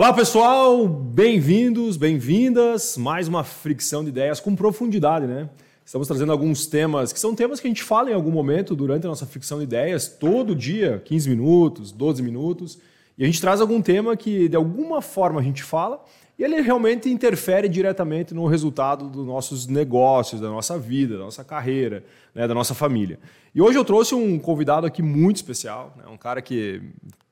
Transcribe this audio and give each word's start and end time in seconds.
Olá 0.00 0.14
pessoal, 0.14 0.88
bem-vindos, 0.88 1.98
bem-vindas. 1.98 2.96
Mais 2.96 3.28
uma 3.28 3.44
fricção 3.44 4.02
de 4.02 4.08
ideias 4.08 4.40
com 4.40 4.56
profundidade, 4.56 5.26
né? 5.26 5.50
Estamos 5.84 6.08
trazendo 6.08 6.32
alguns 6.32 6.66
temas 6.66 7.12
que 7.12 7.20
são 7.20 7.34
temas 7.34 7.60
que 7.60 7.66
a 7.66 7.70
gente 7.70 7.82
fala 7.82 8.10
em 8.10 8.14
algum 8.14 8.30
momento 8.30 8.74
durante 8.74 9.04
a 9.04 9.10
nossa 9.10 9.26
fricção 9.26 9.58
de 9.58 9.64
ideias, 9.64 10.08
todo 10.08 10.56
dia, 10.56 11.02
15 11.04 11.28
minutos, 11.28 11.92
12 11.92 12.22
minutos. 12.22 12.78
E 13.18 13.24
a 13.24 13.26
gente 13.26 13.42
traz 13.42 13.60
algum 13.60 13.82
tema 13.82 14.16
que 14.16 14.48
de 14.48 14.56
alguma 14.56 15.02
forma 15.02 15.38
a 15.38 15.42
gente 15.42 15.62
fala 15.62 16.02
e 16.38 16.44
ele 16.44 16.62
realmente 16.62 17.10
interfere 17.10 17.68
diretamente 17.68 18.32
no 18.32 18.46
resultado 18.46 19.06
dos 19.06 19.26
nossos 19.26 19.66
negócios, 19.66 20.40
da 20.40 20.48
nossa 20.48 20.78
vida, 20.78 21.18
da 21.18 21.24
nossa 21.24 21.44
carreira, 21.44 22.02
né, 22.34 22.48
da 22.48 22.54
nossa 22.54 22.72
família. 22.72 23.18
E 23.54 23.60
hoje 23.60 23.76
eu 23.76 23.84
trouxe 23.84 24.14
um 24.14 24.38
convidado 24.38 24.86
aqui 24.86 25.02
muito 25.02 25.36
especial, 25.36 25.94
né, 25.94 26.04
um 26.10 26.16
cara 26.16 26.40
que 26.40 26.80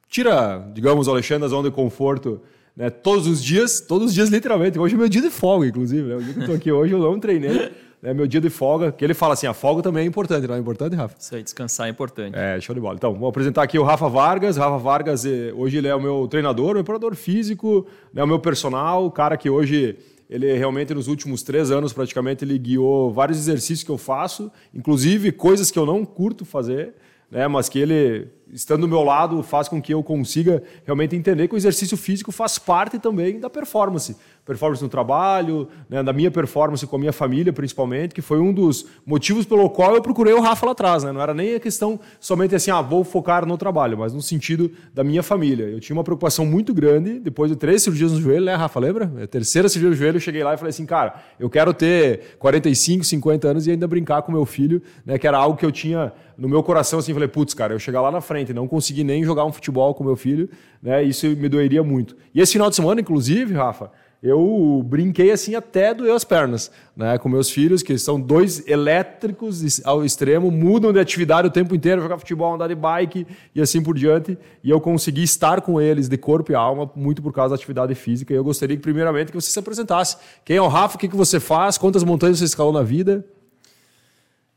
tira, 0.06 0.70
digamos, 0.74 1.08
o 1.08 1.10
Alexandre 1.10 1.44
da 1.44 1.48
zona 1.48 1.70
de 1.70 1.74
conforto 1.74 2.42
né, 2.78 2.88
todos 2.88 3.26
os 3.26 3.42
dias, 3.42 3.80
todos 3.80 4.08
os 4.08 4.14
dias 4.14 4.28
literalmente. 4.28 4.78
Hoje 4.78 4.94
é 4.94 4.98
meu 4.98 5.08
dia 5.08 5.20
de 5.20 5.30
folga, 5.30 5.66
inclusive. 5.66 6.08
Né? 6.08 6.14
O 6.14 6.22
dia 6.22 6.32
que 6.32 6.40
eu 6.40 6.46
tô 6.46 6.52
aqui 6.52 6.70
hoje 6.70 6.92
eu 6.94 7.00
não 7.00 7.18
treinei. 7.18 7.72
Né, 8.00 8.14
meu 8.14 8.28
dia 8.28 8.40
de 8.40 8.48
folga, 8.48 8.92
que 8.92 9.04
ele 9.04 9.12
fala 9.12 9.34
assim, 9.34 9.48
a 9.48 9.52
folga 9.52 9.82
também 9.82 10.04
é 10.04 10.06
importante, 10.06 10.46
não 10.46 10.54
é 10.54 10.58
importante, 10.60 10.94
Rafa? 10.94 11.16
Isso 11.18 11.34
aí, 11.34 11.42
descansar 11.42 11.88
é 11.88 11.90
importante. 11.90 12.38
É, 12.38 12.60
show 12.60 12.72
de 12.72 12.80
bola. 12.80 12.94
Então, 12.94 13.12
vou 13.12 13.28
apresentar 13.28 13.64
aqui 13.64 13.76
o 13.76 13.82
Rafa 13.82 14.08
Vargas. 14.08 14.56
Rafa 14.56 14.78
Vargas, 14.78 15.26
eh, 15.26 15.52
hoje 15.52 15.78
ele 15.78 15.88
é 15.88 15.94
o 15.96 16.00
meu 16.00 16.28
treinador, 16.28 16.74
meu 16.74 16.84
preparador 16.84 17.16
físico, 17.16 17.88
né, 18.14 18.22
o 18.22 18.26
meu 18.28 18.38
personal, 18.38 19.04
o 19.04 19.10
cara 19.10 19.36
que 19.36 19.50
hoje 19.50 19.96
ele 20.30 20.52
realmente 20.56 20.94
nos 20.94 21.08
últimos 21.08 21.42
três 21.42 21.72
anos 21.72 21.92
praticamente 21.92 22.44
ele 22.44 22.56
guiou 22.56 23.10
vários 23.10 23.36
exercícios 23.36 23.82
que 23.82 23.90
eu 23.90 23.98
faço, 23.98 24.48
inclusive 24.72 25.32
coisas 25.32 25.68
que 25.68 25.78
eu 25.80 25.84
não 25.84 26.04
curto 26.04 26.44
fazer, 26.44 26.94
né, 27.28 27.48
mas 27.48 27.68
que 27.68 27.80
ele 27.80 28.28
estando 28.52 28.82
do 28.82 28.88
meu 28.88 29.02
lado 29.02 29.42
faz 29.42 29.68
com 29.68 29.80
que 29.80 29.92
eu 29.92 30.02
consiga 30.02 30.62
realmente 30.84 31.14
entender 31.14 31.48
que 31.48 31.54
o 31.54 31.56
exercício 31.56 31.96
físico 31.96 32.32
faz 32.32 32.58
parte 32.58 32.98
também 32.98 33.38
da 33.38 33.50
performance. 33.50 34.16
Performance 34.44 34.82
no 34.82 34.88
trabalho, 34.88 35.68
né, 35.90 36.02
da 36.02 36.12
minha 36.12 36.30
performance 36.30 36.86
com 36.86 36.96
a 36.96 36.98
minha 36.98 37.12
família, 37.12 37.52
principalmente, 37.52 38.14
que 38.14 38.22
foi 38.22 38.40
um 38.40 38.52
dos 38.52 38.86
motivos 39.04 39.44
pelo 39.44 39.68
qual 39.68 39.94
eu 39.94 40.00
procurei 40.00 40.32
o 40.32 40.40
Rafa 40.40 40.64
lá 40.64 40.72
atrás. 40.72 41.04
Né? 41.04 41.12
Não 41.12 41.20
era 41.20 41.34
nem 41.34 41.54
a 41.54 41.60
questão 41.60 42.00
somente 42.18 42.54
assim, 42.54 42.70
ah, 42.70 42.80
vou 42.80 43.04
focar 43.04 43.44
no 43.44 43.58
trabalho, 43.58 43.98
mas 43.98 44.14
no 44.14 44.22
sentido 44.22 44.70
da 44.94 45.04
minha 45.04 45.22
família. 45.22 45.66
Eu 45.66 45.80
tinha 45.80 45.94
uma 45.94 46.04
preocupação 46.04 46.46
muito 46.46 46.72
grande, 46.72 47.20
depois 47.20 47.50
de 47.50 47.56
três 47.56 47.82
cirurgias 47.82 48.12
no 48.12 48.20
joelho, 48.20 48.46
né, 48.46 48.54
Rafa? 48.54 48.80
Lembra? 48.80 49.12
A 49.22 49.26
terceira 49.26 49.68
cirurgia 49.68 49.90
no 49.90 49.96
joelho, 49.96 50.16
eu 50.16 50.20
cheguei 50.20 50.42
lá 50.42 50.54
e 50.54 50.56
falei 50.56 50.70
assim, 50.70 50.86
cara, 50.86 51.16
eu 51.38 51.50
quero 51.50 51.74
ter 51.74 52.36
45, 52.38 53.04
50 53.04 53.48
anos 53.48 53.66
e 53.66 53.70
ainda 53.70 53.86
brincar 53.86 54.22
com 54.22 54.32
meu 54.32 54.46
filho, 54.46 54.80
né, 55.04 55.18
que 55.18 55.26
era 55.26 55.36
algo 55.36 55.58
que 55.58 55.66
eu 55.66 55.72
tinha 55.72 56.10
no 56.38 56.48
meu 56.48 56.62
coração, 56.62 57.00
assim, 57.00 57.12
falei, 57.12 57.28
putz, 57.28 57.52
cara, 57.52 57.74
eu 57.74 57.80
chegar 57.80 58.00
lá 58.00 58.12
na 58.12 58.20
frente 58.20 58.37
frente, 58.38 58.54
não 58.54 58.68
consegui 58.68 59.04
nem 59.04 59.24
jogar 59.24 59.44
um 59.44 59.52
futebol 59.52 59.94
com 59.94 60.04
meu 60.04 60.16
filho, 60.16 60.48
né? 60.82 61.02
Isso 61.02 61.26
me 61.26 61.48
doeria 61.48 61.82
muito. 61.82 62.16
E 62.34 62.40
esse 62.40 62.52
final 62.52 62.70
de 62.70 62.76
semana, 62.76 63.00
inclusive, 63.00 63.54
Rafa, 63.54 63.90
eu 64.22 64.82
brinquei 64.84 65.30
assim 65.30 65.54
até 65.54 65.94
doer 65.94 66.12
as 66.12 66.24
pernas, 66.24 66.70
né? 66.96 67.18
Com 67.18 67.28
meus 67.28 67.50
filhos, 67.50 67.82
que 67.82 67.96
são 67.98 68.20
dois 68.20 68.66
elétricos 68.66 69.80
ao 69.84 70.04
extremo, 70.04 70.50
mudam 70.50 70.92
de 70.92 71.00
atividade 71.00 71.48
o 71.48 71.50
tempo 71.50 71.74
inteiro, 71.74 72.00
jogar 72.00 72.18
futebol, 72.18 72.54
andar 72.54 72.68
de 72.68 72.74
bike 72.74 73.26
e 73.54 73.60
assim 73.60 73.82
por 73.82 73.96
diante. 73.96 74.38
E 74.62 74.70
eu 74.70 74.80
consegui 74.80 75.22
estar 75.22 75.60
com 75.60 75.80
eles 75.80 76.08
de 76.08 76.16
corpo 76.16 76.52
e 76.52 76.54
alma, 76.54 76.90
muito 76.94 77.22
por 77.22 77.32
causa 77.32 77.50
da 77.50 77.56
atividade 77.56 77.94
física. 77.94 78.32
E 78.32 78.36
eu 78.36 78.44
gostaria 78.44 78.78
primeiramente, 78.78 79.30
que 79.30 79.40
você 79.40 79.50
se 79.50 79.58
apresentasse. 79.58 80.16
Quem 80.44 80.56
é 80.56 80.62
o 80.62 80.68
Rafa? 80.68 80.96
O 80.96 80.98
que, 80.98 81.08
que 81.08 81.16
você 81.16 81.38
faz? 81.40 81.78
Quantas 81.78 82.04
montanhas 82.04 82.38
você 82.38 82.44
escalou 82.44 82.72
na 82.72 82.82
vida? 82.82 83.24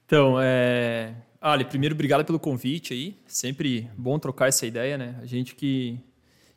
Então, 0.06 0.38
é... 0.40 1.14
Ali, 1.42 1.66
primeiro, 1.66 1.96
obrigado 1.96 2.24
pelo 2.24 2.40
convite 2.40 2.94
aí. 2.94 3.18
Sempre 3.26 3.90
bom 3.98 4.20
trocar 4.20 4.48
essa 4.48 4.64
ideia, 4.64 4.96
né? 4.96 5.20
A 5.24 5.26
gente 5.26 5.56
que, 5.56 6.00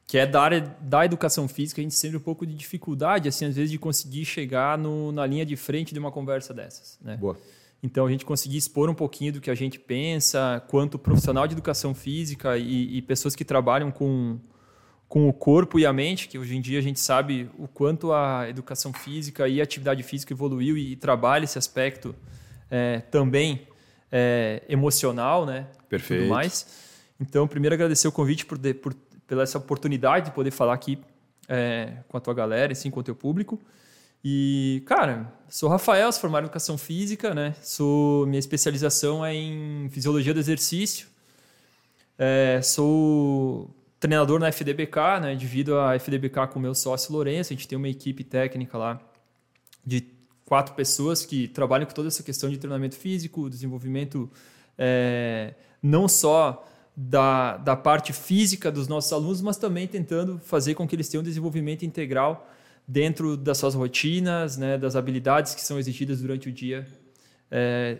que 0.06 0.18
é 0.18 0.27
da 0.27 0.42
área 0.42 0.60
da 0.78 1.06
educação 1.06 1.48
física, 1.48 1.80
a 1.80 1.82
gente 1.82 1.94
sempre 1.94 2.18
um 2.18 2.20
pouco 2.20 2.44
de 2.44 2.54
dificuldade, 2.54 3.27
assim, 3.27 3.46
às 3.46 3.56
vezes, 3.56 3.70
de 3.70 3.78
conseguir 3.78 4.27
chegar 4.27 4.77
no, 4.77 5.10
na 5.10 5.24
linha 5.24 5.46
de 5.46 5.56
frente 5.56 5.94
de 5.94 5.98
uma 5.98 6.12
conversa 6.12 6.52
dessas, 6.52 6.98
né? 7.00 7.16
Boa. 7.16 7.34
Então, 7.82 8.05
a 8.05 8.10
gente 8.10 8.27
conseguir 8.27 8.58
expor 8.58 8.90
um 8.90 8.94
pouquinho 8.94 9.33
do 9.33 9.40
que 9.40 9.50
a 9.50 9.55
gente 9.55 9.78
pensa, 9.78 10.62
quanto 10.68 10.98
profissional 10.98 11.46
de 11.46 11.55
educação 11.55 11.94
física 11.94 12.58
e, 12.58 12.98
e 12.98 13.02
pessoas 13.02 13.34
que 13.34 13.44
trabalham 13.44 13.90
com, 13.90 14.39
com 15.08 15.27
o 15.27 15.33
corpo 15.33 15.78
e 15.78 15.86
a 15.86 15.94
mente, 15.94 16.28
que 16.28 16.39
hoje 16.39 16.56
em 16.56 16.61
dia 16.61 16.78
a 16.78 16.83
gente 16.83 17.00
sabe 17.00 17.48
o 17.58 17.67
quanto 17.67 18.12
a 18.12 18.48
educação 18.50 18.92
física 18.92 19.48
e 19.48 19.61
a 19.61 19.64
atividade 19.64 20.02
física 20.02 20.34
evoluiu 20.34 20.77
e, 20.77 20.92
e 20.92 20.96
trabalha 20.96 21.44
esse 21.44 21.58
aspecto 21.58 22.14
é, 22.70 23.00
também 23.00 23.67
é, 24.11 24.63
emocional, 24.69 25.45
né? 25.47 25.67
Perfeito. 25.89 26.23
Tudo 26.23 26.31
mais. 26.31 26.67
Então, 27.20 27.47
primeiro 27.47 27.75
agradecer 27.75 28.09
o 28.09 28.13
convite 28.13 28.45
por, 28.45 28.59
de, 28.59 28.75
por 28.75 28.95
pela 29.27 29.42
essa 29.42 29.59
oportunidade 29.59 30.27
de 30.27 30.33
poder 30.33 30.51
falar 30.51 30.75
aqui 30.75 30.98
é, 31.48 31.95
com 32.09 32.17
a 32.17 32.20
tua 32.20 32.35
galera, 32.35 32.73
assim, 32.73 32.91
com 32.91 33.01
o 33.01 33.03
teu 33.03 33.15
público. 33.15 33.61
E, 34.25 34.83
cara, 34.87 35.33
sou 35.48 35.69
Rafael, 35.69 36.11
sou 36.11 36.23
formado 36.23 36.45
em 36.45 36.47
educação 36.47 36.79
física, 36.79 37.35
né? 37.35 37.55
Sou 37.63 38.27
minha 38.27 38.39
especialização 38.39 39.25
é 39.25 39.35
em 39.35 39.89
fisiologia 39.91 40.33
do 40.33 40.41
exercício. 40.41 41.09
É, 42.19 42.61
sou 42.63 43.75
treinador 44.01 44.39
na 44.39 44.48
FDBK, 44.48 45.21
né? 45.21 45.35
Divido 45.35 45.79
a 45.79 45.95
FDBK 45.95 46.47
com 46.53 46.59
o 46.59 46.63
meu 46.63 46.75
sócio 46.75 47.13
Lourenço. 47.13 47.53
A 47.53 47.57
gente 47.57 47.69
tem 47.69 47.77
uma 47.77 47.89
equipe 47.89 48.25
técnica 48.25 48.79
lá 48.79 49.01
de 49.85 50.01
quatro 50.46 50.74
pessoas 50.74 51.24
que 51.24 51.48
trabalham 51.48 51.86
com 51.86 51.94
toda 51.94 52.08
essa 52.08 52.22
questão 52.22 52.50
de 52.50 52.58
treinamento 52.58 52.96
físico, 52.96 53.48
desenvolvimento 53.48 54.30
é, 54.78 55.55
não 55.82 56.08
só 56.08 56.66
da, 56.96 57.56
da 57.56 57.77
parte 57.77 58.12
física 58.12 58.70
dos 58.70 58.86
nossos 58.86 59.12
alunos, 59.12 59.40
mas 59.40 59.56
também 59.56 59.86
tentando 59.86 60.38
fazer 60.38 60.74
com 60.74 60.86
que 60.86 60.94
eles 60.94 61.08
tenham 61.08 61.22
um 61.22 61.24
desenvolvimento 61.24 61.84
integral 61.84 62.48
dentro 62.86 63.36
das 63.36 63.58
suas 63.58 63.74
rotinas, 63.74 64.56
né, 64.56 64.77
das 64.77 64.94
habilidades 64.94 65.55
que 65.55 65.62
são 65.62 65.78
exigidas 65.78 66.20
durante 66.20 66.48
o 66.48 66.52
dia 66.52 66.86
é, 67.50 67.98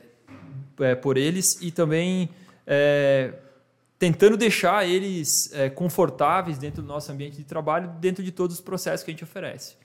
é, 0.81 0.95
por 0.95 1.17
eles 1.17 1.59
e 1.63 1.71
também 1.71 2.29
é, 2.67 3.33
tentando 3.99 4.37
deixar 4.37 4.87
eles 4.87 5.51
é, 5.55 5.71
confortáveis 5.71 6.59
dentro 6.59 6.83
do 6.83 6.89
nosso 6.89 7.11
ambiente 7.11 7.37
de 7.37 7.45
trabalho, 7.45 7.91
dentro 8.01 8.23
de 8.23 8.31
todos 8.31 8.57
os 8.57 8.63
processos 8.63 9.05
que 9.05 9.11
a 9.11 9.15
gente 9.15 9.25
oferece. 9.25 9.77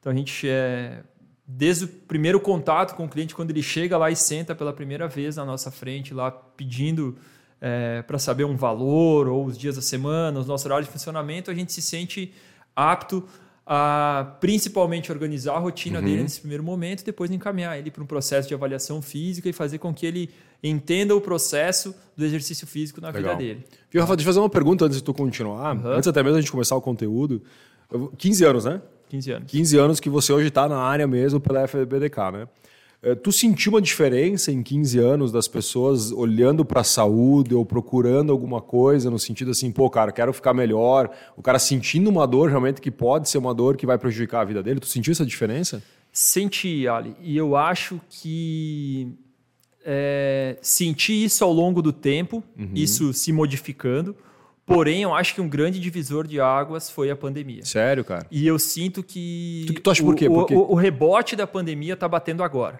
Então 0.00 0.12
a 0.12 0.14
gente 0.14 0.48
é, 0.48 1.02
desde 1.50 1.86
o 1.86 1.88
primeiro 1.88 2.38
contato 2.38 2.94
com 2.94 3.06
o 3.06 3.08
cliente, 3.08 3.34
quando 3.34 3.50
ele 3.50 3.62
chega 3.62 3.96
lá 3.96 4.10
e 4.10 4.16
senta 4.16 4.54
pela 4.54 4.70
primeira 4.70 5.08
vez 5.08 5.36
na 5.36 5.46
nossa 5.46 5.70
frente, 5.70 6.12
lá 6.12 6.30
pedindo 6.30 7.16
é, 7.58 8.02
para 8.02 8.18
saber 8.18 8.44
um 8.44 8.54
valor 8.54 9.26
ou 9.28 9.46
os 9.46 9.56
dias 9.56 9.76
da 9.76 9.80
semana, 9.80 10.38
os 10.38 10.46
nossos 10.46 10.66
horários 10.66 10.86
de 10.86 10.92
funcionamento, 10.92 11.50
a 11.50 11.54
gente 11.54 11.72
se 11.72 11.80
sente 11.80 12.34
apto 12.76 13.24
a 13.66 14.36
principalmente 14.40 15.10
organizar 15.10 15.54
a 15.54 15.58
rotina 15.58 16.00
uhum. 16.00 16.04
dele 16.04 16.22
nesse 16.22 16.40
primeiro 16.40 16.62
momento, 16.62 17.02
depois 17.02 17.30
encaminhar 17.30 17.78
ele 17.78 17.90
para 17.90 18.02
um 18.02 18.06
processo 18.06 18.46
de 18.46 18.54
avaliação 18.54 19.00
física 19.00 19.48
e 19.48 19.52
fazer 19.52 19.78
com 19.78 19.92
que 19.92 20.04
ele 20.04 20.30
entenda 20.62 21.16
o 21.16 21.20
processo 21.20 21.94
do 22.14 22.24
exercício 22.26 22.66
físico 22.66 23.00
na 23.00 23.08
Legal. 23.08 23.36
vida 23.36 23.54
dele. 23.54 23.66
Viu, 23.90 24.02
Rafa, 24.02 24.16
deixa 24.16 24.28
eu 24.28 24.34
fazer 24.34 24.40
uma 24.40 24.50
pergunta 24.50 24.84
antes 24.84 24.98
de 24.98 25.04
tu 25.04 25.14
continuar, 25.14 25.76
uhum. 25.76 25.92
antes 25.92 26.08
até 26.08 26.22
mesmo 26.22 26.36
a 26.36 26.40
gente 26.40 26.50
começar 26.50 26.76
o 26.76 26.80
conteúdo. 26.82 27.42
15 28.18 28.44
anos, 28.44 28.64
né? 28.66 28.82
15 29.08 29.32
anos. 29.32 29.50
15 29.50 29.78
anos 29.78 30.00
que 30.00 30.10
você 30.10 30.32
hoje 30.32 30.48
está 30.48 30.68
na 30.68 30.78
área 30.78 31.06
mesmo 31.06 31.40
pela 31.40 31.66
FBDK, 31.66 32.32
né? 32.32 32.48
Eh, 33.02 33.14
tu 33.14 33.30
sentiu 33.30 33.72
uma 33.72 33.80
diferença 33.80 34.50
em 34.50 34.62
15 34.62 34.98
anos 34.98 35.32
das 35.32 35.46
pessoas 35.46 36.10
olhando 36.10 36.64
para 36.64 36.80
a 36.80 36.84
saúde 36.84 37.54
ou 37.54 37.64
procurando 37.64 38.32
alguma 38.32 38.60
coisa 38.60 39.10
no 39.10 39.18
sentido 39.18 39.52
assim, 39.52 39.70
pô, 39.70 39.88
cara, 39.88 40.10
quero 40.10 40.32
ficar 40.32 40.52
melhor, 40.52 41.10
o 41.36 41.42
cara 41.42 41.58
sentindo 41.58 42.10
uma 42.10 42.26
dor 42.26 42.48
realmente 42.48 42.80
que 42.80 42.90
pode 42.90 43.28
ser 43.28 43.38
uma 43.38 43.54
dor 43.54 43.76
que 43.76 43.86
vai 43.86 43.96
prejudicar 43.96 44.40
a 44.40 44.44
vida 44.44 44.62
dele? 44.62 44.80
Tu 44.80 44.86
sentiu 44.86 45.12
essa 45.12 45.24
diferença? 45.24 45.82
Senti, 46.12 46.88
Ali, 46.88 47.14
e 47.22 47.36
eu 47.36 47.54
acho 47.54 48.00
que 48.08 49.12
é, 49.84 50.56
senti 50.60 51.24
isso 51.24 51.44
ao 51.44 51.52
longo 51.52 51.80
do 51.80 51.92
tempo, 51.92 52.42
uhum. 52.58 52.70
isso 52.74 53.12
se 53.12 53.32
modificando. 53.32 54.16
Porém, 54.68 55.02
eu 55.02 55.14
acho 55.14 55.34
que 55.34 55.40
um 55.40 55.48
grande 55.48 55.80
divisor 55.80 56.26
de 56.26 56.38
águas 56.38 56.90
foi 56.90 57.10
a 57.10 57.16
pandemia. 57.16 57.64
Sério, 57.64 58.04
cara? 58.04 58.26
E 58.30 58.46
eu 58.46 58.58
sinto 58.58 59.02
que. 59.02 59.64
Tu, 59.66 59.80
tu 59.80 59.90
acha 59.90 60.02
por 60.02 60.14
quê? 60.14 60.28
Porque... 60.28 60.54
O, 60.54 60.72
o, 60.72 60.74
rebote 60.74 61.34
da 61.34 61.46
pandemia 61.46 61.94
está 61.94 62.06
batendo 62.06 62.42
agora. 62.42 62.78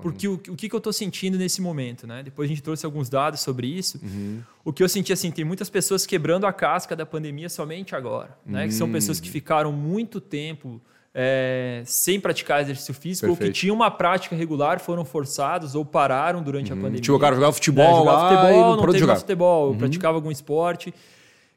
Porque 0.00 0.26
o, 0.26 0.34
o 0.34 0.56
que, 0.56 0.66
que 0.66 0.74
eu 0.74 0.78
estou 0.78 0.94
sentindo 0.94 1.36
nesse 1.36 1.60
momento, 1.60 2.06
né? 2.06 2.22
Depois 2.22 2.46
a 2.46 2.48
gente 2.48 2.62
trouxe 2.62 2.86
alguns 2.86 3.10
dados 3.10 3.40
sobre 3.40 3.66
isso. 3.66 4.00
Uhum. 4.02 4.40
O 4.64 4.72
que 4.72 4.82
eu 4.82 4.88
senti 4.88 5.12
assim, 5.12 5.30
tem 5.30 5.44
muitas 5.44 5.68
pessoas 5.68 6.06
quebrando 6.06 6.46
a 6.46 6.52
casca 6.54 6.96
da 6.96 7.04
pandemia 7.04 7.50
somente 7.50 7.94
agora. 7.94 8.30
Né? 8.46 8.62
Uhum. 8.62 8.68
Que 8.68 8.74
são 8.74 8.90
pessoas 8.90 9.20
que 9.20 9.30
ficaram 9.30 9.70
muito 9.70 10.20
tempo. 10.20 10.80
É, 11.18 11.82
sem 11.86 12.20
praticar 12.20 12.60
exercício 12.60 12.92
físico 12.92 13.26
Perfeito. 13.26 13.48
ou 13.48 13.54
que 13.54 13.58
tinham 13.58 13.74
uma 13.74 13.90
prática 13.90 14.36
regular, 14.36 14.78
foram 14.78 15.02
forçados 15.02 15.74
ou 15.74 15.82
pararam 15.82 16.42
durante 16.42 16.70
uhum. 16.70 16.78
a 16.78 16.80
pandemia. 16.82 17.00
Tipo, 17.00 17.16
o 17.16 17.18
cara 17.18 17.34
jogava 17.34 17.54
futebol, 17.54 17.84
né? 17.84 17.96
jogava 17.96 18.28
futebol, 18.28 18.60
não, 18.60 18.76
não 18.76 18.86
teve 18.86 18.98
jogar. 18.98 19.16
futebol, 19.16 19.70
uhum. 19.70 19.78
praticava 19.78 20.18
algum 20.18 20.30
esporte. 20.30 20.92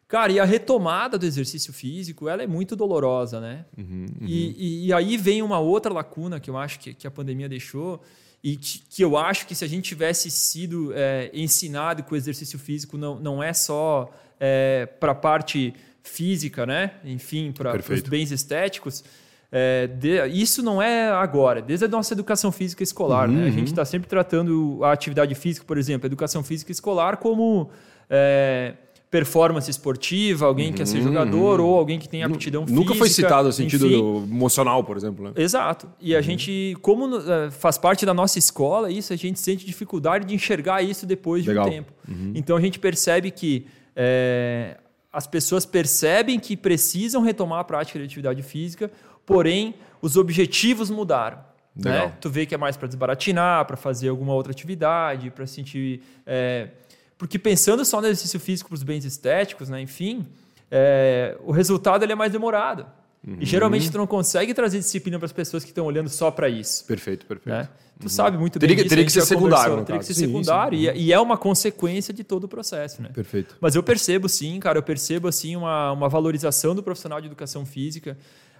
Cara, 0.09 0.31
e 0.31 0.39
a 0.39 0.43
retomada 0.43 1.19
do 1.19 1.25
exercício 1.25 1.71
físico, 1.71 2.27
ela 2.27 2.41
é 2.41 2.47
muito 2.47 2.75
dolorosa, 2.75 3.39
né? 3.39 3.63
Uhum, 3.77 4.07
uhum. 4.19 4.27
E, 4.27 4.55
e, 4.57 4.87
e, 4.87 4.93
aí 4.93 5.15
vem 5.15 5.43
uma 5.43 5.59
outra 5.59 5.93
lacuna 5.93 6.39
que 6.39 6.49
eu 6.49 6.57
acho 6.57 6.79
que, 6.79 6.95
que 6.95 7.05
a 7.05 7.11
pandemia 7.11 7.47
deixou 7.47 8.01
e 8.43 8.57
que, 8.57 8.81
que, 8.89 9.03
eu 9.03 9.15
acho 9.15 9.45
que 9.45 9.53
se 9.53 9.63
a 9.63 9.67
gente 9.67 9.83
tivesse 9.83 10.31
sido 10.31 10.91
é, 10.95 11.29
ensinado 11.31 12.01
que 12.01 12.11
o 12.11 12.15
exercício 12.15 12.57
físico 12.57 12.97
não, 12.97 13.19
não 13.19 13.43
é 13.43 13.53
só 13.53 14.11
é, 14.39 14.87
para 14.99 15.11
a 15.11 15.15
parte 15.15 15.75
física, 16.01 16.65
né? 16.65 16.93
Enfim, 17.05 17.51
para 17.51 17.77
os 17.77 18.01
bens 18.01 18.31
estéticos. 18.31 19.03
É, 19.51 19.85
de, 19.85 20.25
isso 20.27 20.63
não 20.63 20.81
é 20.81 21.09
agora, 21.09 21.61
desde 21.61 21.85
a 21.85 21.87
nossa 21.87 22.15
educação 22.15 22.51
física 22.51 22.81
escolar. 22.81 23.29
Uhum, 23.29 23.35
né? 23.35 23.47
A 23.47 23.51
gente 23.51 23.67
está 23.67 23.83
uhum. 23.83 23.85
sempre 23.85 24.09
tratando 24.09 24.79
a 24.83 24.91
atividade 24.91 25.35
física, 25.35 25.63
por 25.67 25.77
exemplo, 25.77 26.07
a 26.07 26.07
educação 26.07 26.43
física 26.43 26.71
escolar 26.71 27.17
como 27.17 27.69
é, 28.09 28.73
performance 29.09 29.69
esportiva, 29.69 30.45
alguém 30.45 30.67
uhum, 30.67 30.71
que 30.71 30.77
quer 30.77 30.85
ser 30.85 31.01
jogador 31.01 31.59
uhum. 31.59 31.65
ou 31.65 31.79
alguém 31.79 31.97
que 31.97 32.07
tem 32.07 32.23
aptidão 32.23 32.61
Nunca 32.61 32.71
física. 32.71 32.85
Nunca 32.85 32.99
foi 32.99 33.09
citado 33.09 33.47
no 33.47 33.53
sentido 33.53 33.87
emocional, 33.87 34.83
por 34.83 34.95
exemplo. 34.97 35.25
Né? 35.25 35.31
Exato. 35.35 35.89
E 35.99 36.13
a 36.13 36.17
uhum. 36.17 36.23
gente, 36.23 36.77
como 36.81 37.17
é, 37.17 37.49
faz 37.49 37.77
parte 37.77 38.05
da 38.05 38.13
nossa 38.13 38.37
escola, 38.37 38.91
isso 38.91 39.11
a 39.11 39.15
gente 39.15 39.39
sente 39.39 39.65
dificuldade 39.65 40.25
de 40.25 40.35
enxergar 40.35 40.83
isso 40.83 41.05
depois 41.07 41.45
Legal. 41.45 41.65
de 41.65 41.69
um 41.69 41.73
tempo. 41.73 41.93
Uhum. 42.07 42.33
Então 42.35 42.55
a 42.55 42.61
gente 42.61 42.77
percebe 42.77 43.31
que 43.31 43.65
é, 43.95 44.77
as 45.11 45.25
pessoas 45.25 45.65
percebem 45.65 46.39
que 46.39 46.55
precisam 46.55 47.23
retomar 47.23 47.59
a 47.59 47.63
prática 47.63 47.97
de 47.97 48.05
atividade 48.05 48.43
física, 48.43 48.91
porém 49.25 49.73
os 50.01 50.17
objetivos 50.17 50.89
mudaram. 50.91 51.39
Né? 51.75 52.11
Tu 52.19 52.29
vê 52.29 52.45
que 52.45 52.53
é 52.53 52.57
mais 52.57 52.75
para 52.75 52.87
desbaratinar, 52.87 53.65
para 53.65 53.77
fazer 53.77 54.09
alguma 54.09 54.33
outra 54.33 54.51
atividade, 54.51 55.31
para 55.31 55.47
sentir. 55.47 56.01
É... 56.25 56.69
Porque 57.19 57.37
pensando 57.37 57.83
só 57.83 57.99
no 57.99 58.07
exercício 58.07 58.39
físico 58.39 58.69
para 58.69 58.75
os 58.77 58.83
bens 58.83 59.03
estéticos, 59.03 59.67
né? 59.67 59.81
enfim, 59.81 60.25
é... 60.71 61.37
o 61.43 61.51
resultado 61.51 62.03
ele 62.03 62.13
é 62.13 62.15
mais 62.15 62.31
demorado. 62.31 62.85
Uhum. 63.27 63.35
E 63.41 63.45
geralmente 63.45 63.91
tu 63.91 63.97
não 63.97 64.07
consegue 64.07 64.53
trazer 64.53 64.79
disciplina 64.79 65.19
para 65.19 65.25
as 65.25 65.33
pessoas 65.33 65.63
que 65.65 65.71
estão 65.71 65.85
olhando 65.85 66.07
só 66.07 66.31
para 66.31 66.47
isso. 66.47 66.85
Perfeito, 66.85 67.25
perfeito. 67.25 67.53
Né? 67.53 67.67
Tu 67.99 68.03
uhum. 68.03 68.09
sabe 68.09 68.37
muito 68.37 68.57
bem 68.57 68.69
teria, 68.69 68.83
disso. 68.83 68.89
Teria 68.89 69.05
que 69.05 69.11
ser 69.11 69.21
secundário. 69.23 69.83
Teria 69.83 69.99
que 69.99 70.05
ser 70.05 70.13
sim, 70.13 70.27
secundário 70.27 70.79
sim. 70.79 70.85
E, 70.85 71.07
e, 71.07 71.13
é 71.13 71.19
uma 71.19 71.37
consequência 71.37 72.13
de 72.13 72.23
todo 72.23 72.45
o 72.45 72.47
processo. 72.47 73.01
Né? 73.01 73.09
Perfeito. 73.13 73.57
Mas 73.59 73.75
eu 73.75 73.83
percebo 73.83 74.29
sim, 74.29 74.57
cara, 74.61 74.77
eu 74.77 74.83
percebo 74.83 75.27
assim 75.27 75.57
uma, 75.57 75.91
uma 75.91 76.07
valorização 76.07 76.73
do 76.73 76.81
profissional 76.81 77.19
de 77.19 77.27
educação 77.27 77.65
física 77.65 78.17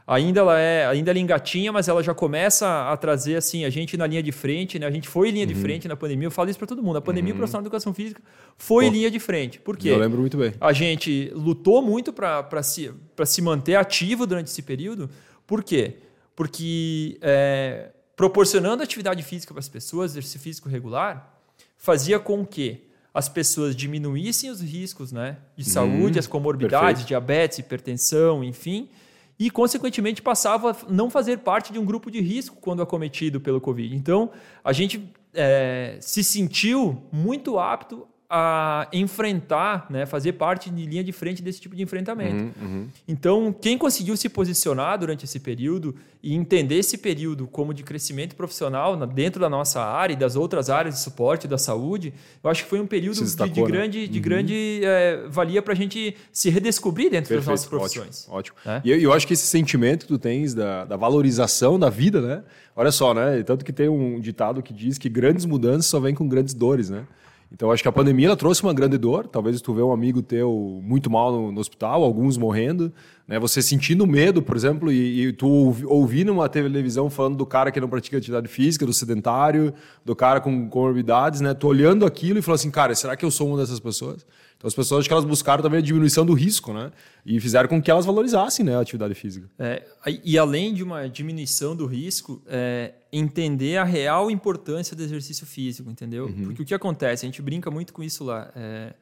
ainda 0.10 0.40
ela 0.40 0.60
é 0.60 0.88
ainda 0.88 1.12
ela 1.12 1.20
engatinha, 1.20 1.72
mas 1.72 1.88
ela 1.88 2.02
já 2.02 2.16
começa 2.16 2.92
a 2.92 2.98
trazer 2.98 3.36
assim 3.36 3.64
a 3.64 3.70
gente 3.70 3.96
na 3.96 4.08
linha 4.08 4.24
de 4.24 4.32
frente, 4.32 4.80
né? 4.80 4.88
A 4.88 4.92
gente 4.92 5.08
foi 5.08 5.30
linha 5.30 5.46
uhum. 5.46 5.54
de 5.54 5.56
frente 5.56 5.88
na 5.88 5.96
pandemia. 5.96 6.26
Eu 6.26 6.32
falo 6.32 6.50
isso 6.50 6.58
para 6.58 6.68
todo 6.68 6.82
mundo. 6.82 6.98
A 6.98 7.02
pandemia, 7.02 7.32
uhum. 7.32 7.38
profissional 7.38 7.62
de 7.62 7.68
educação 7.68 7.94
física 7.94 8.22
foi 8.58 8.86
Pô, 8.86 8.92
linha 8.92 9.12
de 9.12 9.20
frente. 9.20 9.60
Por 9.60 9.78
quê? 9.78 9.90
Eu 9.90 10.00
lembro 10.00 10.20
muito 10.20 10.36
bem. 10.36 10.54
A 10.60 10.74
gente 10.74 11.32
lutou 11.36 11.82
muito 11.82 12.12
para 12.12 12.64
se 12.64 12.92
para 13.16 13.26
se 13.26 13.42
manter 13.42 13.76
ativo 13.76 14.26
durante 14.26 14.48
esse 14.48 14.64
período. 14.64 15.10
Por 15.46 15.64
quê? 15.64 15.98
Porque 16.36 17.18
é, 17.22 17.90
proporcionando 18.16 18.82
atividade 18.82 19.22
física 19.22 19.54
para 19.54 19.60
as 19.60 19.70
pessoas, 19.70 20.12
exercício 20.12 20.40
físico 20.40 20.68
regular, 20.68 21.40
fazia 21.78 22.20
com 22.20 22.46
que 22.46 22.90
as 23.14 23.30
pessoas 23.30 23.76
diminuíssem 23.76 24.50
os 24.50 24.62
riscos 24.62 25.12
né, 25.12 25.38
de 25.56 25.66
saúde, 25.66 26.18
as 26.18 26.28
comorbidades, 26.28 26.88
Perfeito. 26.88 27.08
diabetes, 27.08 27.60
hipertensão, 27.60 28.44
enfim, 28.44 28.90
e, 29.40 29.50
consequentemente, 29.50 30.22
passava 30.22 30.72
a 30.72 30.76
não 30.90 31.10
fazer 31.10 31.40
parte 31.40 31.72
de 31.72 31.80
um 31.80 31.86
grupo 31.86 32.12
de 32.12 32.20
risco 32.20 32.58
quando 32.60 32.82
acometido 32.82 33.40
pelo 33.40 33.62
Covid. 33.62 33.96
Então, 33.96 34.32
a 34.64 34.74
gente 34.74 35.10
é, 35.34 35.98
se 36.02 36.24
sentiu 36.24 37.02
muito 37.12 37.58
apto 37.58 38.06
a 38.30 38.88
enfrentar, 38.94 39.88
né, 39.90 40.06
fazer 40.06 40.34
parte 40.34 40.70
de 40.70 40.86
linha 40.86 41.04
de 41.04 41.12
frente 41.12 41.42
desse 41.42 41.60
tipo 41.60 41.76
de 41.76 41.82
enfrentamento. 41.82 42.36
Uhum, 42.36 42.52
uhum. 42.62 42.88
Então, 43.08 43.52
quem 43.52 43.76
conseguiu 43.76 44.16
se 44.16 44.30
posicionar 44.30 45.00
durante 45.00 45.26
esse 45.26 45.40
período 45.40 45.96
e 46.22 46.36
entender 46.36 46.76
esse 46.76 46.96
período 46.96 47.48
como 47.48 47.74
de 47.74 47.82
crescimento 47.82 48.36
profissional 48.36 48.96
dentro 49.08 49.42
da 49.42 49.50
nossa 49.50 49.82
área 49.82 50.14
e 50.14 50.16
das 50.16 50.36
outras 50.36 50.70
áreas 50.70 50.94
de 50.94 51.02
suporte 51.02 51.48
da 51.48 51.58
saúde, 51.58 52.14
eu 52.44 52.50
acho 52.52 52.66
que 52.66 52.70
foi 52.70 52.80
um 52.80 52.86
período 52.86 53.20
destacou, 53.20 53.52
de, 53.52 53.62
de, 53.62 53.68
grande, 53.68 54.00
né? 54.02 54.08
de 54.08 54.18
uhum. 54.20 54.24
grande 54.24 54.82
é, 54.84 55.26
valia 55.28 55.62
para 55.64 55.74
a 55.74 55.76
gente 55.76 56.16
se 56.32 56.52
redescobrir 56.52 57.10
dentro 57.10 57.30
Perfeito, 57.30 57.40
das 57.40 57.48
nossas 57.48 57.66
profissões. 57.66 58.28
Ótimo. 58.30 58.58
ótimo. 58.58 58.76
É? 58.76 58.82
E 58.84 58.92
eu, 58.92 59.00
eu, 59.00 59.14
acho 59.14 59.26
que 59.26 59.34
esse 59.34 59.48
sentimento 59.48 60.02
que 60.06 60.14
tu 60.14 60.20
tens 60.20 60.54
da, 60.54 60.86
da 60.86 60.96
valorização 60.96 61.80
da 61.80 61.90
vida, 61.90 62.22
né? 62.22 62.44
Olha 62.76 62.92
só, 62.92 63.12
né? 63.12 63.42
Tanto 63.42 63.66
que 63.66 63.74
tem 63.74 63.90
um 63.90 64.20
ditado 64.20 64.62
que 64.62 64.72
diz 64.72 65.00
que 65.00 65.10
grandes 65.10 65.46
mudanças 65.46 65.88
só 65.88 66.00
vêm 66.00 66.14
com 66.14 66.28
grandes 66.28 66.54
dores, 66.54 66.92
né? 66.92 67.06
Então, 67.52 67.72
acho 67.72 67.82
que 67.82 67.90
a 67.90 67.92
pandemia 67.92 68.28
ela 68.28 68.38
trouxe 68.38 68.62
uma 68.62 68.74
grande 68.74 68.98
dor. 68.98 69.28
Talvez 69.28 69.60
tu 69.60 69.74
vê 69.74 69.82
um 69.82 69.92
amigo 69.92 70.22
teu 70.22 70.80
muito 70.84 71.10
mal 71.10 71.32
no, 71.32 71.52
no 71.52 71.60
hospital, 71.60 72.04
alguns 72.04 72.38
morrendo, 72.38 72.94
né? 73.28 73.40
Você 73.40 73.62
sentindo 73.62 74.06
medo, 74.06 74.42
por 74.42 74.56
exemplo, 74.56 74.92
e, 74.92 75.28
e 75.28 75.34
tu 75.34 75.76
ouvindo 75.86 76.32
uma 76.32 76.48
televisão 76.48 77.10
falando 77.10 77.38
do 77.38 77.46
cara 77.46 77.72
que 77.72 77.80
não 77.80 77.90
pratica 77.90 78.18
atividade 78.18 78.48
física, 78.48 78.86
do 78.86 78.94
sedentário, 78.94 79.74
do 80.06 80.16
cara 80.16 80.40
com 80.40 80.70
comorbidades, 80.70 81.42
né? 81.42 81.54
Tu 81.56 81.68
olhando 81.68 82.06
aquilo 82.06 82.38
e 82.38 82.42
falando 82.42 82.60
assim, 82.60 82.72
cara, 82.72 82.94
será 82.94 83.16
que 83.16 83.26
eu 83.26 83.32
sou 83.32 83.48
uma 83.48 83.58
dessas 83.58 83.80
pessoas? 83.80 84.26
Então 84.56 84.68
as 84.68 84.76
pessoas 84.76 85.00
acho 85.00 85.10
que 85.10 85.14
elas 85.14 85.26
buscaram 85.26 85.64
também 85.64 85.80
a 85.80 85.82
diminuição 85.82 86.26
do 86.26 86.34
risco, 86.34 86.74
né? 86.74 86.92
E 87.26 87.40
fizeram 87.40 87.70
com 87.70 87.82
que 87.82 87.90
elas 87.90 88.06
valorizassem 88.06 88.66
né, 88.66 88.76
a 88.76 88.82
atividade 88.82 89.16
física. 89.16 89.50
É, 89.58 89.84
e 90.24 90.38
além 90.38 90.74
de 90.74 90.84
uma 90.84 91.08
diminuição 91.08 91.76
do 91.76 91.86
risco, 91.86 92.42
é, 92.46 92.94
entender 93.12 93.78
a 93.78 93.84
real 93.84 94.30
importância 94.30 94.96
do 94.96 95.02
exercício 95.02 95.46
físico, 95.46 95.90
entendeu? 95.90 96.26
Uhum. 96.26 96.46
Porque 96.46 96.62
o 96.62 96.66
que 96.66 96.74
acontece? 96.74 97.26
A 97.26 97.28
gente 97.28 97.42
brinca 97.42 97.72
muito 97.72 97.92
com 97.94 98.04
isso 98.04 98.24
lá. 98.24 98.52
É, 98.56 98.94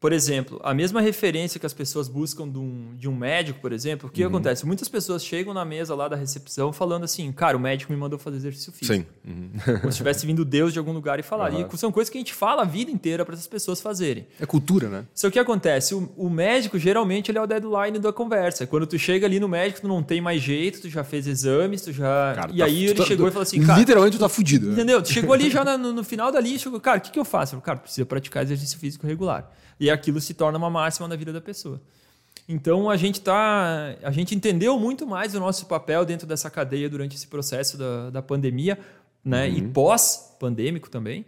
por 0.00 0.12
exemplo, 0.12 0.60
a 0.62 0.72
mesma 0.72 1.00
referência 1.00 1.58
que 1.58 1.66
as 1.66 1.74
pessoas 1.74 2.06
buscam 2.06 2.48
de 2.48 2.58
um, 2.58 2.94
de 2.96 3.08
um 3.08 3.16
médico, 3.16 3.58
por 3.60 3.72
exemplo, 3.72 4.08
o 4.08 4.12
que 4.12 4.22
uhum. 4.22 4.28
acontece? 4.28 4.64
Muitas 4.64 4.88
pessoas 4.88 5.24
chegam 5.24 5.52
na 5.52 5.64
mesa 5.64 5.92
lá 5.94 6.06
da 6.06 6.14
recepção 6.14 6.72
falando 6.72 7.02
assim, 7.02 7.32
cara, 7.32 7.56
o 7.56 7.60
médico 7.60 7.92
me 7.92 7.98
mandou 7.98 8.16
fazer 8.16 8.36
exercício 8.36 8.72
físico. 8.72 9.10
Sim. 9.24 9.30
Uhum. 9.30 9.80
Como 9.80 9.90
se 9.90 9.98
tivesse 9.98 10.24
vindo 10.24 10.44
Deus 10.44 10.72
de 10.72 10.78
algum 10.78 10.92
lugar 10.92 11.18
e 11.18 11.22
falaria. 11.22 11.66
Uhum. 11.66 11.76
são 11.76 11.90
coisas 11.90 12.10
que 12.10 12.16
a 12.16 12.20
gente 12.20 12.32
fala 12.32 12.62
a 12.62 12.64
vida 12.64 12.92
inteira 12.92 13.24
para 13.24 13.34
essas 13.34 13.48
pessoas 13.48 13.80
fazerem. 13.80 14.26
É 14.38 14.46
cultura, 14.46 14.88
né? 14.88 15.04
Só 15.12 15.26
que 15.26 15.30
o 15.30 15.32
que 15.32 15.38
acontece? 15.40 15.94
O, 15.96 16.12
o, 16.16 16.30
médico, 16.30 16.78
geralmente, 16.78 17.32
ele 17.32 17.38
é 17.38 17.42
o 17.42 17.46
deadline 17.46 17.98
da 17.98 18.12
conversa. 18.12 18.68
Quando 18.68 18.86
tu 18.86 18.96
chega 18.98 19.26
ali 19.26 19.40
no 19.40 19.48
médico, 19.48 19.80
tu 19.80 19.88
não 19.88 20.02
tem 20.02 20.20
mais 20.20 20.40
jeito, 20.40 20.80
tu 20.80 20.88
já 20.88 21.02
fez 21.02 21.26
exames, 21.26 21.82
tu 21.82 21.92
já... 21.92 22.34
Cara, 22.36 22.52
e 22.52 22.58
tá, 22.58 22.64
aí 22.64 22.84
ele 22.84 22.94
tá, 22.94 23.04
chegou 23.04 23.26
tu, 23.26 23.30
e 23.30 23.32
falou 23.32 23.42
assim, 23.42 23.60
cara... 23.66 23.80
Literalmente 23.80 24.16
tu 24.16 24.20
tá 24.20 24.28
fudido. 24.28 24.68
Né? 24.68 24.72
Entendeu? 24.74 25.02
Tu 25.02 25.10
chegou 25.10 25.34
ali 25.34 25.50
já 25.50 25.64
no, 25.76 25.92
no 25.92 26.04
final 26.04 26.30
dali, 26.30 26.56
chegou, 26.56 26.78
cara, 26.78 26.98
o 26.98 27.00
que, 27.00 27.10
que 27.10 27.18
eu 27.18 27.24
faço? 27.24 27.56
Eu, 27.56 27.60
cara, 27.60 27.78
precisa 27.78 28.06
praticar 28.06 28.44
exercício 28.44 28.78
físico 28.78 29.04
regular 29.04 29.50
e 29.78 29.90
aquilo 29.90 30.20
se 30.20 30.34
torna 30.34 30.58
uma 30.58 30.70
máxima 30.70 31.06
na 31.08 31.16
vida 31.16 31.32
da 31.32 31.40
pessoa. 31.40 31.80
Então 32.48 32.88
a 32.88 32.96
gente 32.96 33.20
tá, 33.20 33.94
a 34.02 34.10
gente 34.10 34.34
entendeu 34.34 34.78
muito 34.78 35.06
mais 35.06 35.34
o 35.34 35.40
nosso 35.40 35.66
papel 35.66 36.04
dentro 36.04 36.26
dessa 36.26 36.50
cadeia 36.50 36.88
durante 36.88 37.14
esse 37.14 37.26
processo 37.26 37.76
da, 37.76 38.10
da 38.10 38.22
pandemia, 38.22 38.78
né? 39.24 39.48
Uhum. 39.48 39.54
E 39.54 39.62
pós-pandêmico 39.68 40.88
também. 40.88 41.26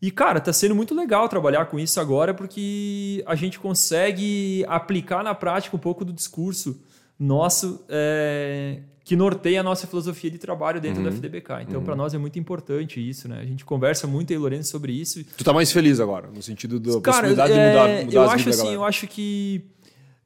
E 0.00 0.10
cara, 0.10 0.40
tá 0.40 0.52
sendo 0.52 0.74
muito 0.74 0.94
legal 0.94 1.28
trabalhar 1.28 1.66
com 1.66 1.78
isso 1.78 2.00
agora 2.00 2.34
porque 2.34 3.22
a 3.26 3.34
gente 3.34 3.58
consegue 3.58 4.64
aplicar 4.68 5.22
na 5.22 5.34
prática 5.34 5.76
um 5.76 5.78
pouco 5.78 6.04
do 6.04 6.12
discurso 6.12 6.78
nosso 7.22 7.84
é, 7.88 8.80
que 9.04 9.14
norteia 9.14 9.60
a 9.60 9.62
nossa 9.62 9.86
filosofia 9.86 10.30
de 10.30 10.38
trabalho 10.38 10.80
dentro 10.80 10.98
uhum. 10.98 11.08
da 11.08 11.14
FDBK. 11.14 11.62
Então, 11.62 11.78
uhum. 11.78 11.84
para 11.84 11.94
nós 11.94 12.12
é 12.14 12.18
muito 12.18 12.38
importante 12.38 13.06
isso, 13.06 13.28
né? 13.28 13.38
A 13.40 13.44
gente 13.44 13.64
conversa 13.64 14.06
muito 14.06 14.32
aí, 14.32 14.38
Lourenço, 14.38 14.70
sobre 14.70 14.92
isso. 14.92 15.24
Tu 15.36 15.44
tá 15.44 15.52
mais 15.52 15.70
feliz 15.70 16.00
agora, 16.00 16.28
no 16.28 16.42
sentido 16.42 16.80
da 16.80 17.00
Cara, 17.00 17.28
possibilidade 17.28 17.52
é, 17.52 17.56
de 17.56 17.68
mudar, 17.68 18.04
mudar 18.04 18.12
eu 18.12 18.30
acho 18.30 18.48
assim, 18.48 18.74
eu 18.74 18.84
acho 18.84 19.06
que 19.06 19.64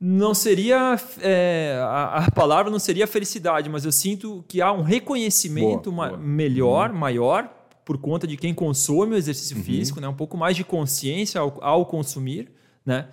não 0.01 0.35
seria 0.35 0.99
é, 1.21 1.79
a, 1.83 2.27
a, 2.27 2.31
palavra 2.31 2.71
não 2.71 2.79
seria 2.79 3.07
felicidade, 3.07 3.69
mas 3.69 3.85
eu 3.85 3.93
sinto 3.93 4.45
que 4.47 4.61
há 4.61 4.73
um 4.73 4.83
reconhecimento 4.83 5.91
boa, 5.91 6.09
boa. 6.09 6.19
melhor, 6.19 6.91
uhum. 6.91 6.97
maior 6.97 7.51
por 7.85 7.99
conta 7.99 8.27
de 8.27 8.37
quem 8.37 8.53
consome 8.53 9.15
o 9.15 9.17
exercício 9.17 9.57
uhum. 9.57 9.63
físico, 9.63 10.01
né? 10.01 10.09
Um 10.09 10.15
pouco 10.15 10.37
mais 10.37 10.57
de 10.57 10.65
consciência 10.65 11.41
ao, 11.41 11.63
ao 11.63 11.87
consumir, 11.87 12.51
né? 12.85 13.09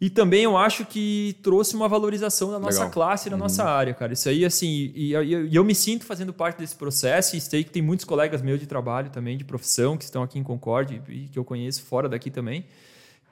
E 0.00 0.08
também 0.08 0.44
eu 0.44 0.56
acho 0.56 0.86
que 0.86 1.36
trouxe 1.42 1.76
uma 1.76 1.86
valorização 1.86 2.50
da 2.50 2.58
nossa 2.58 2.78
Legal. 2.78 2.90
classe 2.90 3.28
e 3.28 3.30
da 3.30 3.36
uhum. 3.36 3.42
nossa 3.42 3.64
área, 3.64 3.92
cara. 3.92 4.14
Isso 4.14 4.30
aí, 4.30 4.46
assim, 4.46 4.90
e, 4.94 5.14
e, 5.14 5.34
e, 5.50 5.54
eu 5.54 5.62
me 5.62 5.74
sinto 5.74 6.06
fazendo 6.06 6.32
parte 6.32 6.58
desse 6.58 6.74
processo 6.74 7.36
e 7.36 7.40
sei 7.40 7.62
que 7.62 7.70
tem 7.70 7.82
muitos 7.82 8.06
colegas 8.06 8.40
meus 8.40 8.58
de 8.58 8.66
trabalho 8.66 9.10
também, 9.10 9.36
de 9.36 9.44
profissão, 9.44 9.98
que 9.98 10.04
estão 10.04 10.22
aqui 10.22 10.38
em 10.38 10.42
Concorde 10.42 11.02
e 11.06 11.28
que 11.28 11.38
eu 11.38 11.44
conheço 11.44 11.82
fora 11.82 12.08
daqui 12.08 12.30
também, 12.30 12.64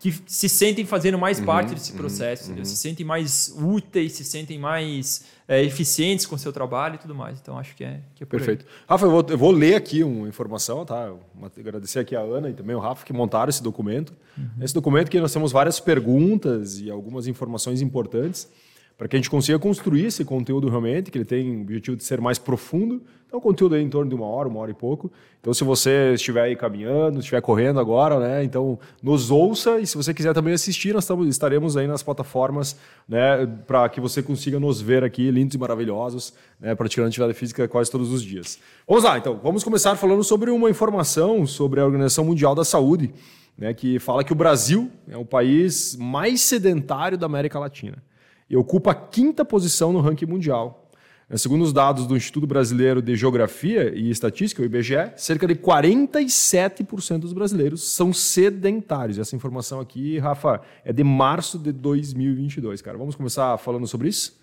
que 0.01 0.15
se 0.27 0.49
sentem 0.49 0.87
fazendo 0.87 1.19
mais 1.19 1.41
uhum, 1.41 1.47
parte 1.47 1.75
desse 1.75 1.91
uhum, 1.91 1.99
processo, 1.99 2.53
uhum, 2.53 2.65
se 2.65 2.77
sentem 2.77 3.05
mais 3.05 3.53
úteis, 3.59 4.13
se 4.13 4.25
sentem 4.25 4.59
mais 4.59 5.25
é, 5.49 5.63
eficientes 5.63 6.25
com 6.25 6.37
o 6.37 6.39
seu 6.39 6.53
trabalho 6.53 6.95
e 6.95 6.99
tudo 6.99 7.15
mais. 7.15 7.39
Então, 7.41 7.59
acho 7.59 7.75
que 7.75 7.83
é, 7.83 8.01
que 8.15 8.23
é 8.23 8.27
Perfeito. 8.27 8.65
Aí. 8.65 8.85
Rafa, 8.89 9.07
eu 9.07 9.11
vou, 9.11 9.27
eu 9.29 9.39
vou, 9.39 9.51
ler 9.51 9.75
aqui 9.75 10.05
uma 10.05 10.29
informação, 10.29 10.85
tá? 10.85 11.13
agradecer 11.59 11.99
aqui 11.99 12.15
a 12.15 12.21
Ana 12.21 12.49
e 12.51 12.55
também 12.55 12.77
o 12.77 12.79
Rafa 12.79 13.05
que 13.05 13.13
montaram 13.13 13.51
esse 13.51 13.63
documento. 13.63 14.15
Uhum. 14.37 14.63
Esse 14.63 14.75
documento 14.75 15.11
que 15.11 15.21
nós 15.21 15.33
temos 15.33 15.51
várias 15.51 15.81
perguntas 15.81 16.79
e 16.79 16.91
algumas 16.91 17.27
informações 17.27 17.83
importantes 17.83 18.49
para 18.99 19.07
que 19.07 19.15
a 19.15 19.19
gente 19.19 19.31
consiga 19.31 19.61
construir 19.61 20.07
esse 20.07 20.25
conteúdo 20.25 20.69
realmente, 20.69 21.09
que 21.09 21.17
ele 21.17 21.25
tem 21.25 21.57
o 21.57 21.61
objetivo 21.61 21.97
de 21.97 22.03
ser 22.03 22.21
mais 22.21 22.37
profundo. 22.37 23.01
Então, 23.29 23.39
o 23.39 23.43
conteúdo 23.43 23.77
é 23.77 23.81
em 23.81 23.89
torno 23.89 24.09
de 24.09 24.15
uma 24.17 24.27
hora, 24.27 24.49
uma 24.49 24.59
hora 24.59 24.73
e 24.73 24.75
pouco. 24.75 25.09
Então, 25.41 25.55
se 25.55 25.63
você 25.63 26.15
estiver 26.15 26.43
aí 26.43 26.57
caminhando, 26.57 27.21
estiver 27.21 27.41
correndo 27.41 27.79
agora, 27.79 28.19
né, 28.19 28.43
então 28.43 28.77
nos 29.01 29.31
ouça 29.31 29.79
e 29.79 29.87
se 29.87 29.97
você 29.97 30.13
quiser 30.13 30.35
também 30.35 30.53
assistir, 30.53 30.93
nós 30.93 31.09
estaremos 31.29 31.77
aí 31.77 31.87
nas 31.87 32.03
plataformas, 32.03 32.77
né, 33.09 33.47
para 33.69 33.89
que 33.89 34.01
você 34.01 34.21
consiga 34.21 34.59
nos 34.59 34.81
ver 34.81 35.05
aqui, 35.05 35.31
lindos 35.31 35.55
e 35.55 35.59
maravilhosos, 35.59 36.35
né, 36.59 36.75
praticando 36.75 37.07
atividade 37.07 37.35
física 37.35 37.69
quase 37.69 37.93
todos 37.93 38.13
os 38.13 38.21
dias. 38.21 38.59
Vamos 38.85 39.05
lá, 39.05 39.17
então, 39.17 39.39
vamos 39.41 39.63
começar 39.63 39.95
falando 39.95 40.25
sobre 40.25 40.51
uma 40.51 40.69
informação 40.69 41.47
sobre 41.47 41.79
a 41.79 41.85
Organização 41.85 42.25
Mundial 42.25 42.53
da 42.53 42.65
Saúde 42.65 43.15
né, 43.57 43.73
que 43.73 44.01
fala 44.01 44.25
que 44.25 44.33
o 44.33 44.37
Brasil 44.37 44.91
é 45.07 45.17
o 45.17 45.25
país 45.25 45.95
mais 45.95 46.41
sedentário 46.41 47.17
da 47.17 47.27
América 47.27 47.61
Latina 47.61 48.08
e 48.49 48.57
ocupa 48.57 48.93
a 48.93 48.95
quinta 48.95 49.45
posição 49.45 49.93
no 49.93 50.01
ranking 50.01 50.27
mundial. 50.27 50.89
É, 51.31 51.37
segundo 51.37 51.63
os 51.63 51.75
dados 51.75 52.07
do 52.07 52.17
Instituto 52.17 52.47
Brasileiro 52.47 53.03
de 53.03 53.15
Geografia 53.15 53.93
e 53.95 54.11
Estatística, 54.11 54.63
o 54.63 54.65
IBGE, 54.65 55.13
cerca 55.17 55.47
de 55.47 55.55
47% 55.55 57.19
dos 57.19 57.35
brasileiros 57.35 57.83
são 57.91 58.15
sedentários. 58.15 59.19
Essa 59.19 59.37
informação 59.37 59.79
aqui, 59.79 60.19
Rafa, 60.19 60.63
é 60.83 60.91
de 60.91 61.05
março 61.05 61.59
de 61.59 61.71
2022, 61.71 62.81
cara. 62.81 62.97
Vamos 62.97 63.15
começar 63.15 63.59
falando 63.59 63.87
sobre 63.87 64.09
isso? 64.09 64.39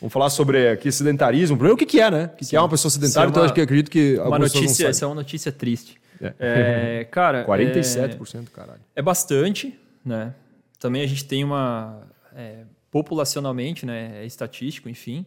Vamos 0.00 0.12
falar 0.12 0.28
sobre 0.28 0.68
aqui 0.68 0.90
sedentarismo. 0.90 1.56
Primeiro, 1.56 1.76
o 1.76 1.78
que, 1.78 1.86
que 1.86 2.00
é, 2.00 2.10
né? 2.10 2.30
O 2.34 2.36
que, 2.36 2.44
que 2.44 2.56
é 2.56 2.60
uma 2.60 2.68
pessoa 2.68 2.90
sedentária? 2.90 3.30
Então, 3.30 3.42
uma, 3.42 3.46
acho 3.46 3.54
que 3.54 3.60
acredito 3.60 3.90
que 3.90 4.18
uma 4.18 4.38
notícia, 4.38 4.88
essa 4.88 5.04
é 5.04 5.08
uma 5.08 5.14
notícia 5.14 5.52
triste. 5.52 5.96
É. 6.20 6.34
É, 6.40 7.04
cara, 7.04 7.46
47%, 7.46 8.34
é, 8.34 8.42
caralho. 8.52 8.80
É 8.96 9.00
bastante, 9.00 9.78
né? 10.04 10.34
Também 10.80 11.02
a 11.02 11.06
gente 11.06 11.24
tem 11.24 11.44
uma 11.44 12.02
é, 12.34 12.64
populacionalmente, 12.96 13.84
né? 13.84 14.22
É 14.22 14.26
estatístico, 14.26 14.88
enfim. 14.88 15.26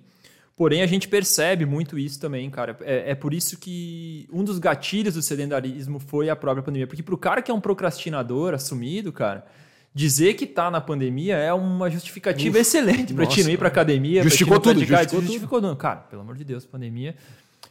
Porém, 0.56 0.82
a 0.82 0.88
gente 0.88 1.08
percebe 1.08 1.66
muito 1.68 2.00
isso 2.00 2.20
também, 2.20 2.50
cara. 2.50 2.76
É, 2.82 3.12
é, 3.12 3.16
por 3.16 3.32
isso 3.32 3.58
que 3.60 4.28
um 4.34 4.44
dos 4.44 4.58
gatilhos 4.58 5.14
do 5.14 5.22
sedentarismo 5.22 6.00
foi 6.00 6.30
a 6.30 6.36
própria 6.36 6.64
pandemia. 6.64 6.88
Porque 6.88 7.04
para 7.04 7.14
o 7.14 7.18
cara 7.18 7.44
que 7.44 7.52
é 7.52 7.54
um 7.54 7.62
procrastinador 7.62 8.56
assumido, 8.56 9.14
cara, 9.14 9.46
dizer 9.94 10.34
que 10.34 10.48
tá 10.48 10.72
na 10.72 10.82
pandemia 10.82 11.38
é 11.38 11.54
uma 11.54 11.92
justificativa 11.92 12.58
Uf, 12.58 12.62
excelente 12.62 13.14
para 13.14 13.28
te 13.28 13.44
não 13.44 13.52
ir 13.52 13.58
para 13.58 13.68
academia. 13.68 14.24
Justificou 14.24 14.60
tudo, 14.60 14.80
justificou, 14.80 15.22
justificou 15.22 15.62
tudo. 15.62 15.76
Cara, 15.76 16.00
pelo 16.10 16.24
amor 16.24 16.36
de 16.36 16.44
Deus, 16.44 16.66
pandemia. 16.66 17.16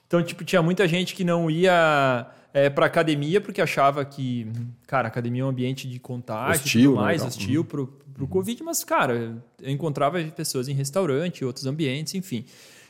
Então, 0.09 0.23
tipo, 0.23 0.43
tinha 0.43 0.63
muita 0.63 0.89
gente 0.89 1.15
que 1.15 1.23
não 1.23 1.51
ia 1.51 2.27
é, 2.53 2.71
para 2.71 2.87
academia 2.87 3.41
porque 3.41 3.61
achava 3.61 4.05
que, 4.05 4.51
cara, 4.87 5.07
academia 5.07 5.43
é 5.43 5.45
um 5.45 5.49
ambiente 5.49 5.87
de 5.87 6.01
contágio 6.01 6.65
hostil, 6.65 6.81
e 6.81 6.85
tudo 6.85 6.97
mais, 6.97 7.21
né? 7.21 7.29
hostil 7.29 7.65
pro, 7.65 7.87
pro 8.15 8.25
uhum. 8.25 8.29
Covid, 8.29 8.63
mas, 8.65 8.83
cara, 8.83 9.37
eu 9.61 9.71
encontrava 9.71 10.21
pessoas 10.25 10.67
em 10.67 10.73
restaurante, 10.73 11.45
outros 11.45 11.67
ambientes, 11.67 12.15
enfim. 12.15 12.47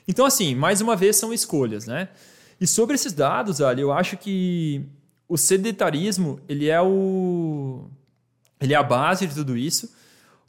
Então, 0.06 0.24
assim, 0.24 0.54
mais 0.54 0.80
uma 0.80 0.94
vez 0.94 1.16
são 1.16 1.34
escolhas, 1.34 1.86
né? 1.86 2.08
E 2.60 2.66
sobre 2.66 2.94
esses 2.94 3.12
dados, 3.12 3.60
ali, 3.60 3.82
eu 3.82 3.92
acho 3.92 4.16
que 4.16 4.86
o 5.28 5.36
sedentarismo 5.36 6.40
ele 6.48 6.68
é 6.68 6.80
o 6.80 7.84
ele 8.60 8.74
é 8.74 8.76
a 8.76 8.82
base 8.82 9.26
de 9.26 9.34
tudo 9.34 9.56
isso. 9.56 9.92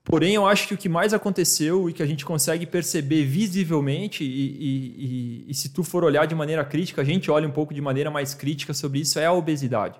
Porém, 0.10 0.34
eu 0.34 0.48
acho 0.48 0.68
que 0.68 0.74
o 0.74 0.78
que 0.78 0.90
mais 0.90 1.14
aconteceu 1.14 1.88
e 1.88 1.94
que 1.94 2.02
a 2.02 2.06
gente 2.06 2.26
consegue 2.26 2.66
perceber 2.66 3.26
visivelmente, 3.26 4.24
e, 4.24 4.28
e, 4.28 5.46
e, 5.46 5.52
e, 5.52 5.54
se 5.54 5.70
tu 5.70 5.84
for 5.84 6.04
olhar 6.04 6.26
de 6.26 6.34
maneira 6.34 6.66
crítica, 6.66 7.04
a 7.04 7.06
gente 7.06 7.30
olha 7.30 7.48
um 7.48 7.52
pouco 7.52 7.76
de 7.76 7.80
maneira 7.80 8.10
mais 8.10 8.34
crítica 8.34 8.74
sobre 8.74 9.02
isso, 9.02 9.20
é 9.20 9.28
a 9.28 9.32
obesidade, 9.32 10.00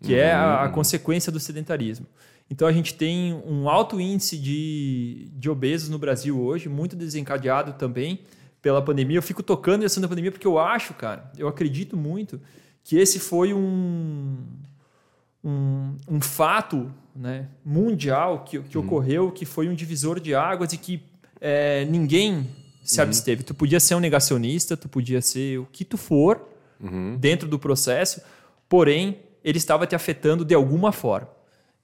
que 0.00 0.12
uhum. 0.12 0.20
é 0.20 0.30
a, 0.30 0.62
a, 0.62 0.68
hum. 0.68 0.70
consequência 0.70 1.32
do 1.32 1.40
sedentarismo. 1.40 2.06
Então, 2.48 2.68
a 2.68 2.72
gente 2.72 2.94
tem 2.94 3.42
um 3.44 3.68
alto 3.68 4.00
índice 4.00 4.38
de, 4.38 5.28
de 5.32 5.50
obesos 5.50 5.88
no 5.88 5.98
Brasil 5.98 6.40
hoje, 6.40 6.68
muito 6.68 6.94
desencadeado 6.94 7.72
também 7.72 8.20
pela 8.62 8.80
pandemia. 8.80 9.18
Eu 9.18 9.22
fico 9.22 9.42
tocando 9.42 9.84
essa 9.84 10.00
da 10.00 10.06
pandemia 10.06 10.30
porque 10.30 10.46
eu 10.46 10.60
acho, 10.60 10.94
cara, 10.94 11.28
eu 11.36 11.48
acredito 11.48 11.96
muito 11.96 12.40
que 12.84 12.96
esse 12.96 13.18
foi 13.18 13.52
um, 13.52 14.36
um, 15.44 15.96
um 16.08 16.20
fato 16.20 16.92
né, 17.14 17.48
mundial 17.64 18.44
que, 18.44 18.60
que 18.60 18.78
uhum. 18.78 18.84
ocorreu, 18.84 19.30
que 19.30 19.44
foi 19.44 19.68
um 19.68 19.74
divisor 19.74 20.20
de 20.20 20.34
águas 20.34 20.72
e 20.72 20.76
que 20.76 21.02
é, 21.40 21.84
ninguém 21.86 22.46
se 22.82 23.00
uhum. 23.00 23.06
absteve. 23.06 23.42
Tu 23.42 23.54
podia 23.54 23.80
ser 23.80 23.94
um 23.94 24.00
negacionista, 24.00 24.76
tu 24.76 24.88
podia 24.88 25.20
ser 25.20 25.58
o 25.58 25.66
que 25.70 25.84
tu 25.84 25.96
for 25.96 26.48
uhum. 26.80 27.16
dentro 27.18 27.48
do 27.48 27.58
processo, 27.58 28.20
porém 28.68 29.18
ele 29.42 29.58
estava 29.58 29.86
te 29.86 29.94
afetando 29.94 30.44
de 30.44 30.54
alguma 30.54 30.92
forma. 30.92 31.28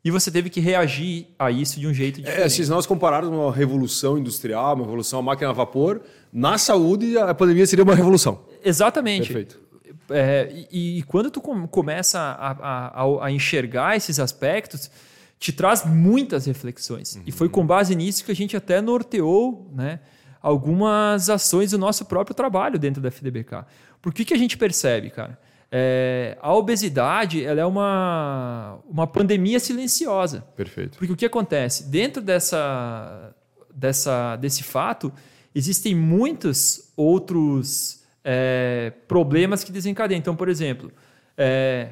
E 0.04 0.10
você 0.10 0.30
teve 0.30 0.48
que 0.48 0.60
reagir 0.60 1.26
a 1.36 1.50
isso 1.50 1.80
de 1.80 1.86
um 1.88 1.92
jeito 1.92 2.20
diferente. 2.20 2.44
É, 2.44 2.48
se 2.48 2.64
nós 2.70 2.86
compararmos 2.86 3.28
uma 3.28 3.52
revolução 3.52 4.16
industrial, 4.16 4.76
uma 4.76 4.84
revolução 4.84 5.18
à 5.18 5.22
máquina 5.22 5.50
a 5.50 5.52
vapor, 5.52 6.00
na 6.32 6.56
saúde 6.58 7.18
a 7.18 7.34
pandemia 7.34 7.66
seria 7.66 7.82
uma 7.82 7.94
revolução. 7.94 8.40
Exatamente. 8.64 9.26
Perfeito. 9.26 9.65
É, 10.10 10.66
e, 10.70 10.98
e, 10.98 11.02
quando 11.02 11.30
tu 11.30 11.40
começa 11.40 12.18
a, 12.18 12.50
a, 12.52 13.26
a, 13.26 13.32
enxergar 13.32 13.96
esses 13.96 14.20
aspectos, 14.20 14.90
te 15.38 15.52
traz 15.52 15.84
muitas 15.84 16.46
reflexões. 16.46 17.16
Uhum. 17.16 17.22
E 17.26 17.32
foi 17.32 17.48
com 17.48 17.66
base 17.66 17.94
nisso 17.94 18.25
que 18.25 18.32
a 18.32 18.36
gente 18.36 18.56
até 18.56 18.80
norteou 18.80 19.70
né, 19.75 20.00
algumas 20.40 21.28
ações 21.28 21.72
do 21.72 21.78
nosso 21.78 22.04
próprio 22.04 22.34
trabalho 22.34 22.78
dentro 22.78 23.02
da 23.02 23.08
FDBK. 23.08 23.64
Por 24.00 24.14
que, 24.14 24.25
que 24.25 24.34
a 24.34 24.38
gente 24.38 24.56
percebe, 24.56 25.10
cara? 25.10 25.38
É, 25.70 26.38
a 26.40 26.54
obesidade 26.54 27.44
ela 27.44 27.60
é 27.60 27.66
uma, 27.66 28.78
uma 28.88 29.06
pandemia 29.06 29.58
silenciosa. 29.58 30.42
Perfeito. 30.56 30.98
Porque 30.98 31.12
o 31.12 31.16
que 31.16 31.26
acontece? 31.26 31.84
Dentro 31.84 32.22
dessa, 32.22 33.34
dessa, 33.75 34.36
desse 34.36 34.62
fato, 34.62 35.12
existem 35.54 35.94
muitos 35.94 36.92
outros 36.96 37.95
é, 38.28 38.92
problemas 39.06 39.62
que 39.62 39.71
desencadeiam. 39.71 40.18
Então, 40.18 40.35
por 40.35 40.49
exemplo, 40.49 40.90
é, 41.38 41.90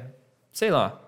sei 0.51 0.69
lá, 0.69 1.01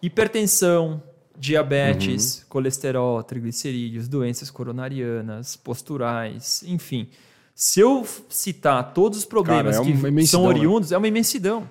hipertensão, 0.00 1.02
diabetes, 1.36 2.38
uhum. 2.38 2.44
colesterol, 2.48 3.22
triglicerídeos, 3.22 4.08
doenças 4.08 4.50
coronarianas, 4.50 5.56
posturais, 5.56 6.64
enfim. 6.66 7.08
Se 7.54 7.80
eu 7.80 8.06
citar 8.30 8.94
todos 8.94 9.18
os 9.18 9.24
problemas 9.26 9.76
Cara, 9.76 9.88
é 9.88 10.12
que 10.12 10.26
são 10.26 10.42
né? 10.42 10.48
oriundos, 10.48 10.90
né? 10.90 10.94
é 10.94 10.98
uma 10.98 11.06
imensidão. 11.06 11.68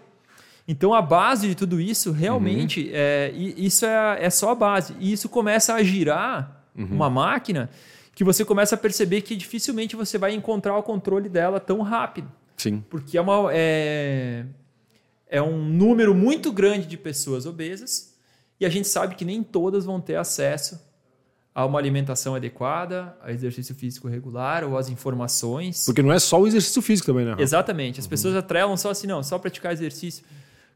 Então 0.67 0.93
a 0.93 1.01
base 1.01 1.47
de 1.47 1.55
tudo 1.55 1.81
isso 1.81 2.11
realmente 2.11 2.83
uhum. 2.83 2.91
é 2.93 3.31
isso 3.35 3.85
é, 3.85 4.25
é 4.25 4.29
só 4.29 4.51
a 4.51 4.55
base. 4.55 4.95
E 4.99 5.11
isso 5.11 5.27
começa 5.27 5.73
a 5.73 5.83
girar 5.83 6.63
uhum. 6.77 6.85
uma 6.85 7.09
máquina 7.09 7.69
que 8.15 8.23
você 8.23 8.45
começa 8.45 8.75
a 8.75 8.77
perceber 8.77 9.21
que 9.21 9.35
dificilmente 9.35 9.95
você 9.95 10.17
vai 10.17 10.33
encontrar 10.33 10.77
o 10.77 10.83
controle 10.83 11.27
dela 11.27 11.59
tão 11.59 11.81
rápido. 11.81 12.31
Sim. 12.57 12.83
Porque 12.89 13.17
é, 13.17 13.21
uma, 13.21 13.49
é, 13.51 14.45
é 15.27 15.41
um 15.41 15.63
número 15.63 16.13
muito 16.13 16.51
grande 16.51 16.87
de 16.87 16.97
pessoas 16.97 17.45
obesas 17.45 18.13
e 18.59 18.65
a 18.65 18.69
gente 18.69 18.87
sabe 18.87 19.15
que 19.15 19.25
nem 19.25 19.43
todas 19.43 19.85
vão 19.85 19.99
ter 19.99 20.15
acesso 20.15 20.79
a 21.55 21.65
uma 21.65 21.77
alimentação 21.77 22.33
adequada, 22.33 23.15
a 23.21 23.31
exercício 23.31 23.75
físico 23.75 24.07
regular 24.07 24.63
ou 24.63 24.77
às 24.77 24.89
informações. 24.89 25.85
Porque 25.85 26.01
não 26.01 26.11
é 26.11 26.17
só 26.17 26.41
o 26.41 26.47
exercício 26.47 26.81
físico 26.81 27.05
também, 27.05 27.25
né? 27.25 27.35
Exatamente. 27.37 27.99
As 27.99 28.05
uhum. 28.05 28.09
pessoas 28.09 28.35
atrelam 28.35 28.75
só 28.75 28.89
assim, 28.89 29.05
não, 29.05 29.21
só 29.21 29.37
praticar 29.37 29.71
exercício. 29.71 30.23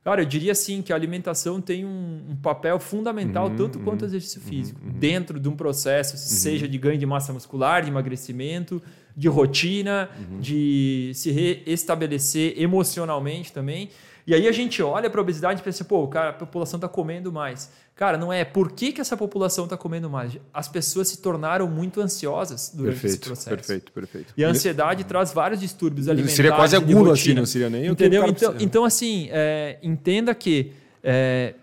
Cara, 0.03 0.22
eu 0.22 0.25
diria 0.25 0.51
assim 0.51 0.81
que 0.81 0.93
a 0.93 0.96
alimentação 0.96 1.60
tem 1.60 1.84
um, 1.84 2.27
um 2.29 2.36
papel 2.36 2.79
fundamental, 2.79 3.48
uhum, 3.48 3.55
tanto 3.55 3.79
uhum, 3.79 3.84
quanto 3.84 4.03
o 4.03 4.05
exercício 4.05 4.39
uhum, 4.41 4.48
físico, 4.48 4.79
uhum. 4.81 4.91
dentro 4.91 5.39
de 5.39 5.50
um 5.50 5.55
processo, 5.55 6.13
uhum. 6.13 6.19
seja 6.19 6.67
de 6.67 6.77
ganho 6.77 6.98
de 6.98 7.05
massa 7.05 7.34
muscular, 7.34 7.81
de 7.81 7.89
emagrecimento, 7.89 8.81
de 9.17 9.27
rotina, 9.27 10.09
uhum. 10.19 10.39
de 10.39 11.12
se 11.15 11.31
reestabelecer 11.31 12.53
emocionalmente 12.55 13.51
também. 13.51 13.89
E 14.27 14.33
aí 14.36 14.47
a 14.47 14.51
gente 14.51 14.83
olha 14.83 15.09
para 15.09 15.19
a 15.19 15.24
obesidade 15.24 15.62
e 15.62 15.63
pensa, 15.63 15.83
pô, 15.83 16.07
cara, 16.07 16.29
a 16.29 16.33
população 16.33 16.77
está 16.77 16.88
comendo 16.88 17.31
mais. 17.31 17.71
Cara, 17.95 18.15
não 18.15 18.31
é. 18.31 18.45
Por 18.45 18.74
que, 18.74 18.91
que 18.91 19.01
essa 19.01 19.17
população 19.17 19.63
está 19.63 19.75
comendo 19.75 20.07
mais? 20.07 20.38
As 20.53 20.67
pessoas 20.67 21.07
se 21.07 21.17
tornaram 21.17 21.67
muito 21.67 22.00
ansiosas 22.00 22.71
durante 22.75 23.00
perfeito, 23.00 23.13
esse 23.15 23.25
processo. 23.25 23.50
Perfeito, 23.50 23.91
perfeito. 23.91 24.33
E 24.38 24.43
a 24.43 24.50
ansiedade 24.50 25.03
traz 25.05 25.33
vários 25.33 25.59
distúrbios 25.62 26.07
alimentares. 26.07 26.36
Seria 26.36 26.51
quase 26.51 26.75
a 26.75 26.79
gula, 26.79 27.13
assim, 27.13 27.33
não 27.33 27.45
seria 27.45 27.69
nem 27.69 27.88
Entendeu? 27.88 28.21
o 28.21 28.25
que 28.25 28.31
então, 28.31 28.55
então, 28.59 28.86
assim, 28.86 29.29
é, 29.31 29.79
entenda 29.81 30.36
que 30.36 30.74
é, 31.01 31.55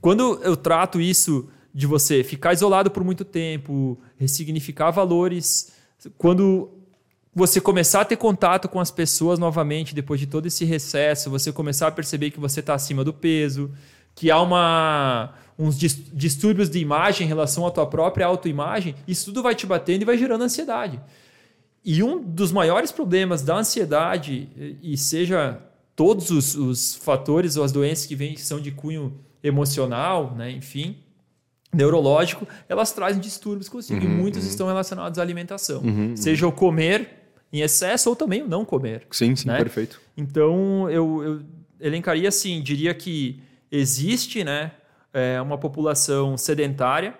quando 0.00 0.40
eu 0.42 0.56
trato 0.56 1.00
isso 1.00 1.48
de 1.72 1.86
você 1.86 2.24
ficar 2.24 2.52
isolado 2.52 2.90
por 2.90 3.04
muito 3.04 3.24
tempo, 3.24 3.98
ressignificar 4.18 4.90
valores, 4.90 5.72
quando 6.18 6.70
você 7.34 7.60
começar 7.60 8.02
a 8.02 8.04
ter 8.04 8.16
contato 8.16 8.68
com 8.68 8.78
as 8.78 8.90
pessoas 8.90 9.38
novamente 9.38 9.94
depois 9.94 10.20
de 10.20 10.26
todo 10.26 10.46
esse 10.46 10.64
recesso, 10.64 11.30
você 11.30 11.50
começar 11.50 11.88
a 11.88 11.92
perceber 11.92 12.30
que 12.30 12.38
você 12.38 12.60
está 12.60 12.74
acima 12.74 13.02
do 13.02 13.12
peso, 13.12 13.70
que 14.14 14.30
há 14.30 14.40
uma, 14.40 15.34
uns 15.58 15.78
distúrbios 15.78 16.68
de 16.68 16.78
imagem 16.78 17.24
em 17.24 17.28
relação 17.28 17.66
à 17.66 17.70
tua 17.70 17.86
própria 17.86 18.26
autoimagem, 18.26 18.94
isso 19.08 19.26
tudo 19.26 19.42
vai 19.42 19.54
te 19.54 19.66
batendo 19.66 20.02
e 20.02 20.04
vai 20.04 20.18
gerando 20.18 20.44
ansiedade. 20.44 21.00
E 21.84 22.02
um 22.02 22.22
dos 22.22 22.52
maiores 22.52 22.92
problemas 22.92 23.42
da 23.42 23.56
ansiedade, 23.56 24.78
e 24.82 24.96
seja 24.96 25.58
todos 25.96 26.30
os, 26.30 26.54
os 26.54 26.94
fatores 26.94 27.56
ou 27.56 27.64
as 27.64 27.72
doenças 27.72 28.06
que 28.06 28.14
vêm 28.14 28.34
que 28.34 28.42
são 28.42 28.60
de 28.60 28.70
cunho 28.70 29.18
emocional, 29.42 30.34
né, 30.36 30.50
enfim, 30.50 30.96
neurológico, 31.74 32.46
elas 32.68 32.92
trazem 32.92 33.20
distúrbios 33.20 33.68
consigo. 33.68 34.04
Uhum, 34.04 34.12
e 34.12 34.14
muitos 34.14 34.44
uhum. 34.44 34.48
estão 34.50 34.66
relacionados 34.66 35.18
à 35.18 35.22
alimentação. 35.22 35.80
Uhum, 35.80 36.08
uhum. 36.10 36.16
seja 36.16 36.46
o 36.46 36.52
comer 36.52 37.08
em 37.52 37.60
excesso 37.60 38.10
ou 38.10 38.16
também 38.16 38.42
o 38.42 38.48
não 38.48 38.64
comer. 38.64 39.06
Sim, 39.10 39.34
sim, 39.36 39.48
né? 39.48 39.58
perfeito. 39.58 40.00
Então, 40.16 40.90
eu, 40.90 41.22
eu 41.22 41.42
elencaria 41.80 42.28
assim, 42.28 42.62
diria 42.62 42.94
que 42.94 43.42
existe 43.70 44.44
né, 44.44 44.72
é, 45.12 45.40
uma 45.40 45.58
população 45.58 46.36
sedentária, 46.36 47.14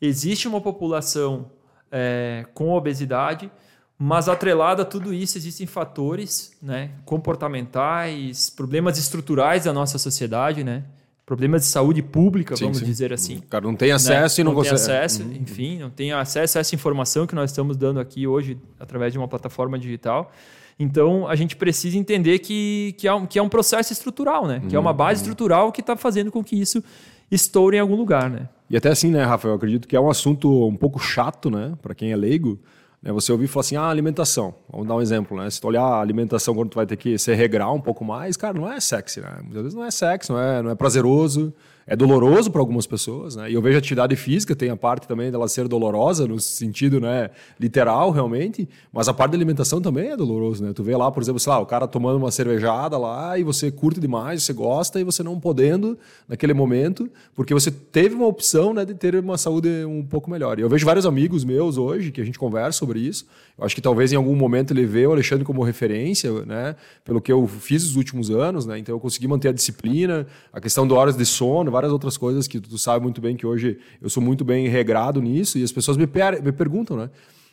existe 0.00 0.48
uma 0.48 0.60
população 0.60 1.50
é, 1.90 2.46
com 2.54 2.70
obesidade, 2.72 3.50
mas 3.98 4.28
atrelada 4.28 4.82
a 4.82 4.84
tudo 4.84 5.12
isso 5.12 5.36
existem 5.36 5.66
fatores 5.66 6.56
né, 6.62 6.90
comportamentais, 7.04 8.48
problemas 8.48 8.96
estruturais 8.98 9.64
da 9.64 9.72
nossa 9.72 9.98
sociedade, 9.98 10.64
né? 10.64 10.84
Problemas 11.30 11.62
de 11.62 11.68
saúde 11.68 12.02
pública, 12.02 12.56
sim, 12.56 12.64
vamos 12.64 12.78
sim. 12.78 12.84
dizer 12.84 13.12
assim. 13.12 13.36
O 13.36 13.42
cara 13.42 13.64
não 13.64 13.76
tem 13.76 13.92
acesso 13.92 14.40
né? 14.40 14.42
e 14.42 14.44
não, 14.44 14.50
não 14.50 14.58
consegue. 14.58 14.84
Tem 14.84 14.96
acesso, 14.96 15.22
uhum. 15.22 15.32
enfim, 15.40 15.78
não 15.78 15.88
tem 15.88 16.10
acesso 16.10 16.58
a 16.58 16.60
essa 16.60 16.74
informação 16.74 17.24
que 17.24 17.36
nós 17.36 17.52
estamos 17.52 17.76
dando 17.76 18.00
aqui 18.00 18.26
hoje 18.26 18.58
através 18.80 19.12
de 19.12 19.18
uma 19.18 19.28
plataforma 19.28 19.78
digital. 19.78 20.32
Então, 20.76 21.28
a 21.28 21.36
gente 21.36 21.54
precisa 21.54 21.96
entender 21.96 22.40
que, 22.40 22.96
que, 22.98 23.06
é, 23.06 23.14
um, 23.14 23.26
que 23.26 23.38
é 23.38 23.42
um 23.42 23.48
processo 23.48 23.92
estrutural, 23.92 24.44
né? 24.44 24.60
Que 24.68 24.74
é 24.74 24.78
uma 24.80 24.92
base 24.92 25.20
uhum. 25.20 25.30
estrutural 25.30 25.70
que 25.70 25.80
está 25.80 25.94
fazendo 25.94 26.32
com 26.32 26.42
que 26.42 26.60
isso 26.60 26.82
estoure 27.30 27.76
em 27.76 27.80
algum 27.80 27.94
lugar, 27.94 28.28
né? 28.28 28.48
E 28.68 28.76
até 28.76 28.88
assim, 28.88 29.12
né, 29.12 29.22
Rafael? 29.22 29.52
Eu 29.52 29.56
acredito 29.56 29.86
que 29.86 29.94
é 29.94 30.00
um 30.00 30.10
assunto 30.10 30.66
um 30.66 30.74
pouco 30.74 30.98
chato, 30.98 31.48
né? 31.48 31.74
Para 31.80 31.94
quem 31.94 32.10
é 32.10 32.16
leigo. 32.16 32.58
Né, 33.02 33.12
você 33.12 33.32
ouvir 33.32 33.46
falar 33.46 33.60
assim, 33.60 33.76
ah, 33.76 33.88
alimentação. 33.88 34.54
Vamos 34.70 34.86
dar 34.86 34.94
um 34.94 35.00
exemplo, 35.00 35.36
né? 35.36 35.48
Se 35.48 35.60
tu 35.60 35.68
olhar 35.68 35.82
a 35.82 36.00
alimentação 36.00 36.54
quando 36.54 36.70
tu 36.70 36.76
vai 36.76 36.86
ter 36.86 36.96
que 36.96 37.16
se 37.18 37.34
regrar 37.34 37.72
um 37.72 37.80
pouco 37.80 38.04
mais, 38.04 38.36
cara, 38.36 38.58
não 38.58 38.70
é 38.70 38.78
sexy, 38.78 39.20
né? 39.20 39.38
Muitas 39.42 39.62
vezes 39.62 39.74
não 39.74 39.84
é 39.84 39.90
sexy, 39.90 40.30
não 40.30 40.38
é, 40.38 40.62
não 40.62 40.70
é 40.70 40.74
prazeroso 40.74 41.54
é 41.90 41.96
doloroso 41.96 42.52
para 42.52 42.60
algumas 42.60 42.86
pessoas, 42.86 43.34
né? 43.34 43.50
E 43.50 43.54
eu 43.54 43.60
vejo 43.60 43.74
a 43.74 43.78
atividade 43.80 44.14
física 44.14 44.54
tem 44.54 44.70
a 44.70 44.76
parte 44.76 45.08
também 45.08 45.28
dela 45.28 45.48
ser 45.48 45.66
dolorosa 45.66 46.24
no 46.28 46.38
sentido, 46.38 47.00
né, 47.00 47.30
literal 47.58 48.12
realmente, 48.12 48.68
mas 48.92 49.08
a 49.08 49.12
parte 49.12 49.32
da 49.32 49.36
alimentação 49.36 49.80
também 49.80 50.10
é 50.10 50.16
doloroso, 50.16 50.62
né? 50.62 50.72
Tu 50.72 50.84
vê 50.84 50.96
lá, 50.96 51.10
por 51.10 51.20
exemplo, 51.20 51.40
sei 51.40 51.52
lá, 51.52 51.58
o 51.58 51.66
cara 51.66 51.88
tomando 51.88 52.16
uma 52.16 52.30
cervejada 52.30 52.96
lá 52.96 53.36
e 53.36 53.42
você 53.42 53.72
curte 53.72 53.98
demais, 53.98 54.44
você 54.44 54.52
gosta 54.52 55.00
e 55.00 55.04
você 55.04 55.24
não 55.24 55.40
podendo 55.40 55.98
naquele 56.28 56.54
momento, 56.54 57.10
porque 57.34 57.52
você 57.52 57.72
teve 57.72 58.14
uma 58.14 58.28
opção, 58.28 58.72
né, 58.72 58.84
de 58.84 58.94
ter 58.94 59.16
uma 59.16 59.36
saúde 59.36 59.84
um 59.84 60.04
pouco 60.04 60.30
melhor. 60.30 60.60
E 60.60 60.62
eu 60.62 60.68
vejo 60.68 60.86
vários 60.86 61.04
amigos 61.04 61.42
meus 61.42 61.76
hoje 61.76 62.12
que 62.12 62.20
a 62.20 62.24
gente 62.24 62.38
conversa 62.38 62.78
sobre 62.78 63.00
isso. 63.00 63.26
Eu 63.58 63.64
acho 63.64 63.74
que 63.74 63.82
talvez 63.82 64.12
em 64.12 64.16
algum 64.16 64.36
momento 64.36 64.72
ele 64.72 64.86
vê 64.86 65.08
o 65.08 65.12
Alexandre 65.12 65.44
como 65.44 65.60
referência, 65.64 66.30
né, 66.46 66.76
pelo 67.04 67.20
que 67.20 67.32
eu 67.32 67.48
fiz 67.48 67.82
nos 67.82 67.96
últimos 67.96 68.30
anos, 68.30 68.64
né? 68.64 68.78
Então 68.78 68.94
eu 68.94 69.00
consegui 69.00 69.26
manter 69.26 69.48
a 69.48 69.52
disciplina, 69.52 70.24
a 70.52 70.60
questão 70.60 70.86
de 70.86 70.94
horas 70.94 71.16
de 71.16 71.26
sono, 71.26 71.68
várias 71.80 71.92
outras 71.92 72.16
coisas 72.16 72.46
que 72.46 72.60
tu 72.60 72.76
sabe 72.76 73.02
muito 73.02 73.20
bem 73.20 73.36
que 73.36 73.46
hoje 73.46 73.78
eu 74.02 74.10
sou 74.10 74.22
muito 74.22 74.44
bem 74.44 74.68
regrado 74.68 75.20
nisso 75.20 75.58
e 75.58 75.64
as 75.64 75.72
pessoas 75.72 75.96
me, 75.96 76.06
per 76.06 76.42
me 76.42 76.52
perguntam, 76.52 76.96
né? 76.96 77.10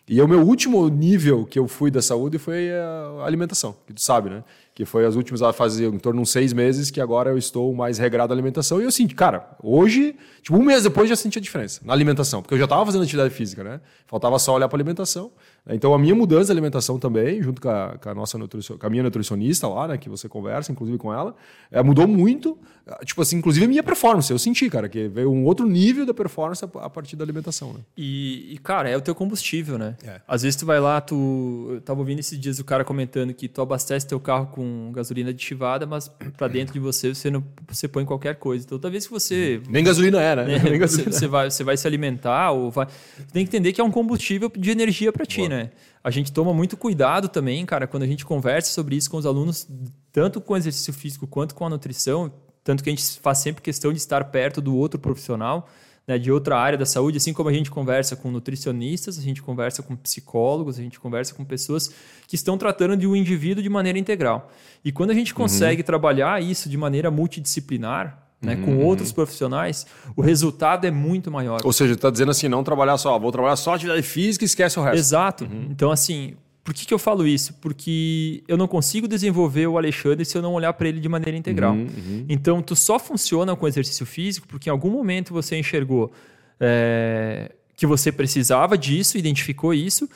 E 0.10 0.22
o 0.22 0.28
meu 0.28 0.42
último 0.42 0.88
nível 0.88 1.46
que 1.46 1.60
eu 1.60 1.68
fui 1.68 1.92
da 1.92 2.02
saúde 2.02 2.38
foi 2.38 2.72
a 2.72 3.26
alimentação, 3.26 3.76
que 3.86 3.94
tu 3.94 4.02
sabe, 4.02 4.30
né? 4.30 4.42
Que 4.74 4.86
foi 4.86 5.06
as 5.06 5.16
últimas, 5.16 5.42
fazia 5.54 5.88
em 5.88 6.00
torno 6.00 6.20
de 6.20 6.22
uns 6.22 6.30
seis 6.30 6.54
meses 6.54 6.90
que 6.90 7.02
agora 7.02 7.32
eu 7.32 7.38
estou 7.38 7.74
mais 7.74 7.98
regrado 7.98 8.32
à 8.32 8.34
alimentação. 8.34 8.80
E 8.80 8.86
eu 8.86 8.92
senti, 8.92 9.14
cara, 9.14 9.58
hoje, 9.62 10.16
tipo, 10.42 10.58
um 10.58 10.64
mês 10.64 10.84
depois 10.84 11.10
já 11.10 11.16
senti 11.16 11.40
a 11.40 11.42
diferença 11.42 11.82
na 11.84 11.92
alimentação, 11.92 12.42
porque 12.42 12.54
eu 12.54 12.58
já 12.58 12.64
estava 12.64 12.86
fazendo 12.86 13.02
atividade 13.02 13.34
física, 13.34 13.66
né? 13.66 13.82
Faltava 14.06 14.40
só 14.40 14.54
olhar 14.54 14.70
para 14.70 14.78
alimentação. 14.78 15.30
Então 15.76 15.94
a 15.94 16.00
minha 16.00 16.16
mudança 16.16 16.46
de 16.46 16.52
alimentação 16.52 16.98
também, 16.98 17.42
junto 17.42 17.62
com 17.62 17.70
a, 17.70 17.98
com 18.02 18.10
a 18.10 18.16
nossa 18.16 18.38
nutricio, 18.38 18.78
com 18.78 18.86
a 18.86 18.90
minha 18.90 19.04
nutricionista 19.04 19.68
lá, 19.68 19.88
né, 19.88 19.98
que 19.98 20.10
você 20.10 20.30
conversa, 20.30 20.72
inclusive 20.72 20.98
com 20.98 21.14
ela, 21.14 21.36
é, 21.72 21.82
mudou 21.84 22.08
muito, 22.08 22.58
tipo 23.06 23.22
assim, 23.22 23.38
inclusive 23.38 23.66
a 23.66 23.70
minha 23.70 23.84
performance. 23.84 24.32
Eu 24.32 24.40
senti, 24.40 24.70
cara, 24.70 24.88
que 24.88 25.08
veio 25.08 25.32
um 25.32 25.44
outro 25.46 25.68
nível 25.68 26.06
da 26.06 26.14
performance 26.14 26.64
a, 26.64 26.90
partir 26.90 27.16
da 27.16 27.24
alimentação. 27.24 27.74
Né? 27.74 27.80
E, 27.98 28.54
e, 28.54 28.58
cara, 28.60 28.90
é 28.90 28.96
o 28.96 29.02
teu 29.02 29.14
combustível, 29.14 29.78
né? 29.78 29.96
É. 30.04 30.22
Às 30.28 30.44
vezes 30.44 30.56
tu 30.56 30.66
vai 30.66 30.80
lá, 30.80 31.02
tu, 31.02 31.68
eu 31.72 31.82
tava 31.82 32.00
ouvindo 32.00 32.20
esses 32.20 32.40
dias 32.40 32.60
o 32.60 32.64
cara 32.64 32.84
comentando 32.84 33.34
que 33.34 33.48
tu 33.48 33.62
abastece 33.62 34.08
teu 34.08 34.20
carro 34.20 34.48
com 34.48 34.92
gasolina 34.94 35.30
aditivada, 35.30 35.86
mas 35.86 36.08
para 36.38 36.48
dentro 36.48 36.74
de 36.74 36.80
você 36.80 37.14
você 37.14 37.30
não 37.30 37.44
você 37.68 37.88
põe 37.88 38.06
qualquer 38.06 38.36
coisa. 38.36 38.66
Então 38.66 38.80
talvez 38.80 39.06
que 39.06 39.12
você 39.12 39.62
nem 39.70 39.84
gasolina 39.84 40.22
é, 40.22 40.36
né? 40.36 40.46
né? 40.46 40.60
Nem 40.68 40.80
gasolina. 40.80 41.12
Você, 41.12 41.20
você 41.20 41.28
vai 41.28 41.52
você 41.52 41.64
vai 41.64 41.78
se 41.78 41.88
alimentar 41.88 42.52
ou 42.52 42.72
vai 42.72 42.88
tem 43.32 43.46
que 43.46 43.50
entender 43.50 43.74
que 43.74 43.82
é 43.82 43.84
um 43.84 43.92
combustível 43.92 44.52
de 44.56 44.72
energia 44.72 45.12
para 45.12 45.26
ti, 45.26 45.40
Boa. 45.40 45.50
né? 45.50 45.57
Né? 45.58 45.72
A 46.04 46.12
gente 46.12 46.32
toma 46.32 46.54
muito 46.54 46.78
cuidado 46.78 47.28
também, 47.28 47.66
cara, 47.66 47.88
quando 47.88 48.04
a 48.04 48.08
gente 48.08 48.26
conversa 48.26 48.72
sobre 48.72 48.96
isso 48.96 49.10
com 49.10 49.18
os 49.18 49.26
alunos, 49.26 49.68
tanto 50.12 50.40
com 50.40 50.54
o 50.54 50.58
exercício 50.58 50.94
físico 50.94 51.26
quanto 51.26 51.56
com 51.56 51.66
a 51.66 51.70
nutrição, 51.70 52.32
tanto 52.64 52.84
que 52.84 52.90
a 52.90 52.94
gente 52.94 53.20
faz 53.20 53.40
sempre 53.40 53.62
questão 53.62 53.92
de 53.92 53.98
estar 53.98 54.24
perto 54.26 54.62
do 54.62 54.76
outro 54.76 55.00
profissional, 55.00 55.68
né, 56.08 56.18
de 56.18 56.32
outra 56.32 56.58
área 56.58 56.78
da 56.78 56.86
saúde, 56.86 57.18
assim 57.18 57.34
como 57.34 57.50
a 57.50 57.54
gente 57.54 57.70
conversa 57.70 58.16
com 58.16 58.32
nutricionistas, 58.32 59.18
a 59.18 59.22
gente 59.22 59.42
conversa 59.42 59.84
com 59.84 59.96
psicólogos, 59.96 60.80
a 60.80 60.82
gente 60.82 61.00
conversa 61.00 61.34
com 61.34 61.44
pessoas 61.44 61.92
que 62.28 62.36
estão 62.36 62.58
tratando 62.58 62.96
de 62.96 63.06
um 63.06 63.16
indivíduo 63.16 63.62
de 63.62 63.70
maneira 63.70 64.00
integral. 64.00 64.50
E 64.86 64.92
quando 64.92 65.10
a 65.10 65.14
gente 65.14 65.34
uhum. 65.34 65.40
consegue 65.40 65.82
uhum. 65.82 65.86
trabalhar 65.86 66.42
isso 66.42 66.70
de 66.70 66.78
maneira 66.78 67.12
multidisciplinar, 67.12 68.27
né, 68.42 68.56
uhum. 68.56 68.62
com 68.64 68.78
outros 68.78 69.12
profissionais, 69.12 69.86
o 70.16 70.22
resultado 70.22 70.86
é 70.86 70.92
muito 70.92 71.32
maior. 71.32 71.62
Ou 71.64 71.74
seja, 71.74 71.94
está 71.94 72.10
dizendo 72.10 72.32
assim, 72.32 72.48
não 72.48 72.64
trabalhar 72.64 72.98
só, 72.98 73.18
vou 73.18 73.32
trabalhar 73.32 73.56
só 73.56 73.74
atividade 73.74 74.04
física 74.04 74.46
e 74.46 74.48
esquece 74.48 74.80
o 74.80 74.84
resto. 74.84 74.98
Exato. 74.98 75.44
Uhum. 75.46 75.68
Então, 75.72 75.92
assim, 75.92 76.36
por 76.64 76.74
que, 76.74 76.86
que 76.86 76.94
eu 76.94 77.00
falo 77.00 77.26
isso? 77.26 77.54
Porque 77.62 78.44
eu 78.48 78.58
não 78.58 78.68
consigo 78.68 79.08
desenvolver 79.08 79.68
o 79.68 79.78
Alexandre 79.78 80.26
se 80.26 80.38
eu 80.38 80.42
não 80.42 80.54
olhar 80.54 80.74
para 80.74 80.88
ele 80.88 81.00
de 81.00 81.10
maneira 81.10 81.38
integral. 81.38 81.74
Uhum, 81.74 81.88
uhum. 81.98 82.26
Então, 82.30 82.62
tu 82.62 82.76
só 82.76 83.00
funciona 83.00 83.56
com 83.56 83.68
exercício 83.68 84.06
físico 84.06 84.48
porque 84.48 84.70
em 84.70 84.72
algum 84.72 84.90
momento 84.90 85.34
você 85.34 85.58
enxergou 85.58 86.12
é, 86.60 87.52
que 87.76 87.88
você 87.88 88.12
precisava 88.12 88.78
disso, 88.78 89.18
identificou 89.18 89.74
isso, 89.74 90.10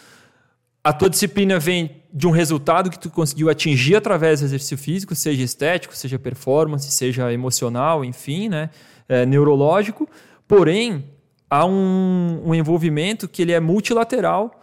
a 0.83 0.91
tua 0.91 1.09
disciplina 1.09 1.59
vem 1.59 2.01
de 2.13 2.27
um 2.27 2.31
resultado 2.31 2.89
que 2.89 2.99
tu 2.99 3.09
conseguiu 3.09 3.49
atingir 3.49 3.95
através 3.95 4.39
do 4.39 4.45
exercício 4.45 4.77
físico, 4.77 5.15
seja 5.15 5.43
estético, 5.43 5.95
seja 5.95 6.17
performance, 6.17 6.91
seja 6.91 7.31
emocional, 7.31 8.03
enfim, 8.03 8.49
né? 8.49 8.69
É, 9.07 9.25
neurológico. 9.25 10.09
Porém, 10.47 11.05
há 11.49 11.65
um, 11.65 12.41
um, 12.45 12.55
envolvimento 12.55 13.27
que 13.27 13.41
ele 13.41 13.51
é 13.51 13.59
multilateral 13.59 14.59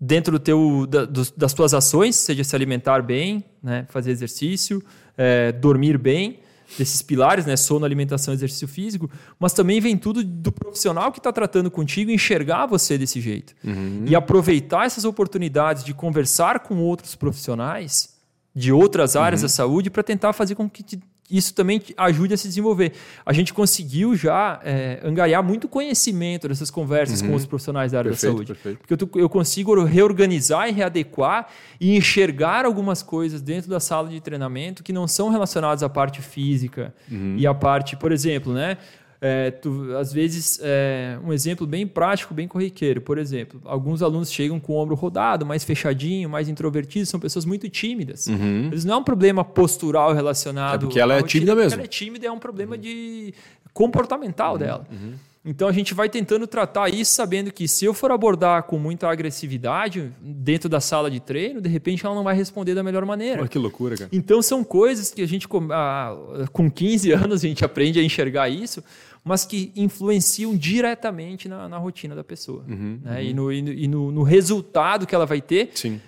dentro 0.00 0.32
do 0.32 0.38
teu, 0.38 0.86
da, 0.86 1.06
das 1.36 1.52
tuas 1.52 1.72
ações, 1.72 2.16
seja 2.16 2.42
se 2.42 2.56
alimentar 2.56 3.02
bem, 3.02 3.44
né? 3.62 3.86
fazer 3.88 4.10
exercício, 4.10 4.82
é, 5.16 5.52
dormir 5.52 5.96
bem, 5.96 6.40
desses 6.78 7.02
pilares, 7.02 7.46
né? 7.46 7.56
Sono, 7.56 7.84
alimentação, 7.84 8.32
exercício 8.32 8.68
físico, 8.68 9.10
mas 9.38 9.52
também 9.52 9.80
vem 9.80 9.96
tudo 9.96 10.24
do 10.24 10.50
profissional 10.50 11.12
que 11.12 11.18
está 11.18 11.32
tratando 11.32 11.70
contigo 11.70 12.10
enxergar 12.10 12.66
você 12.66 12.96
desse 12.96 13.20
jeito. 13.20 13.54
Uhum. 13.64 14.04
E 14.06 14.14
aproveitar 14.14 14.86
essas 14.86 15.04
oportunidades 15.04 15.84
de 15.84 15.92
conversar 15.94 16.60
com 16.60 16.76
outros 16.78 17.14
profissionais 17.14 18.12
de 18.54 18.72
outras 18.72 19.16
áreas 19.16 19.40
uhum. 19.40 19.46
da 19.46 19.48
saúde 19.48 19.90
para 19.90 20.02
tentar 20.02 20.32
fazer 20.32 20.54
com 20.54 20.68
que 20.68 21.00
isso 21.30 21.54
também 21.54 21.80
ajude 21.96 22.34
a 22.34 22.36
se 22.36 22.46
desenvolver. 22.46 22.92
A 23.24 23.32
gente 23.32 23.54
conseguiu 23.54 24.14
já 24.14 24.60
é, 24.64 25.00
angariar 25.02 25.42
muito 25.42 25.66
conhecimento 25.68 26.48
nessas 26.48 26.70
conversas 26.70 27.22
uhum. 27.22 27.28
com 27.28 27.34
os 27.34 27.46
profissionais 27.46 27.92
da 27.92 27.98
área 27.98 28.10
perfeito, 28.10 28.32
da 28.32 28.36
saúde. 28.36 28.52
Perfeito. 28.52 28.78
Porque 28.86 29.18
eu, 29.18 29.22
eu, 29.22 29.28
consigo 29.28 29.82
reorganizar 29.84 30.68
e 30.68 30.72
readequar 30.72 31.48
e 31.80 31.96
enxergar 31.96 32.66
algumas 32.66 33.02
coisas 33.02 33.40
dentro 33.40 33.70
da 33.70 33.80
sala 33.80 34.08
de 34.08 34.20
treinamento 34.20 34.82
que 34.82 34.92
não 34.92 35.08
são 35.08 35.30
relacionadas 35.30 35.82
à 35.82 35.88
parte 35.88 36.20
física 36.20 36.94
uhum. 37.10 37.36
e 37.38 37.46
à 37.46 37.54
parte, 37.54 37.96
por 37.96 38.12
exemplo, 38.12 38.52
né? 38.52 38.76
É, 39.24 39.52
tu, 39.52 39.96
às 39.96 40.12
vezes, 40.12 40.58
é, 40.60 41.16
um 41.24 41.32
exemplo 41.32 41.64
bem 41.64 41.86
prático, 41.86 42.34
bem 42.34 42.48
corriqueiro. 42.48 43.00
Por 43.00 43.18
exemplo, 43.18 43.60
alguns 43.64 44.02
alunos 44.02 44.32
chegam 44.32 44.58
com 44.58 44.72
o 44.72 44.76
ombro 44.76 44.96
rodado, 44.96 45.46
mais 45.46 45.62
fechadinho, 45.62 46.28
mais 46.28 46.48
introvertidos, 46.48 47.08
são 47.08 47.20
pessoas 47.20 47.44
muito 47.44 47.68
tímidas. 47.68 48.26
Uhum. 48.26 48.66
Eles 48.66 48.84
não 48.84 48.94
é 48.94 48.96
um 48.96 49.04
problema 49.04 49.44
postural 49.44 50.12
relacionado. 50.12 50.74
É 50.74 50.78
porque 50.78 50.98
ela 50.98 51.14
é 51.14 51.22
tímida 51.22 51.54
mesmo. 51.54 51.74
Ela 51.74 51.84
é 51.84 51.86
tímida, 51.86 52.26
é 52.26 52.32
um 52.32 52.38
problema 52.40 52.76
de 52.76 53.32
comportamental 53.72 54.54
uhum. 54.54 54.58
dela. 54.58 54.86
Uhum. 54.90 55.12
Então 55.44 55.66
a 55.66 55.72
gente 55.72 55.92
vai 55.92 56.08
tentando 56.08 56.46
tratar 56.46 56.88
isso 56.88 57.14
sabendo 57.14 57.52
que 57.52 57.66
se 57.66 57.84
eu 57.84 57.92
for 57.92 58.12
abordar 58.12 58.62
com 58.62 58.78
muita 58.78 59.08
agressividade 59.10 60.12
dentro 60.20 60.68
da 60.68 60.80
sala 60.80 61.10
de 61.10 61.18
treino, 61.18 61.60
de 61.60 61.68
repente 61.68 62.06
ela 62.06 62.14
não 62.14 62.22
vai 62.22 62.34
responder 62.34 62.74
da 62.74 62.82
melhor 62.82 63.04
maneira. 63.04 63.42
Pô, 63.42 63.48
que 63.48 63.58
loucura, 63.58 63.96
cara. 63.96 64.10
Então 64.12 64.40
são 64.40 64.62
coisas 64.62 65.10
que 65.10 65.20
a 65.20 65.26
gente, 65.26 65.48
ah, 65.72 66.16
com 66.52 66.70
15 66.70 67.10
anos, 67.10 67.44
a 67.44 67.48
gente 67.48 67.64
aprende 67.64 67.98
a 67.98 68.04
enxergar 68.04 68.48
isso, 68.48 68.84
mas 69.24 69.44
que 69.44 69.72
influenciam 69.74 70.56
diretamente 70.56 71.48
na, 71.48 71.68
na 71.68 71.78
rotina 71.78 72.14
da 72.14 72.22
pessoa. 72.22 72.64
Uhum, 72.68 73.00
né? 73.02 73.16
uhum. 73.16 73.22
E, 73.22 73.34
no, 73.34 73.52
e 73.52 73.88
no, 73.88 74.12
no, 74.12 74.22
resultado 74.22 75.06
que 75.06 75.14
ela 75.14 75.26
vai 75.26 75.40
ter. 75.40 75.70
Sim. 75.74 76.00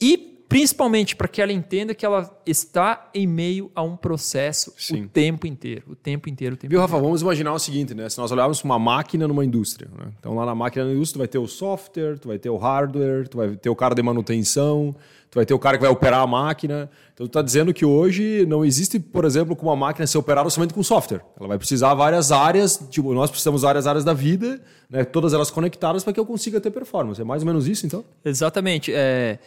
E 0.00 0.33
principalmente 0.48 1.16
para 1.16 1.26
que 1.26 1.40
ela 1.40 1.52
entenda 1.52 1.94
que 1.94 2.04
ela 2.04 2.30
está 2.46 3.10
em 3.14 3.26
meio 3.26 3.70
a 3.74 3.82
um 3.82 3.96
processo 3.96 4.72
Sim. 4.76 5.04
o 5.04 5.08
tempo 5.08 5.46
inteiro, 5.46 5.84
o 5.88 5.94
tempo 5.94 6.28
inteiro, 6.28 6.54
o 6.54 6.56
tempo 6.56 6.70
Viu, 6.70 6.80
Rafa, 6.80 6.98
vamos 6.98 7.22
imaginar 7.22 7.52
o 7.52 7.58
seguinte, 7.58 7.94
né? 7.94 8.08
Se 8.08 8.18
nós 8.18 8.30
olharmos 8.30 8.62
uma 8.62 8.78
máquina 8.78 9.26
numa 9.26 9.44
indústria, 9.44 9.88
né? 9.98 10.12
então 10.18 10.34
lá 10.34 10.46
na 10.46 10.54
máquina 10.54 10.84
da 10.84 10.92
indústria 10.92 11.14
tu 11.14 11.18
vai 11.18 11.28
ter 11.28 11.38
o 11.38 11.46
software, 11.46 12.18
tu 12.18 12.28
vai 12.28 12.38
ter 12.38 12.50
o 12.50 12.56
hardware, 12.56 13.28
tu 13.28 13.36
vai 13.38 13.56
ter 13.56 13.70
o 13.70 13.76
cara 13.76 13.94
de 13.94 14.02
manutenção, 14.02 14.94
tu 15.34 15.36
vai 15.36 15.44
ter 15.44 15.52
o 15.52 15.58
cara 15.58 15.76
que 15.76 15.82
vai 15.82 15.90
operar 15.90 16.20
a 16.20 16.26
máquina. 16.26 16.88
Então, 17.12 17.26
tu 17.26 17.30
está 17.30 17.42
dizendo 17.42 17.74
que 17.74 17.84
hoje 17.84 18.46
não 18.46 18.64
existe, 18.64 19.00
por 19.00 19.24
exemplo, 19.24 19.56
com 19.56 19.66
uma 19.66 19.74
máquina 19.74 20.06
ser 20.06 20.16
operada 20.16 20.48
somente 20.48 20.72
com 20.72 20.82
software. 20.82 21.22
Ela 21.38 21.48
vai 21.48 21.58
precisar 21.58 21.92
várias 21.94 22.30
áreas, 22.30 22.80
tipo, 22.88 23.12
nós 23.12 23.30
precisamos 23.30 23.62
várias 23.62 23.86
áreas 23.86 24.04
da 24.04 24.12
vida, 24.12 24.60
né, 24.88 25.04
todas 25.04 25.34
elas 25.34 25.50
conectadas 25.50 26.04
para 26.04 26.12
que 26.12 26.20
eu 26.20 26.26
consiga 26.26 26.60
ter 26.60 26.70
performance. 26.70 27.20
É 27.20 27.24
mais 27.24 27.42
ou 27.42 27.46
menos 27.46 27.66
isso, 27.66 27.84
então? 27.84 28.04
Exatamente. 28.24 28.92
É, 28.94 29.40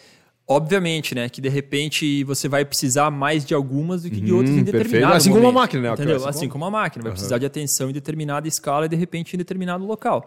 obviamente, 0.48 1.14
né, 1.14 1.28
que 1.28 1.42
de 1.42 1.50
repente 1.50 2.24
você 2.24 2.48
vai 2.48 2.64
precisar 2.64 3.12
mais 3.12 3.46
de 3.46 3.54
algumas 3.54 4.04
do 4.04 4.10
que 4.10 4.22
de 4.22 4.32
outras 4.32 4.56
hum, 4.56 4.60
em 4.60 4.64
determinado 4.64 5.16
Assim 5.16 5.30
momento, 5.30 5.44
como 5.44 5.58
a 5.58 5.62
máquina, 5.62 5.82
né? 5.82 5.94
Entendeu? 5.94 6.28
Assim 6.28 6.48
como 6.48 6.66
a 6.66 6.72
máquina. 6.72 7.04
Vai 7.04 7.10
uhum. 7.10 7.16
precisar 7.16 7.38
de 7.38 7.46
atenção 7.46 7.90
em 7.90 7.94
determinada 7.94 8.48
escala 8.48 8.86
e 8.86 8.90
de 8.90 8.96
repente 8.96 9.36
em 9.36 9.38
determinado 9.38 9.86
local. 9.86 10.26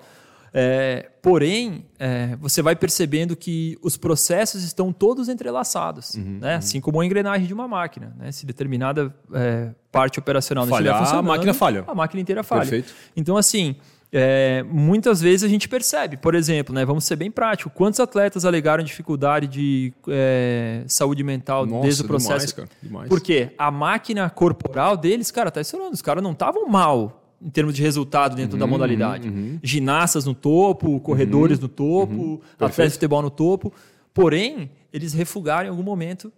É, 0.52 1.08
porém, 1.22 1.86
é, 1.98 2.36
você 2.40 2.60
vai 2.60 2.74
percebendo 2.74 3.36
que 3.36 3.78
os 3.80 3.96
processos 3.96 4.64
estão 4.64 4.92
todos 4.92 5.28
entrelaçados, 5.28 6.14
Uhum, 6.14 6.38
né? 6.40 6.56
assim 6.56 6.80
como 6.80 7.00
a 7.00 7.06
engrenagem 7.06 7.46
de 7.46 7.54
uma 7.54 7.68
máquina. 7.68 8.14
Né? 8.18 8.32
Se 8.32 8.44
determinada 8.44 9.14
é, 9.32 9.70
parte 9.92 10.18
operacional 10.18 10.66
não 10.66 10.70
Falhar, 10.70 10.94
estiver 10.94 10.96
a 10.96 10.98
funcionando, 11.04 11.26
máquina 11.26 11.54
falha. 11.54 11.84
A 11.86 11.94
máquina 11.94 12.20
inteira 12.20 12.42
falha. 12.42 12.62
Perfeito. 12.62 12.92
Então, 13.16 13.36
assim, 13.36 13.76
é, 14.12 14.64
muitas 14.64 15.20
vezes 15.20 15.44
a 15.44 15.48
gente 15.48 15.68
percebe, 15.68 16.16
por 16.16 16.34
exemplo, 16.34 16.74
né, 16.74 16.84
vamos 16.84 17.04
ser 17.04 17.14
bem 17.16 17.30
práticos, 17.30 17.72
quantos 17.74 18.00
atletas 18.00 18.44
alegaram 18.44 18.82
dificuldade 18.82 19.46
de 19.46 19.92
é, 20.08 20.82
saúde 20.88 21.22
mental 21.22 21.64
Nossa, 21.64 21.82
desde 21.82 22.02
o 22.02 22.06
processo? 22.06 22.32
demais, 22.46 22.52
cara, 22.52 22.68
demais. 22.82 23.08
Porque 23.08 23.52
a 23.56 23.70
máquina 23.70 24.28
corporal 24.28 24.96
deles, 24.96 25.30
cara, 25.30 25.50
tá 25.50 25.60
estourando. 25.60 25.92
Os 25.92 26.02
caras 26.02 26.22
não 26.22 26.32
estavam 26.32 26.66
mal 26.68 27.16
em 27.40 27.48
termos 27.50 27.74
de 27.74 27.82
resultado 27.82 28.34
dentro 28.36 28.54
Uhum, 28.54 28.60
da 28.60 28.66
modalidade. 28.66 29.32
Ginastas 29.62 30.24
no 30.26 30.34
topo, 30.34 30.98
corredores 31.00 31.58
no 31.58 31.68
topo, 31.68 32.12
Uhum. 32.14 32.40
atletas 32.58 32.86
de 32.88 32.92
futebol 32.94 33.22
no 33.22 33.30
topo. 33.30 33.72
Porém, 34.12 34.70
eles 34.92 35.12
refugaram 35.14 35.66
em 35.68 35.70
algum 35.70 35.82
momento 35.84 36.32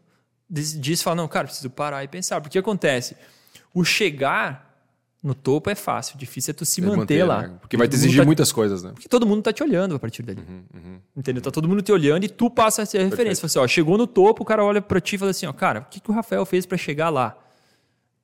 e 0.55 0.97
falaram, 0.99 1.23
não, 1.23 1.29
cara, 1.29 1.47
preciso 1.47 1.71
parar 1.71 2.05
e 2.05 2.09
pensar. 2.09 2.41
Porque 2.41 2.59
acontece? 2.59 3.17
O 3.75 3.83
chegar 3.83 4.72
no 5.23 5.35
topo 5.35 5.71
é 5.71 5.75
fácil, 5.75 6.19
difícil 6.19 6.51
é 6.51 6.55
tu 6.55 6.65
se 6.65 6.81
É 6.83 6.85
manter, 6.85 7.23
lá. 7.25 7.43
né? 7.43 7.55
Porque 7.61 7.77
vai 7.77 7.87
te 7.87 7.95
exigir 7.95 8.21
tá- 8.21 8.25
muitas 8.27 8.51
coisas, 8.51 8.83
né? 8.83 8.91
Porque 8.93 9.09
todo 9.09 9.25
mundo 9.25 9.43
tá 9.43 9.53
te 9.53 9.63
olhando 9.63 9.95
a 9.95 9.99
partir 9.99 10.23
dali. 10.23 10.41
Uhum, 10.41 10.99
Entendeu? 11.17 11.41
Tá 11.41 11.51
todo 11.51 11.69
mundo 11.69 11.81
te 11.81 11.93
olhando 11.93 12.25
e 12.25 12.29
tu 12.29 12.51
passa 12.51 12.83
a 12.83 12.87
ser 12.87 12.99
a 12.99 13.05
referência. 13.05 13.41
Fala 13.41 13.47
assim, 13.47 13.59
ó, 13.61 13.67
chegou 13.69 13.97
no 13.97 14.07
topo, 14.07 14.43
o 14.43 14.47
cara 14.47 14.65
olha 14.65 14.83
pra 14.83 15.01
ti 15.01 15.15
e 15.15 15.19
fala 15.19 15.31
assim, 15.31 15.47
ó, 15.47 15.53
cara, 15.53 15.81
o 15.81 15.85
que, 15.85 16.01
que 16.01 16.11
o 16.11 16.15
Rafael 16.15 16.45
fez 16.45 16.67
pra 16.67 16.77
chegar 16.77 17.09
lá? 17.09 17.39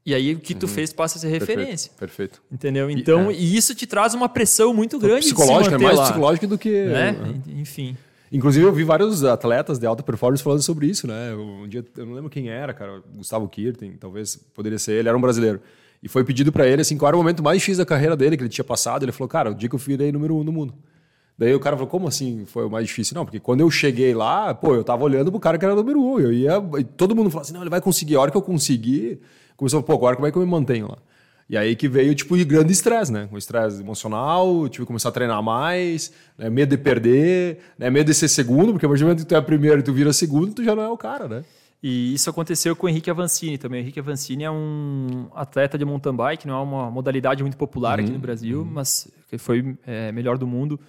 E 0.04 0.14
aí 0.14 0.34
o 0.34 0.40
que 0.40 0.54
tu 0.54 0.66
fez 0.66 0.92
passa 0.92 1.18
a 1.18 1.20
ser 1.20 1.28
referência. 1.28 1.92
Perfeito. 1.98 2.40
perfeito. 2.40 2.42
Entendeu? 2.50 2.90
Então, 2.90 3.30
é. 3.30 3.34
e 3.34 3.56
isso 3.56 3.74
te 3.74 3.86
traz 3.86 4.14
uma 4.14 4.28
pressão 4.28 4.72
muito 4.72 4.98
grande 4.98 5.26
Psicológico, 5.26 5.58
de 5.60 5.64
se 5.64 5.68
é 5.68 5.72
manter 5.72 5.84
mais 5.84 5.98
lá, 5.98 6.04
psicológico 6.04 6.46
do 6.46 6.58
que. 6.58 6.84
né? 6.86 7.14
Enfim. 7.46 7.96
Inclusive, 8.32 8.64
eu 8.66 8.72
vi 8.72 8.84
vários 8.84 9.22
atletas 9.24 9.78
de 9.78 9.86
alta 9.86 10.02
performance 10.02 10.42
falando 10.42 10.62
sobre 10.62 10.86
isso, 10.86 11.06
né? 11.06 11.34
Um 11.34 11.68
dia, 11.68 11.84
eu 11.96 12.06
não 12.06 12.14
lembro 12.14 12.28
quem 12.30 12.48
era, 12.48 12.74
cara, 12.74 13.02
Gustavo 13.14 13.48
Kirten, 13.48 13.92
talvez 13.98 14.36
poderia 14.54 14.78
ser 14.78 14.92
ele, 14.92 15.08
era 15.08 15.16
um 15.16 15.20
brasileiro. 15.20 15.60
E 16.02 16.08
foi 16.08 16.24
pedido 16.24 16.52
para 16.52 16.66
ele, 16.66 16.82
assim, 16.82 16.96
qual 16.96 17.08
era 17.08 17.16
o 17.16 17.20
momento 17.20 17.42
mais 17.42 17.62
X 17.62 17.78
da 17.78 17.86
carreira 17.86 18.16
dele, 18.16 18.36
que 18.36 18.42
ele 18.42 18.50
tinha 18.50 18.64
passado. 18.64 19.04
Ele 19.04 19.12
falou, 19.12 19.28
cara, 19.28 19.50
o 19.50 19.54
dia 19.54 19.68
que 19.68 19.74
eu 19.74 19.78
virei 19.78 20.12
número 20.12 20.36
um 20.36 20.44
no 20.44 20.52
mundo. 20.52 20.74
Daí 21.36 21.54
o 21.54 21.60
cara 21.60 21.76
falou, 21.76 21.88
como 21.88 22.08
assim 22.08 22.44
foi 22.46 22.64
o 22.64 22.70
mais 22.70 22.86
difícil? 22.86 23.14
Não, 23.14 23.24
porque 23.24 23.38
quando 23.38 23.60
eu 23.60 23.70
cheguei 23.70 24.12
lá, 24.12 24.52
pô, 24.52 24.74
eu 24.74 24.82
tava 24.82 25.04
olhando 25.04 25.30
pro 25.30 25.38
cara 25.38 25.56
que 25.56 25.64
era 25.64 25.74
número 25.74 26.00
um. 26.00 26.18
Eu 26.18 26.32
ia. 26.32 26.60
todo 26.96 27.14
mundo 27.14 27.30
falou 27.30 27.42
assim, 27.42 27.52
não, 27.52 27.60
ele 27.60 27.70
vai 27.70 27.80
conseguir. 27.80 28.16
A 28.16 28.20
hora 28.20 28.30
que 28.30 28.36
eu 28.36 28.42
conseguir, 28.42 29.20
começou, 29.56 29.80
pô, 29.82 29.92
agora 29.92 30.16
como 30.16 30.26
é 30.26 30.32
que 30.32 30.36
eu 30.36 30.42
me 30.42 30.48
mantenho 30.50 30.88
lá? 30.88 30.98
E 31.48 31.56
aí 31.56 31.76
que 31.76 31.88
veio, 31.88 32.14
tipo, 32.14 32.36
de 32.36 32.44
grande 32.44 32.72
estresse, 32.72 33.10
né? 33.10 33.28
Um 33.32 33.38
estresse 33.38 33.80
emocional, 33.80 34.68
tive 34.68 34.84
que 34.84 34.86
começar 34.86 35.08
a 35.08 35.12
treinar 35.12 35.42
mais, 35.42 36.12
né? 36.36 36.50
medo 36.50 36.76
de 36.76 36.76
perder, 36.76 37.58
né? 37.78 37.88
medo 37.88 38.06
de 38.06 38.14
ser 38.14 38.28
segundo, 38.28 38.72
porque 38.72 38.84
a 38.84 38.88
partir 38.88 39.02
do 39.02 39.06
momento 39.06 39.20
que 39.20 39.26
tu 39.26 39.34
é 39.34 39.40
primeiro 39.40 39.78
e 39.78 39.82
tu 39.82 39.92
vira 39.92 40.12
segundo, 40.12 40.52
tu 40.52 40.62
já 40.62 40.74
não 40.74 40.82
é 40.82 40.88
o 40.88 40.96
cara, 40.98 41.26
né? 41.26 41.44
E 41.82 42.12
isso 42.12 42.28
aconteceu 42.28 42.74
com 42.74 42.86
o 42.86 42.88
Henrique 42.88 43.08
Avancini 43.08 43.56
também. 43.56 43.80
O 43.80 43.82
Henrique 43.82 44.00
Avancini 44.00 44.44
é 44.44 44.50
um 44.50 45.28
atleta 45.34 45.78
de 45.78 45.84
mountain 45.84 46.14
bike, 46.14 46.46
não 46.46 46.58
é 46.58 46.62
uma 46.62 46.90
modalidade 46.90 47.42
muito 47.42 47.56
popular 47.56 48.00
aqui 48.00 48.10
no 48.10 48.18
Brasil, 48.18 48.64
mas 48.64 49.08
que 49.30 49.38
foi 49.38 49.76
é, 49.86 50.10
melhor 50.10 50.38
do 50.38 50.46
mundo. 50.46 50.80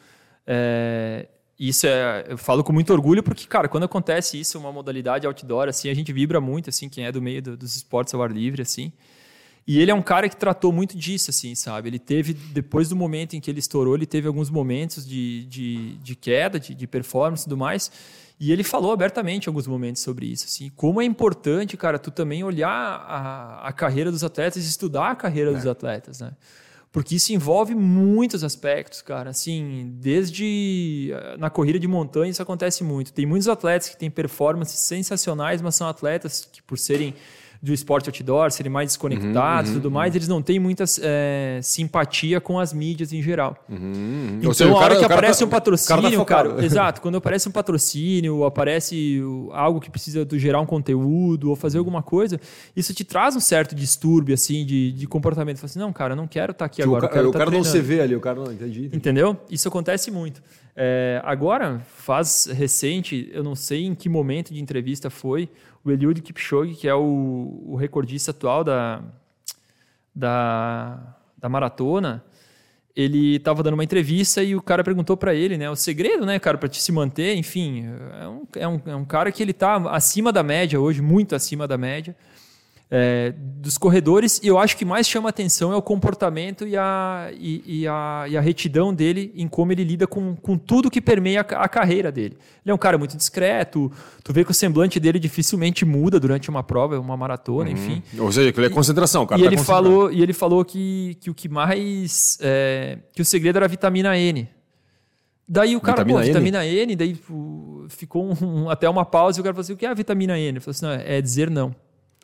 É, 0.47 1.27
isso 1.59 1.85
é, 1.85 2.25
eu 2.29 2.37
falo 2.37 2.63
com 2.63 2.73
muito 2.73 2.91
orgulho 2.91 3.21
porque, 3.21 3.45
cara, 3.45 3.67
quando 3.67 3.83
acontece 3.83 4.39
isso, 4.39 4.57
uma 4.57 4.71
modalidade 4.71 5.27
outdoor, 5.27 5.67
assim, 5.67 5.89
a 5.89 5.93
gente 5.93 6.11
vibra 6.11 6.41
muito, 6.41 6.69
assim, 6.69 6.89
quem 6.89 7.05
é 7.05 7.11
do 7.11 7.21
meio 7.21 7.41
do, 7.41 7.57
dos 7.57 7.75
esportes 7.75 8.13
ao 8.13 8.23
ar 8.23 8.31
livre, 8.31 8.61
assim. 8.61 8.91
E 9.67 9.79
ele 9.79 9.91
é 9.91 9.93
um 9.93 10.01
cara 10.01 10.27
que 10.27 10.35
tratou 10.35 10.71
muito 10.71 10.97
disso, 10.97 11.29
assim, 11.29 11.53
sabe? 11.53 11.89
Ele 11.89 11.99
teve, 11.99 12.33
depois 12.33 12.89
do 12.89 12.95
momento 12.95 13.35
em 13.35 13.39
que 13.39 13.51
ele 13.51 13.59
estourou, 13.59 13.93
ele 13.93 14.07
teve 14.07 14.27
alguns 14.27 14.49
momentos 14.49 15.05
de, 15.05 15.45
de, 15.45 15.97
de 15.97 16.15
queda, 16.15 16.59
de, 16.59 16.73
de 16.73 16.87
performance 16.87 17.43
e 17.43 17.45
tudo 17.45 17.57
mais. 17.57 17.91
E 18.39 18.53
ele 18.53 18.63
falou 18.63 18.93
abertamente 18.93 19.47
em 19.47 19.49
alguns 19.49 19.67
momentos 19.67 20.01
sobre 20.01 20.25
isso, 20.25 20.45
assim. 20.45 20.71
Como 20.75 21.01
é 21.01 21.05
importante, 21.05 21.75
cara, 21.75 21.99
tu 21.99 22.09
também 22.09 22.41
olhar 22.43 22.69
a, 22.69 23.67
a 23.67 23.73
carreira 23.73 24.09
dos 24.11 24.23
atletas 24.23 24.63
e 24.63 24.69
estudar 24.69 25.11
a 25.11 25.15
carreira 25.15 25.53
dos 25.53 25.67
atletas, 25.67 26.21
né? 26.21 26.31
Porque 26.91 27.15
isso 27.15 27.31
envolve 27.33 27.75
muitos 27.75 28.43
aspectos, 28.43 29.01
cara. 29.01 29.29
Assim, 29.29 29.93
desde 29.99 31.11
eh, 31.13 31.37
na 31.37 31.49
corrida 31.49 31.77
de 31.77 31.87
montanha 31.87 32.31
isso 32.31 32.41
acontece 32.41 32.83
muito. 32.83 33.13
Tem 33.13 33.25
muitos 33.25 33.47
atletas 33.47 33.89
que 33.89 33.97
têm 33.97 34.09
performances 34.09 34.79
sensacionais, 34.79 35.61
mas 35.61 35.75
são 35.75 35.87
atletas 35.87 36.47
que, 36.51 36.63
por 36.63 36.79
serem 36.79 37.13
do 37.61 37.73
esporte 37.73 38.09
outdoor, 38.09 38.51
serem 38.51 38.71
mais 38.71 38.87
desconectados 38.89 39.71
e 39.71 39.73
tudo 39.73 39.91
mais, 39.91 40.15
eles 40.15 40.29
não 40.29 40.41
têm 40.41 40.57
muita 40.59 40.85
eh, 41.01 41.59
simpatia 41.61 42.39
com 42.39 42.57
as 42.57 42.71
mídias 42.71 43.11
em 43.11 43.21
geral. 43.21 43.57
Então, 43.69 44.47
Ou 44.47 44.53
seja, 44.53 44.69
o 44.71 44.77
a 44.77 44.79
cara- 44.79 44.85
hora 44.85 44.95
que 44.95 45.01
cara 45.01 45.13
aparece 45.15 45.39
tá- 45.39 45.45
um 45.45 45.47
o 45.47 45.51
cara 45.51 45.61
tá 45.61 45.65
patrocínio, 45.65 46.25
cara, 46.25 46.49
focado. 46.49 46.63
exato, 46.65 47.01
quando 47.01 47.15
aparece 47.17 47.49
um 47.49 47.51
patrocínio, 47.51 48.45
aparece 48.45 49.21
algo 49.51 49.79
que 49.81 49.89
precisa 49.89 50.25
gerar 50.33 50.61
um 50.61 50.65
conteúdo 50.65 51.49
ou 51.49 51.55
fazer 51.55 51.77
alguma 51.79 52.01
coisa, 52.01 52.39
isso 52.75 52.93
te 52.93 53.03
traz 53.03 53.35
um 53.35 53.39
certo 53.41 53.75
distúrbio, 53.75 54.33
assim, 54.33 54.65
de, 54.65 54.91
de 54.93 55.05
comportamento. 55.05 55.57
Fala 55.57 55.65
assim, 55.69 55.79
não, 55.79 55.91
cara, 55.91 56.13
eu 56.13 56.17
não 56.17 56.27
quero 56.27 56.51
estar 56.53 56.63
aqui 56.65 56.81
Tipo, 56.81 56.95
agora. 56.95 57.05
o 57.05 57.07
eu 57.07 57.09
cara, 57.13 57.27
o 57.27 57.31
tá 57.31 57.39
cara 57.39 57.51
não 57.51 57.61
treinando." 57.61 57.71
se 57.77 57.93
vê 57.93 57.99
ali, 58.01 58.15
o 58.15 58.21
cara 58.21 58.39
não 58.39 58.51
entendi. 58.53 58.79
entendi. 58.85 58.95
Entendeu? 58.95 59.37
Isso 59.49 59.67
acontece 59.67 60.09
muito. 60.09 60.41
É, 60.81 61.21
agora, 61.25 61.81
faz 61.97 62.45
recente, 62.45 63.29
eu 63.33 63.43
não 63.43 63.53
sei 63.53 63.85
em 63.85 63.93
que 63.93 64.07
momento 64.07 64.53
de 64.53 64.61
entrevista 64.61 65.09
foi, 65.09 65.49
o 65.83 65.91
Eliud 65.91 66.21
Kipchoge, 66.21 66.75
que 66.75 66.87
é 66.87 66.93
o, 66.93 67.63
o 67.67 67.75
recordista 67.75 68.31
atual 68.31 68.63
da, 68.63 69.01
da, 70.13 71.15
da 71.37 71.49
maratona, 71.49 72.23
ele 72.95 73.37
estava 73.37 73.63
dando 73.63 73.75
uma 73.75 73.83
entrevista 73.83 74.43
e 74.43 74.55
o 74.55 74.61
cara 74.61 74.83
perguntou 74.83 75.15
para 75.15 75.33
ele, 75.33 75.57
né, 75.57 75.69
o 75.69 75.75
segredo, 75.75 76.25
né, 76.25 76.37
cara, 76.39 76.57
para 76.57 76.67
te 76.67 76.81
se 76.81 76.91
manter, 76.91 77.35
enfim, 77.35 77.85
é 78.19 78.27
um, 78.27 78.47
é 78.55 78.67
um, 78.67 78.81
é 78.87 78.95
um 78.95 79.05
cara 79.05 79.31
que 79.31 79.41
ele 79.41 79.53
tá 79.53 79.75
acima 79.91 80.33
da 80.33 80.43
média 80.43 80.79
hoje, 80.79 81.01
muito 81.01 81.35
acima 81.35 81.67
da 81.67 81.77
média, 81.77 82.15
é, 82.91 83.33
dos 83.37 83.77
corredores, 83.77 84.39
e 84.43 84.47
eu 84.47 84.57
acho 84.57 84.75
que 84.75 84.83
mais 84.83 85.07
chama 85.07 85.29
atenção 85.29 85.71
é 85.71 85.75
o 85.75 85.81
comportamento 85.81 86.67
e 86.67 86.75
a, 86.75 87.29
e, 87.37 87.81
e 87.81 87.87
a, 87.87 88.25
e 88.27 88.35
a 88.35 88.41
retidão 88.41 88.91
dele 88.91 89.31
em 89.35 89.47
como 89.47 89.71
ele 89.71 89.83
lida 89.83 90.07
com, 90.07 90.35
com 90.35 90.57
tudo 90.57 90.89
que 90.89 90.99
permeia 90.99 91.41
a, 91.41 91.63
a 91.65 91.69
carreira 91.69 92.11
dele. 92.11 92.35
Ele 92.65 92.71
é 92.71 92.73
um 92.73 92.79
cara 92.79 92.97
muito 92.97 93.15
discreto, 93.15 93.91
tu 94.23 94.33
vê 94.33 94.43
que 94.43 94.49
o 94.49 94.53
semblante 94.55 94.99
dele 94.99 95.19
dificilmente 95.19 95.85
muda 95.85 96.19
durante 96.19 96.49
uma 96.49 96.63
prova, 96.63 96.99
uma 96.99 97.15
maratona, 97.15 97.69
enfim. 97.69 98.01
Ou 98.17 98.31
seja, 98.31 98.49
aquilo 98.49 98.65
é 98.65 98.69
concentração, 98.69 99.23
cara 99.27 99.39
E 99.39 99.43
tá 99.43 99.47
ele, 99.51 99.57
falou, 99.63 100.11
e 100.11 100.23
ele 100.23 100.33
falou 100.33 100.65
que, 100.65 101.15
que 101.21 101.29
o 101.29 101.33
que 101.35 101.47
mais. 101.47 102.39
é, 102.41 102.97
que 103.13 103.21
o 103.21 103.25
segredo 103.25 103.57
era 103.57 103.65
a 103.65 103.69
vitamina 103.69 104.17
N. 104.17 104.49
Daí 105.47 105.75
o 105.75 105.81
cara, 105.81 105.97
Vitamina 106.03 106.19
pô, 106.19 106.23
N? 106.23 106.27
vitamina 106.27 106.65
N, 106.65 106.95
daí 106.95 107.19
ficou 107.89 108.35
um- 108.41 108.69
até 108.69 108.87
uma 108.89 109.03
pausa 109.05 109.39
e 109.39 109.41
o 109.41 109.43
cara 109.43 109.53
falou 109.53 109.61
assim: 109.63 109.73
o 109.73 109.77
que 109.77 109.85
é 109.85 109.89
a 109.89 109.93
vitamina 109.95 110.37
N? 110.37 110.47
Ele 110.47 110.59
falou 110.59 110.71
assim: 110.71 110.85
não, 110.85 110.91
é 110.93 111.21
dizer 111.21 111.49
não. 111.49 111.75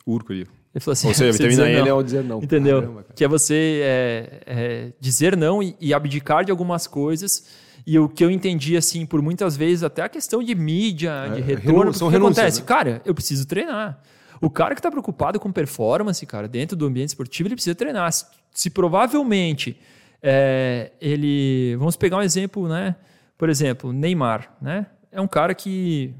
Urco 0.06 0.32
ali. 0.32 0.46
Ele 0.74 0.80
falou 0.80 0.92
assim: 0.92 1.08
Ou 1.08 1.14
seja, 1.14 1.30
a 1.30 1.32
vitamina 1.32 1.68
N 1.70 1.80
não. 1.80 1.86
é 1.86 1.92
o 1.94 2.02
dizer 2.02 2.22
não. 2.24 2.42
Entendeu? 2.42 2.80
Caramba, 2.80 3.02
cara. 3.02 3.14
que 3.14 3.24
é 3.24 3.28
você 3.28 3.80
é, 3.82 4.42
é, 4.46 4.92
dizer 5.00 5.36
não 5.36 5.62
e, 5.62 5.74
e 5.80 5.92
abdicar 5.94 6.44
de 6.44 6.50
algumas 6.50 6.86
coisas. 6.86 7.46
E 7.86 7.98
o 7.98 8.08
que 8.08 8.24
eu 8.24 8.30
entendi, 8.30 8.76
assim, 8.76 9.06
por 9.06 9.22
muitas 9.22 9.56
vezes, 9.56 9.84
até 9.84 10.02
a 10.02 10.08
questão 10.08 10.42
de 10.42 10.54
mídia, 10.56 11.12
de 11.34 11.40
É, 11.40 11.44
retorno. 11.44 11.90
o 11.92 12.10
que 12.10 12.16
acontece? 12.16 12.60
né? 12.60 12.66
Cara, 12.66 13.00
eu 13.04 13.14
preciso 13.14 13.46
treinar. 13.46 14.02
O 14.40 14.50
cara 14.50 14.74
que 14.74 14.80
está 14.80 14.90
preocupado 14.90 15.38
com 15.40 15.50
performance, 15.52 16.24
cara, 16.26 16.48
dentro 16.48 16.76
do 16.76 16.84
ambiente 16.84 17.10
esportivo, 17.10 17.48
ele 17.48 17.54
precisa 17.54 17.74
treinar. 17.74 18.12
Se, 18.12 18.26
se 18.52 18.70
provavelmente 18.70 19.78
é, 20.22 20.90
ele. 21.00 21.76
Vamos 21.78 21.96
pegar 21.96 22.18
um 22.18 22.22
exemplo, 22.22 22.68
né? 22.68 22.96
Por 23.38 23.48
exemplo, 23.48 23.92
Neymar, 23.92 24.54
né? 24.60 24.86
É 25.12 25.20
um 25.20 25.28
cara 25.28 25.54
que 25.54 26.12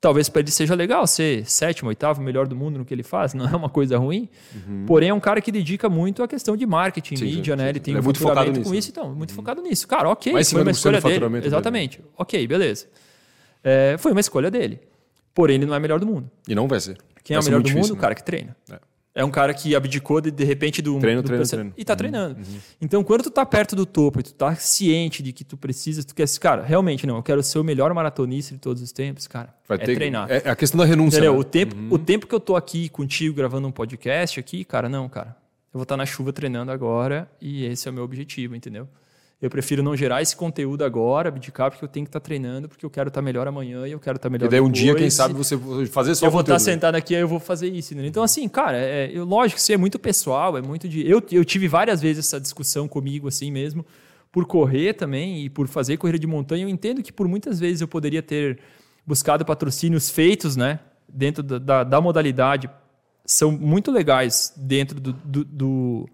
talvez 0.00 0.28
para 0.28 0.40
ele 0.40 0.50
seja 0.50 0.74
legal 0.74 1.06
ser 1.06 1.44
sétimo, 1.44 1.88
oitavo 1.88 2.22
melhor 2.22 2.48
do 2.48 2.56
mundo 2.56 2.78
no 2.78 2.84
que 2.84 2.94
ele 2.94 3.02
faz, 3.02 3.34
não 3.34 3.46
é 3.46 3.54
uma 3.54 3.68
coisa 3.68 3.98
ruim. 3.98 4.28
Porém, 4.86 5.10
é 5.10 5.14
um 5.14 5.20
cara 5.20 5.40
que 5.40 5.52
dedica 5.52 5.88
muito 5.88 6.22
à 6.22 6.28
questão 6.28 6.56
de 6.56 6.66
marketing, 6.66 7.14
Uhum. 7.14 7.18
Sim, 7.20 7.30
sim, 7.30 7.36
mídia, 7.36 7.56
né? 7.56 7.64
sim. 7.64 7.68
Ele 7.68 7.80
tem 7.80 7.92
Ele 7.92 7.98
é 7.98 8.00
um 8.00 8.04
muito 8.04 8.18
focado 8.18 8.50
nisso, 8.50 8.62
com 8.64 8.70
né? 8.70 8.76
isso, 8.78 8.90
então, 8.90 9.14
muito 9.14 9.32
focado 9.34 9.60
nisso. 9.62 9.86
Cara, 9.86 10.08
ok, 10.08 10.32
Mais 10.32 10.50
foi 10.50 10.62
uma 10.62 10.70
50% 10.70 10.74
escolha 10.74 11.00
dele. 11.00 11.46
Exatamente. 11.46 12.00
Ok, 12.16 12.46
beleza. 12.46 12.86
É, 13.62 13.96
foi 13.98 14.12
uma 14.12 14.20
escolha 14.20 14.50
dele. 14.50 14.80
Porém, 15.34 15.56
ele 15.56 15.66
não 15.66 15.74
é 15.74 15.78
o 15.78 15.80
melhor 15.80 16.00
do 16.00 16.06
mundo. 16.06 16.30
E 16.48 16.54
não 16.54 16.66
vai 16.66 16.80
ser. 16.80 16.96
Quem 17.22 17.34
é 17.34 17.36
Vai 17.36 17.40
o 17.40 17.42
ser 17.42 17.50
melhor 17.50 17.62
do 17.62 17.66
difícil, 17.66 17.82
mundo? 17.82 17.92
O 17.92 17.96
né? 17.96 18.00
cara 18.00 18.14
que 18.14 18.24
treina. 18.24 18.56
É. 18.70 18.78
É 19.20 19.24
um 19.24 19.30
cara 19.30 19.52
que 19.52 19.74
abdicou 19.74 20.20
de, 20.20 20.30
de 20.30 20.44
repente 20.44 20.80
do, 20.80 20.98
Treino, 20.98 21.22
do 21.22 21.26
treino, 21.26 21.46
treino. 21.46 21.74
e 21.76 21.84
tá 21.84 21.94
treinando. 21.94 22.38
Então, 22.80 23.04
quando 23.04 23.22
tu 23.22 23.30
tá 23.30 23.44
perto 23.44 23.76
do 23.76 23.84
topo 23.84 24.20
e 24.20 24.22
tu 24.22 24.32
tá 24.32 24.54
ciente 24.54 25.22
de 25.22 25.30
que 25.30 25.44
tu 25.44 25.58
precisa, 25.58 26.02
tu 26.02 26.14
quer, 26.14 26.26
cara, 26.38 26.62
realmente 26.62 27.06
não, 27.06 27.16
eu 27.16 27.22
quero 27.22 27.42
ser 27.42 27.58
o 27.58 27.64
melhor 27.64 27.92
maratonista 27.92 28.54
de 28.54 28.60
todos 28.60 28.82
os 28.82 28.92
tempos, 28.92 29.26
cara. 29.26 29.54
Vai 29.68 29.76
é 29.76 29.84
ter 29.84 29.94
treinar. 29.94 30.30
É, 30.30 30.42
é 30.46 30.50
a 30.50 30.56
questão 30.56 30.78
da 30.78 30.86
renúncia. 30.86 31.20
Né? 31.20 31.28
O, 31.28 31.44
tempo, 31.44 31.76
o 31.90 31.98
tempo 31.98 32.26
que 32.26 32.34
eu 32.34 32.40
tô 32.40 32.56
aqui 32.56 32.88
contigo 32.88 33.34
gravando 33.34 33.68
um 33.68 33.72
podcast 33.72 34.40
aqui, 34.40 34.64
cara, 34.64 34.88
não, 34.88 35.06
cara. 35.06 35.36
Eu 35.72 35.78
vou 35.78 35.82
estar 35.82 35.98
na 35.98 36.06
chuva 36.06 36.32
treinando 36.32 36.72
agora 36.72 37.30
e 37.40 37.66
esse 37.66 37.86
é 37.86 37.90
o 37.90 37.94
meu 37.94 38.02
objetivo, 38.02 38.56
entendeu? 38.56 38.88
Eu 39.40 39.48
prefiro 39.48 39.82
não 39.82 39.96
gerar 39.96 40.20
esse 40.20 40.36
conteúdo 40.36 40.84
agora, 40.84 41.30
abdicar, 41.30 41.70
porque 41.70 41.82
eu 41.82 41.88
tenho 41.88 42.04
que 42.04 42.10
estar 42.10 42.20
treinando, 42.20 42.68
porque 42.68 42.84
eu 42.84 42.90
quero 42.90 43.08
estar 43.08 43.22
melhor 43.22 43.48
amanhã 43.48 43.86
e 43.86 43.92
eu 43.92 43.98
quero 43.98 44.16
estar 44.16 44.28
melhor 44.28 44.46
E 44.46 44.50
daí 44.50 44.60
um 44.60 44.70
dia, 44.70 44.92
quem 44.92 44.94
depois, 44.96 45.14
sabe, 45.14 45.32
e- 45.32 45.36
você 45.38 45.56
fazer 45.86 46.14
só 46.14 46.26
eu 46.26 46.30
vou 46.30 46.42
estar 46.42 46.52
conteúdo, 46.52 46.66
né? 46.68 46.72
sentado 46.74 46.94
aqui, 46.94 47.14
aí 47.14 47.22
eu 47.22 47.28
vou 47.28 47.40
fazer 47.40 47.68
isso. 47.68 47.94
entendeu? 47.94 48.10
Então, 48.10 48.22
assim, 48.22 48.46
cara, 48.48 48.76
é, 48.76 49.10
eu- 49.12 49.24
lógico 49.24 49.56
que 49.56 49.62
isso 49.62 49.72
é 49.72 49.78
muito 49.78 49.98
pessoal, 49.98 50.58
é 50.58 50.62
muito 50.62 50.86
de. 50.86 51.08
Eu, 51.08 51.22
eu 51.32 51.42
tive 51.42 51.68
várias 51.68 52.02
vezes 52.02 52.26
essa 52.26 52.38
discussão 52.38 52.86
comigo, 52.86 53.28
assim 53.28 53.50
mesmo, 53.50 53.84
por 54.30 54.44
correr 54.44 54.92
também 54.92 55.42
e 55.46 55.48
por 55.48 55.66
fazer 55.68 55.96
corrida 55.96 56.18
de 56.18 56.26
montanha, 56.26 56.64
eu 56.64 56.68
entendo 56.68 57.02
que 57.02 57.10
por 57.12 57.26
muitas 57.26 57.58
vezes 57.58 57.80
eu 57.80 57.88
poderia 57.88 58.22
ter 58.22 58.58
buscado 59.06 59.42
patrocínios 59.44 60.10
feitos, 60.10 60.54
né? 60.54 60.80
Dentro 61.08 61.42
da, 61.42 61.58
da, 61.58 61.82
da 61.84 62.00
modalidade, 62.00 62.68
são 63.24 63.50
muito 63.50 63.90
legais 63.90 64.52
dentro 64.54 65.00
do, 65.00 65.12
do, 65.14 65.44
do, 65.44 66.08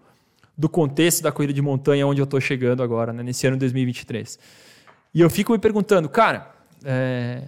do, 0.57 0.67
contexto 0.67 1.21
da 1.21 1.31
corrida 1.31 1.53
de 1.53 1.61
montanha 1.61 2.07
onde 2.07 2.19
eu 2.19 2.25
estou 2.25 2.41
chegando 2.41 2.81
agora, 2.81 3.13
né? 3.13 3.23
nesse 3.23 3.45
ano 3.45 3.55
de 3.55 3.61
2023. 3.61 4.39
E 5.13 5.21
eu 5.21 5.29
fico 5.29 5.51
me 5.51 5.59
perguntando, 5.59 6.09
cara, 6.09 6.53
é, 6.83 7.43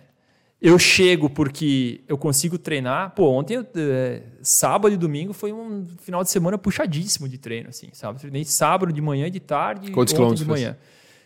eu 0.62 0.78
chego 0.78 1.30
porque 1.30 2.02
eu 2.08 2.18
consigo 2.18 2.58
treinar. 2.58 3.12
Pô, 3.16 3.30
ontem, 3.30 3.66
é, 3.76 4.24
sábado 4.42 4.94
e 4.94 4.98
domingo, 4.98 5.34
foi 5.34 5.54
um 5.54 5.88
final 6.02 6.24
de 6.24 6.30
semana 6.30 6.58
puxadíssimo 6.58 7.30
de 7.30 7.38
treino, 7.38 7.70
assim, 7.70 7.90
sabe? 7.94 8.20
Treinei 8.20 8.44
sábado 8.44 8.92
de 8.92 9.02
manhã 9.02 9.28
e 9.28 9.32
de 9.32 9.40
tarde. 9.40 9.92
Quantos 9.92 10.14
quilômetros? 10.14 10.42
De 10.42 10.50
manhã. 10.50 10.78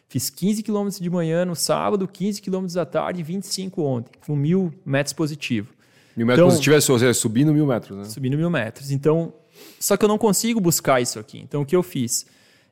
Fiz 0.08 0.30
15 0.30 0.62
quilômetros 0.62 1.00
de 1.00 1.10
manhã 1.10 1.44
no 1.44 1.56
sábado, 1.56 2.08
15 2.08 2.40
quilômetros 2.40 2.76
da 2.76 2.86
tarde 2.86 3.22
e 3.22 3.24
25 3.24 3.82
ontem, 3.82 4.12
com 4.26 4.36
mil 4.36 4.72
metros 4.86 5.12
positivo. 5.14 5.74
Mil 6.16 6.28
metros 6.28 6.40
então, 6.40 6.50
positivo 6.50 7.06
é 7.08 7.14
subindo 7.14 7.52
mil 7.52 7.66
metros, 7.66 7.98
né? 7.98 8.04
Subindo 8.04 8.38
mil 8.38 8.50
metros. 8.50 8.92
Então, 8.92 9.34
só 9.80 9.98
que 9.98 10.06
eu 10.06 10.10
não 10.10 10.18
consigo 10.18 10.60
buscar 10.60 11.02
isso 11.02 11.20
aqui. 11.20 11.40
Então, 11.40 11.62
o 11.62 11.66
que 11.66 11.76
eu 11.76 11.84
fiz? 11.84 12.26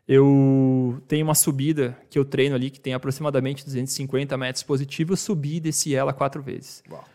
Eu 0.07 1.01
tenho 1.07 1.25
uma 1.25 1.35
subida 1.35 1.97
que 2.09 2.17
eu 2.17 2.25
treino 2.25 2.55
ali, 2.55 2.69
que 2.69 2.79
tem 2.79 2.93
aproximadamente 2.93 3.63
250 3.63 4.37
metros 4.37 4.63
positivos, 4.63 5.19
eu 5.19 5.25
subi 5.25 5.55
e 5.57 5.59
desci 5.59 5.95
ela 5.95 6.11
quatro 6.11 6.41
vezes. 6.41 6.83
Uau. 6.89 7.05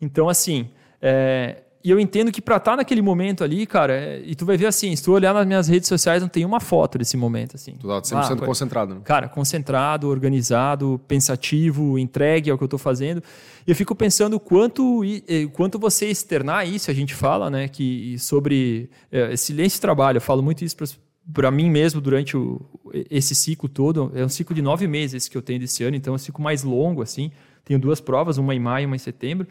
Então, 0.00 0.28
assim, 0.28 0.70
é, 1.00 1.62
e 1.86 1.90
eu 1.90 2.00
entendo 2.00 2.32
que 2.32 2.42
para 2.42 2.56
estar 2.56 2.72
tá 2.72 2.78
naquele 2.78 3.00
momento 3.00 3.44
ali, 3.44 3.64
cara, 3.64 3.92
é, 3.92 4.20
e 4.24 4.34
tu 4.34 4.44
vai 4.44 4.56
ver 4.56 4.66
assim, 4.66 4.96
se 4.96 5.04
tu 5.04 5.12
olhar 5.12 5.32
nas 5.32 5.46
minhas 5.46 5.68
redes 5.68 5.88
sociais, 5.88 6.20
não 6.20 6.28
tem 6.28 6.44
uma 6.44 6.58
foto 6.58 6.98
desse 6.98 7.16
momento, 7.16 7.54
assim. 7.54 7.76
Tu 7.78 7.86
tá 7.86 8.02
100% 8.02 8.42
ah, 8.42 8.44
concentrado, 8.44 8.94
né? 8.96 9.00
Cara, 9.04 9.28
concentrado, 9.28 10.08
organizado, 10.08 11.00
pensativo, 11.06 11.96
entregue 11.96 12.50
ao 12.50 12.58
que 12.58 12.64
eu 12.64 12.66
estou 12.66 12.76
fazendo. 12.76 13.22
E 13.64 13.70
eu 13.70 13.76
fico 13.76 13.94
pensando 13.94 14.40
quanto, 14.40 15.02
quanto 15.52 15.78
você 15.78 16.06
externar 16.06 16.66
isso, 16.66 16.90
a 16.90 16.94
gente 16.94 17.14
fala, 17.14 17.48
né, 17.48 17.68
que 17.68 18.18
sobre 18.18 18.90
é, 19.12 19.36
silêncio 19.36 19.78
e 19.78 19.80
trabalho, 19.80 20.16
eu 20.16 20.20
falo 20.20 20.42
muito 20.42 20.64
isso 20.64 20.76
para 20.76 20.88
para 21.32 21.50
mim 21.50 21.68
mesmo 21.68 22.00
durante 22.00 22.36
o, 22.36 22.60
esse 23.10 23.34
ciclo 23.34 23.68
todo. 23.68 24.12
É 24.14 24.24
um 24.24 24.28
ciclo 24.28 24.54
de 24.54 24.62
nove 24.62 24.86
meses 24.88 25.28
que 25.28 25.36
eu 25.36 25.42
tenho 25.42 25.60
desse 25.60 25.84
ano, 25.84 25.96
então 25.96 26.14
é 26.14 26.16
um 26.16 26.18
ciclo 26.18 26.42
mais 26.42 26.62
longo, 26.62 27.02
assim. 27.02 27.30
Tenho 27.64 27.80
duas 27.80 28.00
provas, 28.00 28.38
uma 28.38 28.54
em 28.54 28.60
maio 28.60 28.84
e 28.84 28.86
uma 28.86 28.96
em 28.96 28.98
setembro. 29.00 29.46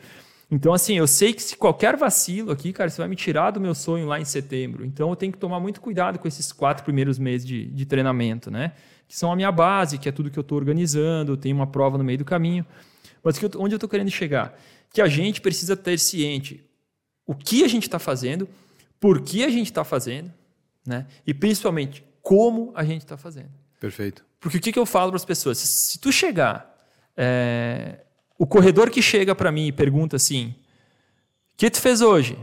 Então, 0.56 0.74
assim, 0.74 0.98
eu 0.98 1.06
sei 1.06 1.34
que 1.34 1.44
se 1.44 1.58
qualquer 1.58 1.98
vacilo 1.98 2.50
aqui, 2.50 2.72
cara, 2.72 2.90
você 2.90 3.02
vai 3.02 3.10
me 3.10 3.16
tirar 3.18 3.52
do 3.52 3.60
meu 3.60 3.76
sonho 3.76 4.08
lá 4.08 4.22
em 4.22 4.24
setembro. 4.24 4.86
Então, 4.86 5.10
eu 5.10 5.16
tenho 5.18 5.34
que 5.34 5.38
tomar 5.38 5.60
muito 5.60 5.82
cuidado 5.82 6.18
com 6.18 6.30
esses 6.30 6.54
quatro 6.54 6.86
primeiros 6.86 7.20
meses 7.20 7.46
de, 7.46 7.66
de 7.66 7.86
treinamento, 7.86 8.50
né? 8.50 8.72
Que 9.06 9.18
são 9.18 9.34
a 9.34 9.36
minha 9.36 9.52
base, 9.52 9.98
que 9.98 10.08
é 10.08 10.14
tudo 10.14 10.32
que 10.32 10.40
eu 10.40 10.44
estou 10.44 10.58
organizando, 10.58 11.36
tem 11.36 11.52
uma 11.52 11.68
prova 11.68 11.98
no 11.98 12.06
meio 12.06 12.20
do 12.20 12.24
caminho. 12.24 12.66
Mas 13.22 13.38
que 13.38 13.44
eu, 13.44 13.52
onde 13.58 13.74
eu 13.74 13.76
estou 13.76 13.90
querendo 13.90 14.10
chegar? 14.10 14.58
Que 14.94 15.02
a 15.02 15.10
gente 15.10 15.42
precisa 15.42 15.76
ter 15.76 16.00
ciente 16.00 16.64
o 17.28 17.36
que 17.36 17.66
a 17.66 17.68
gente 17.68 17.84
está 17.84 18.00
fazendo, 18.00 18.48
por 18.98 19.20
que 19.24 19.44
a 19.44 19.50
gente 19.50 19.66
está 19.66 19.84
fazendo, 19.84 20.32
né? 20.88 21.06
E 21.28 21.34
principalmente 21.34 22.02
como 22.22 22.72
a 22.76 22.86
gente 22.86 23.02
está 23.02 23.18
fazendo. 23.18 23.52
Perfeito. 23.78 24.24
Porque 24.40 24.58
o 24.58 24.62
que, 24.62 24.72
que 24.72 24.80
eu 24.80 24.86
falo 24.86 25.12
para 25.12 25.18
as 25.18 25.26
pessoas? 25.26 25.58
Se, 25.58 25.68
se, 25.68 26.00
tu 26.00 26.14
chegar, 26.14 26.82
é, 27.18 28.05
o 28.38 28.46
corredor 28.46 28.90
que 28.90 29.02
chega 29.02 29.34
para 29.34 29.52
mim 29.52 29.68
e 29.68 29.72
pergunta 29.72 30.16
assim: 30.16 30.56
o 31.54 31.58
que 31.58 31.70
tu 31.70 31.80
fez 31.80 32.02
hoje? 32.02 32.38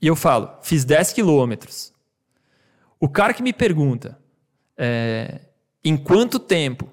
E 0.00 0.06
eu 0.06 0.16
falo: 0.16 0.50
fiz 0.62 0.84
10 0.84 1.12
quilômetros. 1.12 1.92
O 3.00 3.08
cara 3.08 3.34
que 3.34 3.42
me 3.42 3.52
pergunta 3.52 4.18
é, 4.76 5.40
em 5.84 5.96
quanto 5.96 6.38
tempo 6.38 6.90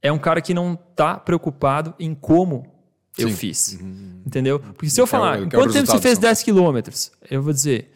é 0.00 0.10
um 0.10 0.18
cara 0.18 0.40
que 0.40 0.52
não 0.52 0.74
está 0.74 1.16
preocupado 1.16 1.94
em 1.98 2.14
como 2.14 2.66
eu 3.16 3.28
Sim. 3.28 3.34
fiz. 3.34 3.78
Uhum. 3.80 4.22
Entendeu? 4.26 4.58
Porque 4.58 4.90
se 4.90 5.00
eu 5.00 5.06
falar, 5.06 5.42
em 5.42 5.48
quanto 5.48 5.72
tempo 5.72 5.86
você 5.86 6.00
fez 6.00 6.18
10 6.18 6.42
quilômetros? 6.42 7.12
Eu 7.30 7.42
vou 7.42 7.52
dizer, 7.52 7.92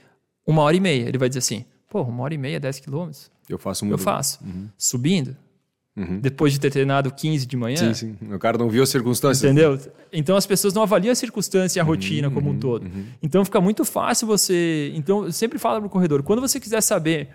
uma 0.47 0.63
hora 0.63 0.77
e 0.77 0.81
meia. 0.81 1.09
Ele 1.09 1.19
vai 1.19 1.29
dizer 1.29 1.41
assim, 1.41 1.65
pô, 1.89 2.03
uma 2.03 2.23
hora 2.23 2.35
e 2.35 2.39
meia, 2.39 2.61
10 2.61 2.81
quilômetros. 2.81 3.31
Eu 3.49 3.59
faço 3.59 3.85
muito. 3.85 3.99
Eu 3.99 4.05
faço. 4.05 4.39
Uhum. 4.45 4.69
Subindo, 4.77 5.37
Uhum. 5.97 6.21
Depois 6.21 6.53
de 6.53 6.61
ter 6.61 6.71
treinado 6.71 7.11
15 7.11 7.47
de 7.47 7.57
manhã. 7.57 7.95
Sim, 7.95 7.95
sim. 7.95 8.35
O 8.35 8.39
cara 8.39 8.59
não 8.59 8.69
viu 8.69 8.83
as 8.83 8.91
circunstâncias. 8.91 9.51
Entendeu? 9.51 9.81
Então 10.13 10.37
as 10.37 10.47
pessoas 10.47 10.75
não 10.75 10.83
avaliam 10.83 11.11
a 11.11 11.15
circunstância 11.15 11.79
e 11.79 11.81
a 11.81 11.85
uhum, 11.85 11.89
rotina 11.89 12.31
como 12.31 12.51
um 12.51 12.53
uhum, 12.53 12.59
todo. 12.59 12.85
Uhum. 12.85 13.07
Então 13.23 13.43
fica 13.45 13.61
muito 13.63 13.83
fácil 13.83 14.27
você. 14.27 14.93
Então, 14.95 15.25
eu 15.25 15.33
sempre 15.33 15.59
falo 15.59 15.81
para 15.81 15.87
o 15.87 15.91
corredor: 15.91 16.23
quando 16.23 16.41
você 16.41 16.61
quiser 16.61 16.83
saber, 16.83 17.31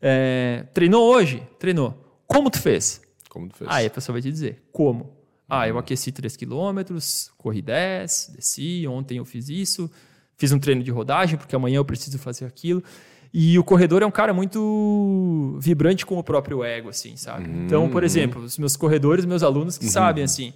é, 0.00 0.64
treinou 0.72 1.04
hoje? 1.04 1.42
Treinou. 1.58 2.02
Como 2.26 2.50
tu 2.50 2.58
fez? 2.58 3.02
Como 3.28 3.48
tu 3.48 3.58
fez? 3.58 3.70
Aí 3.70 3.86
a 3.86 3.90
pessoa 3.90 4.14
vai 4.14 4.22
te 4.22 4.30
dizer: 4.30 4.62
como? 4.72 5.12
Ah, 5.46 5.68
eu 5.68 5.78
aqueci 5.78 6.10
3 6.10 6.36
quilômetros, 6.36 7.30
corri 7.38 7.62
10, 7.62 8.34
desci, 8.36 8.86
ontem 8.86 9.16
eu 9.16 9.24
fiz 9.24 9.48
isso, 9.48 9.90
fiz 10.36 10.52
um 10.52 10.58
treino 10.58 10.82
de 10.82 10.90
rodagem, 10.90 11.38
porque 11.38 11.56
amanhã 11.56 11.76
eu 11.76 11.84
preciso 11.84 12.18
fazer 12.18 12.44
aquilo. 12.44 12.82
E 13.32 13.58
o 13.58 13.64
corredor 13.64 14.02
é 14.02 14.06
um 14.06 14.10
cara 14.10 14.32
muito 14.32 15.56
vibrante 15.60 16.06
com 16.06 16.18
o 16.18 16.22
próprio 16.22 16.64
ego, 16.64 16.88
assim, 16.88 17.16
sabe? 17.16 17.48
Uhum. 17.48 17.66
Então, 17.66 17.88
por 17.88 18.02
exemplo, 18.02 18.42
os 18.42 18.56
meus 18.56 18.76
corredores, 18.76 19.24
meus 19.24 19.42
alunos 19.42 19.76
que 19.76 19.84
uhum. 19.84 19.90
sabem, 19.90 20.24
assim, 20.24 20.52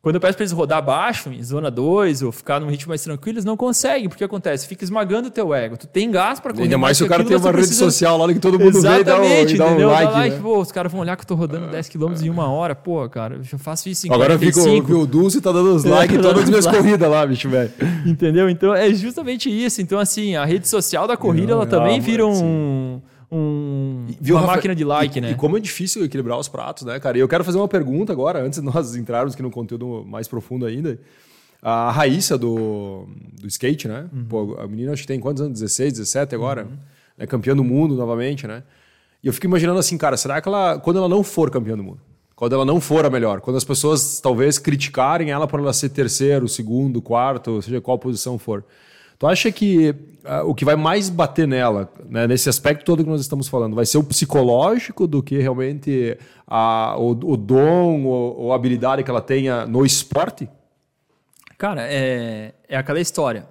quando 0.00 0.14
eu 0.14 0.20
peço 0.20 0.34
para 0.34 0.44
eles 0.44 0.52
rodar 0.52 0.80
baixo, 0.80 1.28
em 1.30 1.42
zona 1.42 1.72
2, 1.72 2.22
ou 2.22 2.30
ficar 2.30 2.60
num 2.60 2.68
ritmo 2.68 2.90
mais 2.90 3.02
tranquilo, 3.02 3.34
eles 3.34 3.44
não 3.44 3.56
conseguem, 3.56 4.08
porque 4.08 4.22
acontece, 4.22 4.68
fica 4.68 4.84
esmagando 4.84 5.26
o 5.26 5.30
teu 5.30 5.52
ego. 5.52 5.76
Tu 5.76 5.88
tem 5.88 6.08
gás 6.08 6.38
para 6.38 6.52
correr. 6.52 6.64
Ainda 6.64 6.78
mais 6.78 6.96
se 6.96 7.02
o 7.02 7.08
cara 7.08 7.24
tem 7.24 7.36
uma 7.36 7.50
rede 7.50 7.74
social 7.74 8.16
lá 8.16 8.32
que 8.32 8.38
todo 8.38 8.60
mundo 8.60 8.78
Exatamente, 8.78 9.48
vê 9.48 9.54
e 9.54 9.58
dá 9.58 9.66
um, 9.66 9.74
e 9.74 9.80
dá 9.80 9.88
um 9.88 9.90
like. 9.90 10.12
like 10.12 10.36
né? 10.36 10.40
pô, 10.40 10.60
os 10.60 10.70
caras 10.70 10.92
vão 10.92 11.00
olhar 11.00 11.16
que 11.16 11.24
eu 11.24 11.26
tô 11.26 11.34
rodando 11.34 11.66
10 11.66 11.88
km 11.88 12.14
em 12.22 12.30
uma 12.30 12.48
hora. 12.48 12.76
Pô, 12.76 13.08
cara, 13.08 13.36
eu 13.36 13.42
já 13.42 13.58
faço 13.58 13.88
isso 13.88 14.06
em 14.06 14.12
Agora 14.12 14.38
45. 14.38 14.68
Agora 14.68 14.86
fica 14.86 14.98
o 14.98 15.06
Dulce 15.06 15.40
tá 15.40 15.50
dando 15.50 15.74
os 15.74 15.82
likes 15.84 16.16
em 16.16 16.20
todas 16.22 16.44
as 16.44 16.48
minhas 16.48 16.66
corridas 16.66 17.10
lá, 17.10 17.26
bicho, 17.26 17.48
velho. 17.48 17.72
Entendeu? 18.06 18.48
Então, 18.48 18.72
é 18.72 18.94
justamente 18.94 19.50
isso. 19.50 19.82
Então, 19.82 19.98
assim, 19.98 20.36
a 20.36 20.44
rede 20.44 20.68
social 20.68 21.08
da 21.08 21.16
corrida, 21.16 21.48
não, 21.48 21.54
ela 21.54 21.64
não, 21.64 21.70
também 21.70 22.00
vira 22.00 22.24
um... 22.24 23.00
Um, 23.30 23.87
Viu, 24.20 24.34
uma 24.34 24.42
Rafa, 24.42 24.56
máquina 24.56 24.74
de 24.74 24.84
like, 24.84 25.18
e, 25.18 25.20
né? 25.20 25.30
E 25.32 25.34
como 25.34 25.56
é 25.56 25.60
difícil 25.60 26.04
equilibrar 26.04 26.38
os 26.38 26.48
pratos, 26.48 26.84
né, 26.84 26.98
cara? 26.98 27.18
E 27.18 27.20
eu 27.20 27.28
quero 27.28 27.44
fazer 27.44 27.58
uma 27.58 27.68
pergunta 27.68 28.12
agora, 28.12 28.42
antes 28.42 28.60
de 28.60 28.64
nós 28.64 28.94
entrarmos 28.96 29.34
aqui 29.34 29.42
no 29.42 29.50
conteúdo 29.50 30.04
mais 30.06 30.28
profundo 30.28 30.66
ainda. 30.66 30.98
A 31.60 31.90
Raíssa 31.90 32.38
do, 32.38 33.08
do 33.40 33.46
skate, 33.48 33.88
né? 33.88 34.08
Uhum. 34.12 34.24
Pô, 34.24 34.56
a 34.60 34.68
menina 34.68 34.92
acho 34.92 35.02
que 35.02 35.08
tem 35.08 35.18
quantos 35.18 35.42
anos? 35.42 35.58
16, 35.60 35.94
17 35.94 36.34
agora? 36.34 36.64
Uhum. 36.64 36.76
É 37.18 37.26
campeã 37.26 37.54
do 37.54 37.64
mundo 37.64 37.96
novamente, 37.96 38.46
né? 38.46 38.62
E 39.22 39.26
eu 39.26 39.32
fico 39.32 39.46
imaginando 39.46 39.78
assim, 39.78 39.98
cara, 39.98 40.16
será 40.16 40.40
que 40.40 40.48
ela, 40.48 40.78
quando 40.78 40.98
ela 40.98 41.08
não 41.08 41.24
for 41.24 41.50
campeã 41.50 41.76
do 41.76 41.82
mundo, 41.82 42.00
quando 42.36 42.54
ela 42.54 42.64
não 42.64 42.80
for 42.80 43.04
a 43.04 43.10
melhor, 43.10 43.40
quando 43.40 43.56
as 43.56 43.64
pessoas 43.64 44.20
talvez 44.20 44.58
criticarem 44.58 45.30
ela 45.30 45.48
por 45.48 45.58
ela 45.58 45.72
ser 45.72 45.88
terceiro, 45.88 46.46
segundo, 46.48 47.02
quarto, 47.02 47.60
seja 47.60 47.80
qual 47.80 47.98
posição 47.98 48.38
for, 48.38 48.64
Tu 49.18 49.26
acha 49.26 49.50
que 49.50 49.90
uh, 50.24 50.46
o 50.46 50.54
que 50.54 50.64
vai 50.64 50.76
mais 50.76 51.10
bater 51.10 51.48
nela, 51.48 51.92
né, 52.08 52.26
nesse 52.26 52.48
aspecto 52.48 52.84
todo 52.84 53.02
que 53.02 53.10
nós 53.10 53.20
estamos 53.20 53.48
falando, 53.48 53.74
vai 53.74 53.84
ser 53.84 53.98
o 53.98 54.04
psicológico 54.04 55.06
do 55.06 55.22
que 55.22 55.38
realmente 55.38 56.16
a, 56.46 56.96
o, 56.96 57.10
o 57.10 57.36
dom 57.36 58.04
ou, 58.04 58.38
ou 58.38 58.52
habilidade 58.52 59.02
que 59.02 59.10
ela 59.10 59.20
tenha 59.20 59.66
no 59.66 59.84
esporte? 59.84 60.48
Cara, 61.56 61.82
é, 61.88 62.54
é 62.68 62.76
aquela 62.76 63.00
história. 63.00 63.48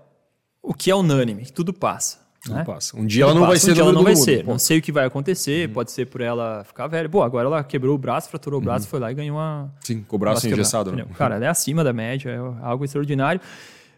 O 0.63 0.73
que 0.73 0.89
é 0.89 0.95
unânime, 0.95 1.45
tudo 1.47 1.73
passa. 1.73 2.25
Tudo 2.41 2.55
né? 2.55 2.63
passa. 2.63 2.97
Um 2.97 3.05
dia 3.05 3.23
ela 3.23 3.33
não 3.33 3.41
passa, 3.41 3.51
vai 3.51 3.59
ser 3.59 3.71
um 3.71 3.73
dia 3.73 3.83
ela 3.83 3.91
não 3.91 4.03
vai 4.03 4.13
mundo, 4.13 4.23
ser. 4.23 4.45
Pô. 4.45 4.51
Não 4.51 4.59
sei 4.59 4.77
o 4.77 4.81
que 4.81 4.91
vai 4.91 5.05
acontecer, 5.05 5.67
uhum. 5.67 5.73
pode 5.73 5.91
ser 5.91 6.05
por 6.05 6.21
ela 6.21 6.63
ficar 6.63 6.87
velha. 6.87 7.09
Pô, 7.09 7.21
agora 7.21 7.47
ela 7.47 7.63
quebrou 7.63 7.93
o 7.93 7.97
braço, 7.97 8.29
fraturou 8.29 8.61
o 8.61 8.63
braço, 8.63 8.85
uhum. 8.85 8.91
foi 8.91 8.99
lá 9.01 9.11
e 9.11 9.15
ganhou 9.15 9.35
uma. 9.35 9.69
Sim, 9.81 10.01
com 10.07 10.15
o 10.15 10.19
braço 10.19 10.47
engessado. 10.47 10.93
Né? 10.93 11.05
Cara, 11.17 11.35
ela 11.35 11.45
é 11.45 11.49
acima 11.49 11.83
da 11.83 11.91
média, 11.91 12.29
é 12.29 12.65
algo 12.65 12.85
extraordinário 12.85 13.41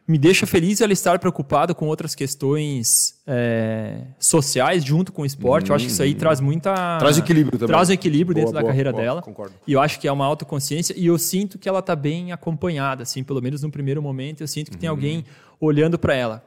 me 0.09 0.17
deixa 0.17 0.47
feliz 0.47 0.81
ela 0.81 0.91
estar 0.91 1.19
preocupada 1.19 1.75
com 1.75 1.85
outras 1.85 2.15
questões 2.15 3.21
é, 3.27 4.01
sociais 4.17 4.83
junto 4.83 5.13
com 5.13 5.21
o 5.21 5.25
esporte. 5.25 5.65
Uhum, 5.65 5.73
eu 5.73 5.75
acho 5.75 5.85
que 5.85 5.91
isso 5.91 6.01
aí 6.01 6.13
uhum. 6.13 6.17
traz 6.17 6.41
muita. 6.41 6.97
Traz 6.97 7.19
equilíbrio 7.19 7.59
também. 7.59 7.67
Traz 7.67 7.89
um 7.91 7.93
equilíbrio 7.93 8.33
boa, 8.33 8.45
dentro 8.45 8.53
boa, 8.53 8.63
da 8.63 8.67
carreira 8.67 8.91
boa, 8.91 9.03
dela. 9.03 9.21
Concordo. 9.21 9.53
E 9.67 9.73
eu 9.73 9.79
acho 9.79 9.99
que 9.99 10.07
é 10.07 10.11
uma 10.11 10.25
autoconsciência. 10.25 10.95
E 10.97 11.05
eu 11.05 11.19
sinto 11.19 11.59
que 11.59 11.69
ela 11.69 11.77
está 11.77 11.95
bem 11.95 12.31
acompanhada, 12.31 13.03
assim, 13.03 13.23
pelo 13.23 13.39
menos 13.39 13.61
no 13.61 13.69
primeiro 13.69 14.01
momento. 14.01 14.41
Eu 14.41 14.47
sinto 14.47 14.71
que 14.71 14.77
uhum. 14.77 14.81
tem 14.81 14.89
alguém 14.89 15.25
olhando 15.59 15.99
para 15.99 16.15
ela. 16.15 16.43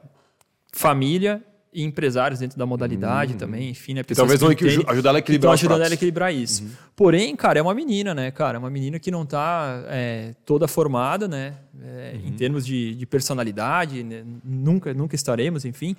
Família 0.73 1.41
e 1.73 1.83
empresários 1.83 2.39
dentro 2.39 2.57
da 2.57 2.65
modalidade 2.65 3.33
uhum. 3.33 3.39
também, 3.39 3.69
enfim, 3.69 3.93
né? 3.93 4.03
Pessoas 4.03 4.39
talvez 4.39 4.39
vão 4.39 4.83
ajudar 4.87 5.09
ela 5.09 5.17
a 5.17 5.19
equilibrar 5.19 5.53
ajudando 5.53 5.81
ela 5.81 5.89
a 5.89 5.93
equilibrar 5.93 6.33
isso. 6.33 6.63
Uhum. 6.63 6.69
Porém, 6.95 7.35
cara, 7.35 7.59
é 7.59 7.61
uma 7.61 7.73
menina, 7.73 8.13
né, 8.13 8.31
cara? 8.31 8.57
É 8.57 8.59
uma 8.59 8.69
menina 8.69 8.99
que 8.99 9.09
não 9.09 9.23
está 9.23 9.83
é, 9.87 10.33
toda 10.45 10.67
formada, 10.67 11.27
né? 11.27 11.55
É, 11.83 12.15
uhum. 12.15 12.27
Em 12.29 12.31
termos 12.33 12.65
de, 12.65 12.95
de 12.95 13.05
personalidade, 13.05 14.03
né? 14.03 14.23
nunca, 14.43 14.93
nunca 14.93 15.15
estaremos, 15.15 15.65
enfim. 15.65 15.95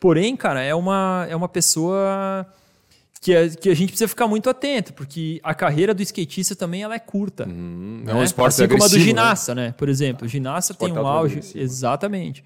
Porém, 0.00 0.34
cara, 0.34 0.60
é 0.62 0.74
uma, 0.74 1.26
é 1.28 1.36
uma 1.36 1.48
pessoa 1.48 2.46
que, 3.22 3.32
é, 3.32 3.48
que 3.48 3.70
a 3.70 3.74
gente 3.74 3.90
precisa 3.90 4.08
ficar 4.08 4.26
muito 4.26 4.50
atento, 4.50 4.92
porque 4.92 5.40
a 5.44 5.54
carreira 5.54 5.94
do 5.94 6.02
skatista 6.02 6.56
também 6.56 6.82
ela 6.82 6.96
é 6.96 6.98
curta. 6.98 7.46
Uhum. 7.46 8.02
Né? 8.04 8.10
É 8.10 8.14
um 8.16 8.24
esporte 8.24 8.54
Assim 8.54 8.68
como 8.68 8.82
a 8.82 8.88
do 8.88 8.98
né? 8.98 9.04
ginasta, 9.04 9.54
né? 9.54 9.66
né? 9.66 9.74
Por 9.78 9.88
exemplo, 9.88 10.26
o 10.26 10.28
ginasta 10.28 10.74
tem 10.74 10.92
um 10.92 11.06
auge. 11.06 11.40
Exatamente. 11.54 12.42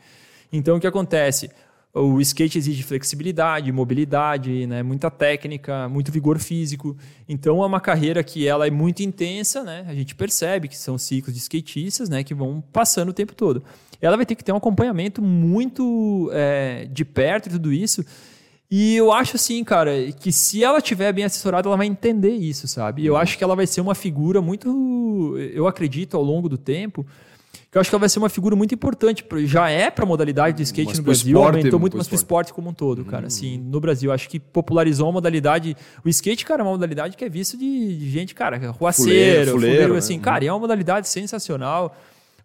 Então, 0.52 0.76
o 0.76 0.80
que 0.80 0.86
acontece? 0.86 1.50
O 1.98 2.20
skate 2.20 2.58
exige 2.58 2.82
flexibilidade, 2.82 3.72
mobilidade, 3.72 4.66
né? 4.66 4.82
muita 4.82 5.10
técnica, 5.10 5.88
muito 5.88 6.12
vigor 6.12 6.38
físico. 6.38 6.94
Então 7.26 7.62
é 7.62 7.66
uma 7.66 7.80
carreira 7.80 8.22
que 8.22 8.46
ela 8.46 8.66
é 8.66 8.70
muito 8.70 9.02
intensa, 9.02 9.64
né? 9.64 9.84
A 9.88 9.94
gente 9.94 10.14
percebe 10.14 10.68
que 10.68 10.76
são 10.76 10.98
ciclos 10.98 11.34
de 11.34 11.40
skatistas, 11.40 12.10
né? 12.10 12.22
Que 12.22 12.34
vão 12.34 12.62
passando 12.72 13.08
o 13.08 13.12
tempo 13.14 13.34
todo. 13.34 13.62
Ela 13.98 14.16
vai 14.16 14.26
ter 14.26 14.34
que 14.34 14.44
ter 14.44 14.52
um 14.52 14.56
acompanhamento 14.56 15.22
muito 15.22 16.28
é, 16.34 16.86
de 16.92 17.02
perto 17.02 17.46
e 17.46 17.52
tudo 17.52 17.72
isso. 17.72 18.04
E 18.70 18.96
eu 18.96 19.10
acho 19.10 19.36
assim, 19.36 19.64
cara, 19.64 19.92
que 20.12 20.30
se 20.30 20.62
ela 20.62 20.82
tiver 20.82 21.12
bem 21.14 21.24
assessorada, 21.24 21.66
ela 21.66 21.76
vai 21.78 21.86
entender 21.86 22.34
isso, 22.34 22.68
sabe? 22.68 23.06
Eu 23.06 23.16
acho 23.16 23.38
que 23.38 23.44
ela 23.44 23.56
vai 23.56 23.66
ser 23.66 23.80
uma 23.80 23.94
figura 23.94 24.42
muito, 24.42 25.34
eu 25.38 25.66
acredito, 25.66 26.16
ao 26.16 26.22
longo 26.22 26.48
do 26.48 26.58
tempo, 26.58 27.06
que 27.70 27.76
eu 27.76 27.80
acho 27.80 27.90
que 27.90 27.94
ela 27.94 28.00
vai 28.00 28.08
ser 28.08 28.18
uma 28.18 28.28
figura 28.28 28.56
muito 28.56 28.74
importante. 28.74 29.24
Já 29.44 29.68
é 29.68 29.90
para 29.90 30.04
a 30.04 30.06
modalidade 30.06 30.56
de 30.56 30.62
skate 30.62 30.88
mas 30.88 30.98
no 30.98 31.04
Brasil, 31.04 31.38
esporte, 31.38 31.56
aumentou 31.56 31.80
muito, 31.80 31.96
mas 31.96 32.08
para 32.08 32.14
o 32.14 32.16
esporte 32.16 32.52
como 32.52 32.70
um 32.70 32.74
todo, 32.74 33.04
cara. 33.04 33.24
Hum. 33.24 33.26
Assim, 33.26 33.58
no 33.58 33.80
Brasil, 33.80 34.12
acho 34.12 34.28
que 34.28 34.38
popularizou 34.38 35.08
a 35.08 35.12
modalidade. 35.12 35.76
O 36.04 36.08
skate, 36.08 36.44
cara, 36.44 36.62
é 36.62 36.64
uma 36.64 36.72
modalidade 36.72 37.16
que 37.16 37.24
é 37.24 37.28
visto 37.28 37.56
de, 37.56 37.96
de 37.96 38.10
gente, 38.10 38.34
cara, 38.34 38.56
ruaceiro, 38.70 39.50
fuleiro, 39.50 39.50
fuleiro 39.52 39.92
né? 39.92 39.98
assim. 39.98 40.18
Cara, 40.18 40.44
e 40.44 40.48
é 40.48 40.52
uma 40.52 40.60
modalidade 40.60 41.08
sensacional. 41.08 41.96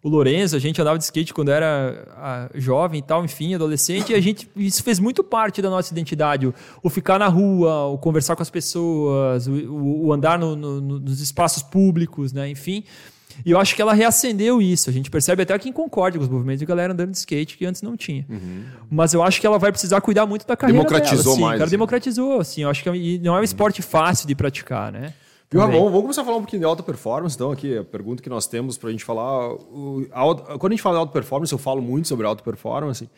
O 0.02 0.08
Lourenço, 0.08 0.56
a 0.56 0.58
gente 0.58 0.80
andava 0.80 0.98
de 0.98 1.04
skate 1.04 1.32
quando 1.32 1.52
era 1.52 2.50
jovem 2.56 2.98
e 2.98 3.02
tal, 3.02 3.24
enfim, 3.24 3.54
adolescente, 3.54 4.10
e 4.10 4.14
a 4.16 4.20
gente 4.20 4.50
isso 4.56 4.82
fez 4.82 4.98
muito 4.98 5.22
parte 5.22 5.62
da 5.62 5.70
nossa 5.70 5.92
identidade. 5.92 6.48
O, 6.48 6.54
o 6.82 6.90
ficar 6.90 7.20
na 7.20 7.28
rua, 7.28 7.86
o 7.86 7.96
conversar 7.96 8.34
com 8.34 8.42
as 8.42 8.50
pessoas, 8.50 9.46
o, 9.46 10.06
o 10.06 10.12
andar 10.12 10.40
no, 10.40 10.56
no, 10.56 10.80
nos 10.80 11.20
espaços 11.20 11.62
públicos, 11.62 12.32
né? 12.32 12.48
Enfim. 12.48 12.82
E 13.44 13.50
eu 13.50 13.58
acho 13.58 13.74
que 13.74 13.82
ela 13.82 13.92
reacendeu 13.92 14.60
isso. 14.60 14.90
A 14.90 14.92
gente 14.92 15.10
percebe 15.10 15.42
até 15.42 15.54
aqui 15.54 15.68
em 15.68 15.72
Concórdia 15.72 16.18
com 16.18 16.24
os 16.24 16.30
movimentos 16.30 16.60
de 16.60 16.66
galera 16.66 16.92
andando 16.92 17.10
de 17.10 17.18
skate 17.18 17.56
que 17.56 17.64
antes 17.64 17.82
não 17.82 17.96
tinha. 17.96 18.24
Uhum. 18.28 18.64
Mas 18.90 19.14
eu 19.14 19.22
acho 19.22 19.40
que 19.40 19.46
ela 19.46 19.58
vai 19.58 19.72
precisar 19.72 20.00
cuidar 20.00 20.26
muito 20.26 20.46
da 20.46 20.56
carreira 20.56 20.78
Democratizou 20.78 21.16
dela, 21.16 21.32
assim. 21.32 21.40
mais. 21.40 21.52
Cara, 21.58 21.64
assim. 21.64 21.70
democratizou, 21.70 22.40
assim. 22.40 22.62
Eu 22.62 22.70
acho 22.70 22.82
que 22.82 23.18
não 23.18 23.36
é 23.36 23.40
um 23.40 23.44
esporte 23.44 23.82
fácil 23.82 24.26
de 24.26 24.34
praticar, 24.34 24.92
né? 24.92 25.14
Viu, 25.50 25.60
Ramon? 25.60 25.84
Vamos 25.84 26.00
começar 26.02 26.22
a 26.22 26.24
falar 26.24 26.36
um 26.38 26.40
pouquinho 26.40 26.60
de 26.60 26.66
alta 26.66 26.82
performance, 26.82 27.36
então, 27.36 27.52
aqui, 27.52 27.76
a 27.76 27.84
pergunta 27.84 28.22
que 28.22 28.30
nós 28.30 28.46
temos 28.46 28.78
para 28.78 28.88
a 28.88 28.92
gente 28.92 29.04
falar. 29.04 29.52
O, 29.52 30.06
a, 30.10 30.58
quando 30.58 30.72
a 30.72 30.74
gente 30.74 30.82
fala 30.82 30.96
de 30.96 31.00
alta 31.00 31.12
performance, 31.12 31.52
eu 31.52 31.58
falo 31.58 31.82
muito 31.82 32.08
sobre 32.08 32.26
alta 32.26 32.42
performance. 32.42 33.08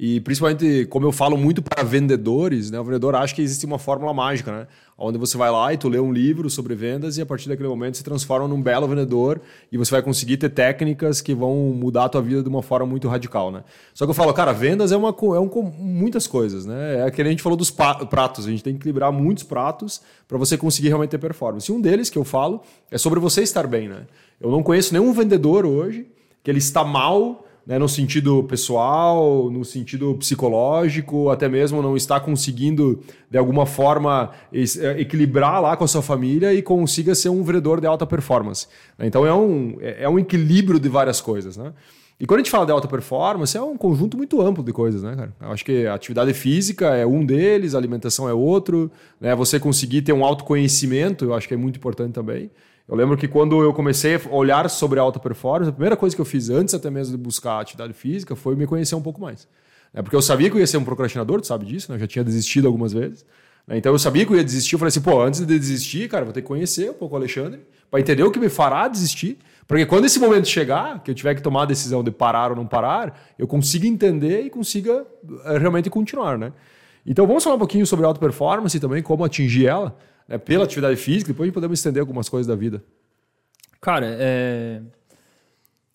E 0.00 0.20
principalmente, 0.20 0.86
como 0.86 1.04
eu 1.04 1.10
falo 1.10 1.36
muito 1.36 1.60
para 1.60 1.82
vendedores, 1.82 2.70
né? 2.70 2.78
O 2.78 2.84
vendedor 2.84 3.16
acha 3.16 3.34
que 3.34 3.42
existe 3.42 3.66
uma 3.66 3.80
fórmula 3.80 4.14
mágica, 4.14 4.52
né? 4.52 4.66
Onde 4.96 5.18
você 5.18 5.36
vai 5.36 5.50
lá 5.50 5.74
e 5.74 5.76
tu 5.76 5.88
lê 5.88 5.98
um 5.98 6.12
livro 6.12 6.48
sobre 6.48 6.76
vendas 6.76 7.18
e 7.18 7.20
a 7.20 7.26
partir 7.26 7.48
daquele 7.48 7.68
momento 7.68 7.96
se 7.96 8.04
transforma 8.04 8.46
num 8.46 8.62
belo 8.62 8.86
vendedor 8.86 9.40
e 9.72 9.76
você 9.76 9.90
vai 9.90 10.00
conseguir 10.00 10.36
ter 10.36 10.50
técnicas 10.50 11.20
que 11.20 11.34
vão 11.34 11.56
mudar 11.74 12.04
a 12.04 12.08
tua 12.08 12.22
vida 12.22 12.44
de 12.44 12.48
uma 12.48 12.62
forma 12.62 12.86
muito 12.86 13.08
radical, 13.08 13.50
né? 13.50 13.64
Só 13.92 14.04
que 14.04 14.10
eu 14.10 14.14
falo, 14.14 14.32
cara, 14.32 14.52
vendas 14.52 14.92
é, 14.92 14.96
uma, 14.96 15.08
é 15.08 15.40
um, 15.40 15.50
muitas 15.76 16.28
coisas, 16.28 16.64
né? 16.64 16.98
É 16.98 17.02
aquele 17.02 17.30
a 17.30 17.32
gente 17.32 17.42
falou 17.42 17.58
dos 17.58 17.70
pratos, 17.70 18.46
a 18.46 18.50
gente 18.50 18.62
tem 18.62 18.74
que 18.74 18.78
equilibrar 18.78 19.10
muitos 19.10 19.42
pratos 19.42 20.00
para 20.28 20.38
você 20.38 20.56
conseguir 20.56 20.88
realmente 20.88 21.10
ter 21.10 21.18
performance. 21.18 21.72
E 21.72 21.74
um 21.74 21.80
deles 21.80 22.08
que 22.08 22.18
eu 22.18 22.24
falo 22.24 22.62
é 22.88 22.98
sobre 22.98 23.18
você 23.18 23.42
estar 23.42 23.66
bem, 23.66 23.88
né? 23.88 24.06
Eu 24.40 24.52
não 24.52 24.62
conheço 24.62 24.92
nenhum 24.92 25.12
vendedor 25.12 25.66
hoje 25.66 26.06
que 26.44 26.48
ele 26.48 26.58
está 26.58 26.84
mal 26.84 27.44
né, 27.68 27.78
no 27.78 27.86
sentido 27.86 28.42
pessoal, 28.44 29.50
no 29.50 29.62
sentido 29.62 30.14
psicológico, 30.14 31.28
até 31.28 31.50
mesmo 31.50 31.82
não 31.82 31.94
está 31.94 32.18
conseguindo, 32.18 33.00
de 33.30 33.36
alguma 33.36 33.66
forma, 33.66 34.30
é, 34.50 34.98
equilibrar 34.98 35.60
lá 35.60 35.76
com 35.76 35.84
a 35.84 35.88
sua 35.88 36.00
família 36.00 36.54
e 36.54 36.62
consiga 36.62 37.14
ser 37.14 37.28
um 37.28 37.42
vendedor 37.42 37.78
de 37.78 37.86
alta 37.86 38.06
performance. 38.06 38.66
Então 38.98 39.26
é 39.26 39.34
um, 39.34 39.76
é, 39.82 40.04
é 40.04 40.08
um 40.08 40.18
equilíbrio 40.18 40.80
de 40.80 40.88
várias 40.88 41.20
coisas. 41.20 41.58
Né? 41.58 41.74
E 42.18 42.26
quando 42.26 42.40
a 42.40 42.42
gente 42.42 42.50
fala 42.50 42.64
de 42.64 42.72
alta 42.72 42.88
performance, 42.88 43.54
é 43.54 43.60
um 43.60 43.76
conjunto 43.76 44.16
muito 44.16 44.40
amplo 44.40 44.64
de 44.64 44.72
coisas, 44.72 45.02
né, 45.02 45.14
cara? 45.14 45.32
Eu 45.38 45.52
acho 45.52 45.62
que 45.62 45.86
a 45.86 45.92
atividade 45.92 46.32
física 46.32 46.96
é 46.96 47.06
um 47.06 47.24
deles, 47.24 47.74
a 47.74 47.78
alimentação 47.78 48.26
é 48.26 48.32
outro, 48.32 48.90
né? 49.20 49.36
Você 49.36 49.60
conseguir 49.60 50.00
ter 50.00 50.14
um 50.14 50.24
autoconhecimento, 50.24 51.26
eu 51.26 51.34
acho 51.34 51.46
que 51.46 51.52
é 51.52 51.56
muito 51.56 51.76
importante 51.76 52.14
também. 52.14 52.50
Eu 52.88 52.96
lembro 52.96 53.18
que 53.18 53.28
quando 53.28 53.62
eu 53.62 53.74
comecei 53.74 54.16
a 54.16 54.34
olhar 54.34 54.68
sobre 54.70 54.98
a 54.98 55.02
alta 55.02 55.20
performance, 55.20 55.68
a 55.68 55.72
primeira 55.72 55.96
coisa 55.96 56.16
que 56.16 56.22
eu 56.22 56.24
fiz 56.24 56.48
antes 56.48 56.74
até 56.74 56.88
mesmo 56.90 57.16
de 57.16 57.22
buscar 57.22 57.60
atividade 57.60 57.92
física 57.92 58.34
foi 58.34 58.56
me 58.56 58.66
conhecer 58.66 58.94
um 58.94 59.02
pouco 59.02 59.20
mais. 59.20 59.46
É 59.92 60.00
porque 60.00 60.16
eu 60.16 60.22
sabia 60.22 60.48
que 60.48 60.56
eu 60.56 60.60
ia 60.60 60.66
ser 60.66 60.78
um 60.78 60.84
procrastinador, 60.84 61.40
tu 61.40 61.46
sabe 61.46 61.66
disso, 61.66 61.90
né? 61.90 61.96
Eu 61.96 62.00
já 62.00 62.06
tinha 62.06 62.24
desistido 62.24 62.66
algumas 62.66 62.94
vezes. 62.94 63.26
Né? 63.66 63.76
Então 63.76 63.92
eu 63.92 63.98
sabia 63.98 64.24
que 64.24 64.32
eu 64.32 64.36
ia 64.36 64.44
desistir. 64.44 64.74
Eu 64.74 64.78
falei 64.78 64.88
assim, 64.88 65.02
pô, 65.02 65.20
antes 65.20 65.40
de 65.40 65.58
desistir, 65.58 66.08
cara, 66.08 66.24
vou 66.24 66.32
ter 66.32 66.40
que 66.40 66.48
conhecer 66.48 66.90
um 66.90 66.94
pouco 66.94 67.14
o 67.14 67.18
Alexandre 67.18 67.60
para 67.90 68.00
entender 68.00 68.22
o 68.22 68.30
que 68.30 68.38
me 68.38 68.48
fará 68.48 68.88
desistir. 68.88 69.36
Porque 69.66 69.84
quando 69.84 70.06
esse 70.06 70.18
momento 70.18 70.48
chegar, 70.48 71.02
que 71.02 71.10
eu 71.10 71.14
tiver 71.14 71.34
que 71.34 71.42
tomar 71.42 71.64
a 71.64 71.66
decisão 71.66 72.02
de 72.02 72.10
parar 72.10 72.50
ou 72.50 72.56
não 72.56 72.66
parar, 72.66 73.20
eu 73.38 73.46
consiga 73.46 73.86
entender 73.86 74.40
e 74.40 74.50
consiga 74.50 75.06
eh, 75.44 75.58
realmente 75.58 75.90
continuar, 75.90 76.38
né? 76.38 76.54
Então 77.04 77.26
vamos 77.26 77.44
falar 77.44 77.56
um 77.56 77.58
pouquinho 77.58 77.86
sobre 77.86 78.06
alta 78.06 78.18
performance 78.18 78.74
e 78.74 78.80
também 78.80 79.02
como 79.02 79.24
atingir 79.24 79.66
ela 79.66 79.94
né, 80.28 80.38
pela 80.38 80.64
atividade 80.64 80.96
física, 80.96 81.32
depois 81.32 81.50
podemos 81.50 81.78
estender 81.78 82.00
algumas 82.00 82.28
coisas 82.28 82.46
da 82.46 82.54
vida. 82.54 82.84
Cara, 83.80 84.06
é... 84.20 84.82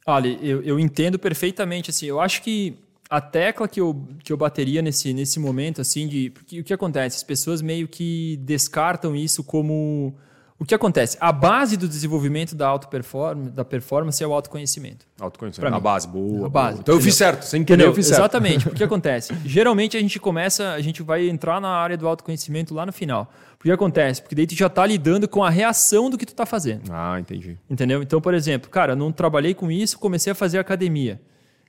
olha, 0.07 0.29
eu, 0.41 0.63
eu 0.63 0.79
entendo 0.79 1.19
perfeitamente, 1.19 1.91
assim, 1.91 2.07
eu 2.07 2.19
acho 2.19 2.41
que 2.41 2.75
a 3.09 3.21
tecla 3.21 3.67
que 3.67 3.79
eu, 3.79 4.07
que 4.23 4.33
eu 4.33 4.37
bateria 4.37 4.81
nesse, 4.81 5.13
nesse 5.13 5.39
momento, 5.39 5.79
assim, 5.79 6.07
de... 6.07 6.31
Porque 6.31 6.59
o 6.61 6.63
que 6.63 6.73
acontece? 6.73 7.17
As 7.17 7.23
pessoas 7.23 7.61
meio 7.61 7.87
que 7.87 8.37
descartam 8.37 9.15
isso 9.15 9.43
como 9.43 10.15
o 10.63 10.65
que 10.65 10.73
acontece? 10.73 11.17
A 11.19 11.29
base 11.29 11.75
do 11.75 11.89
desenvolvimento 11.89 12.55
da 12.55 12.65
auto 12.65 12.87
performance, 12.87 13.51
da 13.51 13.65
performance 13.65 14.23
é 14.23 14.25
o 14.25 14.31
autoconhecimento. 14.31 15.05
Autoconhecimento. 15.19 15.75
A 15.75 15.77
base, 15.77 16.07
boa. 16.07 16.47
A 16.47 16.49
base. 16.49 16.71
Boa. 16.75 16.81
Então 16.81 16.95
eu 16.95 17.01
fiz 17.01 17.15
certo, 17.15 17.43
sem 17.43 17.65
querer 17.65 17.83
eu 17.83 17.93
fiz 17.93 18.07
certo. 18.07 18.21
Exatamente. 18.21 18.69
o 18.69 18.71
que 18.71 18.81
acontece? 18.81 19.35
Geralmente 19.43 19.97
a 19.97 19.99
gente 19.99 20.21
começa, 20.21 20.71
a 20.71 20.79
gente 20.79 21.03
vai 21.03 21.27
entrar 21.27 21.59
na 21.59 21.67
área 21.67 21.97
do 21.97 22.07
autoconhecimento 22.07 22.73
lá 22.73 22.85
no 22.85 22.93
final. 22.93 23.29
O 23.59 23.63
que 23.63 23.71
acontece? 23.71 24.21
Porque 24.21 24.35
daí 24.35 24.47
tu 24.47 24.55
já 24.55 24.67
está 24.67 24.85
lidando 24.85 25.27
com 25.27 25.43
a 25.43 25.49
reação 25.49 26.09
do 26.09 26.17
que 26.17 26.25
tu 26.25 26.31
está 26.31 26.45
fazendo. 26.45 26.83
Ah, 26.89 27.19
entendi. 27.19 27.57
Entendeu? 27.69 28.01
Então, 28.01 28.21
por 28.21 28.33
exemplo, 28.33 28.69
cara, 28.69 28.95
não 28.95 29.11
trabalhei 29.11 29.53
com 29.53 29.69
isso, 29.69 29.99
comecei 29.99 30.31
a 30.31 30.35
fazer 30.35 30.59
academia. 30.59 31.21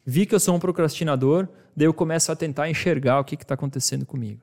Vi 0.07 0.25
que 0.25 0.37
eu 0.37 0.41
sou 0.41 0.55
um 0.55 0.61
procrastinador, 0.61 1.49
daí 1.77 1.89
eu 1.89 1.95
começo 1.95 2.31
a 2.31 2.37
tentar 2.37 2.71
enxergar 2.71 3.19
o 3.19 3.25
que 3.25 3.35
está 3.35 3.55
acontecendo 3.55 4.07
comigo. 4.07 4.41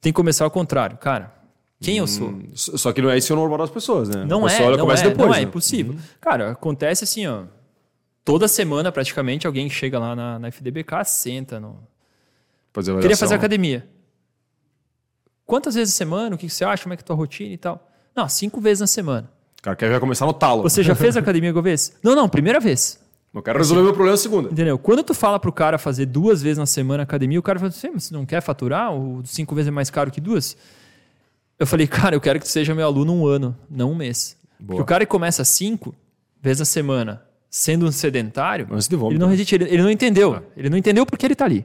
Tem 0.00 0.14
que 0.14 0.16
começar 0.16 0.44
ao 0.44 0.50
contrário. 0.50 0.96
Cara, 0.96 1.35
quem 1.80 2.00
hum, 2.00 2.04
eu 2.04 2.06
sou. 2.06 2.34
Só 2.54 2.92
que 2.92 3.02
não 3.02 3.10
é 3.10 3.18
isso 3.18 3.32
o 3.32 3.36
normal 3.36 3.58
das 3.58 3.70
pessoas, 3.70 4.08
né? 4.08 4.24
Não 4.24 4.48
é, 4.48 4.58
não 4.76 4.90
é, 4.90 5.02
depois, 5.02 5.16
não 5.18 5.34
é, 5.34 5.38
né? 5.38 5.42
impossível. 5.42 5.92
Uhum. 5.92 5.98
Cara, 6.20 6.52
acontece 6.52 7.04
assim, 7.04 7.26
ó. 7.26 7.44
Toda 8.24 8.48
semana, 8.48 8.90
praticamente, 8.90 9.46
alguém 9.46 9.70
chega 9.70 9.98
lá 9.98 10.16
na, 10.16 10.38
na 10.38 10.48
FDBK, 10.48 11.04
senta 11.04 11.60
no... 11.60 11.78
Fazer 12.72 12.98
Queria 13.00 13.16
fazer 13.16 13.34
academia. 13.34 13.88
Quantas 15.46 15.76
vezes 15.76 15.94
a 15.94 15.96
semana? 15.96 16.34
O 16.34 16.38
que 16.38 16.48
você 16.48 16.64
acha? 16.64 16.82
Como 16.82 16.92
é 16.92 16.96
que 16.96 17.02
é 17.02 17.04
a 17.04 17.06
tua 17.06 17.16
rotina 17.16 17.54
e 17.54 17.56
tal? 17.56 17.88
Não, 18.16 18.28
cinco 18.28 18.60
vezes 18.60 18.80
na 18.80 18.86
semana. 18.86 19.30
O 19.60 19.62
cara 19.62 19.76
quer 19.76 19.90
já 19.90 20.00
começar 20.00 20.26
no 20.26 20.32
talo. 20.32 20.62
Você 20.62 20.82
já 20.82 20.94
fez 20.94 21.16
academia 21.16 21.50
alguma 21.50 21.62
vez? 21.62 21.96
Não, 22.02 22.16
não, 22.16 22.28
primeira 22.28 22.58
vez. 22.58 23.00
Eu 23.32 23.42
quero 23.42 23.58
resolver 23.58 23.82
meu 23.82 23.92
problema 23.92 24.16
segunda. 24.16 24.50
Entendeu? 24.50 24.78
Quando 24.78 25.04
tu 25.04 25.14
fala 25.14 25.38
pro 25.38 25.52
cara 25.52 25.78
fazer 25.78 26.06
duas 26.06 26.42
vezes 26.42 26.58
na 26.58 26.66
semana 26.66 27.02
academia, 27.02 27.38
o 27.38 27.42
cara 27.42 27.58
fala 27.58 27.68
assim, 27.68 27.92
você 27.92 28.12
não 28.12 28.24
quer 28.24 28.40
faturar? 28.40 28.92
O 28.92 29.22
cinco 29.24 29.54
vezes 29.54 29.68
é 29.68 29.70
mais 29.70 29.90
caro 29.90 30.10
que 30.10 30.20
duas? 30.20 30.56
Eu 31.58 31.66
falei, 31.66 31.86
cara, 31.88 32.14
eu 32.14 32.20
quero 32.20 32.38
que 32.38 32.44
tu 32.44 32.50
seja 32.50 32.74
meu 32.74 32.86
aluno 32.86 33.14
um 33.14 33.26
ano, 33.26 33.56
não 33.68 33.92
um 33.92 33.94
mês. 33.94 34.36
Boa. 34.58 34.68
Porque 34.68 34.82
o 34.82 34.84
cara 34.84 35.04
que 35.04 35.10
começa 35.10 35.44
cinco 35.44 35.94
vezes 36.40 36.62
a 36.62 36.64
semana 36.64 37.22
sendo 37.50 37.86
um 37.86 37.92
sedentário, 37.92 38.68
ele 39.10 39.18
não 39.18 39.28
resiste, 39.28 39.54
ele, 39.54 39.64
ele 39.64 39.82
não 39.82 39.90
entendeu. 39.90 40.34
Ah. 40.34 40.42
Ele 40.56 40.68
não 40.68 40.76
entendeu 40.76 41.06
porque 41.06 41.24
ele 41.24 41.32
está 41.32 41.44
ali. 41.44 41.64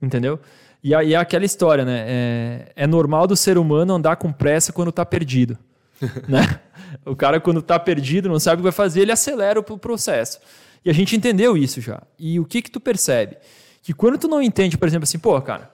Entendeu? 0.00 0.40
E 0.82 0.94
aí 0.94 1.14
é 1.14 1.16
aquela 1.16 1.44
história, 1.44 1.84
né? 1.84 2.04
É, 2.08 2.72
é 2.74 2.86
normal 2.88 3.26
do 3.26 3.36
ser 3.36 3.56
humano 3.56 3.94
andar 3.94 4.16
com 4.16 4.32
pressa 4.32 4.72
quando 4.72 4.88
está 4.88 5.06
perdido. 5.06 5.56
né? 6.26 6.58
O 7.06 7.14
cara, 7.14 7.40
quando 7.40 7.60
está 7.60 7.78
perdido, 7.78 8.28
não 8.28 8.40
sabe 8.40 8.56
o 8.56 8.58
que 8.58 8.62
vai 8.64 8.72
fazer, 8.72 9.02
ele 9.02 9.12
acelera 9.12 9.60
o 9.60 9.78
processo. 9.78 10.40
E 10.84 10.90
a 10.90 10.92
gente 10.92 11.14
entendeu 11.14 11.56
isso 11.56 11.80
já. 11.80 12.02
E 12.18 12.40
o 12.40 12.44
que 12.44 12.60
que 12.60 12.70
tu 12.70 12.80
percebe? 12.80 13.36
Que 13.82 13.92
quando 13.92 14.18
tu 14.18 14.26
não 14.26 14.42
entende, 14.42 14.76
por 14.76 14.88
exemplo, 14.88 15.04
assim, 15.04 15.18
pô, 15.18 15.40
cara, 15.40 15.70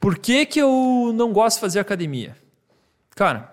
por 0.00 0.18
que, 0.18 0.46
que 0.46 0.60
eu 0.60 1.12
não 1.14 1.32
gosto 1.32 1.56
de 1.56 1.60
fazer 1.60 1.78
academia? 1.78 2.36
Cara, 3.20 3.52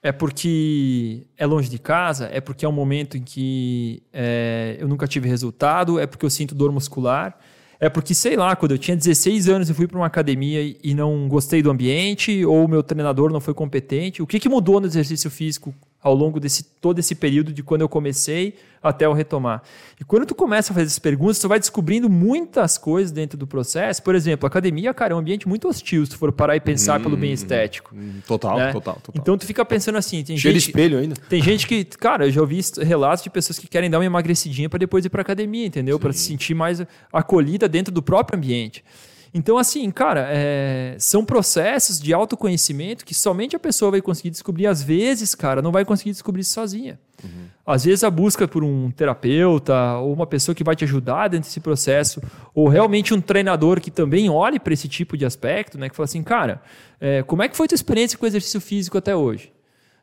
é 0.00 0.12
porque 0.12 1.26
é 1.36 1.44
longe 1.44 1.68
de 1.68 1.76
casa, 1.76 2.30
é 2.32 2.40
porque 2.40 2.64
é 2.64 2.68
um 2.68 2.72
momento 2.72 3.16
em 3.16 3.20
que 3.20 4.00
é, 4.12 4.76
eu 4.78 4.86
nunca 4.86 5.08
tive 5.08 5.28
resultado, 5.28 5.98
é 5.98 6.06
porque 6.06 6.24
eu 6.24 6.30
sinto 6.30 6.54
dor 6.54 6.70
muscular, 6.70 7.36
é 7.80 7.88
porque, 7.88 8.14
sei 8.14 8.36
lá, 8.36 8.54
quando 8.54 8.70
eu 8.70 8.78
tinha 8.78 8.96
16 8.96 9.48
anos 9.48 9.68
eu 9.68 9.74
fui 9.74 9.88
para 9.88 9.98
uma 9.98 10.06
academia 10.06 10.76
e 10.80 10.94
não 10.94 11.26
gostei 11.26 11.64
do 11.64 11.68
ambiente, 11.68 12.44
ou 12.44 12.68
meu 12.68 12.80
treinador 12.80 13.32
não 13.32 13.40
foi 13.40 13.52
competente. 13.54 14.22
O 14.22 14.26
que, 14.26 14.38
que 14.38 14.48
mudou 14.48 14.78
no 14.80 14.86
exercício 14.86 15.28
físico 15.28 15.74
ao 16.02 16.14
longo 16.14 16.40
desse 16.40 16.64
todo 16.64 16.98
esse 16.98 17.14
período 17.14 17.52
de 17.52 17.62
quando 17.62 17.82
eu 17.82 17.88
comecei 17.88 18.56
até 18.82 19.06
eu 19.06 19.12
retomar. 19.12 19.62
E 20.00 20.04
quando 20.04 20.26
tu 20.26 20.34
começa 20.34 20.72
a 20.72 20.74
fazer 20.74 20.86
essas 20.86 20.98
perguntas, 20.98 21.38
tu 21.38 21.48
vai 21.48 21.60
descobrindo 21.60 22.10
muitas 22.10 22.76
coisas 22.76 23.12
dentro 23.12 23.38
do 23.38 23.46
processo. 23.46 24.02
Por 24.02 24.16
exemplo, 24.16 24.44
a 24.44 24.48
academia, 24.48 24.92
cara, 24.92 25.12
é 25.12 25.16
um 25.16 25.20
ambiente 25.20 25.46
muito 25.46 25.68
hostil 25.68 26.04
se 26.04 26.10
tu 26.10 26.18
for 26.18 26.32
parar 26.32 26.56
e 26.56 26.60
pensar 26.60 26.98
hum, 26.98 27.04
pelo 27.04 27.16
bem 27.16 27.32
estético. 27.32 27.94
Hum, 27.94 28.14
total, 28.26 28.58
né? 28.58 28.72
total, 28.72 28.94
total. 28.96 29.14
Então 29.22 29.38
tu 29.38 29.46
fica 29.46 29.64
pensando 29.64 29.96
assim, 29.96 30.24
tem 30.24 30.36
Cheio 30.36 30.52
gente, 30.52 30.64
de 30.64 30.70
espelho 30.70 30.98
ainda. 30.98 31.14
Tem 31.28 31.40
gente 31.40 31.68
que, 31.68 31.84
cara, 31.84 32.26
eu 32.26 32.32
já 32.32 32.40
ouvi 32.40 32.60
relatos 32.80 33.22
de 33.22 33.30
pessoas 33.30 33.60
que 33.60 33.68
querem 33.68 33.88
dar 33.88 33.98
uma 33.98 34.04
emagrecidinha 34.04 34.68
para 34.68 34.80
depois 34.80 35.04
ir 35.04 35.10
para 35.10 35.22
academia, 35.22 35.66
entendeu? 35.66 36.00
Para 36.00 36.12
se 36.12 36.18
sentir 36.18 36.54
mais 36.54 36.84
acolhida 37.12 37.68
dentro 37.68 37.94
do 37.94 38.02
próprio 38.02 38.36
ambiente. 38.36 38.82
Então, 39.34 39.56
assim, 39.56 39.90
cara, 39.90 40.28
é, 40.30 40.94
são 40.98 41.24
processos 41.24 41.98
de 41.98 42.12
autoconhecimento 42.12 43.04
que 43.04 43.14
somente 43.14 43.56
a 43.56 43.58
pessoa 43.58 43.90
vai 43.90 44.02
conseguir 44.02 44.28
descobrir. 44.28 44.66
Às 44.66 44.82
vezes, 44.82 45.34
cara, 45.34 45.62
não 45.62 45.72
vai 45.72 45.86
conseguir 45.86 46.10
descobrir 46.10 46.44
sozinha. 46.44 47.00
Uhum. 47.24 47.46
Às 47.64 47.84
vezes, 47.84 48.04
a 48.04 48.10
busca 48.10 48.46
por 48.46 48.62
um 48.62 48.90
terapeuta 48.90 49.96
ou 49.98 50.12
uma 50.12 50.26
pessoa 50.26 50.54
que 50.54 50.62
vai 50.62 50.76
te 50.76 50.84
ajudar 50.84 51.28
dentro 51.28 51.48
desse 51.48 51.60
processo, 51.60 52.20
ou 52.54 52.68
realmente 52.68 53.14
um 53.14 53.20
treinador 53.22 53.80
que 53.80 53.90
também 53.90 54.28
olhe 54.28 54.60
para 54.60 54.74
esse 54.74 54.86
tipo 54.86 55.16
de 55.16 55.24
aspecto, 55.24 55.78
né? 55.78 55.88
Que 55.88 55.96
fala 55.96 56.04
assim, 56.04 56.22
cara, 56.22 56.60
é, 57.00 57.22
como 57.22 57.42
é 57.42 57.48
que 57.48 57.56
foi 57.56 57.66
tua 57.66 57.76
experiência 57.76 58.18
com 58.18 58.26
o 58.26 58.28
exercício 58.28 58.60
físico 58.60 58.98
até 58.98 59.16
hoje? 59.16 59.50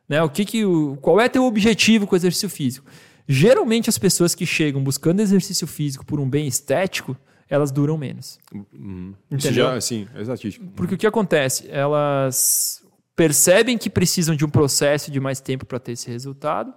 Né? 0.07 0.23
O 0.23 0.29
que 0.29 0.43
que, 0.43 0.65
o, 0.65 0.97
qual 1.01 1.21
é 1.21 1.29
teu 1.29 1.45
objetivo 1.45 2.07
com 2.07 2.15
o 2.15 2.17
exercício 2.17 2.49
físico? 2.49 2.87
Geralmente, 3.27 3.91
as 3.91 3.97
pessoas 3.99 4.33
que 4.33 4.43
chegam 4.43 4.83
buscando 4.83 5.19
exercício 5.19 5.67
físico 5.67 6.03
por 6.03 6.19
um 6.19 6.27
bem 6.27 6.47
estético, 6.47 7.15
elas 7.49 7.71
duram 7.71 7.97
menos. 7.97 8.39
Uhum. 8.53 9.13
Isso 9.31 9.51
já, 9.51 9.79
sim, 9.81 10.07
é 10.13 10.21
exatíssimo. 10.21 10.71
Porque 10.75 10.95
o 10.95 10.97
que 10.97 11.07
acontece? 11.07 11.67
Elas 11.69 12.83
percebem 13.15 13.77
que 13.77 13.89
precisam 13.89 14.35
de 14.35 14.45
um 14.45 14.49
processo 14.49 15.11
de 15.11 15.19
mais 15.19 15.41
tempo 15.41 15.65
para 15.65 15.79
ter 15.79 15.93
esse 15.93 16.09
resultado 16.09 16.73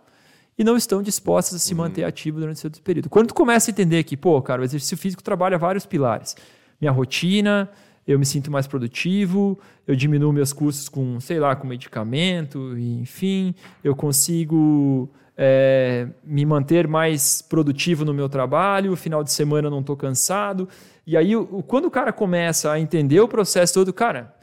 e 0.58 0.64
não 0.64 0.76
estão 0.76 1.02
dispostas 1.02 1.56
a 1.56 1.58
se 1.58 1.72
uhum. 1.72 1.78
manter 1.78 2.04
ativo 2.04 2.40
durante 2.40 2.56
esse 2.66 2.80
período. 2.80 3.08
Quando 3.08 3.28
tu 3.28 3.34
começa 3.34 3.70
a 3.70 3.72
entender 3.72 4.02
que, 4.04 4.16
pô, 4.16 4.40
cara, 4.40 4.62
o 4.62 4.64
exercício 4.64 4.96
físico 4.96 5.22
trabalha 5.22 5.58
vários 5.58 5.86
pilares. 5.86 6.34
Minha 6.80 6.90
rotina, 6.90 7.70
eu 8.06 8.18
me 8.18 8.26
sinto 8.26 8.50
mais 8.50 8.66
produtivo, 8.66 9.58
eu 9.86 9.94
diminuo 9.94 10.32
meus 10.32 10.52
custos 10.52 10.88
com, 10.88 11.20
sei 11.20 11.38
lá, 11.38 11.54
com 11.54 11.66
medicamento, 11.66 12.76
enfim, 12.78 13.54
eu 13.84 13.94
consigo 13.94 15.08
é, 15.36 16.08
me 16.22 16.44
manter 16.44 16.86
mais 16.86 17.42
produtivo 17.42 18.04
no 18.04 18.12
meu 18.12 18.28
trabalho, 18.28 18.94
final 18.96 19.24
de 19.24 19.32
semana 19.32 19.70
não 19.70 19.80
estou 19.80 19.96
cansado. 19.96 20.68
E 21.06 21.16
aí, 21.16 21.32
quando 21.66 21.86
o 21.86 21.90
cara 21.90 22.12
começa 22.12 22.70
a 22.70 22.78
entender 22.78 23.20
o 23.20 23.28
processo 23.28 23.74
todo, 23.74 23.92
cara, 23.92 24.34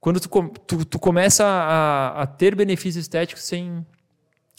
quando 0.00 0.20
tu, 0.20 0.28
tu, 0.66 0.84
tu 0.84 0.98
começa 0.98 1.44
a, 1.44 2.22
a, 2.22 2.26
ter 2.26 2.54
benefícios 2.54 3.04
estéticos 3.04 3.44
sem, 3.44 3.84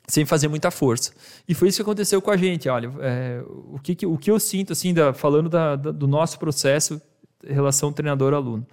sem 0.07 0.26
fazer 0.26 0.47
muita 0.47 0.70
força. 0.70 1.14
E 1.47 1.53
foi 1.53 1.70
isso 1.70 1.78
que 1.78 1.82
aconteceu 1.82 2.22
com 2.22 2.32
a 2.32 2.38
gente. 2.38 2.68
Olha, 2.70 2.91
é, 2.99 3.41
o, 3.47 3.80
que, 3.80 4.05
o 4.05 4.18
que 4.18 4.30
eu 4.30 4.39
sinto, 4.39 4.74
assim, 4.74 4.93
da, 4.93 5.14
falando 5.14 5.49
da, 5.49 5.76
da, 5.76 5.91
do 5.91 6.07
nosso 6.07 6.38
processo, 6.38 7.01
relação 7.43 7.93
treinador-aluno. 7.93 8.68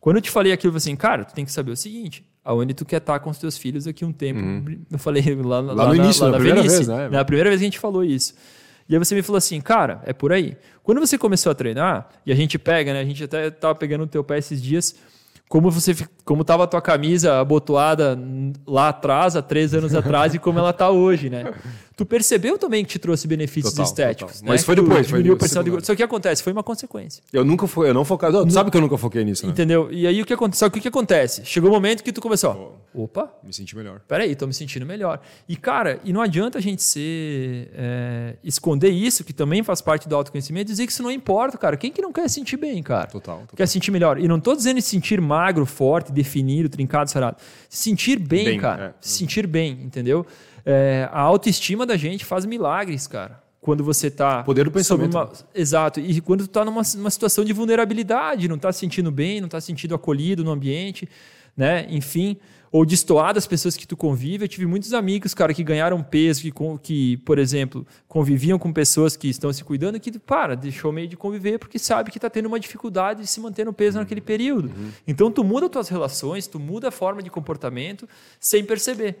Quando 0.00 0.16
eu 0.16 0.22
te 0.22 0.30
falei 0.30 0.52
aquilo, 0.52 0.68
eu 0.68 0.80
falei 0.80 0.92
assim, 0.92 0.96
cara, 0.96 1.24
tu 1.24 1.34
tem 1.34 1.44
que 1.44 1.52
saber 1.52 1.70
o 1.70 1.76
seguinte, 1.76 2.24
aonde 2.44 2.74
tu 2.74 2.84
quer 2.84 2.98
estar 2.98 3.18
com 3.20 3.30
os 3.30 3.38
teus 3.38 3.56
filhos 3.56 3.84
daqui 3.84 4.04
um 4.04 4.12
tempo. 4.12 4.40
Uhum. 4.40 4.80
Eu 4.90 4.98
falei 4.98 5.22
lá, 5.36 5.60
lá, 5.60 5.72
lá 5.72 5.84
no 5.88 5.94
na, 5.94 6.04
início, 6.04 6.24
lá 6.24 6.30
na, 6.30 6.38
na 6.38 6.44
primeira 6.44 6.68
vez, 6.68 6.88
né? 6.88 7.08
Na 7.08 7.24
primeira 7.24 7.50
vez 7.50 7.60
que 7.60 7.64
a 7.64 7.68
gente 7.68 7.78
falou 7.78 8.04
isso. 8.04 8.34
E 8.88 8.94
aí 8.94 8.98
você 8.98 9.14
me 9.14 9.22
falou 9.22 9.38
assim, 9.38 9.60
cara, 9.60 10.02
é 10.04 10.12
por 10.12 10.32
aí. 10.32 10.56
Quando 10.82 11.00
você 11.00 11.16
começou 11.16 11.52
a 11.52 11.54
treinar, 11.54 12.08
e 12.26 12.32
a 12.32 12.34
gente 12.34 12.58
pega, 12.58 12.92
né? 12.92 13.00
A 13.00 13.04
gente 13.04 13.24
até 13.24 13.46
estava 13.46 13.74
pegando 13.74 14.04
o 14.04 14.06
teu 14.06 14.24
pé 14.24 14.38
esses 14.38 14.60
dias, 14.60 14.96
como 15.48 15.70
você 15.70 15.94
como 16.24 16.42
estava 16.42 16.64
a 16.64 16.66
tua 16.66 16.80
camisa 16.80 17.40
abotoada 17.40 18.18
lá 18.66 18.88
atrás, 18.88 19.36
há 19.36 19.42
três 19.42 19.74
anos 19.74 19.94
atrás, 19.94 20.34
e 20.34 20.38
como 20.38 20.58
ela 20.58 20.70
está 20.70 20.90
hoje, 20.90 21.28
né? 21.28 21.52
Tu 21.96 22.06
percebeu 22.06 22.56
também 22.56 22.84
que 22.84 22.90
te 22.90 22.98
trouxe 22.98 23.28
benefícios 23.28 23.74
total, 23.74 23.84
estéticos, 23.84 24.32
total. 24.34 24.46
Né? 24.46 24.52
Mas 24.52 24.64
foi 24.64 24.74
depois, 24.74 25.10
foi 25.10 25.22
depois. 25.22 25.50
De... 25.50 25.86
Só 25.86 25.94
que 25.94 26.02
acontece, 26.02 26.42
foi 26.42 26.52
uma 26.52 26.62
consequência. 26.62 27.22
Eu 27.32 27.44
nunca 27.44 27.66
fui, 27.66 27.88
eu 27.88 27.94
não 27.94 28.04
focado, 28.04 28.44
não, 28.44 28.50
sabe 28.50 28.70
que 28.70 28.76
eu 28.76 28.80
nunca 28.80 28.96
foquei 28.96 29.24
nisso, 29.24 29.46
né? 29.46 29.52
Entendeu? 29.52 29.88
E 29.92 30.06
aí 30.06 30.22
o 30.22 30.24
que 30.24 30.32
acontece? 30.32 30.60
Só 30.60 30.70
que 30.70 30.78
o 30.78 30.82
que 30.82 30.88
acontece? 30.88 31.44
Chegou 31.44 31.68
o 31.68 31.72
um 31.72 31.76
momento 31.76 32.02
que 32.02 32.12
tu 32.12 32.20
começou, 32.20 32.80
oh, 32.94 33.02
opa, 33.02 33.30
me 33.44 33.52
senti 33.52 33.76
melhor. 33.76 34.00
Peraí, 34.08 34.34
tô 34.34 34.46
me 34.46 34.54
sentindo 34.54 34.86
melhor. 34.86 35.20
E 35.46 35.54
cara, 35.54 36.00
e 36.02 36.12
não 36.12 36.22
adianta 36.22 36.58
a 36.58 36.62
gente 36.62 36.82
ser 36.82 37.70
é, 37.74 38.36
esconder 38.42 38.90
isso, 38.90 39.22
que 39.22 39.34
também 39.34 39.62
faz 39.62 39.82
parte 39.82 40.08
do 40.08 40.16
autoconhecimento, 40.16 40.68
dizer 40.68 40.86
que 40.86 40.92
isso 40.92 41.02
não 41.02 41.10
importa, 41.10 41.58
cara. 41.58 41.76
Quem 41.76 41.92
que 41.92 42.00
não 42.00 42.12
quer 42.12 42.28
sentir 42.30 42.56
bem, 42.56 42.82
cara? 42.82 43.06
Total. 43.06 43.40
total. 43.40 43.56
Quer 43.56 43.68
sentir 43.68 43.90
melhor. 43.90 44.18
E 44.18 44.26
não 44.26 44.40
tô 44.40 44.56
dizendo 44.56 44.80
se 44.80 44.88
sentir 44.88 45.20
magro, 45.32 45.64
forte, 45.64 46.12
definido, 46.12 46.68
trincado, 46.68 47.10
sarado. 47.10 47.38
Se 47.68 47.84
sentir 47.84 48.18
bem, 48.18 48.44
bem 48.44 48.60
cara. 48.60 48.84
É. 48.84 48.94
Se 49.00 49.18
sentir 49.18 49.46
bem, 49.46 49.72
entendeu? 49.82 50.26
É, 50.64 51.08
a 51.10 51.20
autoestima 51.20 51.86
da 51.86 51.96
gente 51.96 52.24
faz 52.24 52.44
milagres, 52.44 53.06
cara. 53.06 53.42
Quando 53.60 53.82
você 53.82 54.08
está. 54.08 54.42
Poder 54.42 54.64
do 54.64 54.70
pensamento. 54.70 55.16
Uma... 55.16 55.30
Exato. 55.54 56.00
E 56.00 56.20
quando 56.20 56.40
tu 56.40 56.46
está 56.46 56.64
numa, 56.64 56.82
numa 56.96 57.10
situação 57.10 57.44
de 57.44 57.52
vulnerabilidade, 57.52 58.48
não 58.48 58.56
está 58.56 58.72
se 58.72 58.80
sentindo 58.80 59.10
bem, 59.10 59.40
não 59.40 59.46
está 59.46 59.60
se 59.60 59.68
sentindo 59.68 59.94
acolhido 59.94 60.44
no 60.44 60.50
ambiente, 60.50 61.08
né? 61.56 61.86
Enfim. 61.88 62.36
Ou 62.70 62.86
destoar 62.86 63.34
das 63.34 63.46
pessoas 63.46 63.76
que 63.76 63.86
tu 63.86 63.98
convive. 63.98 64.44
Eu 64.44 64.48
tive 64.48 64.64
muitos 64.64 64.94
amigos, 64.94 65.34
cara, 65.34 65.52
que 65.52 65.62
ganharam 65.62 66.02
peso, 66.02 66.40
que, 66.40 66.52
que, 66.82 67.16
por 67.18 67.38
exemplo, 67.38 67.86
conviviam 68.08 68.58
com 68.58 68.72
pessoas 68.72 69.14
que 69.14 69.28
estão 69.28 69.52
se 69.52 69.62
cuidando, 69.62 70.00
que, 70.00 70.18
para, 70.18 70.56
deixou 70.56 70.90
meio 70.90 71.06
de 71.06 71.14
conviver 71.14 71.58
porque 71.58 71.78
sabe 71.78 72.10
que 72.10 72.16
está 72.16 72.30
tendo 72.30 72.46
uma 72.46 72.58
dificuldade 72.58 73.20
de 73.20 73.26
se 73.26 73.40
manter 73.40 73.66
no 73.66 73.74
peso 73.74 73.98
uhum. 73.98 74.04
naquele 74.04 74.22
período. 74.22 74.68
Uhum. 74.68 74.90
Então, 75.06 75.30
tu 75.30 75.44
muda 75.44 75.68
tuas 75.68 75.90
relações, 75.90 76.46
tu 76.46 76.58
muda 76.58 76.88
a 76.88 76.90
forma 76.90 77.22
de 77.22 77.28
comportamento 77.28 78.08
sem 78.40 78.64
perceber. 78.64 79.18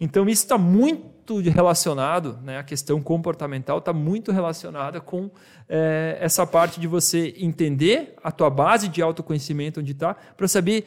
Então, 0.00 0.28
isso 0.28 0.42
está 0.42 0.58
muito 0.58 1.38
relacionado, 1.38 2.38
né, 2.42 2.58
a 2.58 2.64
questão 2.64 3.00
comportamental 3.00 3.78
está 3.78 3.92
muito 3.92 4.32
relacionada 4.32 5.00
com 5.00 5.30
é, 5.68 6.18
essa 6.20 6.46
parte 6.46 6.80
de 6.80 6.86
você 6.86 7.34
entender 7.38 8.14
a 8.22 8.32
tua 8.32 8.50
base 8.50 8.88
de 8.88 9.00
autoconhecimento 9.00 9.80
onde 9.80 9.92
está, 9.92 10.14
para 10.14 10.48
saber 10.48 10.84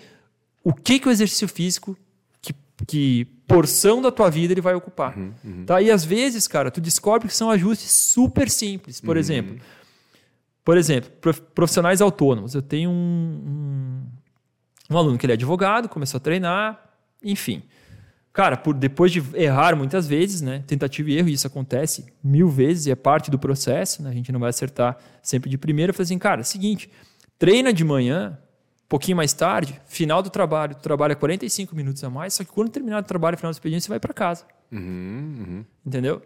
o 0.68 0.74
que, 0.74 1.00
que 1.00 1.08
o 1.08 1.12
exercício 1.12 1.48
físico, 1.48 1.98
que, 2.42 2.54
que 2.86 3.24
porção 3.48 4.02
da 4.02 4.12
tua 4.12 4.30
vida 4.30 4.54
ele 4.54 4.60
vai 4.60 4.76
ocupar. 4.76 5.18
Uhum, 5.18 5.34
uhum. 5.46 5.66
Tá? 5.66 5.82
E 5.82 5.90
às 5.90 6.04
vezes, 6.04 6.46
cara, 6.46 6.70
tu 6.70 6.82
descobre 6.82 7.30
que 7.30 7.34
são 7.34 7.50
ajustes 7.50 7.90
super 7.90 8.50
simples. 8.50 9.00
Por 9.00 9.16
uhum. 9.16 9.20
exemplo, 9.22 9.58
por 10.66 10.78
exemplo, 10.78 11.10
profissionais 11.56 12.02
autônomos. 12.02 12.54
Eu 12.54 12.62
tenho 12.62 12.90
um, 12.90 12.94
um, 13.48 14.94
um 14.94 14.98
aluno 14.98 15.18
que 15.18 15.26
ele 15.26 15.32
é 15.32 15.36
advogado, 15.36 15.88
começou 15.88 16.18
a 16.18 16.22
treinar, 16.22 16.84
enfim. 17.24 17.64
Cara, 18.34 18.58
por, 18.58 18.74
depois 18.74 19.10
de 19.10 19.24
errar 19.36 19.74
muitas 19.74 20.06
vezes, 20.06 20.42
né? 20.42 20.66
Tentativa 20.68 21.10
e 21.10 21.18
erro, 21.18 21.30
isso 21.30 21.48
acontece 21.48 22.08
mil 22.22 22.50
vezes 22.50 22.88
e 22.88 22.92
é 22.92 22.96
parte 22.96 23.32
do 23.32 23.40
processo, 23.40 24.04
né? 24.04 24.10
A 24.10 24.14
gente 24.14 24.34
não 24.34 24.40
vai 24.42 24.50
acertar 24.50 24.98
sempre 25.24 25.50
de 25.50 25.58
primeira. 25.58 25.92
Eu 25.92 25.94
falei 25.94 26.04
assim, 26.04 26.20
cara, 26.20 26.44
seguinte, 26.44 26.92
treina 27.40 27.72
de 27.72 27.86
manhã, 27.86 28.38
pouquinho 28.88 29.18
mais 29.18 29.34
tarde, 29.34 29.80
final 29.86 30.22
do 30.22 30.30
trabalho, 30.30 30.76
tu 30.76 30.82
trabalha 30.82 31.16
45 31.16 31.76
minutos 31.76 32.04
a 32.04 32.10
mais, 32.10 32.34
só 32.34 32.44
que 32.44 32.52
quando 32.52 32.70
terminar 32.70 33.02
o 33.02 33.06
trabalho, 33.06 33.38
final 33.38 33.52
do 33.52 33.56
expediente, 33.56 33.84
você 33.84 33.90
vai 33.90 34.00
para 34.00 34.14
casa. 34.14 34.46
Uhum, 34.72 34.80
uhum. 34.80 35.66
Entendeu? 35.86 36.22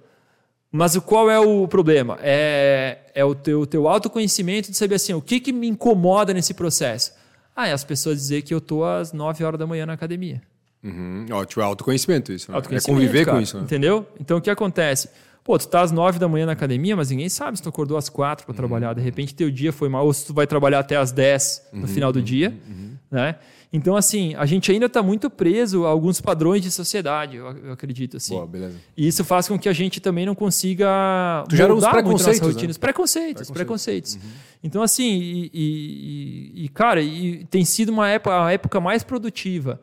Mas 0.71 0.95
o, 0.95 1.01
qual 1.01 1.29
é 1.29 1.39
o 1.39 1.67
problema? 1.67 2.17
É, 2.21 2.99
é 3.13 3.25
o 3.25 3.35
teu, 3.35 3.65
teu 3.65 3.87
autoconhecimento 3.87 4.71
de 4.71 4.77
saber 4.77 4.95
assim, 4.95 5.13
o 5.13 5.21
que, 5.21 5.39
que 5.39 5.51
me 5.51 5.67
incomoda 5.67 6.33
nesse 6.33 6.53
processo? 6.53 7.13
Ah, 7.55 7.67
é 7.67 7.73
as 7.73 7.83
pessoas 7.83 8.17
dizer 8.17 8.43
que 8.43 8.53
eu 8.53 8.61
tô 8.61 8.85
às 8.85 9.11
9 9.11 9.43
horas 9.43 9.59
da 9.59 9.67
manhã 9.67 9.85
na 9.85 9.93
academia. 9.93 10.41
Uhum. 10.83 11.25
Ótimo, 11.31 11.61
é 11.61 11.65
autoconhecimento 11.65 12.31
isso. 12.31 12.49
Né? 12.49 12.55
Autoconhecimento, 12.55 12.97
é 12.97 13.03
conviver 13.03 13.25
cara, 13.25 13.37
com 13.37 13.43
isso. 13.43 13.57
Né? 13.57 13.63
Entendeu? 13.63 14.07
Então 14.19 14.37
o 14.37 14.41
que 14.41 14.49
acontece? 14.49 15.09
Pô, 15.43 15.57
tu 15.57 15.67
tá 15.67 15.81
às 15.81 15.91
nove 15.91 16.19
da 16.19 16.27
manhã 16.27 16.45
na 16.45 16.51
academia, 16.51 16.95
mas 16.95 17.09
ninguém 17.09 17.27
sabe 17.27 17.57
se 17.57 17.63
tu 17.63 17.69
acordou 17.69 17.97
às 17.97 18.09
quatro 18.09 18.45
para 18.45 18.53
uhum. 18.53 18.57
trabalhar. 18.57 18.93
De 18.93 19.01
repente 19.01 19.33
teu 19.33 19.49
dia 19.49 19.73
foi 19.73 19.89
mal, 19.89 20.05
ou 20.05 20.13
se 20.13 20.25
tu 20.25 20.33
vai 20.33 20.45
trabalhar 20.45 20.79
até 20.79 20.97
às 20.97 21.11
dez 21.11 21.61
no 21.73 21.81
uhum. 21.81 21.87
final 21.87 22.11
do 22.11 22.19
uhum. 22.19 22.25
dia, 22.25 22.57
uhum. 22.67 22.95
né? 23.09 23.35
Então, 23.73 23.95
assim, 23.95 24.35
a 24.35 24.45
gente 24.45 24.69
ainda 24.69 24.87
está 24.87 25.01
muito 25.01 25.29
preso 25.29 25.85
a 25.85 25.89
alguns 25.89 26.19
padrões 26.19 26.61
de 26.61 26.69
sociedade, 26.69 27.37
eu, 27.37 27.71
acredito, 27.71 28.17
assim. 28.17 28.33
Boa, 28.33 28.45
beleza. 28.45 28.75
E 28.97 29.07
isso 29.07 29.23
faz 29.23 29.47
com 29.47 29.57
que 29.57 29.69
a 29.69 29.73
gente 29.73 30.01
também 30.01 30.25
não 30.25 30.35
consiga 30.35 31.45
tu 31.47 31.55
gera 31.55 31.73
uns 31.73 31.87
preconceitos, 31.87 32.41
muito 32.41 32.53
rotinas. 32.53 32.75
Né? 32.75 32.81
Preconceitos, 32.81 33.49
preconceitos. 33.49 33.51
preconceitos. 33.51 34.15
Uhum. 34.15 34.21
Então, 34.61 34.83
assim, 34.83 35.09
e, 35.09 35.49
e, 35.53 36.65
e 36.65 36.69
cara, 36.69 37.01
e 37.01 37.45
tem 37.45 37.63
sido 37.63 37.89
uma 37.93 38.09
época, 38.09 38.45
a 38.45 38.51
época 38.51 38.81
mais 38.81 39.03
produtiva 39.03 39.79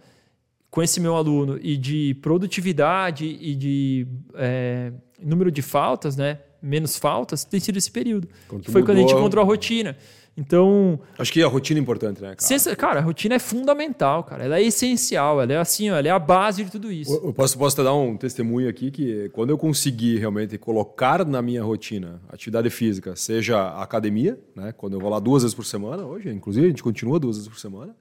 com 0.71 0.83
esse 0.83 1.01
meu 1.01 1.15
aluno 1.15 1.59
e 1.63 1.77
de 1.77 2.15
produtividade 2.21 3.25
e 3.27 3.55
de 3.55 4.07
é, 4.35 4.93
número 5.21 5.51
de 5.51 5.63
faltas, 5.63 6.17
né? 6.17 6.41
Menos 6.61 6.97
faltas, 6.97 7.45
tem 7.45 7.61
sido 7.61 7.77
esse 7.77 7.91
período. 7.91 8.29
Quando 8.49 8.65
foi 8.71 8.83
quando 8.83 8.99
a 8.99 9.01
gente 9.01 9.15
encontrou 9.15 9.43
a 9.43 9.47
rotina. 9.47 9.97
Então. 10.37 11.01
Acho 11.19 11.33
que 11.33 11.43
a 11.43 11.49
rotina 11.49 11.81
é 11.81 11.83
importante, 11.83 12.23
né, 12.23 12.35
cara? 12.37 12.77
cara, 12.77 13.01
a 13.01 13.03
rotina 13.03 13.35
é 13.35 13.39
fundamental, 13.41 14.23
cara. 14.23 14.45
Ela 14.45 14.59
é 14.59 14.63
essencial, 14.63 15.41
ela 15.41 15.53
é 15.53 15.57
assim, 15.57 15.89
ela 15.89 16.07
é 16.07 16.11
a 16.11 16.19
base 16.19 16.65
de 16.65 16.71
tudo 16.71 16.93
isso. 16.93 17.13
Eu 17.13 17.33
posso, 17.33 17.59
posso 17.59 17.75
te 17.75 17.83
dar 17.83 17.95
um 17.95 18.17
testemunho 18.17 18.69
aqui 18.69 18.93
que 18.93 19.29
quando 19.31 19.51
eu 19.51 19.59
consegui 19.59 20.17
realmente 20.17 20.57
colocar 20.57 21.25
na 21.27 21.43
minha 21.43 21.63
rotina 21.65 22.21
atividade 22.29 22.71
física, 22.71 23.17
seja 23.17 23.69
academia, 23.83 24.39
né? 24.55 24.73
Quando 24.77 24.93
eu 24.93 25.01
vou 25.01 25.11
lá 25.11 25.19
duas 25.19 25.43
vezes 25.43 25.57
por 25.57 25.65
semana, 25.65 26.05
hoje, 26.05 26.29
inclusive, 26.31 26.67
a 26.67 26.71
gente 26.71 26.85
continua 26.85 27.19
duas 27.19 27.37
vezes 27.37 27.49
por 27.49 27.59
semana 27.59 27.97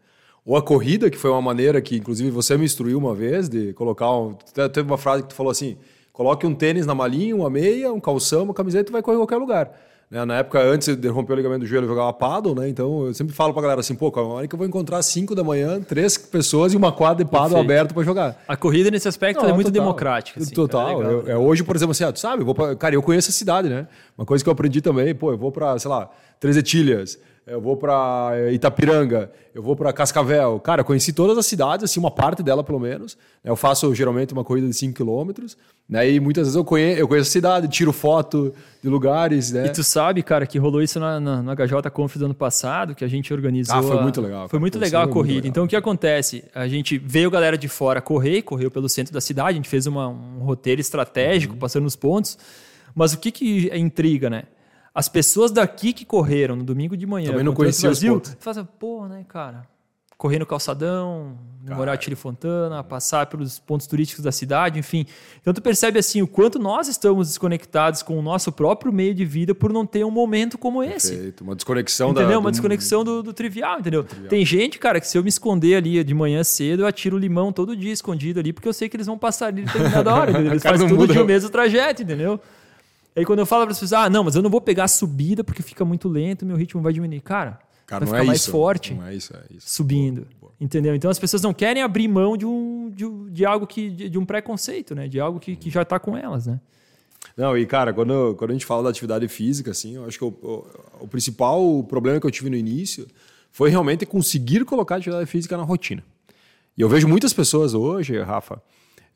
ou 0.47 0.55
a 0.55 0.61
corrida, 0.61 1.09
que 1.09 1.17
foi 1.17 1.29
uma 1.29 1.41
maneira 1.41 1.81
que, 1.81 1.97
inclusive, 1.97 2.31
você 2.31 2.57
me 2.57 2.63
instruiu 2.63 2.97
uma 2.97 3.13
vez 3.13 3.49
de 3.49 3.73
colocar. 3.73 4.09
Um, 4.17 4.33
teve 4.71 4.87
uma 4.87 4.97
frase 4.97 5.23
que 5.23 5.29
tu 5.29 5.35
falou 5.35 5.51
assim: 5.51 5.75
coloque 6.13 6.47
um 6.47 6.55
tênis 6.55 6.85
na 6.85 6.95
malinha, 6.95 7.35
uma 7.35 7.49
meia, 7.49 7.91
um 7.91 7.99
calção, 7.99 8.43
uma 8.43 8.53
camiseta 8.53 8.89
e 8.89 8.93
vai 8.93 9.01
correr 9.01 9.17
em 9.17 9.19
qualquer 9.19 9.35
lugar. 9.35 9.69
Né? 10.09 10.23
Na 10.23 10.37
época, 10.37 10.61
antes 10.61 10.95
de 10.95 11.07
romper 11.09 11.33
o 11.33 11.35
ligamento 11.35 11.59
do 11.59 11.65
joelho, 11.65 11.83
eu 11.83 11.89
jogava 11.89 12.13
paddle, 12.13 12.55
né? 12.55 12.69
Então 12.69 13.07
eu 13.07 13.13
sempre 13.13 13.35
falo 13.35 13.51
pra 13.51 13.61
galera 13.61 13.81
assim: 13.81 13.93
pô, 13.93 14.09
a 14.15 14.21
hora 14.21 14.47
que 14.47 14.55
eu 14.55 14.57
vou 14.57 14.65
encontrar 14.65 15.01
5 15.01 15.35
da 15.35 15.43
manhã, 15.43 15.81
três 15.81 16.17
pessoas 16.17 16.71
e 16.71 16.77
uma 16.77 16.93
quadra 16.93 17.25
de 17.25 17.29
paddle 17.29 17.59
aberto 17.59 17.93
para 17.93 18.03
jogar. 18.03 18.41
A 18.47 18.55
corrida 18.55 18.89
nesse 18.89 19.09
aspecto 19.09 19.43
Não, 19.43 19.49
é 19.49 19.53
muito 19.53 19.67
total, 19.67 19.83
democrática. 19.83 20.39
Assim, 20.39 20.55
total. 20.55 21.03
É, 21.03 21.05
eu, 21.05 21.27
é, 21.27 21.37
hoje, 21.37 21.61
por 21.61 21.75
exemplo, 21.75 21.91
assim, 21.91 22.05
ah, 22.05 22.13
tu 22.13 22.21
sabe, 22.21 22.43
eu 22.43 22.45
vou 22.45 22.55
pra, 22.55 22.73
cara, 22.73 22.95
eu 22.95 23.03
conheço 23.03 23.29
a 23.31 23.33
cidade, 23.33 23.67
né? 23.67 23.85
Uma 24.17 24.25
coisa 24.25 24.41
que 24.41 24.49
eu 24.49 24.53
aprendi 24.53 24.79
também, 24.79 25.13
pô, 25.13 25.33
eu 25.33 25.37
vou 25.37 25.51
para, 25.51 25.77
sei 25.77 25.91
lá, 25.91 26.09
Três 26.39 26.55
Etilhas 26.55 27.19
eu 27.47 27.61
vou 27.61 27.77
para 27.77 28.33
Itapiranga, 28.51 29.31
eu 29.55 29.63
vou 29.63 29.73
para 29.73 29.93
Cascavel. 29.93 30.59
Cara, 30.59 30.81
eu 30.81 30.85
conheci 30.85 31.13
todas 31.13 31.37
as 31.37 31.45
cidades, 31.45 31.85
assim, 31.85 31.97
uma 31.97 32.11
parte 32.11 32.43
dela 32.43 32.61
pelo 32.61 32.77
menos. 32.77 33.17
Eu 33.41 33.55
faço 33.55 33.95
geralmente 33.95 34.33
uma 34.33 34.43
corrida 34.43 34.67
de 34.67 34.73
5 34.73 34.93
quilômetros, 34.93 35.57
né? 35.87 36.11
E 36.11 36.19
muitas 36.19 36.43
vezes 36.43 36.57
eu 36.57 36.65
conheço, 36.65 36.99
eu 36.99 37.07
conheço 37.07 37.29
a 37.29 37.31
cidade, 37.31 37.67
tiro 37.69 37.93
foto 37.93 38.53
de 38.83 38.89
lugares, 38.89 39.53
né? 39.53 39.67
E 39.67 39.69
tu 39.69 39.81
sabe, 39.81 40.21
cara, 40.23 40.45
que 40.45 40.59
rolou 40.59 40.81
isso 40.81 40.99
na, 40.99 41.21
na, 41.21 41.41
na 41.41 41.55
HJ 41.55 41.89
Conf 41.93 42.17
do 42.17 42.25
ano 42.25 42.35
passado, 42.35 42.93
que 42.93 43.05
a 43.05 43.07
gente 43.07 43.33
organizou. 43.33 43.77
Ah, 43.77 43.81
foi 43.81 44.01
muito 44.01 44.19
legal. 44.19 44.49
Foi 44.49 44.59
muito 44.59 44.77
legal 44.77 45.03
a 45.03 45.07
corrida. 45.07 45.35
Legal. 45.35 45.49
Então 45.49 45.63
o 45.63 45.67
que 45.69 45.75
acontece? 45.77 46.43
A 46.53 46.67
gente 46.67 46.97
veio 46.97 47.31
galera 47.31 47.57
de 47.57 47.69
fora 47.69 48.01
correr, 48.01 48.41
correu 48.41 48.69
pelo 48.69 48.89
centro 48.89 49.13
da 49.13 49.21
cidade, 49.21 49.51
a 49.51 49.53
gente 49.53 49.69
fez 49.69 49.87
uma, 49.87 50.09
um 50.09 50.39
roteiro 50.39 50.81
estratégico, 50.81 51.53
uhum. 51.53 51.59
passando 51.59 51.85
os 51.85 51.95
pontos. 51.95 52.37
Mas 52.93 53.13
o 53.13 53.19
que 53.19 53.31
que 53.31 53.69
é 53.69 53.77
intriga, 53.77 54.29
né? 54.29 54.43
As 54.97 55.07
pessoas 55.07 55.51
daqui 55.51 55.93
que 55.93 56.03
correram 56.03 56.55
no 56.55 56.63
domingo 56.63 56.97
de 56.97 57.05
manhã, 57.05 57.29
também 57.29 57.43
não 57.43 57.53
conheciam 57.53 57.91
os 57.91 58.03
pontos. 58.03 58.35
Fazem, 58.39 58.67
pô, 58.79 59.05
né, 59.05 59.23
cara? 59.29 59.67
Correr 60.17 60.39
no 60.39 60.45
calçadão, 60.47 61.37
morar 61.75 61.95
Tire 61.97 62.15
Fontana, 62.15 62.83
passar 62.83 63.27
pelos 63.27 63.59
pontos 63.59 63.85
turísticos 63.85 64.23
da 64.23 64.31
cidade, 64.31 64.79
enfim. 64.79 65.05
Então 65.39 65.53
tu 65.53 65.61
percebe 65.61 65.99
assim 65.99 66.23
o 66.23 66.27
quanto 66.27 66.57
nós 66.57 66.87
estamos 66.87 67.27
desconectados 67.27 68.01
com 68.01 68.17
o 68.17 68.23
nosso 68.23 68.51
próprio 68.51 68.91
meio 68.91 69.13
de 69.13 69.23
vida 69.23 69.53
por 69.53 69.71
não 69.71 69.85
ter 69.85 70.03
um 70.03 70.09
momento 70.09 70.57
como 70.57 70.83
esse. 70.83 71.11
Perfeito. 71.11 71.43
Uma 71.43 71.53
desconexão 71.53 72.09
entendeu? 72.09 72.29
da 72.29 72.39
uma 72.39 72.49
desconexão 72.49 73.03
do, 73.03 73.21
do 73.21 73.33
trivial, 73.33 73.79
entendeu? 73.79 74.01
Do 74.01 74.09
trivial. 74.09 74.29
Tem 74.29 74.43
gente, 74.43 74.79
cara, 74.79 74.99
que 74.99 75.07
se 75.07 75.15
eu 75.15 75.21
me 75.21 75.29
esconder 75.29 75.75
ali 75.75 76.03
de 76.03 76.13
manhã 76.15 76.43
cedo, 76.43 76.81
eu 76.81 76.87
atiro 76.87 77.19
limão 77.19 77.53
todo 77.53 77.75
dia 77.75 77.93
escondido 77.93 78.39
ali, 78.39 78.51
porque 78.51 78.67
eu 78.67 78.73
sei 78.73 78.89
que 78.89 78.95
eles 78.97 79.05
vão 79.05 79.15
passar 79.15 79.49
ali 79.49 79.61
determinada 79.61 80.11
hora. 80.11 80.31
Eles 80.41 80.63
fazem 80.63 80.87
tudo 80.87 81.07
de 81.07 81.19
o 81.19 81.25
mesmo 81.25 81.51
trajeto, 81.51 82.01
entendeu? 82.01 82.41
Aí 83.17 83.25
quando 83.25 83.39
eu 83.39 83.47
falo 83.47 83.63
para 83.63 83.71
as 83.71 83.79
pessoas, 83.79 83.93
ah, 83.93 84.09
não, 84.11 84.23
mas 84.23 84.35
eu 84.35 84.43
não 84.43 84.49
vou 84.49 84.61
pegar 84.61 84.83
a 84.83 84.87
subida 84.87 85.43
porque 85.43 85.63
fica 85.63 85.83
muito 85.83 86.07
lento, 86.07 86.45
meu 86.45 86.55
ritmo 86.55 86.83
vai 86.83 86.93
diminuir. 86.93 87.19
Cara, 87.21 87.59
Cara 87.87 88.05
vai 88.05 88.13
ficar 88.13 88.23
é 88.23 88.27
mais 88.27 88.41
isso, 88.41 88.51
forte 88.51 88.93
não 88.93 89.07
é 89.07 89.15
isso, 89.15 89.33
é 89.35 89.55
isso. 89.55 89.71
subindo. 89.71 90.21
Boa, 90.21 90.27
boa. 90.41 90.51
Entendeu? 90.61 90.93
Então 90.93 91.09
as 91.09 91.17
pessoas 91.17 91.41
não 91.41 91.51
querem 91.51 91.81
abrir 91.81 92.07
mão 92.07 92.37
de 92.37 92.45
um, 92.45 92.91
de, 92.91 93.05
de 93.31 93.43
algo 93.43 93.65
que. 93.65 93.89
de, 93.89 94.07
de 94.07 94.19
um 94.19 94.25
preconceito, 94.25 94.93
né? 94.93 95.07
De 95.07 95.19
algo 95.19 95.39
que, 95.39 95.55
que 95.55 95.71
já 95.71 95.81
está 95.81 95.97
com 95.97 96.15
elas, 96.15 96.45
né? 96.45 96.59
Não, 97.35 97.57
e 97.57 97.65
cara, 97.65 97.91
quando, 97.91 98.35
quando 98.35 98.51
a 98.51 98.53
gente 98.53 98.67
fala 98.67 98.83
da 98.83 98.89
atividade 98.89 99.27
física, 99.27 99.71
assim, 99.71 99.95
eu 99.95 100.05
acho 100.05 100.19
que 100.19 100.23
o, 100.23 100.27
o, 100.27 100.67
o 101.05 101.07
principal 101.07 101.83
problema 101.85 102.19
que 102.19 102.27
eu 102.27 102.31
tive 102.31 102.51
no 102.51 102.55
início 102.55 103.07
foi 103.51 103.71
realmente 103.71 104.05
conseguir 104.05 104.63
colocar 104.63 104.95
a 104.95 104.97
atividade 104.99 105.25
física 105.25 105.57
na 105.57 105.63
rotina. 105.63 106.03
E 106.77 106.81
eu 106.81 106.87
vejo 106.87 107.07
muitas 107.07 107.33
pessoas 107.33 107.73
hoje, 107.73 108.19
Rafa, 108.21 108.61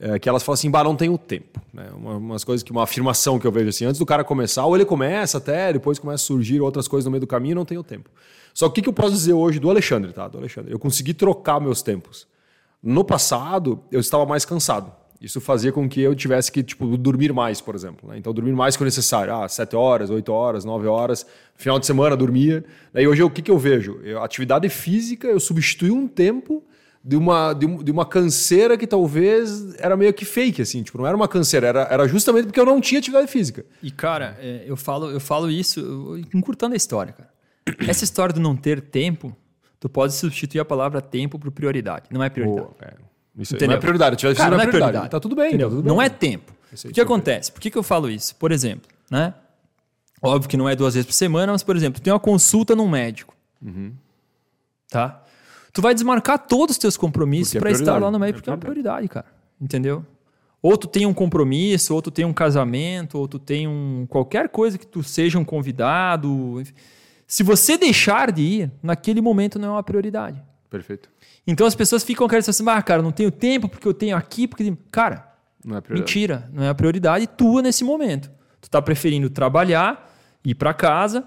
é, 0.02 0.18
que 0.18 0.28
elas 0.28 0.42
falam 0.42 0.56
assim, 0.56 0.72
bah, 0.72 0.84
não 0.84 0.96
tenho 0.96 1.16
tempo. 1.16 1.62
Né? 1.72 1.88
Uma, 1.96 2.18
umas 2.18 2.44
coisas 2.44 2.64
que, 2.64 2.72
uma 2.72 2.84
afirmação 2.84 3.38
que 3.38 3.46
eu 3.46 3.52
vejo 3.52 3.70
assim, 3.70 3.86
antes 3.86 4.00
do 4.00 4.06
cara 4.06 4.24
começar, 4.24 4.66
ou 4.66 4.76
ele 4.76 4.84
começa 4.84 5.38
até, 5.38 5.72
depois 5.72 6.00
começa 6.00 6.24
a 6.24 6.26
surgir 6.26 6.60
outras 6.60 6.88
coisas 6.88 7.06
no 7.06 7.12
meio 7.12 7.22
do 7.22 7.28
caminho, 7.28 7.54
não 7.54 7.66
tenho 7.66 7.84
tempo. 7.84 8.10
Só 8.52 8.68
que 8.68 8.80
o 8.80 8.84
que, 8.84 8.90
eu 8.90 8.94
posso 8.94 9.12
dizer 9.12 9.34
hoje 9.34 9.60
do 9.60 9.70
Alexandre, 9.70 10.12
tá? 10.12 10.28
Do 10.28 10.40
Alexandre, 10.40 10.74
eu 10.74 10.80
consegui 10.80 11.14
trocar 11.14 11.62
meus 11.62 11.84
tempos. 11.84 12.28
No 12.82 13.06
passado, 13.06 13.80
eu 13.92 14.00
estava 14.00 14.26
mais 14.26 14.44
cansado. 14.44 14.92
Isso 15.22 15.40
fazia 15.40 15.72
com 15.72 15.88
que 15.88 16.02
eu 16.02 16.16
tivesse 16.16 16.52
que 16.52 16.64
tipo, 16.64 16.98
dormir 16.98 17.32
mais, 17.32 17.62
por 17.62 17.76
exemplo. 17.76 18.10
Né? 18.10 18.18
Então, 18.18 18.34
dormir 18.34 18.54
mais 18.54 18.76
que 18.76 18.82
o 18.82 18.86
necessário. 18.86 19.36
Ah, 19.36 19.48
7 19.48 19.76
horas, 19.76 20.10
8 20.10 20.34
horas, 20.34 20.66
9 20.66 20.88
horas. 20.88 21.28
Final 21.56 21.78
de 21.78 21.86
semana, 21.86 22.18
dormia. 22.18 22.66
Daí 22.92 23.08
hoje, 23.08 23.22
o 23.22 23.30
que, 23.30 23.44
que 23.44 23.52
eu 23.52 23.58
vejo? 23.60 24.00
Eu, 24.04 24.24
atividade 24.24 24.68
física, 24.68 25.28
eu 25.28 25.40
substituí 25.40 25.92
um 25.92 26.08
tempo 26.08 26.64
de 27.04 27.16
uma, 27.16 27.54
de, 27.54 27.66
de, 27.84 27.92
uma 27.92 28.06
canseira 28.06 28.78
que 28.78 28.86
talvez 28.86 29.74
era 29.80 29.98
meio 29.98 30.14
que 30.14 30.24
fake, 30.24 30.62
assim, 30.62 30.84
tipo, 30.84 30.98
não 31.00 31.08
era 31.08 31.16
uma 31.16 31.28
canseira, 31.28 31.68
era, 31.68 31.82
era 31.90 32.08
justamente 32.08 32.46
porque 32.46 32.60
eu 32.60 32.66
não 32.66 32.80
tinha 32.80 33.00
atividade 33.00 33.28
física. 33.28 33.66
E, 33.82 33.90
cara, 33.90 34.38
é, 34.40 34.64
eu, 34.68 34.78
falo, 34.78 35.10
eu 35.10 35.20
falo 35.20 35.50
isso 35.50 36.20
encurtando 36.34 36.74
a 36.74 36.78
história, 36.78 37.14
cara. 37.14 37.30
Essa 37.88 38.04
história 38.04 38.34
do 38.34 38.40
não 38.40 38.56
ter 38.56 38.82
tempo, 38.82 39.36
tu 39.80 39.90
pode 39.90 40.14
substituir 40.14 40.60
a 40.60 40.66
palavra 40.66 41.02
tempo 41.02 41.40
por 41.40 41.52
prioridade. 41.52 42.06
Não 42.12 42.24
é 42.24 42.30
prioridade. 42.30 42.68
Oh, 42.80 42.86
é. 42.86 42.94
Isso 43.38 43.56
não 43.56 43.74
é 43.74 43.78
prioridade. 43.78 44.14
Atividade 44.14 44.38
cara, 44.38 44.52
não 44.52 44.58
é 44.58 44.68
prioridade. 44.68 44.92
prioridade. 44.92 45.12
Tá 45.12 45.20
tudo 45.20 45.36
bem. 45.36 45.58
Tá 45.58 45.70
tudo 45.70 45.88
não 45.88 45.98
bem. 45.98 46.06
é 46.06 46.10
tempo. 46.10 46.54
O 46.86 46.90
que 46.90 47.02
acontece? 47.02 47.52
Por 47.52 47.60
que, 47.60 47.72
que 47.72 47.78
eu 47.78 47.84
falo 47.84 48.10
isso? 48.10 48.36
Por 48.36 48.52
exemplo, 48.52 48.90
né? 49.10 49.34
Óbvio 50.22 50.50
que 50.50 50.56
não 50.56 50.70
é 50.70 50.76
duas 50.76 50.94
vezes 50.94 51.08
por 51.08 51.14
semana, 51.14 51.52
mas, 51.52 51.64
por 51.64 51.76
exemplo, 51.76 52.00
tu 52.00 52.04
tem 52.04 52.14
uma 52.14 52.20
consulta 52.20 52.76
num 52.76 52.88
médico. 52.88 53.36
Uhum. 53.62 53.94
Tá? 54.90 55.24
Tu 55.74 55.82
vai 55.82 55.94
desmarcar 55.94 56.40
todos 56.40 56.76
os 56.76 56.78
teus 56.78 56.98
compromissos 56.98 57.60
para 57.60 57.70
é 57.70 57.74
estar 57.74 57.98
lá 57.98 58.12
no 58.12 58.20
meio, 58.20 58.34
porque 58.34 58.50
é, 58.50 58.54
uma 58.54 58.58
prioridade, 58.58 59.08
cara. 59.08 59.26
Entendeu? 59.60 60.06
Ou 60.62 60.78
tu 60.78 60.88
tem 60.88 61.06
um 61.06 61.14
compromisso, 61.14 61.94
ou 61.94 62.02
tu 62.02 62.12
tem 62.12 62.24
um 62.24 62.34
casamento, 62.34 63.18
ou 63.18 63.28
tu 63.28 63.40
tem 63.40 63.68
um 63.68 64.06
qualquer 64.08 64.50
coisa 64.50 64.78
que 64.78 64.86
tu 64.86 65.02
seja 65.02 65.40
um 65.40 65.46
convidado. 65.46 66.62
Se 67.26 67.42
você 67.42 67.78
deixar 67.78 68.32
de 68.32 68.42
ir, 68.42 68.72
naquele 68.84 69.22
momento 69.22 69.58
não 69.58 69.70
é 69.70 69.72
uma 69.72 69.84
prioridade. 69.84 70.42
Perfeito. 70.70 71.10
Então 71.48 71.66
as 71.66 71.74
pessoas 71.74 72.04
ficam 72.04 72.28
querendo 72.28 72.48
assim, 72.48 72.64
ah, 72.68 72.82
cara, 72.82 73.02
não 73.02 73.12
tenho 73.12 73.32
tempo 73.32 73.68
porque 73.68 73.88
eu 73.88 73.94
tenho 73.94 74.16
aqui, 74.16 74.48
porque 74.48 74.72
cara, 74.92 75.34
não 75.66 75.78
é 75.78 75.82
mentira, 75.90 76.50
não 76.54 76.64
é 76.64 76.70
a 76.70 76.76
prioridade 76.76 77.26
tua 77.28 77.62
nesse 77.62 77.84
momento. 77.84 78.32
Tu 78.60 78.70
tá 78.70 78.82
preferindo 78.82 79.30
trabalhar, 79.30 80.16
ir 80.46 80.56
para 80.56 80.74
casa, 80.74 81.26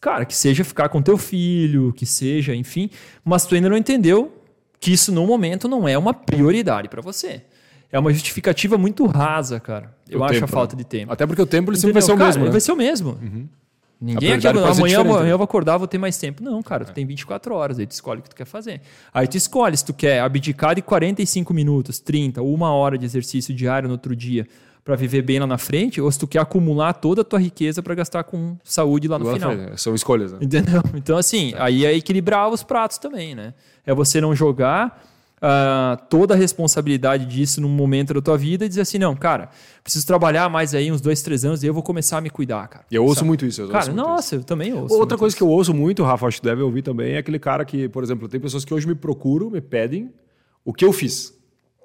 cara, 0.00 0.24
que 0.24 0.34
seja 0.34 0.64
ficar 0.64 0.88
com 0.88 1.02
teu 1.02 1.18
filho, 1.18 1.92
que 1.92 2.06
seja, 2.06 2.54
enfim, 2.54 2.90
mas 3.24 3.46
tu 3.46 3.54
ainda 3.54 3.68
não 3.68 3.76
entendeu 3.76 4.32
que 4.80 4.92
isso 4.92 5.12
no 5.12 5.26
momento 5.26 5.68
não 5.68 5.88
é 5.88 5.98
uma 5.98 6.14
prioridade 6.14 6.88
para 6.88 7.02
você. 7.02 7.42
É 7.90 7.98
uma 7.98 8.12
justificativa 8.12 8.76
muito 8.76 9.06
rasa, 9.06 9.58
cara. 9.58 9.94
Eu 10.08 10.20
o 10.20 10.24
acho 10.24 10.34
tempo, 10.34 10.44
a 10.44 10.48
falta 10.48 10.76
né? 10.76 10.82
de 10.82 10.88
tempo. 10.88 11.12
Até 11.12 11.26
porque 11.26 11.40
o 11.40 11.46
tempo 11.46 11.70
ele 11.70 11.78
sempre 11.78 11.94
vai 11.94 12.02
ser 12.02 12.12
o 12.12 12.16
cara, 12.16 12.26
mesmo. 12.26 12.44
Né? 12.44 12.50
Vai 12.50 12.60
ser 12.60 12.72
o 12.72 12.76
mesmo. 12.76 13.10
Uhum. 13.20 13.48
Ninguém 14.00 14.34
aqui, 14.34 14.46
amanhã, 14.46 15.00
amanhã 15.00 15.30
eu 15.30 15.38
vou 15.38 15.44
acordar, 15.44 15.76
vou 15.76 15.88
ter 15.88 15.98
mais 15.98 16.16
tempo. 16.16 16.42
Não, 16.42 16.62
cara, 16.62 16.84
tu 16.84 16.90
é. 16.90 16.94
tem 16.94 17.04
24 17.04 17.52
horas, 17.52 17.78
aí 17.80 17.86
tu 17.86 17.90
escolhe 17.90 18.20
o 18.20 18.22
que 18.22 18.30
tu 18.30 18.36
quer 18.36 18.44
fazer. 18.44 18.80
Aí 19.12 19.26
tu 19.26 19.36
escolhe 19.36 19.76
se 19.76 19.84
tu 19.84 19.92
quer 19.92 20.20
abdicar 20.20 20.76
de 20.76 20.82
45 20.82 21.52
minutos, 21.52 21.98
30 21.98 22.40
ou 22.40 22.54
uma 22.54 22.72
hora 22.72 22.96
de 22.96 23.04
exercício 23.04 23.52
diário 23.52 23.88
no 23.88 23.94
outro 23.94 24.14
dia 24.14 24.46
para 24.88 24.96
viver 24.96 25.20
bem 25.20 25.38
lá 25.38 25.46
na 25.46 25.58
frente, 25.58 26.00
ou 26.00 26.10
se 26.10 26.18
tu 26.18 26.26
quer 26.26 26.38
acumular 26.38 26.94
toda 26.94 27.20
a 27.20 27.24
tua 27.24 27.38
riqueza 27.38 27.82
para 27.82 27.94
gastar 27.94 28.24
com 28.24 28.56
saúde 28.64 29.06
lá 29.06 29.18
no 29.18 29.26
lá 29.26 29.34
final. 29.34 29.52
Frente. 29.52 29.82
São 29.82 29.94
escolhas, 29.94 30.32
né? 30.32 30.38
Entendeu? 30.40 30.82
Então, 30.96 31.18
assim, 31.18 31.52
é. 31.52 31.60
aí 31.60 31.84
é 31.84 31.94
equilibrar 31.94 32.48
os 32.48 32.62
pratos 32.62 32.96
também, 32.96 33.34
né? 33.34 33.52
É 33.84 33.92
você 33.92 34.18
não 34.18 34.34
jogar 34.34 35.06
uh, 35.42 36.02
toda 36.08 36.32
a 36.32 36.36
responsabilidade 36.38 37.26
disso 37.26 37.60
num 37.60 37.68
momento 37.68 38.14
da 38.14 38.22
tua 38.22 38.38
vida 38.38 38.64
e 38.64 38.68
dizer 38.68 38.80
assim, 38.80 38.96
não, 38.96 39.14
cara, 39.14 39.50
preciso 39.84 40.06
trabalhar 40.06 40.48
mais 40.48 40.74
aí 40.74 40.90
uns 40.90 41.02
dois, 41.02 41.20
três 41.20 41.44
anos 41.44 41.62
e 41.62 41.66
eu 41.66 41.74
vou 41.74 41.82
começar 41.82 42.16
a 42.16 42.20
me 42.22 42.30
cuidar, 42.30 42.66
cara. 42.68 42.86
Eu 42.90 43.04
ouço 43.04 43.26
muito 43.26 43.44
isso. 43.44 43.60
Eu 43.60 43.68
cara, 43.68 43.92
nossa, 43.92 44.36
isso. 44.36 44.42
eu 44.42 44.42
também 44.42 44.72
ouço. 44.72 44.94
Outra 44.94 45.18
coisa 45.18 45.34
isso. 45.34 45.36
que 45.36 45.42
eu 45.42 45.50
ouço 45.50 45.74
muito, 45.74 46.02
Rafa, 46.02 46.26
acho 46.26 46.40
que 46.40 46.46
deve 46.46 46.62
ouvir 46.62 46.80
também, 46.80 47.12
é 47.12 47.18
aquele 47.18 47.38
cara 47.38 47.62
que, 47.66 47.90
por 47.90 48.02
exemplo, 48.02 48.26
tem 48.26 48.40
pessoas 48.40 48.64
que 48.64 48.72
hoje 48.72 48.88
me 48.88 48.94
procuram, 48.94 49.50
me 49.50 49.60
pedem 49.60 50.10
o 50.64 50.72
que 50.72 50.82
eu 50.82 50.94
fiz. 50.94 51.37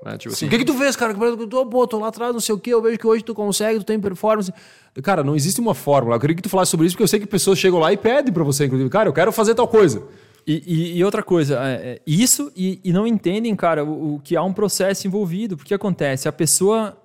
Né? 0.03 0.17
Tipo 0.17 0.33
assim, 0.33 0.47
o 0.47 0.49
que, 0.49 0.57
que 0.59 0.65
tu 0.65 0.73
fez, 0.73 0.95
cara? 0.95 1.13
Eu 1.13 1.47
tô, 1.47 1.65
pô, 1.65 1.87
tô 1.87 1.99
lá 1.99 2.07
atrás, 2.07 2.33
não 2.33 2.39
sei 2.39 2.53
o 2.53 2.59
quê, 2.59 2.73
eu 2.73 2.81
vejo 2.81 2.97
que 2.97 3.07
hoje 3.07 3.23
tu 3.23 3.33
consegue, 3.33 3.79
tu 3.79 3.85
tem 3.85 3.99
performance. 3.99 4.53
Cara, 5.01 5.23
não 5.23 5.35
existe 5.35 5.59
uma 5.61 5.73
fórmula. 5.73 6.15
Eu 6.15 6.19
queria 6.19 6.35
que 6.35 6.41
tu 6.41 6.49
falasse 6.49 6.71
sobre 6.71 6.85
isso, 6.85 6.95
porque 6.95 7.03
eu 7.03 7.07
sei 7.07 7.19
que 7.19 7.25
pessoas 7.25 7.57
chegam 7.57 7.79
lá 7.79 7.91
e 7.93 7.97
pedem 7.97 8.33
para 8.33 8.43
você, 8.43 8.65
inclusive, 8.65 8.89
cara, 8.89 9.09
eu 9.09 9.13
quero 9.13 9.31
fazer 9.31 9.55
tal 9.55 9.67
coisa. 9.67 10.03
E, 10.45 10.63
e, 10.65 10.97
e 10.97 11.03
outra 11.03 11.23
coisa, 11.23 11.57
é, 11.63 11.73
é, 11.73 12.01
isso 12.05 12.51
e, 12.55 12.79
e, 12.83 12.91
não 12.91 13.07
entendem, 13.07 13.55
cara, 13.55 13.83
o, 13.85 14.15
o, 14.15 14.19
que 14.19 14.35
há 14.35 14.43
um 14.43 14.51
processo 14.51 15.07
envolvido. 15.07 15.55
Porque 15.55 15.73
acontece, 15.73 16.27
a 16.27 16.33
pessoa 16.33 16.97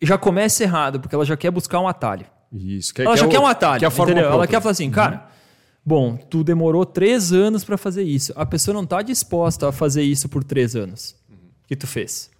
já 0.00 0.18
começa 0.18 0.62
errado, 0.62 1.00
porque 1.00 1.14
ela 1.14 1.24
já 1.24 1.36
quer 1.36 1.50
buscar 1.50 1.80
um 1.80 1.88
atalho. 1.88 2.26
Isso. 2.52 2.92
Quer, 2.92 3.04
ela 3.04 3.14
quer 3.14 3.20
já 3.20 3.26
o, 3.26 3.30
quer 3.30 3.40
um 3.40 3.46
atalho, 3.46 3.80
quer 3.80 4.02
entendeu? 4.02 4.30
Ela 4.30 4.46
quer 4.46 4.60
falar 4.60 4.72
assim, 4.72 4.86
uhum. 4.86 4.92
cara, 4.92 5.26
bom, 5.84 6.16
tu 6.16 6.44
demorou 6.44 6.84
três 6.84 7.32
anos 7.32 7.64
para 7.64 7.78
fazer 7.78 8.02
isso. 8.02 8.32
A 8.36 8.44
pessoa 8.44 8.74
não 8.74 8.82
está 8.82 9.00
disposta 9.00 9.70
a 9.70 9.72
fazer 9.72 10.02
isso 10.02 10.28
por 10.28 10.44
três 10.44 10.76
anos 10.76 11.16
uhum. 11.30 11.36
que 11.66 11.74
tu 11.74 11.86
fez. 11.86 12.31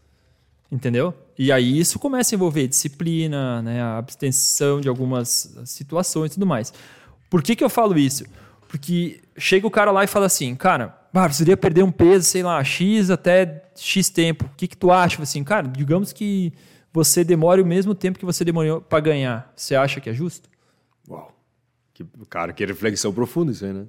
Entendeu? 0.73 1.13
E 1.39 1.53
aí 1.53 1.79
isso 1.79 1.99
começa 1.99 2.35
a 2.35 2.37
envolver 2.37 2.67
disciplina, 2.67 3.61
né, 3.61 3.83
a 3.83 3.99
abstenção 3.99 4.81
de 4.81 4.89
algumas 4.89 5.55
situações 5.67 6.31
e 6.31 6.35
tudo 6.35 6.47
mais. 6.47 6.73
Por 7.29 7.43
que, 7.43 7.55
que 7.55 7.63
eu 7.63 7.69
falo 7.69 7.99
isso? 7.99 8.25
Porque 8.69 9.21
chega 9.37 9.67
o 9.67 9.71
cara 9.71 9.91
lá 9.91 10.03
e 10.03 10.07
fala 10.07 10.25
assim, 10.25 10.55
cara, 10.55 10.99
ah, 11.13 11.25
precisaria 11.25 11.59
perder 11.59 11.83
um 11.83 11.93
peso, 11.93 12.25
sei 12.25 12.43
lá, 12.43 12.65
X 12.65 13.11
até 13.11 13.65
X 13.77 14.09
tempo. 14.09 14.47
O 14.47 14.57
que, 14.57 14.67
que 14.67 14.77
tu 14.77 14.91
acha? 14.91 15.23
Assim, 15.23 15.45
cara, 15.45 15.69
digamos 15.69 16.11
que 16.11 16.55
você 16.91 17.23
demore 17.23 17.61
o 17.61 17.67
mesmo 17.67 17.95
tempo 17.95 18.19
que 18.19 18.25
você 18.25 18.43
demorou 18.43 18.81
para 18.81 19.01
ganhar. 19.01 19.53
Você 19.55 19.75
acha 19.75 20.01
que 20.01 20.09
é 20.09 20.15
justo? 20.15 20.49
Uau. 21.07 21.37
Que, 21.93 22.03
cara, 22.31 22.51
que 22.55 22.65
reflexão 22.65 23.13
profunda 23.13 23.53
isso 23.53 23.63
aí, 23.67 23.75
né? 23.75 23.85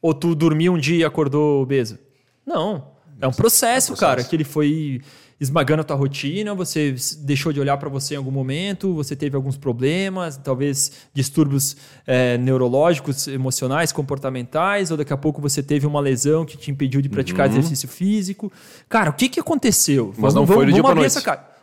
Ou 0.00 0.14
tu 0.14 0.34
dormiu 0.34 0.72
um 0.72 0.78
dia 0.78 0.96
e 0.96 1.04
acordou 1.04 1.60
obeso? 1.60 1.98
Não. 2.46 2.90
É 3.20 3.28
um 3.28 3.32
processo, 3.32 3.92
é 3.92 3.94
um 3.94 3.96
processo. 3.96 3.96
cara, 3.96 4.24
que 4.24 4.34
ele 4.34 4.44
foi 4.44 5.02
esmagando 5.42 5.80
a 5.80 5.84
tua 5.84 5.96
rotina, 5.96 6.54
você 6.54 6.94
deixou 7.18 7.52
de 7.52 7.58
olhar 7.58 7.76
para 7.76 7.88
você 7.88 8.14
em 8.14 8.16
algum 8.16 8.30
momento, 8.30 8.94
você 8.94 9.16
teve 9.16 9.34
alguns 9.34 9.56
problemas, 9.56 10.36
talvez 10.36 10.92
distúrbios 11.12 11.76
é, 12.06 12.38
neurológicos, 12.38 13.26
emocionais, 13.26 13.90
comportamentais, 13.90 14.92
ou 14.92 14.96
daqui 14.96 15.12
a 15.12 15.16
pouco 15.16 15.42
você 15.42 15.60
teve 15.60 15.84
uma 15.84 15.98
lesão 15.98 16.44
que 16.44 16.56
te 16.56 16.70
impediu 16.70 17.02
de 17.02 17.08
praticar 17.08 17.48
uhum. 17.48 17.54
exercício 17.54 17.88
físico. 17.88 18.52
Cara, 18.88 19.10
o 19.10 19.12
que, 19.14 19.28
que 19.28 19.40
aconteceu? 19.40 20.14
Mas 20.16 20.32
vamos, 20.32 20.48
não 20.48 20.56
foi 20.56 20.66
do 20.66 20.72
dia 20.72 20.82
para 20.82 20.94
noite. 20.94 21.18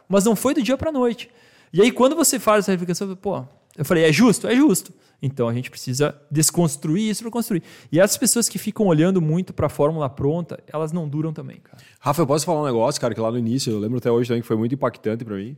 Mas 0.10 0.26
não 0.26 0.36
foi 0.36 0.54
do 0.54 0.62
dia 0.62 0.78
para 0.78 0.92
noite. 0.92 1.30
E 1.72 1.82
aí, 1.82 1.92
quando 1.92 2.18
você 2.18 2.38
faz 2.38 2.66
essa 2.66 2.72
reflexão, 2.74 3.16
pô, 3.16 3.46
Eu 3.80 3.86
falei, 3.86 4.04
é 4.04 4.12
justo? 4.12 4.46
É 4.46 4.54
justo. 4.54 4.94
Então 5.22 5.48
a 5.48 5.54
gente 5.54 5.72
precisa 5.72 6.14
desconstruir 6.30 7.10
isso 7.10 7.22
para 7.24 7.32
construir. 7.32 7.64
E 7.90 7.98
as 7.98 8.18
pessoas 8.18 8.50
que 8.50 8.58
ficam 8.58 8.86
olhando 8.88 9.22
muito 9.22 9.54
para 9.54 9.68
a 9.68 9.70
fórmula 9.70 10.10
pronta, 10.10 10.62
elas 10.68 10.92
não 10.92 11.08
duram 11.08 11.32
também, 11.32 11.62
cara. 11.62 11.82
Rafa, 11.98 12.22
eu 12.22 12.28
posso 12.28 12.46
falar 12.46 12.62
um 12.62 12.66
negócio, 12.66 13.00
cara, 13.00 13.14
que 13.16 13.22
lá 13.22 13.32
no 13.32 13.38
início, 13.38 13.72
eu 13.72 13.80
lembro 13.80 13.98
até 13.98 14.12
hoje 14.12 14.28
também 14.28 14.42
que 14.42 14.48
foi 14.48 14.58
muito 14.58 14.76
impactante 14.76 15.24
para 15.24 15.38
mim. 15.38 15.56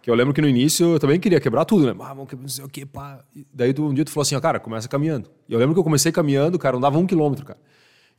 Que 0.00 0.08
eu 0.08 0.14
lembro 0.14 0.32
que 0.32 0.40
no 0.40 0.48
início 0.48 0.94
eu 0.94 1.00
também 1.00 1.18
queria 1.18 1.40
quebrar 1.40 1.64
tudo, 1.64 1.84
né? 1.84 1.96
Ah, 1.98 2.14
vamos 2.14 2.28
quebrar 2.28 2.42
não 2.42 2.48
sei 2.48 2.64
o 2.64 2.68
quê, 2.68 2.86
pá. 2.86 3.24
Daí 3.52 3.74
um 3.76 3.92
dia 3.92 4.04
tu 4.04 4.12
falou 4.12 4.22
assim, 4.22 4.36
ó, 4.36 4.40
cara, 4.40 4.60
começa 4.60 4.88
caminhando. 4.88 5.28
E 5.48 5.52
eu 5.52 5.58
lembro 5.58 5.74
que 5.74 5.80
eu 5.80 5.84
comecei 5.84 6.12
caminhando, 6.12 6.56
cara, 6.60 6.76
andava 6.76 6.96
um 6.96 7.06
quilômetro, 7.08 7.44
cara. 7.44 7.58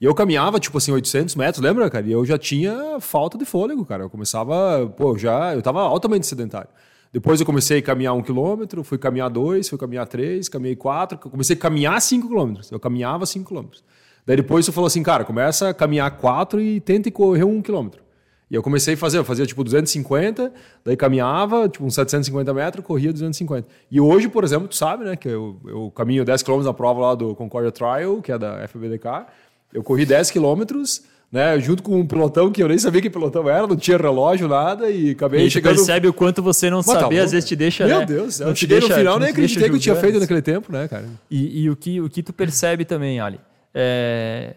E 0.02 0.04
eu 0.04 0.14
caminhava, 0.14 0.60
tipo 0.60 0.78
assim, 0.78 0.92
800 0.92 1.34
metros, 1.36 1.64
lembra, 1.64 1.90
cara? 1.90 2.06
E 2.06 2.12
eu 2.12 2.26
já 2.26 2.38
tinha 2.38 3.00
falta 3.00 3.38
de 3.38 3.46
fôlego, 3.46 3.86
cara. 3.86 4.04
Eu 4.04 4.10
começava, 4.10 4.86
pô, 4.98 5.18
já, 5.18 5.56
eu 5.56 5.62
tava 5.62 5.80
altamente 5.82 6.28
sedentário. 6.28 6.70
Depois 7.16 7.40
eu 7.40 7.46
comecei 7.46 7.80
a 7.80 7.82
caminhar 7.82 8.14
um 8.14 8.22
quilômetro, 8.22 8.84
fui 8.84 8.98
caminhar 8.98 9.30
dois, 9.30 9.70
fui 9.70 9.78
caminhar 9.78 10.06
três, 10.06 10.50
caminhei 10.50 10.76
quatro, 10.76 11.18
comecei 11.18 11.56
a 11.56 11.58
caminhar 11.58 12.02
cinco 12.02 12.28
quilômetros. 12.28 12.70
Eu 12.70 12.78
caminhava 12.78 13.26
cinco 13.26 13.48
quilômetros. 13.48 13.86
Daí 14.26 14.36
depois 14.36 14.66
você 14.66 14.72
falou 14.74 14.86
assim, 14.86 15.02
cara, 15.02 15.24
começa 15.24 15.70
a 15.70 15.74
caminhar 15.74 16.12
quatro 16.18 16.60
e 16.60 16.82
tenta 16.82 17.10
correr 17.10 17.46
um 17.46 17.62
quilômetro. 17.62 18.04
E 18.52 18.56
eu 18.56 18.62
comecei 18.62 18.96
a 18.96 18.98
fazer, 18.98 19.18
eu 19.18 19.24
fazia 19.24 19.46
tipo 19.46 19.64
250, 19.64 20.52
daí 20.84 20.98
caminhava, 20.98 21.70
tipo 21.70 21.86
uns 21.86 21.96
750 21.96 22.54
metros, 22.54 22.86
corria 22.86 23.14
250. 23.14 23.66
E 23.90 24.02
hoje, 24.02 24.28
por 24.28 24.44
exemplo, 24.44 24.68
tu 24.68 24.76
sabe, 24.76 25.06
né, 25.06 25.16
que 25.16 25.30
eu, 25.30 25.58
eu 25.66 25.92
caminho 25.92 26.26
10 26.26 26.44
quilômetros 26.44 26.68
na 26.68 26.74
prova 26.74 27.00
lá 27.00 27.16
do 27.16 27.34
Concordia 27.34 27.72
Trial, 27.72 28.22
que 28.22 28.30
é 28.30 28.38
da 28.38 28.68
FBDK. 28.68 29.28
Eu 29.74 29.84
corri 29.84 30.06
10 30.06 30.32
quilômetros 30.32 31.04
né, 31.32 31.60
junto 31.60 31.84
com 31.84 32.00
um 32.00 32.08
pilotão 32.08 32.52
que 32.52 32.62
eu 32.62 32.68
nem 32.68 32.78
sabia 32.78 33.02
que 33.02 33.10
pilotão 33.10 33.50
era, 33.50 33.68
não 33.68 33.76
tinha 33.76 33.98
relógio, 33.98 34.48
nada, 34.48 34.90
e 34.90 35.12
acabei 35.12 35.46
e 35.46 35.52
chegando... 35.52 35.76
percebe 35.76 36.08
o 36.08 36.14
quanto 36.14 36.42
você 36.42 36.70
não 36.70 36.78
Mas 36.78 36.86
saber, 36.86 37.18
tá 37.18 37.24
às 37.24 37.32
vezes 37.32 37.48
te 37.48 37.56
deixa... 37.56 37.86
Meu 37.86 38.00
né? 38.00 38.06
Deus, 38.06 38.40
eu 38.40 38.56
cheguei 38.56 38.80
deixa, 38.80 38.94
no 38.94 39.00
final, 39.00 39.20
nem 39.20 39.30
acreditei 39.30 39.70
que 39.70 39.76
eu 39.76 39.80
tinha 39.80 39.96
feito 39.96 40.20
naquele 40.20 40.42
tempo, 40.42 40.72
né, 40.72 40.88
cara? 40.88 41.10
E, 41.30 41.64
e, 41.64 41.70
o, 41.70 41.76
que, 41.76 42.00
o 42.00 42.10
que 42.10 42.24
tu 42.24 42.32
percebe 42.32 42.86
também, 42.86 43.20
Ali, 43.20 43.40
é... 43.74 44.56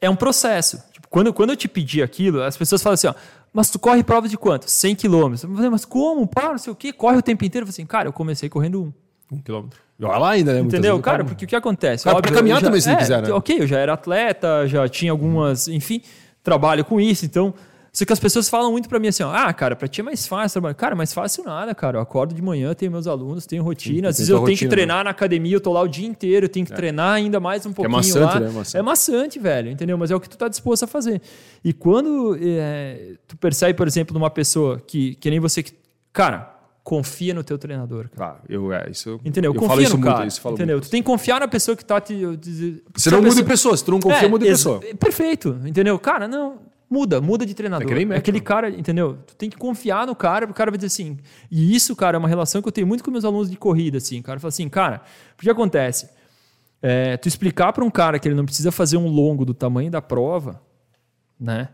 É 0.00 0.10
um 0.10 0.16
processo. 0.16 0.82
Tipo, 0.92 1.08
quando, 1.08 1.32
quando 1.32 1.50
eu 1.50 1.56
te 1.56 1.66
pedi 1.66 2.02
aquilo, 2.02 2.42
as 2.42 2.58
pessoas 2.58 2.82
falam 2.82 2.92
assim, 2.92 3.06
ó, 3.06 3.14
mas 3.54 3.70
tu 3.70 3.78
corre 3.78 4.02
provas 4.02 4.30
de 4.30 4.36
quanto? 4.36 4.68
100 4.68 4.96
quilômetros. 4.96 5.44
Mas 5.44 5.84
como? 5.84 6.26
Para, 6.26 6.50
não 6.50 6.58
sei 6.58 6.72
o 6.72 6.76
quê, 6.76 6.92
corre 6.92 7.16
o 7.16 7.22
tempo 7.22 7.44
inteiro. 7.44 7.62
Eu 7.62 7.68
falei 7.68 7.74
assim, 7.74 7.86
cara, 7.86 8.08
eu 8.08 8.12
comecei 8.12 8.48
correndo 8.48 8.82
um. 8.82 8.92
Um 9.32 9.40
quilômetro. 9.40 9.80
Joga 9.98 10.18
lá 10.18 10.30
ainda, 10.30 10.52
né? 10.52 10.60
Entendeu? 10.60 10.98
Cara, 11.00 11.24
porque 11.24 11.44
o 11.44 11.48
que 11.48 11.54
acontece? 11.54 12.04
Cara, 12.04 12.16
Óbvio, 12.16 12.32
pra 12.32 12.40
caminhar 12.40 12.60
já, 12.60 12.66
também, 12.66 12.80
se 12.80 12.90
é, 12.90 12.96
quiser, 12.96 13.22
né? 13.22 13.32
Ok, 13.32 13.60
eu 13.60 13.66
já 13.66 13.78
era 13.78 13.92
atleta, 13.92 14.66
já 14.66 14.88
tinha 14.88 15.12
algumas, 15.12 15.68
enfim, 15.68 16.02
trabalho 16.42 16.84
com 16.84 17.00
isso, 17.00 17.24
então. 17.24 17.54
Só 17.92 18.04
que 18.04 18.12
as 18.12 18.18
pessoas 18.18 18.48
falam 18.48 18.72
muito 18.72 18.88
para 18.88 18.98
mim 18.98 19.06
assim, 19.06 19.22
ó, 19.22 19.32
ah, 19.32 19.52
cara, 19.52 19.76
para 19.76 19.86
ti 19.86 20.00
é 20.00 20.04
mais 20.04 20.26
fácil 20.26 20.54
trabalhar. 20.54 20.74
Cara, 20.74 20.96
mais 20.96 21.14
fácil 21.14 21.44
nada, 21.44 21.72
cara. 21.76 21.98
Eu 21.98 22.02
acordo 22.02 22.34
de 22.34 22.42
manhã, 22.42 22.74
tenho 22.74 22.90
meus 22.90 23.06
alunos, 23.06 23.46
tenho 23.46 23.62
rotina. 23.62 24.08
Às 24.08 24.16
vezes 24.18 24.30
eu 24.30 24.38
tenho 24.38 24.48
rotina, 24.48 24.58
que 24.58 24.66
treinar 24.66 24.96
né? 24.98 25.04
na 25.04 25.10
academia, 25.10 25.54
eu 25.54 25.60
tô 25.60 25.72
lá 25.72 25.80
o 25.80 25.86
dia 25.86 26.04
inteiro, 26.04 26.46
eu 26.46 26.48
tenho 26.48 26.66
que 26.66 26.72
é. 26.72 26.76
treinar 26.76 27.14
ainda 27.14 27.38
mais 27.38 27.64
um 27.64 27.72
pouquinho 27.72 27.94
é 27.94 27.96
maçante, 27.96 28.34
lá. 28.34 28.40
Né? 28.40 28.50
Maçante. 28.50 28.76
É 28.76 28.82
maçante, 28.82 29.38
velho, 29.38 29.70
entendeu? 29.70 29.96
Mas 29.96 30.10
é 30.10 30.16
o 30.16 30.18
que 30.18 30.28
tu 30.28 30.36
tá 30.36 30.48
disposto 30.48 30.82
a 30.82 30.86
fazer. 30.88 31.22
E 31.64 31.72
quando 31.72 32.36
é, 32.42 33.12
tu 33.28 33.36
percebe, 33.36 33.74
por 33.74 33.86
exemplo, 33.86 34.12
numa 34.12 34.28
pessoa 34.28 34.82
que, 34.84 35.14
que 35.14 35.30
nem 35.30 35.38
você 35.38 35.62
que. 35.62 35.72
Cara, 36.12 36.53
confia 36.84 37.32
no 37.32 37.42
teu 37.42 37.56
treinador. 37.56 38.10
Cara. 38.10 38.36
Ah, 38.38 38.44
eu, 38.46 38.70
é, 38.70 38.90
isso, 38.90 39.18
entendeu? 39.24 39.50
Eu 39.50 39.54
confia 39.54 39.68
falo 39.68 39.80
isso 39.80 39.92
no 39.92 39.98
muito, 39.98 40.14
cara. 40.14 40.26
isso 40.26 40.40
falo 40.40 40.54
entendeu? 40.54 40.76
Muito. 40.76 40.86
Tu 40.86 40.90
tem 40.90 41.02
que 41.02 41.06
confiar 41.06 41.40
na 41.40 41.48
pessoa 41.48 41.74
que 41.74 41.82
está 41.82 41.98
te. 41.98 42.14
Você 42.94 43.10
não 43.10 43.22
muda 43.22 43.34
de 43.34 43.42
pessoa, 43.42 43.74
se 43.74 43.82
tu 43.82 43.90
não 43.90 44.00
confia, 44.00 44.26
é, 44.26 44.28
muda 44.28 44.44
de 44.44 44.50
pessoa. 44.50 44.80
Perfeito, 45.00 45.58
entendeu? 45.64 45.98
Cara, 45.98 46.28
não. 46.28 46.58
Muda, 46.90 47.20
muda 47.20 47.46
de 47.46 47.54
treinador. 47.54 47.90
É, 47.90 48.02
é 48.02 48.16
aquele 48.16 48.40
cara, 48.40 48.68
entendeu? 48.68 49.18
Tu 49.26 49.34
tem 49.34 49.48
que 49.48 49.56
confiar 49.56 50.06
no 50.06 50.14
cara, 50.14 50.44
o 50.44 50.52
cara 50.52 50.70
vai 50.70 50.76
dizer 50.76 50.88
assim. 50.88 51.18
E 51.50 51.74
isso, 51.74 51.96
cara, 51.96 52.16
é 52.16 52.18
uma 52.18 52.28
relação 52.28 52.60
que 52.60 52.68
eu 52.68 52.72
tenho 52.72 52.86
muito 52.86 53.02
com 53.02 53.10
meus 53.10 53.24
alunos 53.24 53.50
de 53.50 53.56
corrida, 53.56 53.96
assim. 53.96 54.20
O 54.20 54.22
cara 54.22 54.38
fala 54.38 54.50
assim, 54.50 54.68
cara, 54.68 55.00
o 55.36 55.42
que 55.42 55.48
acontece? 55.50 56.08
É, 56.82 57.16
tu 57.16 57.26
explicar 57.26 57.72
para 57.72 57.82
um 57.82 57.90
cara 57.90 58.18
que 58.18 58.28
ele 58.28 58.34
não 58.34 58.44
precisa 58.44 58.70
fazer 58.70 58.98
um 58.98 59.08
longo 59.08 59.46
do 59.46 59.54
tamanho 59.54 59.90
da 59.90 60.02
prova, 60.02 60.60
né? 61.40 61.70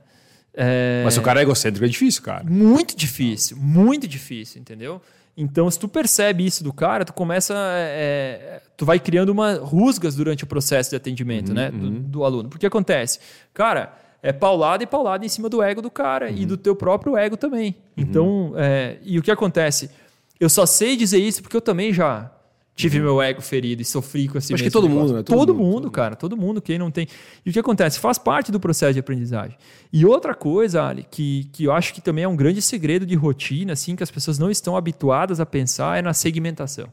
É... 0.62 1.00
Mas 1.02 1.14
se 1.14 1.20
o 1.20 1.22
cara 1.22 1.40
é 1.40 1.42
egocêntrico, 1.42 1.86
é 1.86 1.88
difícil, 1.88 2.22
cara. 2.22 2.44
Muito 2.44 2.94
difícil, 2.94 3.56
muito 3.56 4.06
difícil, 4.06 4.61
entendeu? 4.61 5.00
Então, 5.34 5.70
se 5.70 5.78
tu 5.78 5.88
percebe 5.88 6.44
isso 6.44 6.62
do 6.62 6.70
cara, 6.70 7.02
tu 7.02 7.14
começa. 7.14 7.54
É, 7.56 8.61
tu 8.76 8.84
vai 8.84 9.00
criando 9.00 9.30
uma 9.30 9.54
rusgas 9.54 10.14
durante 10.14 10.44
o 10.44 10.46
processo 10.46 10.90
de 10.90 10.96
atendimento, 10.96 11.48
uhum, 11.48 11.54
né? 11.54 11.70
Do, 11.70 11.86
uhum. 11.86 12.02
do, 12.02 12.24
aluno. 12.24 12.48
Porque 12.50 12.66
acontece, 12.66 13.20
cara, 13.54 13.94
é 14.22 14.34
paulada 14.34 14.84
e 14.84 14.86
paulada 14.86 15.24
em 15.24 15.30
cima 15.30 15.48
do 15.48 15.62
ego 15.62 15.80
do 15.80 15.90
cara 15.90 16.26
uhum. 16.26 16.36
e 16.36 16.44
do 16.44 16.58
teu 16.58 16.76
próprio 16.76 17.16
ego 17.16 17.38
também. 17.38 17.76
Uhum. 17.96 18.04
Então, 18.04 18.52
é, 18.56 18.98
e 19.02 19.18
o 19.18 19.22
que 19.22 19.30
acontece? 19.30 19.90
Eu 20.38 20.50
só 20.50 20.66
sei 20.66 20.94
dizer 20.94 21.18
isso 21.18 21.40
porque 21.40 21.56
eu 21.56 21.62
também 21.62 21.90
já 21.90 22.30
tive 22.81 23.01
meu 23.01 23.20
ego 23.20 23.41
ferido 23.41 23.83
e 23.83 23.85
sofri 23.85 24.28
com 24.28 24.39
esse 24.39 24.53
Acho 24.55 24.62
que 24.62 24.70
todo 24.70 24.89
mundo, 24.89 25.12
né? 25.12 25.22
Todo, 25.22 25.39
todo 25.39 25.55
mundo, 25.55 25.72
mundo, 25.72 25.91
cara. 25.91 26.16
Todo 26.16 26.37
mundo, 26.37 26.61
quem 26.61 26.78
não 26.78 26.91
tem. 26.91 27.07
E 27.45 27.51
o 27.51 27.53
que 27.53 27.59
acontece? 27.59 27.99
Faz 27.99 28.18
parte 28.18 28.51
do 28.51 28.59
processo 28.59 28.95
de 28.95 29.01
aprendizagem. 29.01 29.57
E 29.93 30.05
outra 30.07 30.35
coisa, 30.35 30.85
Ali, 30.85 31.07
que, 31.11 31.49
que 31.53 31.64
eu 31.64 31.72
acho 31.72 31.93
que 31.95 32.01
também 32.01 32.24
é 32.24 32.28
um 32.28 32.37
grande 32.37 32.62
segredo 32.62 33.05
de 33.05 33.14
rotina, 33.14 33.72
assim, 33.72 33.95
que 33.95 34.03
as 34.03 34.11
pessoas 34.11 34.39
não 34.39 34.51
estão 34.51 34.76
habituadas 34.76 35.41
a 35.41 35.47
pensar, 35.47 35.99
é 35.99 36.03
na 36.03 36.14
segmentação. 36.14 36.89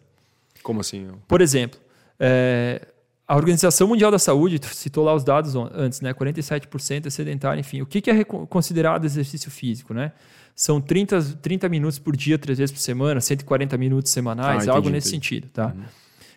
Como 0.64 0.82
assim? 0.82 1.08
Por 1.28 1.42
exemplo, 1.42 1.80
é, 2.20 2.88
a 3.28 3.36
Organização 3.36 3.88
Mundial 3.88 4.10
da 4.10 4.20
Saúde 4.20 4.60
citou 4.74 5.04
lá 5.04 5.14
os 5.14 5.24
dados 5.24 5.54
antes, 5.56 6.00
né? 6.00 6.14
47% 6.14 7.06
é 7.06 7.10
sedentário, 7.10 7.60
enfim. 7.60 7.82
O 7.82 7.86
que, 7.86 8.00
que 8.00 8.10
é 8.10 8.24
considerado 8.24 9.04
exercício 9.06 9.52
físico, 9.52 9.94
né? 9.94 10.14
São 10.58 10.82
30, 10.82 11.38
30 11.40 11.70
minutos 11.70 12.00
por 12.00 12.18
dia, 12.18 12.36
três 12.36 12.58
vezes 12.58 12.74
por 12.74 12.80
semana, 12.80 13.22
140 13.22 13.78
minutos 13.78 14.12
semanais, 14.12 14.68
ah, 14.68 14.74
algo 14.74 14.90
nesse 14.90 15.10
entendi. 15.10 15.28
sentido, 15.28 15.50
tá? 15.54 15.68
Uhum. 15.68 15.84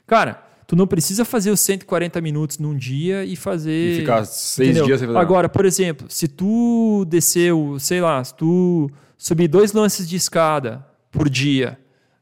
Cara, 0.07 0.47
tu 0.66 0.77
não 0.77 0.87
precisa 0.87 1.25
fazer 1.25 1.51
os 1.51 1.59
140 1.61 2.21
minutos 2.21 2.59
num 2.59 2.77
dia 2.77 3.25
e 3.25 3.35
fazer. 3.35 3.95
E 3.95 4.01
ficar 4.01 4.27
seis 4.27 4.68
entendeu? 4.68 4.85
dias 4.85 5.01
sem 5.01 5.09
fazer 5.09 5.18
Agora, 5.18 5.49
por 5.49 5.64
exemplo, 5.64 6.07
se 6.11 6.29
tu 6.29 7.07
desceu, 7.09 7.79
sei 7.81 8.03
lá, 8.03 8.23
se 8.23 8.35
tu 8.35 8.91
subir 9.16 9.49
dois 9.49 9.73
lances 9.73 10.07
de 10.07 10.16
escada 10.16 10.87
por 11.11 11.31
dia 11.31 11.79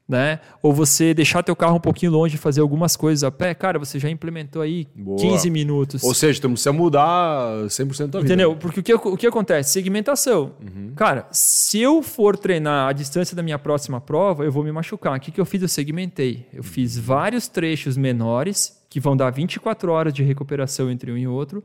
né? 0.08 0.40
Ou 0.62 0.72
você 0.72 1.12
deixar 1.12 1.42
teu 1.42 1.54
carro 1.54 1.76
um 1.76 1.80
pouquinho 1.80 2.12
longe 2.12 2.36
e 2.36 2.38
fazer 2.38 2.62
algumas 2.62 2.96
coisas 2.96 3.22
a 3.22 3.30
pé, 3.30 3.52
cara, 3.54 3.78
você 3.78 3.98
já 3.98 4.08
implementou 4.08 4.62
aí 4.62 4.88
Boa. 4.94 5.18
15 5.18 5.50
minutos. 5.50 6.02
Ou 6.02 6.14
seja, 6.14 6.40
tu 6.40 6.48
precisa 6.48 6.72
mudar 6.72 7.66
100% 7.66 8.06
da 8.06 8.20
vida. 8.20 8.32
Entendeu? 8.32 8.56
Porque 8.56 8.80
o 8.80 8.82
que, 8.82 8.94
o 8.94 9.16
que 9.16 9.26
acontece? 9.26 9.70
Segmentação. 9.70 10.52
Uhum. 10.62 10.92
Cara, 10.96 11.28
se 11.30 11.78
eu 11.78 12.02
for 12.02 12.38
treinar 12.38 12.88
a 12.88 12.92
distância 12.92 13.36
da 13.36 13.42
minha 13.42 13.58
próxima 13.58 14.00
prova, 14.00 14.44
eu 14.44 14.50
vou 14.50 14.64
me 14.64 14.72
machucar. 14.72 15.14
O 15.14 15.20
que, 15.20 15.30
que 15.30 15.40
eu 15.40 15.44
fiz? 15.44 15.60
Eu 15.60 15.68
segmentei. 15.68 16.46
Eu 16.54 16.62
fiz 16.62 16.96
vários 16.96 17.46
trechos 17.46 17.96
menores, 17.98 18.82
que 18.88 18.98
vão 19.00 19.14
dar 19.14 19.30
24 19.30 19.92
horas 19.92 20.14
de 20.14 20.22
recuperação 20.22 20.90
entre 20.90 21.12
um 21.12 21.18
e 21.18 21.28
outro, 21.28 21.62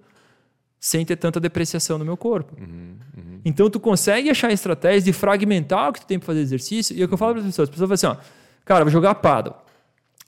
sem 0.79 1.05
ter 1.05 1.15
tanta 1.15 1.39
depreciação 1.39 1.97
no 1.97 2.03
meu 2.03 2.17
corpo. 2.17 2.53
Uhum, 2.59 2.97
uhum. 3.15 3.32
Então, 3.45 3.69
tu 3.69 3.79
consegue 3.79 4.29
achar 4.29 4.51
estratégias 4.51 5.03
de 5.03 5.11
fragmentar 5.11 5.89
o 5.89 5.93
que 5.93 6.01
tu 6.01 6.07
tem 6.07 6.17
para 6.17 6.27
fazer 6.27 6.39
exercício. 6.39 6.95
E 6.95 7.01
é 7.01 7.05
o 7.05 7.07
que 7.07 7.13
eu 7.13 7.17
falo 7.17 7.33
para 7.33 7.41
as 7.41 7.47
pessoas. 7.47 7.69
As 7.69 7.75
pessoas 7.75 8.01
falam 8.01 8.15
assim, 8.15 8.21
ó, 8.21 8.25
cara, 8.63 8.83
vou 8.85 8.91
jogar 8.91 9.15
paddle. 9.15 9.55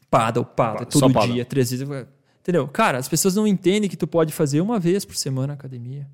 Paddle, 0.10 0.46
paddle, 0.46 0.86
todo 0.86 1.08
dia, 1.08 1.14
paddle. 1.14 1.46
três 1.46 1.72
vezes. 1.72 1.88
Entendeu? 2.42 2.68
Cara, 2.68 2.98
as 2.98 3.08
pessoas 3.08 3.36
não 3.36 3.48
entendem 3.48 3.90
que 3.90 3.98
tu 3.98 4.06
pode 4.06 4.32
fazer 4.32 4.62
uma 4.62 4.80
vez 4.80 5.04
por 5.04 5.16
semana 5.16 5.48
na 5.48 5.54
academia. 5.54 6.08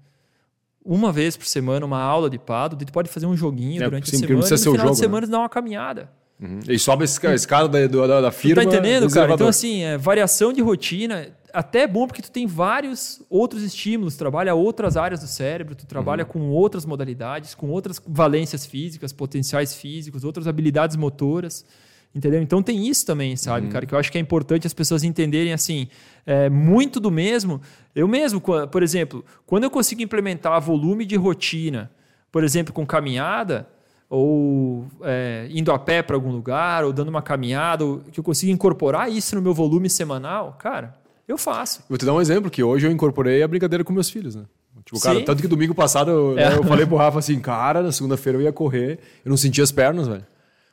Uma 0.83 1.11
vez 1.11 1.37
por 1.37 1.45
semana, 1.45 1.85
uma 1.85 2.01
aula 2.01 2.29
de 2.29 2.39
paddle. 2.39 2.79
Tu 2.79 2.91
pode 2.91 3.09
fazer 3.09 3.25
um 3.25 3.35
joguinho 3.35 3.81
é, 3.81 3.85
durante 3.85 4.09
sim, 4.09 4.15
a 4.15 4.19
semana. 4.19 4.47
E 4.47 4.51
no 4.51 4.57
final 4.57 4.77
jogo, 4.77 4.91
de 4.91 4.97
semana, 4.97 5.27
né? 5.27 5.31
dar 5.31 5.39
uma 5.39 5.49
caminhada. 5.49 6.09
Uhum. 6.41 6.59
E 6.67 6.79
sobe 6.79 7.03
a 7.03 7.33
escada 7.35 7.67
da, 7.67 8.07
da, 8.07 8.21
da 8.21 8.31
firma. 8.31 8.63
Tu 8.63 8.69
tá 8.69 8.75
entendendo, 8.75 9.07
cara? 9.11 9.33
Então, 9.33 9.47
assim, 9.47 9.83
é, 9.83 9.95
variação 9.97 10.51
de 10.51 10.61
rotina 10.61 11.27
até 11.53 11.81
é 11.81 11.87
bom 11.87 12.07
porque 12.07 12.21
tu 12.21 12.31
tem 12.31 12.45
vários 12.45 13.21
outros 13.29 13.63
estímulos, 13.63 14.15
trabalha 14.15 14.53
outras 14.53 14.97
áreas 14.97 15.21
do 15.21 15.27
cérebro, 15.27 15.75
tu 15.75 15.85
trabalha 15.85 16.23
uhum. 16.23 16.29
com 16.29 16.49
outras 16.49 16.85
modalidades, 16.85 17.55
com 17.55 17.69
outras 17.69 18.01
valências 18.07 18.65
físicas, 18.65 19.11
potenciais 19.11 19.73
físicos, 19.75 20.23
outras 20.23 20.47
habilidades 20.47 20.95
motoras, 20.95 21.65
entendeu? 22.13 22.41
Então 22.41 22.61
tem 22.61 22.87
isso 22.87 23.05
também, 23.05 23.35
sabe, 23.35 23.67
uhum. 23.67 23.71
cara, 23.71 23.85
que 23.85 23.93
eu 23.93 23.99
acho 23.99 24.11
que 24.11 24.17
é 24.17 24.21
importante 24.21 24.67
as 24.67 24.73
pessoas 24.73 25.03
entenderem 25.03 25.53
assim, 25.53 25.87
é, 26.25 26.49
muito 26.49 26.99
do 26.99 27.11
mesmo. 27.11 27.61
Eu 27.95 28.07
mesmo, 28.07 28.41
por 28.41 28.83
exemplo, 28.83 29.23
quando 29.45 29.63
eu 29.63 29.71
consigo 29.71 30.01
implementar 30.01 30.59
volume 30.61 31.05
de 31.05 31.15
rotina, 31.15 31.91
por 32.31 32.43
exemplo, 32.43 32.73
com 32.73 32.85
caminhada, 32.85 33.67
ou 34.09 34.87
é, 35.03 35.47
indo 35.49 35.71
a 35.71 35.79
pé 35.79 36.01
para 36.01 36.17
algum 36.17 36.31
lugar, 36.31 36.83
ou 36.83 36.91
dando 36.91 37.07
uma 37.07 37.21
caminhada, 37.21 37.85
ou 37.85 37.99
que 37.99 38.19
eu 38.19 38.23
consiga 38.23 38.51
incorporar 38.51 39.09
isso 39.09 39.35
no 39.35 39.41
meu 39.41 39.53
volume 39.53 39.89
semanal, 39.89 40.57
cara, 40.59 41.00
eu 41.27 41.37
faço. 41.37 41.83
Vou 41.87 41.97
te 41.97 42.05
dar 42.05 42.13
um 42.13 42.21
exemplo, 42.21 42.49
que 42.49 42.63
hoje 42.63 42.87
eu 42.87 42.91
incorporei 42.91 43.41
a 43.41 43.47
brincadeira 43.47 43.83
com 43.83 43.93
meus 43.93 44.09
filhos, 44.09 44.35
né? 44.35 44.43
Tipo, 44.85 44.99
cara, 44.99 45.21
tanto 45.23 45.41
que 45.41 45.47
domingo 45.47 45.75
passado 45.75 46.09
eu, 46.09 46.39
é. 46.39 46.49
né, 46.49 46.57
eu 46.57 46.63
falei 46.63 46.85
pro 46.85 46.95
Rafa 46.95 47.19
assim, 47.19 47.39
cara, 47.39 47.83
na 47.83 47.91
segunda-feira 47.91 48.37
eu 48.37 48.41
ia 48.41 48.51
correr, 48.51 48.99
eu 49.23 49.29
não 49.29 49.37
sentia 49.37 49.63
as 49.63 49.71
pernas, 49.71 50.07
velho. 50.07 50.25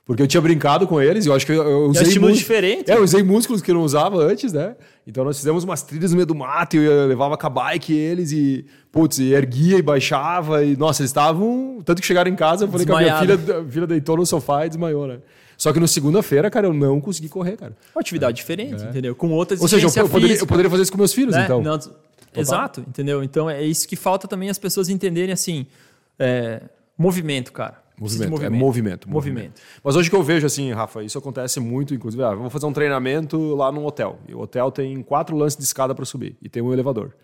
Porque 0.09 0.23
eu 0.23 0.27
tinha 0.27 0.41
brincado 0.41 0.87
com 0.87 0.99
eles 1.03 1.27
e 1.27 1.29
eu 1.29 1.35
acho 1.35 1.45
que 1.45 1.53
eu, 1.53 1.63
eu 1.63 1.91
usei. 1.91 2.03
É 2.03 2.05
um 2.07 2.09
estímulo 2.09 2.33
diferente. 2.33 2.91
É, 2.91 2.97
eu 2.97 3.03
usei 3.03 3.23
músculos 3.23 3.61
que 3.61 3.71
eu 3.71 3.75
não 3.75 3.83
usava 3.83 4.17
antes, 4.17 4.55
né? 4.55 4.75
Então 5.07 5.23
nós 5.23 5.37
fizemos 5.37 5.65
umas 5.65 5.83
trilhas 5.83 6.13
no 6.13 6.17
meio 6.17 6.27
do 6.27 6.35
mato 6.35 6.77
e 6.77 6.79
eu 6.79 7.07
levava 7.07 7.37
com 7.37 7.47
a 7.47 7.51
bike 7.51 7.93
eles 7.93 8.33
e, 8.33 8.65
putz, 8.91 9.19
e 9.19 9.35
erguia 9.35 9.77
e 9.77 9.83
baixava. 9.83 10.65
E, 10.65 10.75
nossa, 10.79 11.03
eles 11.03 11.11
estavam. 11.11 11.83
Tanto 11.85 12.01
que 12.01 12.07
chegaram 12.07 12.31
em 12.31 12.37
casa, 12.37 12.65
eu 12.65 12.69
falei 12.69 12.87
Desmaiado. 12.87 13.27
que 13.27 13.33
a 13.33 13.37
minha 13.37 13.47
filha, 13.47 13.61
a 13.61 13.65
filha 13.71 13.87
deitou 13.87 14.17
no 14.17 14.25
sofá 14.25 14.65
e 14.65 14.71
desmaiou, 14.71 15.07
né? 15.07 15.19
Só 15.59 15.73
que 15.73 15.81
no 15.81 15.89
segunda-feira, 15.89 16.49
cara, 16.49 16.69
eu 16.69 16.73
não 16.73 17.01
consegui 17.01 17.29
correr, 17.29 17.57
cara. 17.57 17.77
Uma 17.93 18.01
atividade 18.01 18.37
diferente, 18.37 18.81
entendeu? 18.85 19.17
Com 19.17 19.33
outras 19.33 19.61
Ou 19.61 19.67
seja, 19.67 19.89
eu, 19.89 20.05
eu 20.05 20.09
poderia, 20.09 20.37
eu 20.37 20.47
poderia 20.47 20.71
fazer 20.71 20.85
isso 20.85 20.93
com 20.93 20.99
meus 20.99 21.13
filhos, 21.13 21.35
né? 21.35 21.45
então. 21.45 21.61
Não, 21.61 21.77
exato, 22.37 22.81
entendeu? 22.83 23.25
Então 23.25 23.51
é 23.51 23.61
isso 23.61 23.89
que 23.89 23.97
falta 23.97 24.29
também 24.29 24.49
as 24.49 24.59
pessoas 24.59 24.89
entenderem 24.89 25.33
assim, 25.33 25.67
é, 26.17 26.63
movimento, 26.97 27.53
cara. 27.53 27.83
De 27.97 28.03
Movimento, 28.03 28.45
é 28.45 28.49
movimento, 28.49 29.11
Movimento. 29.11 29.61
Mas 29.83 29.97
hoje 29.97 30.09
que 30.09 30.15
eu 30.15 30.23
vejo 30.23 30.47
assim, 30.47 30.71
Rafa, 30.71 31.03
isso 31.03 31.19
acontece 31.19 31.59
muito, 31.59 31.93
inclusive, 31.93 32.23
ah, 32.23 32.29
eu 32.29 32.39
vou 32.39 32.51
fazer 32.51 32.67
um 32.67 32.73
treinamento 32.73 33.57
lá 33.57 33.73
num 33.73 33.85
hotel. 33.85 34.21
E 34.29 34.35
o 34.37 34.39
hotel 34.39 34.71
tem 34.71 35.03
quatro 35.03 35.37
lances 35.37 35.59
de 35.59 35.65
escada 35.65 35.93
para 35.93 36.05
subir 36.05 36.37
e 36.41 36.49
tem 36.49 36.63
um 36.63 36.73
elevador. 36.73 37.17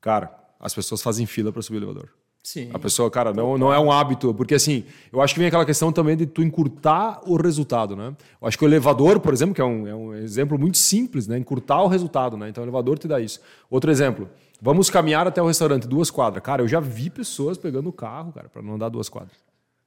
Cara, 0.00 0.32
as 0.60 0.72
pessoas 0.72 1.02
fazem 1.02 1.26
fila 1.26 1.50
para 1.50 1.60
subir 1.60 1.78
o 1.78 1.80
elevador. 1.80 2.10
Sim. 2.46 2.70
A 2.72 2.78
pessoa, 2.78 3.10
cara, 3.10 3.32
não, 3.34 3.58
não 3.58 3.74
é 3.74 3.80
um 3.80 3.90
hábito, 3.90 4.32
porque 4.32 4.54
assim, 4.54 4.84
eu 5.12 5.20
acho 5.20 5.34
que 5.34 5.40
vem 5.40 5.48
aquela 5.48 5.66
questão 5.66 5.90
também 5.90 6.16
de 6.16 6.26
tu 6.26 6.44
encurtar 6.44 7.20
o 7.26 7.36
resultado, 7.36 7.96
né? 7.96 8.14
Eu 8.40 8.46
acho 8.46 8.56
que 8.56 8.64
o 8.64 8.68
elevador, 8.68 9.18
por 9.18 9.34
exemplo, 9.34 9.52
que 9.52 9.60
é 9.60 9.64
um, 9.64 9.84
é 9.84 9.92
um 9.92 10.14
exemplo 10.14 10.56
muito 10.56 10.78
simples, 10.78 11.26
né? 11.26 11.36
Encurtar 11.36 11.82
o 11.82 11.88
resultado, 11.88 12.36
né? 12.36 12.48
Então 12.48 12.62
o 12.62 12.64
elevador 12.64 13.00
te 13.00 13.08
dá 13.08 13.18
isso. 13.18 13.40
Outro 13.68 13.90
exemplo, 13.90 14.30
vamos 14.62 14.88
caminhar 14.88 15.26
até 15.26 15.42
o 15.42 15.46
restaurante, 15.48 15.88
duas 15.88 16.08
quadras. 16.08 16.40
Cara, 16.40 16.62
eu 16.62 16.68
já 16.68 16.78
vi 16.78 17.10
pessoas 17.10 17.58
pegando 17.58 17.88
o 17.88 17.92
carro, 17.92 18.32
cara, 18.32 18.48
para 18.48 18.62
não 18.62 18.74
andar 18.74 18.90
duas 18.90 19.08
quadras. 19.08 19.36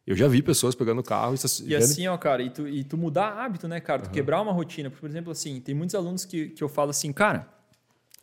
Eu 0.06 0.18
já 0.18 0.28
vi 0.28 0.42
pessoas 0.42 0.76
pegando 0.76 1.00
o 1.00 1.04
carro 1.04 1.36
e, 1.36 1.70
E 1.70 1.76
assim, 1.78 2.10
ó, 2.10 2.18
cara, 2.18 2.44
e 2.44 2.50
tu, 2.50 2.68
e 2.68 2.84
tu 2.84 2.98
mudar 2.98 3.42
hábito, 3.42 3.70
né, 3.70 3.80
cara? 3.80 4.02
Tu 4.02 4.10
quebrar 4.10 4.42
uma 4.42 4.52
rotina. 4.52 4.90
Por 4.90 5.10
exemplo, 5.10 5.32
assim, 5.32 5.62
tem 5.62 5.74
muitos 5.74 5.96
alunos 5.96 6.26
que, 6.26 6.50
que 6.50 6.62
eu 6.62 6.68
falo 6.68 6.90
assim, 6.90 7.14
cara, 7.14 7.48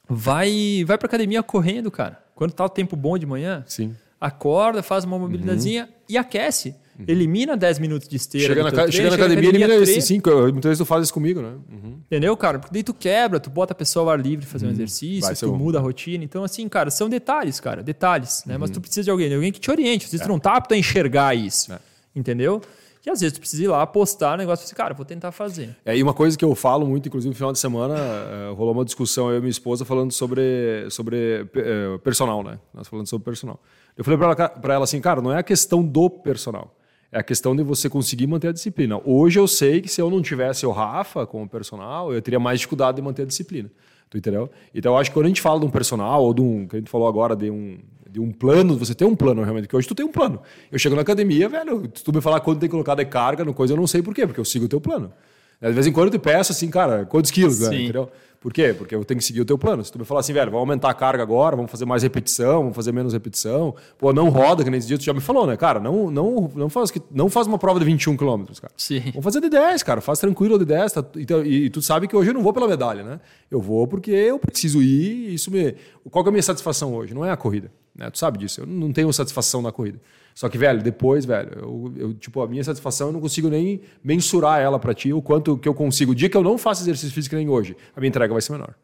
vai, 0.06 0.84
vai 0.86 0.98
pra 0.98 1.06
academia 1.06 1.42
correndo, 1.42 1.90
cara. 1.90 2.22
Quando 2.34 2.52
tá 2.52 2.66
o 2.66 2.68
tempo 2.68 2.94
bom 2.96 3.16
de 3.16 3.24
manhã, 3.24 3.64
Sim. 3.66 3.96
Acorda, 4.26 4.82
faz 4.82 5.04
uma 5.04 5.18
mobilidadezinha 5.18 5.88
e 6.08 6.16
aquece. 6.18 6.74
Elimina 7.06 7.58
10 7.58 7.78
minutos 7.78 8.08
de 8.08 8.16
esteira. 8.16 8.46
Chega 8.46 8.62
na, 8.62 8.70
treino, 8.70 8.90
chega 8.92 9.08
na 9.10 9.16
academia, 9.16 9.48
elimina 9.50 9.66
treina, 9.66 9.82
esse 9.84 10.00
sim, 10.00 10.18
que 10.18 10.30
eu- 10.30 10.44
muitas 10.50 10.70
vezes 10.70 10.78
tu 10.78 10.86
faz 10.86 11.04
isso 11.04 11.12
comigo, 11.12 11.42
né? 11.42 11.52
Uhum. 11.70 11.98
Entendeu, 12.06 12.34
cara? 12.38 12.58
Porque 12.58 12.72
daí 12.72 12.82
tu 12.82 12.94
quebra, 12.94 13.38
tu 13.38 13.50
bota 13.50 13.74
a 13.74 13.76
pessoa 13.76 14.04
ao 14.04 14.10
ar 14.12 14.18
livre 14.18 14.46
fazer 14.46 14.66
um 14.66 14.70
exercício, 14.70 15.20
Vai 15.26 15.34
ser 15.34 15.44
tu 15.44 15.52
bom. 15.52 15.58
muda 15.58 15.78
a 15.78 15.82
rotina. 15.82 16.24
Então, 16.24 16.42
assim, 16.42 16.66
cara, 16.70 16.90
são 16.90 17.10
detalhes, 17.10 17.60
cara, 17.60 17.82
detalhes, 17.82 18.44
né? 18.46 18.54
Uhum. 18.54 18.60
Mas 18.60 18.70
tu 18.70 18.80
precisa 18.80 19.04
de 19.04 19.10
alguém, 19.10 19.28
de 19.28 19.34
alguém 19.34 19.52
que 19.52 19.60
te 19.60 19.70
oriente. 19.70 20.06
Às 20.06 20.12
vezes 20.12 20.26
tu 20.26 20.28
não 20.30 20.38
tá 20.38 20.56
apto 20.56 20.72
a 20.72 20.76
enxergar 20.78 21.36
isso, 21.36 21.70
É. 21.70 21.78
entendeu? 22.14 22.62
E 23.06 23.10
às 23.10 23.20
vezes 23.20 23.34
tu 23.34 23.40
precisa 23.40 23.62
ir 23.62 23.68
lá 23.68 23.86
postar 23.86 24.34
o 24.34 24.36
negócio 24.36 24.64
e 24.64 24.66
assim, 24.66 24.74
cara, 24.74 24.92
vou 24.92 25.06
tentar 25.06 25.30
fazer. 25.30 25.76
É, 25.84 25.96
e 25.96 26.02
uma 26.02 26.12
coisa 26.12 26.36
que 26.36 26.44
eu 26.44 26.52
falo 26.56 26.84
muito, 26.84 27.06
inclusive 27.06 27.30
no 27.30 27.36
final 27.36 27.52
de 27.52 27.58
semana, 27.60 27.94
eh, 27.96 28.52
rolou 28.56 28.72
uma 28.72 28.84
discussão 28.84 29.30
eu 29.30 29.36
e 29.36 29.40
minha 29.40 29.48
esposa 29.48 29.84
falando 29.84 30.10
sobre, 30.10 30.88
sobre 30.90 31.46
eh, 31.54 31.98
personal, 32.02 32.42
né? 32.42 32.58
Nós 32.74 32.88
falando 32.88 33.06
sobre 33.06 33.24
personal. 33.24 33.60
Eu 33.96 34.02
falei 34.02 34.18
para 34.18 34.26
ela, 34.26 34.48
pra 34.48 34.74
ela 34.74 34.84
assim, 34.84 35.00
cara, 35.00 35.22
não 35.22 35.32
é 35.32 35.38
a 35.38 35.42
questão 35.44 35.84
do 35.84 36.10
personal. 36.10 36.76
É 37.12 37.20
a 37.20 37.22
questão 37.22 37.54
de 37.54 37.62
você 37.62 37.88
conseguir 37.88 38.26
manter 38.26 38.48
a 38.48 38.52
disciplina. 38.52 39.00
Hoje 39.04 39.38
eu 39.38 39.46
sei 39.46 39.80
que 39.80 39.88
se 39.88 40.00
eu 40.00 40.10
não 40.10 40.20
tivesse 40.20 40.66
o 40.66 40.72
Rafa 40.72 41.24
como 41.24 41.48
personal, 41.48 42.12
eu 42.12 42.20
teria 42.20 42.40
mais 42.40 42.58
dificuldade 42.58 42.96
de 42.96 43.02
manter 43.02 43.22
a 43.22 43.26
disciplina. 43.26 43.70
Tu 44.10 44.18
entendeu? 44.18 44.50
Então 44.74 44.92
eu 44.92 44.98
acho 44.98 45.10
que 45.10 45.14
quando 45.14 45.26
a 45.26 45.28
gente 45.28 45.40
fala 45.40 45.60
de 45.60 45.66
um 45.66 45.70
personal, 45.70 46.24
ou 46.24 46.34
de 46.34 46.42
um, 46.42 46.66
que 46.66 46.74
a 46.74 46.78
gente 46.80 46.90
falou 46.90 47.06
agora, 47.06 47.36
de 47.36 47.50
um, 47.50 47.78
de 48.16 48.20
um 48.20 48.32
plano, 48.32 48.78
você 48.78 48.94
tem 48.94 49.06
um 49.06 49.14
plano 49.14 49.42
realmente, 49.42 49.64
porque 49.64 49.76
hoje 49.76 49.86
tu 49.86 49.94
tem 49.94 50.06
um 50.06 50.10
plano. 50.10 50.40
Eu 50.72 50.78
chego 50.78 50.94
na 50.96 51.02
academia, 51.02 51.50
velho, 51.50 51.86
tu 51.86 52.10
me 52.14 52.22
falar 52.22 52.40
quanto 52.40 52.58
tem 52.60 52.66
que 52.66 52.72
colocar 52.72 52.94
de 52.94 53.04
carga 53.04 53.44
no 53.44 53.52
coisa, 53.52 53.74
eu 53.74 53.76
não 53.76 53.86
sei 53.86 54.00
por 54.02 54.14
quê, 54.14 54.26
porque 54.26 54.40
eu 54.40 54.44
sigo 54.44 54.64
o 54.64 54.68
teu 54.68 54.80
plano. 54.80 55.12
De 55.60 55.70
vez 55.72 55.86
em 55.86 55.92
quando 55.92 56.06
eu 56.06 56.12
te 56.12 56.18
peço 56.18 56.52
assim, 56.52 56.68
cara, 56.70 57.04
quantos 57.04 57.30
quilos, 57.30 57.58
velho, 57.58 57.74
entendeu? 57.84 58.10
Por 58.40 58.52
quê? 58.52 58.74
Porque 58.76 58.94
eu 58.94 59.04
tenho 59.04 59.18
que 59.18 59.24
seguir 59.24 59.40
o 59.40 59.44
teu 59.44 59.58
plano. 59.58 59.82
Se 59.84 59.90
tu 59.90 59.98
me 59.98 60.04
falar 60.04 60.20
assim, 60.20 60.32
velho, 60.32 60.50
vamos 60.50 60.60
aumentar 60.60 60.88
a 60.90 60.94
carga 60.94 61.22
agora, 61.22 61.56
vamos 61.56 61.70
fazer 61.70 61.84
mais 61.84 62.02
repetição, 62.02 62.60
vamos 62.60 62.76
fazer 62.76 62.92
menos 62.92 63.12
repetição. 63.12 63.74
Pô, 63.98 64.12
não 64.12 64.28
roda, 64.28 64.62
que 64.62 64.70
nesse 64.70 64.86
dia 64.86 64.96
tu 64.98 65.02
já 65.04 65.12
me 65.14 65.20
falou, 65.20 65.46
né? 65.46 65.56
Cara, 65.56 65.80
não, 65.80 66.10
não, 66.10 66.50
não, 66.54 66.68
faz, 66.68 66.90
que- 66.90 67.00
não 67.10 67.28
faz 67.28 67.46
uma 67.46 67.58
prova 67.58 67.78
de 67.78 67.84
21 67.86 68.16
quilômetros, 68.16 68.60
cara. 68.60 68.72
Sim. 68.76 69.00
Vamos 69.06 69.24
fazer 69.24 69.40
de 69.40 69.48
10, 69.48 69.82
cara. 69.82 70.00
Faz 70.02 70.18
tranquilo 70.20 70.58
de 70.58 70.64
10. 70.66 70.92
Tá, 70.92 71.04
então, 71.16 71.44
e, 71.44 71.64
e 71.64 71.70
tu 71.70 71.80
sabe 71.82 72.06
que 72.06 72.14
hoje 72.14 72.30
eu 72.30 72.34
não 72.34 72.42
vou 72.42 72.52
pela 72.52 72.68
medalha, 72.68 73.02
né? 73.02 73.18
Eu 73.50 73.60
vou 73.60 73.86
porque 73.88 74.10
eu 74.10 74.38
preciso 74.38 74.82
ir 74.82 75.32
isso 75.34 75.50
me... 75.50 75.74
Qual 76.10 76.22
que 76.22 76.28
é 76.28 76.30
a 76.30 76.32
minha 76.32 76.42
satisfação 76.42 76.94
hoje? 76.94 77.14
Não 77.14 77.24
é 77.24 77.30
a 77.32 77.36
corrida, 77.36 77.72
né? 77.96 78.10
Tu 78.10 78.18
sabe 78.18 78.38
disso. 78.38 78.60
Eu 78.62 78.66
não 78.66 78.92
tenho 78.92 79.12
satisfação 79.12 79.62
na 79.62 79.72
corrida. 79.72 80.00
Só 80.34 80.48
que, 80.50 80.58
velho, 80.58 80.82
depois, 80.82 81.24
velho, 81.24 81.50
eu, 81.56 81.92
eu, 81.96 82.14
tipo, 82.14 82.42
a 82.42 82.46
minha 82.46 82.62
satisfação 82.62 83.06
eu 83.08 83.12
não 83.12 83.20
consigo 83.20 83.48
nem 83.48 83.80
mensurar 84.04 84.60
ela 84.60 84.78
pra 84.78 84.92
ti, 84.92 85.12
o 85.12 85.22
quanto 85.22 85.56
que 85.56 85.66
eu 85.68 85.72
consigo. 85.74 86.12
O 86.12 86.14
dia 86.14 86.28
que 86.28 86.36
eu 86.36 86.42
não 86.42 86.58
faço 86.58 86.82
exercício 86.82 87.12
físico 87.14 87.34
nem 87.36 87.48
hoje, 87.48 87.74
a 87.96 88.00
minha 88.00 88.08
entrega 88.08 88.32
vai 88.32 88.42
ser 88.42 88.52
menor. 88.52 88.74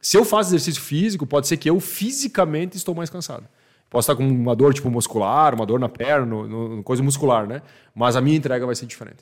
Se 0.00 0.16
eu 0.16 0.24
faço 0.24 0.48
exercício 0.50 0.80
físico, 0.80 1.26
pode 1.26 1.46
ser 1.46 1.56
que 1.58 1.68
eu 1.68 1.78
fisicamente 1.78 2.76
estou 2.76 2.94
mais 2.94 3.10
cansado. 3.10 3.44
Posso 3.90 4.10
estar 4.10 4.16
com 4.16 4.26
uma 4.28 4.54
dor 4.54 4.72
tipo 4.72 4.90
muscular, 4.90 5.54
uma 5.54 5.66
dor 5.66 5.78
na 5.80 5.88
perna, 5.88 6.24
no- 6.26 6.76
no- 6.76 6.82
coisa 6.82 7.02
muscular, 7.02 7.46
né? 7.46 7.62
Mas 7.94 8.16
a 8.16 8.20
minha 8.20 8.36
entrega 8.36 8.64
vai 8.64 8.74
ser 8.74 8.86
diferente. 8.86 9.18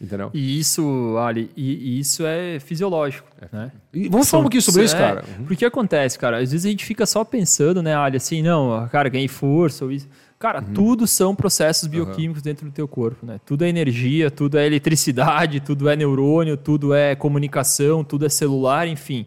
Entendeu? 0.00 0.30
E 0.32 0.58
isso, 0.58 1.16
Ali, 1.18 1.50
e, 1.54 1.96
e 1.96 1.98
isso 2.00 2.24
é 2.24 2.58
fisiológico, 2.58 3.28
né? 3.52 3.70
E 3.92 4.08
vamos 4.08 4.30
falar 4.30 4.40
um 4.40 4.44
pouquinho 4.44 4.62
sobre 4.62 4.84
isso, 4.84 4.96
É, 4.96 4.98
cara. 4.98 5.24
Porque 5.46 5.62
acontece, 5.64 6.18
cara, 6.18 6.38
às 6.38 6.52
vezes 6.52 6.64
a 6.64 6.70
gente 6.70 6.86
fica 6.86 7.04
só 7.04 7.22
pensando, 7.22 7.82
né, 7.82 7.94
Ali, 7.94 8.16
assim, 8.16 8.40
não, 8.40 8.88
cara, 8.88 9.08
ganhei 9.10 9.28
força 9.28 9.84
ou 9.84 9.92
isso. 9.92 10.08
Cara, 10.38 10.60
Uhum. 10.66 10.72
tudo 10.72 11.06
são 11.06 11.34
processos 11.34 11.86
bioquímicos 11.86 12.40
dentro 12.40 12.64
do 12.64 12.72
teu 12.72 12.88
corpo, 12.88 13.26
né? 13.26 13.38
Tudo 13.44 13.62
é 13.62 13.68
energia, 13.68 14.30
tudo 14.30 14.56
é 14.56 14.66
eletricidade, 14.66 15.60
tudo 15.60 15.86
é 15.86 15.94
neurônio, 15.94 16.56
tudo 16.56 16.94
é 16.94 17.14
comunicação, 17.14 18.02
tudo 18.02 18.24
é 18.24 18.28
celular, 18.30 18.88
enfim. 18.88 19.26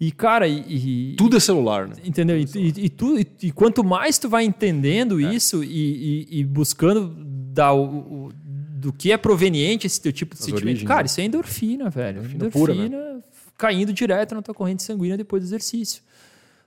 E, 0.00 0.10
cara, 0.10 0.48
e, 0.48 1.12
e- 1.12 1.14
Tudo 1.16 1.36
é 1.36 1.40
celular, 1.40 1.86
né? 1.88 1.96
Entendeu? 2.02 2.38
E, 2.38 2.46
e, 2.54 2.84
e 2.86 2.88
tu, 2.88 3.18
e, 3.42 3.52
quanto 3.52 3.84
mais 3.84 4.18
tu 4.18 4.30
vai 4.30 4.44
entendendo 4.44 5.20
É. 5.20 5.34
isso 5.34 5.62
e, 5.62 6.26
e- 6.30 6.40
e 6.40 6.44
buscando 6.44 7.14
dar 7.52 7.72
o, 7.74 7.84
o- 7.84 8.32
do 8.80 8.92
que 8.92 9.12
é 9.12 9.16
proveniente 9.16 9.86
esse 9.86 10.00
teu 10.00 10.12
tipo 10.12 10.34
de 10.34 10.40
As 10.40 10.44
sentimento, 10.46 10.66
origens, 10.66 10.88
cara, 10.88 11.00
né? 11.02 11.06
isso 11.06 11.20
é 11.20 11.24
endorfina, 11.24 11.90
velho. 11.90 12.18
Endorfina 12.24 12.46
Endorfina, 12.46 12.96
pura, 12.98 13.14
né? 13.14 13.22
caindo 13.58 13.92
direto 13.92 14.34
na 14.34 14.42
tua 14.42 14.54
corrente 14.54 14.82
sanguínea 14.82 15.16
depois 15.16 15.42
do 15.42 15.46
exercício. 15.46 16.02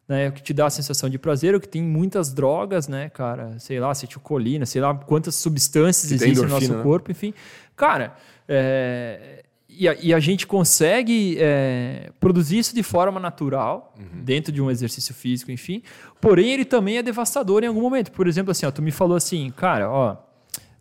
Né? 0.07 0.26
É 0.26 0.30
o 0.30 0.32
que 0.32 0.43
te 0.43 0.53
dá 0.53 0.68
a 0.68 0.70
sensação 0.70 1.09
de 1.09 1.18
prazer, 1.18 1.53
é 1.53 1.57
o 1.57 1.61
que 1.61 1.68
tem 1.68 1.82
muitas 1.82 2.34
drogas, 2.34 2.88
né, 2.88 3.09
cara? 3.09 3.57
Sei 3.57 3.80
lá, 3.80 3.89
acetilcolina, 3.91 4.66
sei 4.66 4.82
lá 4.82 4.93
quantas 4.93 5.36
substâncias 5.36 6.11
Que 6.11 6.18
tem 6.20 6.30
existem 6.30 6.47
no 6.47 6.53
nosso 6.53 6.74
né? 6.74 6.84
corpo, 6.84 7.09
enfim. 7.11 7.34
Cara, 7.76 8.16
é, 8.47 9.43
e, 9.68 9.88
a, 9.88 9.95
e 9.99 10.14
a 10.14 10.20
gente 10.20 10.45
consegue 10.45 11.38
é, 11.39 12.11
produzir 12.20 12.59
isso 12.59 12.76
de 12.76 12.84
forma 12.84 13.20
natural, 13.20 13.93
Uhum. 13.97 14.24
dentro 14.24 14.51
de 14.51 14.61
um 14.61 14.70
exercício 14.70 15.14
físico, 15.16 15.51
enfim. 15.51 15.82
Porém, 16.22 16.51
ele 16.51 16.66
também 16.66 16.97
é 16.97 17.03
devastador 17.03 17.64
em 17.64 17.68
algum 17.68 17.82
momento. 17.82 18.11
Por 18.11 18.28
exemplo, 18.28 18.51
assim, 18.51 18.66
ó, 18.66 18.72
tu 18.72 18.82
me 18.82 18.91
falou 18.91 19.16
assim, 19.18 19.51
cara, 19.55 19.89
ó, 19.89 20.18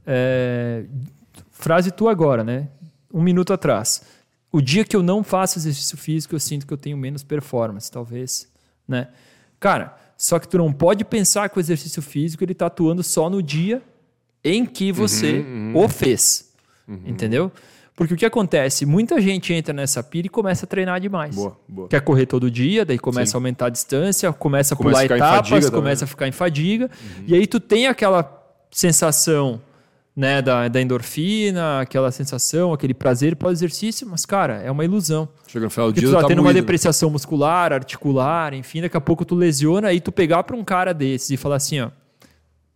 é, 0.06 0.84
frase 1.62 1.90
tu 1.90 2.08
agora, 2.08 2.42
né? 2.42 2.68
Um 3.12 3.22
minuto 3.22 3.52
atrás. 3.52 4.02
O 4.50 4.60
dia 4.60 4.84
que 4.84 4.94
eu 4.94 5.02
não 5.02 5.22
faço 5.22 5.58
exercício 5.58 5.96
físico, 5.96 6.34
eu 6.34 6.40
sinto 6.40 6.66
que 6.66 6.72
eu 6.72 6.76
tenho 6.76 6.96
menos 6.96 7.22
performance, 7.22 7.90
talvez, 7.90 8.48
né? 8.86 9.08
Cara, 9.58 9.96
só 10.16 10.38
que 10.38 10.48
tu 10.48 10.58
não 10.58 10.72
pode 10.72 11.04
pensar 11.04 11.48
que 11.48 11.58
o 11.58 11.60
exercício 11.60 12.02
físico 12.02 12.44
ele 12.44 12.54
tá 12.54 12.66
atuando 12.66 13.02
só 13.02 13.30
no 13.30 13.42
dia 13.42 13.82
em 14.44 14.66
que 14.66 14.92
você 14.92 15.38
Uhum, 15.38 15.72
o 15.76 15.88
fez. 15.88 16.52
Entendeu? 17.06 17.50
Porque 17.94 18.14
o 18.14 18.16
que 18.16 18.26
acontece? 18.26 18.84
Muita 18.84 19.20
gente 19.20 19.52
entra 19.52 19.72
nessa 19.72 20.02
pira 20.02 20.26
e 20.26 20.30
começa 20.30 20.66
a 20.66 20.68
treinar 20.68 21.00
demais. 21.00 21.34
Boa, 21.34 21.56
boa. 21.68 21.88
Quer 21.88 22.00
correr 22.00 22.26
todo 22.26 22.50
dia, 22.50 22.84
daí 22.84 22.98
começa 22.98 23.32
Sim. 23.32 23.36
a 23.36 23.38
aumentar 23.38 23.66
a 23.66 23.70
distância, 23.70 24.32
começa 24.32 24.74
a 24.74 24.76
Começa 24.76 25.06
pular 25.06 25.14
a 25.14 25.16
etapas, 25.16 25.70
começa 25.70 26.04
né? 26.04 26.04
a 26.04 26.08
ficar 26.08 26.26
em 26.26 26.32
fadiga. 26.32 26.90
E 27.26 27.34
aí 27.34 27.46
tu 27.46 27.60
tem 27.60 27.86
aquela 27.86 28.42
sensação 28.70 29.60
né, 30.14 30.42
da, 30.42 30.68
da 30.68 30.80
endorfina, 30.80 31.80
aquela 31.80 32.10
sensação, 32.10 32.72
aquele 32.72 32.92
prazer 32.94 33.34
pós-exercício, 33.36 34.06
mas, 34.06 34.26
cara, 34.26 34.60
é 34.62 34.70
uma 34.70 34.84
ilusão. 34.84 35.28
Chega 35.46 35.64
no 35.64 35.70
final 35.70 35.90
do 35.90 35.98
dia, 35.98 36.08
tu 36.08 36.12
tá, 36.14 36.20
tá 36.22 36.26
tendo 36.28 36.38
uma 36.38 36.44
moído, 36.44 36.56
né? 36.56 36.60
depreciação 36.60 37.08
muscular, 37.10 37.72
articular, 37.72 38.52
enfim, 38.54 38.82
daqui 38.82 38.96
a 38.96 39.00
pouco 39.00 39.24
tu 39.24 39.34
lesiona, 39.34 39.88
aí 39.88 40.00
tu 40.00 40.12
pegar 40.12 40.42
pra 40.44 40.54
um 40.56 40.62
cara 40.64 40.92
desses 40.92 41.30
e 41.30 41.36
falar 41.36 41.56
assim, 41.56 41.80
ó, 41.80 41.90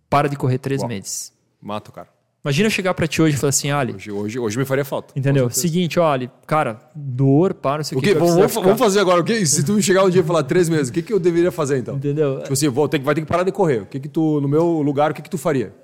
para 0.08 0.28
de 0.28 0.36
correr 0.36 0.58
três 0.58 0.80
Uau. 0.80 0.88
meses. 0.88 1.32
Mata 1.60 1.90
o 1.90 1.92
cara. 1.92 2.08
Imagina 2.44 2.68
eu 2.68 2.70
chegar 2.70 2.94
pra 2.94 3.08
ti 3.08 3.20
hoje 3.20 3.34
e 3.34 3.38
falar 3.40 3.48
assim, 3.50 3.72
Ali, 3.72 3.92
Hoje, 3.92 4.12
hoje, 4.12 4.38
hoje 4.38 4.56
me 4.56 4.64
faria 4.64 4.84
falta. 4.84 5.12
entendeu? 5.18 5.50
Seguinte, 5.50 5.98
olha, 5.98 6.30
cara, 6.46 6.80
dor, 6.94 7.52
para, 7.54 7.78
não 7.78 7.84
sei 7.84 7.98
o 7.98 8.00
que. 8.00 8.14
vamos, 8.14 8.54
vamos 8.54 8.78
fazer 8.78 9.00
agora. 9.00 9.20
O 9.20 9.24
que, 9.24 9.44
se 9.44 9.64
tu 9.64 9.82
chegar 9.82 10.04
um 10.04 10.08
dia 10.10 10.20
e 10.20 10.24
falar 10.24 10.44
três 10.44 10.68
meses, 10.68 10.88
o 10.88 10.92
que, 10.92 11.02
que 11.02 11.12
eu 11.12 11.18
deveria 11.18 11.50
fazer 11.50 11.78
então? 11.78 11.96
Entendeu? 11.96 12.38
Tipo 12.42 12.52
assim, 12.52 12.68
vou 12.68 12.88
que- 12.88 12.98
vai 13.00 13.16
ter 13.16 13.22
que 13.22 13.26
parar 13.26 13.42
de 13.42 13.50
correr. 13.50 13.82
O 13.82 13.86
que, 13.86 13.98
que 13.98 14.08
tu, 14.08 14.40
no 14.40 14.46
meu 14.46 14.80
lugar, 14.80 15.10
o 15.10 15.14
que, 15.14 15.22
que 15.22 15.28
tu 15.28 15.36
faria? 15.36 15.74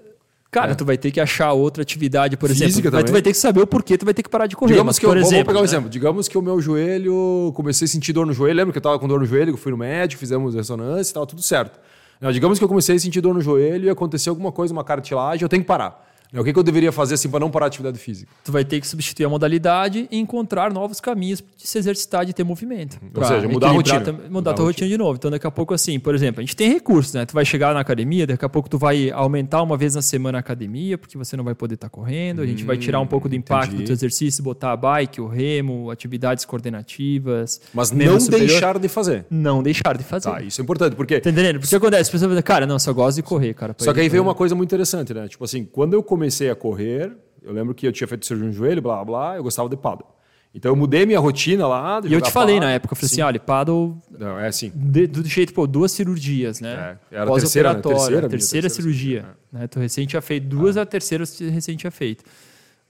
Cara, 0.52 0.74
tu 0.74 0.84
vai 0.84 0.98
ter 0.98 1.10
que 1.10 1.18
achar 1.18 1.50
outra 1.54 1.82
atividade, 1.82 2.36
por 2.36 2.50
É. 2.50 2.52
Física 2.52 2.68
exemplo. 2.68 2.90
Mas 2.92 3.00
tu 3.02 3.06
também. 3.06 3.12
vai 3.14 3.22
ter 3.22 3.32
que 3.32 3.38
saber 3.38 3.62
o 3.62 3.66
porquê 3.66 3.96
tu 3.96 4.04
vai 4.04 4.12
ter 4.12 4.22
que 4.22 4.28
parar 4.28 4.46
de 4.46 4.54
correr. 4.54 4.72
Digamos 4.74 4.90
Mas, 4.90 4.98
que 4.98 5.06
eu 5.06 5.08
por 5.10 5.16
vou- 5.18 5.26
exemplo, 5.26 5.36
vou 5.38 5.46
pegar 5.46 5.58
um 5.58 5.62
né? 5.62 5.66
exemplo. 5.68 5.88
Digamos 5.90 6.28
que 6.28 6.36
o 6.36 6.42
meu 6.42 6.60
joelho, 6.60 7.52
comecei 7.56 7.86
a 7.86 7.88
sentir 7.88 8.12
dor 8.12 8.26
no 8.26 8.34
joelho. 8.34 8.56
Lembra 8.58 8.70
que 8.72 8.76
eu 8.78 8.82
tava 8.82 8.98
com 8.98 9.08
dor 9.08 9.18
no 9.18 9.24
joelho, 9.24 9.46
que 9.46 9.58
eu 9.58 9.62
fui 9.62 9.72
no 9.72 9.78
médico, 9.78 10.20
fizemos 10.20 10.54
ressonância 10.54 11.10
e 11.10 11.14
tava 11.14 11.26
tudo 11.26 11.40
certo. 11.42 11.80
Não, 12.20 12.30
digamos 12.30 12.58
que 12.58 12.64
eu 12.64 12.68
comecei 12.68 12.94
a 12.94 12.98
sentir 12.98 13.22
dor 13.22 13.32
no 13.34 13.40
joelho 13.40 13.86
e 13.86 13.90
aconteceu 13.90 14.30
alguma 14.32 14.52
coisa, 14.52 14.72
uma 14.74 14.84
cartilagem, 14.84 15.42
eu 15.42 15.48
tenho 15.48 15.62
que 15.62 15.66
parar. 15.66 16.11
É, 16.32 16.40
o 16.40 16.44
que, 16.44 16.52
que 16.52 16.58
eu 16.58 16.62
deveria 16.62 16.90
fazer 16.90 17.14
assim 17.14 17.28
para 17.28 17.40
não 17.40 17.50
parar 17.50 17.66
a 17.66 17.68
atividade 17.68 17.98
física? 17.98 18.30
Tu 18.44 18.50
vai 18.50 18.64
ter 18.64 18.80
que 18.80 18.86
substituir 18.86 19.24
a 19.26 19.28
modalidade 19.28 20.08
e 20.10 20.18
encontrar 20.18 20.72
novos 20.72 21.00
caminhos 21.00 21.42
de 21.56 21.66
se 21.68 21.76
exercitar, 21.78 22.24
de 22.24 22.32
ter 22.32 22.42
movimento. 22.44 22.98
Ou 23.14 23.24
seja, 23.24 23.46
mudar 23.48 23.68
a 23.68 23.72
rotina. 23.72 24.00
tam- 24.00 24.18
Mudar, 24.30 24.52
a 24.52 24.54
tua 24.54 24.64
rotina 24.64 24.88
de 24.88 24.96
novo. 24.96 25.16
Então, 25.16 25.30
daqui 25.30 25.46
a 25.46 25.50
pouco, 25.50 25.74
assim, 25.74 26.00
por 26.00 26.14
exemplo, 26.14 26.40
a 26.40 26.42
gente 26.42 26.56
tem 26.56 26.72
recursos, 26.72 27.12
né? 27.12 27.26
Tu 27.26 27.34
vai 27.34 27.44
chegar 27.44 27.74
na 27.74 27.80
academia, 27.80 28.26
daqui 28.26 28.44
a 28.44 28.48
pouco 28.48 28.68
tu 28.70 28.78
vai 28.78 29.10
aumentar 29.10 29.62
uma 29.62 29.76
vez 29.76 29.94
na 29.94 30.00
semana 30.02 30.38
a 30.38 30.40
academia, 30.40 30.96
porque 30.96 31.18
você 31.18 31.36
não 31.36 31.44
vai 31.44 31.54
poder 31.54 31.74
estar 31.74 31.88
correndo. 31.90 32.40
A 32.42 32.46
gente 32.46 32.64
vai 32.64 32.78
tirar 32.78 33.00
um 33.00 33.06
pouco 33.06 33.28
do 33.28 33.34
impacto 33.36 33.68
entendi. 33.68 33.82
do 33.82 33.86
teu 33.86 33.94
exercício, 33.94 34.42
botar 34.42 34.72
a 34.72 34.76
bike, 34.76 35.20
o 35.20 35.26
remo, 35.28 35.90
atividades 35.90 36.44
coordenativas. 36.46 37.60
Mas 37.74 37.90
não 37.90 38.18
superior. 38.18 38.48
deixar 38.48 38.78
de 38.78 38.88
fazer. 38.88 39.24
Não 39.30 39.62
deixar 39.62 39.96
de 39.96 40.04
fazer. 40.04 40.30
Tá, 40.30 40.40
isso 40.42 40.60
é 40.60 40.64
importante, 40.64 40.96
porque 40.96 41.20
Tá 41.20 41.30
entendendo? 41.30 41.60
Porque 41.60 41.74
acontece, 41.76 42.08
a 42.08 42.12
pessoa 42.12 42.28
fala, 42.30 42.42
cara, 42.42 42.66
não, 42.66 42.78
só 42.78 42.92
gosto 42.92 43.16
de 43.16 43.22
correr, 43.22 43.54
cara. 43.54 43.74
Só 43.78 43.92
que 43.92 44.00
aí 44.00 44.08
veio 44.08 44.22
uma 44.22 44.34
coisa 44.34 44.54
muito 44.54 44.68
interessante, 44.70 45.12
né? 45.12 45.28
Tipo 45.28 45.44
assim, 45.44 45.64
quando 45.64 45.92
eu 45.94 46.02
comecei 46.02 46.21
a 46.50 46.54
correr, 46.56 47.12
eu 47.42 47.52
lembro 47.52 47.74
que 47.74 47.86
eu 47.86 47.92
tinha 47.92 48.06
feito 48.08 48.26
cirurgia 48.26 48.48
no 48.48 48.54
joelho, 48.54 48.82
blá, 48.82 49.04
blá, 49.04 49.36
eu 49.36 49.42
gostava 49.42 49.68
de 49.68 49.76
paddle. 49.76 50.06
Então 50.54 50.70
eu 50.70 50.76
mudei 50.76 51.06
minha 51.06 51.18
rotina 51.18 51.66
lá. 51.66 52.00
E 52.04 52.12
eu 52.12 52.20
te 52.20 52.30
falei 52.30 52.56
paddle. 52.56 52.68
na 52.68 52.74
época, 52.74 52.92
eu 52.92 52.96
falei 52.96 53.10
assim, 53.10 53.22
olha, 53.22 53.40
paddle 53.40 53.96
Não, 54.10 54.38
é 54.38 54.48
assim. 54.48 54.70
de- 54.74 55.06
do 55.06 55.26
jeito, 55.26 55.54
pô, 55.54 55.66
duas 55.66 55.92
cirurgias, 55.92 56.60
né? 56.60 56.98
É, 57.10 57.16
era 57.16 57.30
a 57.30 57.34
terceira, 57.34 57.72
né? 57.72 57.80
Terceira, 57.80 58.04
terceira, 58.06 58.28
terceira 58.28 58.68
cirurgia. 58.68 59.26
Né? 59.50 59.66
Tu 59.66 59.78
recém 59.80 60.06
tinha 60.06 60.20
feito 60.20 60.46
duas, 60.46 60.76
a 60.76 60.84
terceira 60.84 61.24
recém 61.50 61.74
tinha 61.76 61.90
feito. 61.90 62.22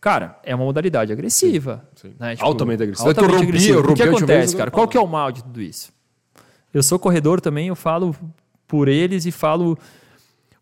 Cara, 0.01 0.41
é 0.43 0.53
uma 0.53 0.65
modalidade 0.65 1.13
agressiva. 1.13 1.89
Sim, 1.95 2.09
sim. 2.09 2.15
né? 2.19 2.35
Altamente 2.41 2.83
agressiva. 2.83 3.09
altamente 3.11 3.35
rompi- 3.35 3.47
agressiva. 3.49 3.75
eu 3.77 3.81
O 3.81 3.95
que 3.95 4.03
rompi 4.03 4.03
acontece, 4.17 4.57
cara? 4.57 4.69
eu- 4.69 4.73
Qual 4.73 4.89
que 4.89 4.97
é 4.97 5.01
o 5.01 5.07
mal 5.07 5.31
de 5.31 5.45
tudo 5.45 5.63
isso? 5.63 5.93
Eu 6.75 6.83
sou 6.83 6.99
corredor 6.99 7.41
também, 7.41 7.69
eu 7.69 7.77
falo 7.77 8.13
por 8.67 8.89
eles 8.89 9.25
e 9.25 9.31
falo... 9.31 9.79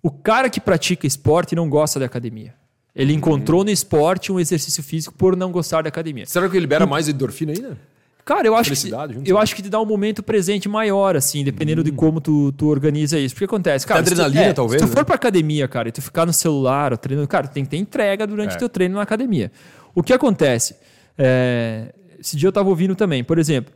O 0.03 0.11
cara 0.11 0.51
que 0.51 0.61
pratica 0.61 1.07
esporte 1.07 1.55
não 1.55 1.69
gosta 1.71 1.99
da 1.99 2.05
academia. 2.07 2.55
Ele 2.95 3.13
encontrou 3.15 3.63
no 3.65 3.71
esporte 3.71 4.33
um 4.33 4.41
exercício 4.41 4.83
físico 4.83 5.15
por 5.17 5.37
não 5.37 5.51
gostar 5.53 5.83
da 5.83 5.89
academia. 5.89 6.27
Será 6.27 6.49
que 6.49 6.59
libera 6.59 6.87
mais 6.87 7.09
endorfina 7.09 7.53
ainda? 7.53 7.79
Cara, 8.25 8.47
eu 8.47 8.55
acho, 8.55 8.71
que, 8.71 8.77
junto, 8.77 9.29
eu 9.29 9.37
né? 9.37 9.43
acho 9.43 9.57
que 9.57 9.63
te 9.63 9.69
dá 9.69 9.81
um 9.81 9.85
momento 9.87 10.23
presente 10.23 10.69
maior, 10.69 11.17
assim, 11.17 11.43
dependendo 11.43 11.83
de 11.83 11.91
como 11.91 12.21
tu, 12.21 12.53
tu 12.53 12.69
organiza 12.69 13.19
isso. 13.19 13.35
Porque 13.35 13.47
acontece, 13.47 13.87
cara. 13.87 14.05
se 14.05 14.15
tu- 14.15 14.21
adrenalina, 14.21 14.51
é, 14.51 14.53
talvez, 14.53 14.81
Se 14.83 14.87
tu 14.87 14.91
né? 14.91 14.97
for 14.97 15.05
pra 15.05 15.15
academia, 15.17 15.67
cara, 15.67 15.89
e 15.89 15.93
tu 15.93 16.01
ficar 16.03 16.27
no 16.27 16.33
celular, 16.33 16.97
treinando, 16.99 17.27
cara, 17.27 17.49
tu 17.49 17.53
tem 17.55 17.65
que 17.65 17.71
ter 17.71 17.77
entrega 17.79 18.27
durante 18.27 18.53
o 18.53 18.57
É. 18.57 18.59
teu 18.59 18.69
treino 18.69 18.95
na 18.97 19.03
academia. 19.03 19.51
O 19.95 20.03
que 20.03 20.13
acontece? 20.13 20.77
É, 21.19 21.93
esse 22.21 22.37
dia 22.37 22.47
eu 22.49 22.53
tava 22.53 22.69
ouvindo 22.69 22.95
também, 22.95 23.25
por 23.25 23.39
exemplo, 23.39 23.73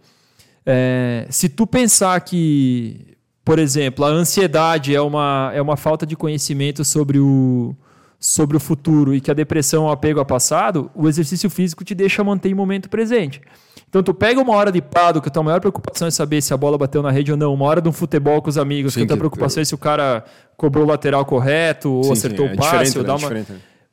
é, 0.65 1.27
se 1.31 1.49
tu 1.49 1.67
pensar 1.67 2.21
que, 2.21 3.17
por 3.45 3.59
exemplo, 3.59 4.05
a 4.05 4.09
ansiedade 4.09 4.95
é 4.95 5.01
uma, 5.01 5.51
é 5.55 5.61
uma 5.61 5.77
falta 5.77 6.07
de 6.07 6.15
conhecimento 6.17 6.85
sobre 6.85 7.19
o, 7.19 7.75
sobre 8.25 8.57
o 8.57 8.61
futuro 8.61 9.15
e 9.15 9.21
que 9.21 9.31
a 9.31 9.35
depressão 9.35 9.85
é 9.85 9.89
um 9.89 9.91
apego 9.91 10.19
ao 10.19 10.25
passado, 10.25 10.91
o 10.95 11.07
exercício 11.07 11.51
físico 11.51 11.85
te 11.85 11.95
deixa 11.95 12.25
manter 12.25 12.49
em 12.49 12.55
momento 12.55 12.89
presente. 12.89 13.43
Então 13.87 14.03
tu 14.03 14.15
pega 14.15 14.41
uma 14.41 14.55
hora 14.55 14.73
de 14.73 14.81
pado, 14.81 15.21
que 15.21 15.29
a 15.29 15.31
tua 15.31 15.43
maior 15.43 15.61
preocupação 15.61 16.09
é 16.09 16.11
saber 16.11 16.41
se 16.41 16.55
a 16.55 16.57
bola 16.57 16.79
bateu 16.79 17.03
na 17.03 17.11
rede 17.11 17.31
ou 17.31 17.37
não, 17.37 17.53
uma 17.53 17.67
hora 17.67 17.83
de 17.83 17.89
um 17.89 17.93
futebol 17.93 18.41
com 18.41 18.49
os 18.49 18.57
amigos, 18.57 18.95
Sim, 18.95 19.01
que 19.01 19.05
a 19.05 19.09
tua 19.09 19.19
preocupação 19.19 19.61
é 19.61 19.65
se 19.67 19.75
o 19.75 19.79
cara 19.79 20.25
cobrou 20.57 20.87
o 20.87 20.89
lateral 20.89 21.23
correto, 21.27 21.93
ou 21.93 22.03
Sim, 22.05 22.09
sim, 22.09 22.13
acertou 22.15 22.47
é 22.47 22.55
o 22.55 22.57
passe, 22.57 22.97
ou 22.97 23.05
dá 23.05 23.15
uma 23.15 23.29
né? 23.29 23.45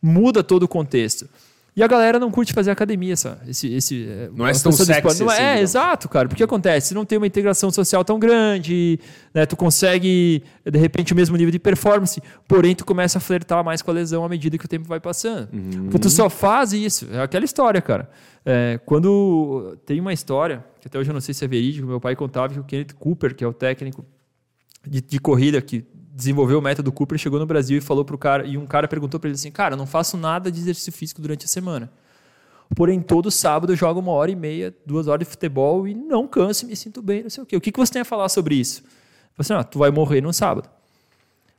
muda 0.01 0.41
todo 0.41 0.63
o 0.63 0.67
contexto. 0.67 1.27
E 1.73 1.81
a 1.81 1.87
galera 1.87 2.19
não 2.19 2.29
curte 2.29 2.51
fazer 2.51 2.69
academia, 2.69 3.15
sabe? 3.15 3.49
Esse, 3.49 3.73
esse, 3.73 4.05
Não 4.35 4.45
é 4.45 4.51
tão 4.51 4.73
sexy 4.73 4.91
esporte- 4.91 5.19
não 5.23 5.31
é, 5.31 5.35
assim, 5.35 5.43
é, 5.43 5.61
exato, 5.61 6.09
cara. 6.09 6.27
Porque 6.27 6.43
acontece, 6.43 6.89
você 6.89 6.93
não 6.93 7.05
tem 7.05 7.17
uma 7.17 7.25
integração 7.25 7.71
social 7.71 8.03
tão 8.03 8.19
grande, 8.19 8.99
né? 9.33 9.45
Tu 9.45 9.55
consegue, 9.55 10.43
de 10.69 10.77
repente, 10.77 11.13
o 11.13 11.15
mesmo 11.15 11.37
nível 11.37 11.49
de 11.51 11.59
performance, 11.59 12.21
porém 12.45 12.75
tu 12.75 12.83
começa 12.83 13.19
a 13.19 13.21
flertar 13.21 13.63
mais 13.63 13.81
com 13.81 13.89
a 13.89 13.93
lesão 13.93 14.25
à 14.25 14.27
medida 14.27 14.57
que 14.57 14.65
o 14.65 14.67
tempo 14.67 14.85
vai 14.85 14.99
passando. 14.99 15.47
Uhum. 15.53 15.83
Porque 15.85 15.99
tu 15.99 16.09
só 16.09 16.29
faz 16.29 16.73
isso. 16.73 17.07
É 17.09 17.21
aquela 17.21 17.45
história, 17.45 17.81
cara. 17.81 18.09
É, 18.45 18.77
quando 18.85 19.77
tem 19.85 19.97
uma 20.01 20.11
história, 20.11 20.65
que 20.81 20.89
até 20.89 20.99
hoje 20.99 21.09
eu 21.09 21.13
não 21.13 21.21
sei 21.21 21.33
se 21.33 21.45
é 21.45 21.47
verídico, 21.47 21.87
meu 21.87 22.01
pai 22.01 22.17
contava 22.17 22.53
que 22.53 22.59
o 22.59 22.63
Kenneth 22.65 22.95
Cooper, 22.99 23.33
que 23.33 23.45
é 23.45 23.47
o 23.47 23.53
técnico 23.53 24.05
de, 24.85 24.99
de 24.99 25.19
corrida 25.19 25.61
que 25.61 25.85
desenvolveu 26.21 26.59
o 26.59 26.61
método 26.61 26.91
Cooper, 26.91 27.17
chegou 27.17 27.39
no 27.39 27.45
Brasil 27.45 27.77
e 27.77 27.81
falou 27.81 28.05
pro 28.05 28.17
cara, 28.17 28.45
e 28.45 28.57
um 28.57 28.65
cara 28.65 28.87
perguntou 28.87 29.19
para 29.19 29.27
ele 29.29 29.35
assim, 29.35 29.51
cara, 29.51 29.75
não 29.75 29.87
faço 29.87 30.15
nada 30.15 30.51
de 30.51 30.59
exercício 30.59 30.91
físico 30.91 31.21
durante 31.21 31.45
a 31.45 31.47
semana. 31.47 31.91
Porém, 32.75 33.01
todo 33.01 33.29
sábado 33.29 33.73
eu 33.73 33.75
jogo 33.75 33.99
uma 33.99 34.11
hora 34.11 34.31
e 34.31 34.35
meia, 34.35 34.73
duas 34.85 35.07
horas 35.07 35.27
de 35.27 35.31
futebol 35.31 35.87
e 35.87 35.93
não 35.93 36.27
canso 36.27 36.65
me 36.65 36.75
sinto 36.75 37.01
bem, 37.01 37.23
não 37.23 37.29
sei 37.29 37.43
o 37.43 37.45
quê. 37.45 37.57
O 37.57 37.61
que, 37.61 37.71
que 37.71 37.79
você 37.79 37.91
tem 37.91 38.01
a 38.03 38.05
falar 38.05 38.29
sobre 38.29 38.55
isso? 38.55 38.81
Falei 38.81 39.39
assim, 39.39 39.53
ah, 39.53 39.63
tu 39.63 39.79
vai 39.79 39.91
morrer 39.91 40.21
num 40.21 40.31
sábado. 40.31 40.69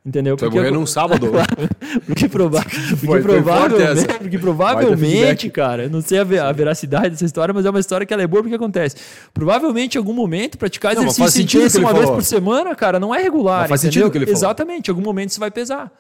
Entendeu? 0.05 0.37
Tu 0.37 0.41
vai 0.41 0.51
morrer 0.51 0.71
num 0.73 0.85
sábado. 0.85 1.31
Porque, 2.07 2.29
prova 2.29 2.61
porque, 2.65 2.97
Foi- 2.97 3.07
foi 3.07 3.23
provavelmente, 3.23 4.19
porque 4.19 4.39
provavelmente, 4.39 5.49
cara, 5.51 5.85
eu 5.85 5.91
não 5.91 6.01
sei 6.01 6.19
a, 6.19 6.25
ve- 6.25 6.39
a 6.41 6.51
veracidade 6.51 7.11
dessa 7.11 7.25
história, 7.25 7.55
mas 7.55 7.65
é 7.65 7.71
uma 7.71 7.79
história 7.79 8.05
que 8.05 8.13
ela 8.13 8.23
é 8.23 8.27
boa 8.27 8.43
porque 8.43 8.57
acontece. 8.57 8.97
Provavelmente, 9.33 9.95
em 9.95 9.99
algum 9.99 10.13
momento, 10.13 10.59
praticar 10.59 10.95
Não, 10.95 11.03
exercício 11.05 11.43
intenso 11.43 11.77
ele 11.79 11.85
uma 11.85 11.93
vez 11.95 12.11
por 12.11 12.23
semana, 12.25 12.75
cara, 12.75 12.99
não 12.99 13.15
é 13.15 13.23
regular. 13.23 13.61
Mas 13.61 13.69
faz 13.69 13.85
entendeu? 13.85 13.93
sentido 14.07 14.09
o 14.09 14.11
que 14.11 14.19
ele 14.19 14.27
falou. 14.27 14.39
Exatamente, 14.39 14.89
em 14.89 14.91
algum 14.91 15.03
momento 15.03 15.31
isso 15.31 15.39
vai 15.41 15.51
pesar. 15.53 15.93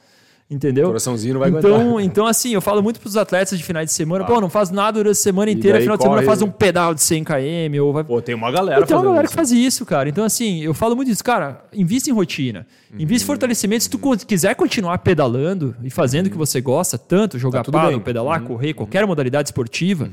Entendeu? 0.52 0.84
O 0.84 0.88
coraçãozinho 0.88 1.34
não 1.34 1.40
vai 1.40 1.48
então, 1.48 1.74
aguentar. 1.74 2.04
então, 2.04 2.26
assim, 2.26 2.52
eu 2.52 2.60
falo 2.60 2.82
muito 2.82 3.00
pros 3.00 3.16
atletas 3.16 3.56
de 3.56 3.64
finais 3.64 3.86
de 3.86 3.92
semana, 3.92 4.24
pô, 4.24 4.38
não 4.38 4.50
faz 4.50 4.70
nada 4.70 4.98
durante 4.98 5.12
a 5.12 5.14
semana 5.14 5.50
inteira, 5.50 5.80
final 5.80 5.96
de 5.96 6.02
semana 6.02 6.22
faz 6.22 6.42
um 6.42 6.50
pedal 6.50 6.94
de 6.94 7.00
100 7.00 7.24
km, 7.24 7.80
ou 7.82 7.92
vai 7.92 8.04
Pô, 8.04 8.20
tem 8.20 8.34
uma 8.34 8.50
galera 8.50 8.84
tem 8.84 8.94
uma 8.94 9.02
galera 9.02 9.24
isso. 9.24 9.30
que 9.30 9.36
faz 9.36 9.50
isso, 9.50 9.86
cara. 9.86 10.08
Então, 10.08 10.24
assim, 10.24 10.62
eu 10.62 10.74
falo 10.74 10.94
muito 10.94 11.08
disso. 11.08 11.24
Cara, 11.24 11.64
invista 11.72 12.10
em 12.10 12.12
rotina. 12.12 12.66
Invista 12.98 13.24
em 13.24 13.26
fortalecimento. 13.26 13.84
Se 13.84 13.90
tu 13.90 13.98
quiser 14.26 14.54
continuar 14.54 14.98
pedalando 14.98 15.74
e 15.82 15.88
fazendo 15.88 16.26
o 16.26 16.30
que 16.30 16.36
você 16.36 16.60
gosta, 16.60 16.98
tanto 16.98 17.38
jogar 17.38 17.64
paddle, 17.64 17.92
bem. 17.92 18.00
pedalar, 18.00 18.42
correr, 18.42 18.74
qualquer 18.74 19.06
modalidade 19.06 19.48
esportiva, 19.48 20.10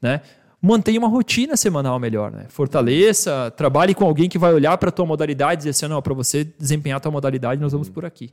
né? 0.00 0.22
Mantenha 0.64 0.98
uma 0.98 1.08
rotina 1.08 1.56
semanal 1.56 1.98
melhor, 1.98 2.30
né? 2.30 2.46
Fortaleça, 2.48 3.52
trabalhe 3.56 3.94
com 3.94 4.04
alguém 4.04 4.28
que 4.28 4.38
vai 4.38 4.54
olhar 4.54 4.78
para 4.78 4.92
tua 4.92 5.04
modalidade 5.04 5.54
e 5.54 5.56
dizer 5.58 5.70
assim, 5.70 5.88
não, 5.88 6.00
para 6.00 6.14
você 6.14 6.44
desempenhar 6.56 6.98
a 6.98 7.00
tua 7.00 7.10
modalidade, 7.10 7.60
nós 7.60 7.72
vamos 7.72 7.88
por 7.88 8.04
aqui. 8.04 8.30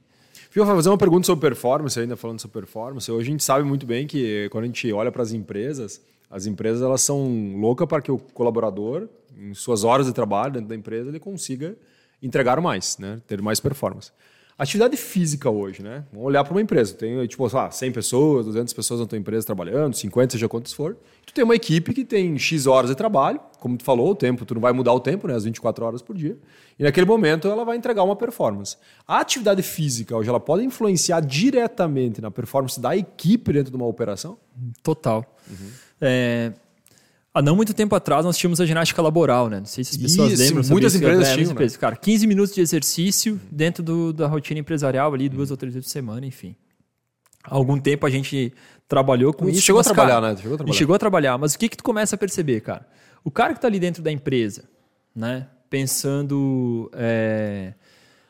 Fio, 0.50 0.66
vou 0.66 0.76
fazer 0.76 0.90
uma 0.90 0.98
pergunta 0.98 1.28
sobre 1.28 1.48
performance, 1.48 2.00
ainda 2.00 2.18
falando 2.18 2.42
sobre 2.42 2.60
performance. 2.60 3.12
Hoje 3.12 3.30
a 3.30 3.32
gente 3.32 3.44
sabe 3.44 3.64
muito 3.64 3.86
bem 3.86 4.08
que 4.08 4.50
quando 4.50 4.64
a 4.64 4.68
gente 4.68 4.92
olha 4.92 5.12
para 5.12 5.22
as 5.22 5.32
empresas, 5.32 6.02
as 6.28 6.48
empresas 6.48 6.82
elas 6.82 7.02
são 7.02 7.56
loucas 7.56 7.88
para 7.88 8.02
que 8.02 8.12
o 8.12 8.18
colaborador, 8.18 9.08
em 9.38 9.54
suas 9.54 9.84
horas 9.84 10.08
de 10.08 10.14
trabalho 10.14 10.54
dentro 10.54 10.70
da 10.70 10.76
empresa, 10.76 11.10
ele 11.10 11.20
consiga 11.20 11.78
entregar 12.20 12.60
mais, 12.62 12.98
né? 12.98 13.22
ter 13.28 13.40
mais 13.44 13.60
performance. 13.60 14.12
Atividade 14.60 14.98
física 14.98 15.50
hoje, 15.50 15.82
né? 15.82 16.04
Vamos 16.12 16.28
olhar 16.28 16.44
para 16.44 16.54
uma 16.54 16.62
empresa. 16.62 16.94
Tem, 16.94 17.26
tipo, 17.28 17.50
sei 17.50 17.58
lá, 17.58 17.72
100 17.72 17.92
pessoas, 17.94 18.46
200 18.46 18.74
pessoas 18.74 19.00
na 19.00 19.06
tua 19.06 19.18
empresa 19.18 19.46
trabalhando, 19.46 19.96
50, 19.96 20.34
seja 20.34 20.50
quantos 20.50 20.74
for. 20.74 20.98
Tu 21.26 21.34
tem 21.34 21.46
uma 21.46 21.56
equipe 21.56 21.94
que 21.94 22.04
tem 22.04 22.38
X 22.38 22.68
horas 22.68 22.90
de 22.90 22.96
trabalho, 22.98 23.40
como 23.58 23.78
tu 23.78 23.86
falou, 23.86 24.12
o 24.12 24.16
tempo, 24.16 24.44
tu 24.46 24.54
não 24.54 24.62
vai 24.62 24.74
mudar 24.74 24.92
o 24.92 25.00
tempo, 25.00 25.30
né? 25.30 25.34
As 25.34 25.46
24 25.46 25.86
horas 25.86 26.02
por 26.02 26.14
dia. 26.14 26.38
E 26.78 26.84
naquele 26.84 27.06
momento 27.06 27.48
ela 27.48 27.64
vai 27.64 27.78
entregar 27.78 28.04
uma 28.04 28.18
performance. 28.18 28.76
A 29.08 29.22
atividade 29.22 29.64
física 29.64 30.14
hoje, 30.14 30.28
ela 30.28 30.42
pode 30.42 30.66
influenciar 30.66 31.22
diretamente 31.22 32.20
na 32.20 32.30
performance 32.30 32.82
da 32.82 32.98
equipe 32.98 33.54
dentro 33.54 33.72
de 33.72 33.78
uma 33.78 33.86
operação? 33.88 34.38
Total. 34.84 35.24
É, 36.02 36.52
há 37.40 37.42
não 37.42 37.56
muito 37.56 37.74
tempo 37.74 37.96
atrás 37.96 38.26
nós 38.26 38.38
tínhamos 38.38 38.60
a 38.62 38.66
ginástica 38.66 39.02
laboral, 39.02 39.50
né? 39.50 39.60
Não 39.60 39.66
sei 39.66 39.84
se 39.84 39.92
as 39.92 39.98
pessoas 39.98 40.34
Isso, 40.34 40.42
lembram. 40.44 40.64
muitas 40.70 40.94
isso, 40.94 41.04
empresas 41.04 41.28
é, 41.28 41.34
tinham, 41.36 41.54
muitas 41.54 41.78
Cara, 41.78 41.96
15 41.96 42.28
minutos 42.28 42.54
de 42.54 42.62
exercício 42.62 43.40
dentro 43.52 43.82
do- 43.84 44.14
da 44.14 44.28
rotina 44.28 44.60
empresarial 44.60 45.14
ali, 45.14 45.28
duas 45.30 45.50
ou 45.52 45.58
três 45.58 45.74
vezes 45.74 45.88
por 45.88 45.92
semana, 45.92 46.26
enfim. 46.26 46.56
Há 47.44 47.56
algum 47.56 47.80
tempo 47.80 48.06
a 48.06 48.10
gente 48.10 48.54
trabalhou 48.88 49.34
com 49.34 49.46
Tu 49.46 49.52
isso. 49.52 49.62
chegou 49.62 49.80
a 49.80 49.84
mas, 49.84 49.88
trabalhar, 49.88 50.16
cara, 50.22 50.30
né? 50.34 50.38
Chegou 50.38 50.52
a 50.52 50.54
a 50.54 50.58
trabalhar. 50.58 50.78
chegou 50.78 50.96
a 50.96 51.00
trabalhar, 51.00 51.38
mas 51.38 51.54
o 51.54 51.60
que 51.60 51.70
que 51.70 51.78
tu 51.78 51.84
começa 51.84 52.16
a 52.16 52.18
perceber, 52.18 52.62
cara? 52.62 52.86
O 53.24 53.32
cara 53.32 53.54
que 53.54 53.58
está 53.60 53.68
ali 53.68 53.80
dentro 53.80 54.02
da 54.04 54.12
empresa, 54.12 54.64
né? 55.16 55.48
Pensando... 55.70 56.90
é, 56.94 57.74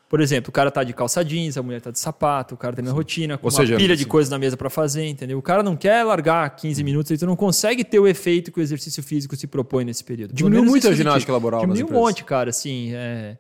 Por 0.10 0.20
exemplo, 0.22 0.50
o 0.50 0.52
cara 0.52 0.72
tá 0.72 0.84
de 0.84 0.92
calça 0.92 1.24
jeans, 1.24 1.56
a 1.56 1.62
mulher 1.62 1.80
tá 1.82 1.92
de 1.92 2.00
sapato, 2.00 2.56
o 2.56 2.58
cara 2.58 2.76
tem 2.76 2.84
na 2.84 2.92
rotina, 2.92 3.38
com 3.38 3.46
Ou 3.46 3.54
uma 3.54 3.58
seja, 3.58 3.78
pilha 3.78 3.96
de 3.96 4.04
sim. 4.04 4.10
coisas 4.10 4.28
na 4.32 4.40
mesa 4.40 4.58
para 4.58 4.68
fazer, 4.68 5.06
entendeu? 5.06 5.38
O 5.38 5.42
cara 5.42 5.62
não 5.62 5.76
quer 5.76 6.04
largar 6.04 6.50
15 6.56 6.84
minutos, 6.84 7.12
então 7.12 7.30
não 7.30 7.36
consegue 7.36 7.84
ter 7.84 8.00
o 8.00 8.08
efeito 8.08 8.52
que 8.52 8.60
o 8.60 8.62
exercício 8.62 9.04
físico 9.04 9.36
se 9.36 9.46
propõe 9.46 9.86
nesse 9.86 10.04
período. 10.04 10.34
Diminuiu 10.34 10.66
muito 10.66 10.88
a 10.88 10.94
ginástica 10.94 11.32
laboral 11.32 11.62
Diminuiu 11.62 11.88
um 11.88 11.92
monte, 11.92 12.24
cara, 12.24 12.50
assim, 12.50 12.92
é... 12.96 13.38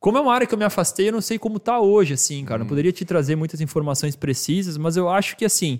Como 0.00 0.16
é 0.16 0.20
uma 0.22 0.34
área 0.34 0.46
que 0.46 0.54
eu 0.54 0.58
me 0.58 0.64
afastei, 0.64 1.08
eu 1.08 1.12
não 1.12 1.20
sei 1.20 1.38
como 1.38 1.60
tá 1.60 1.78
hoje, 1.78 2.14
assim, 2.14 2.44
cara. 2.44 2.60
Não 2.60 2.66
poderia 2.66 2.90
te 2.90 3.04
trazer 3.04 3.36
muitas 3.36 3.60
informações 3.60 4.16
precisas, 4.16 4.76
mas 4.76 4.96
eu 4.96 5.08
acho 5.08 5.36
que, 5.36 5.44
assim, 5.44 5.78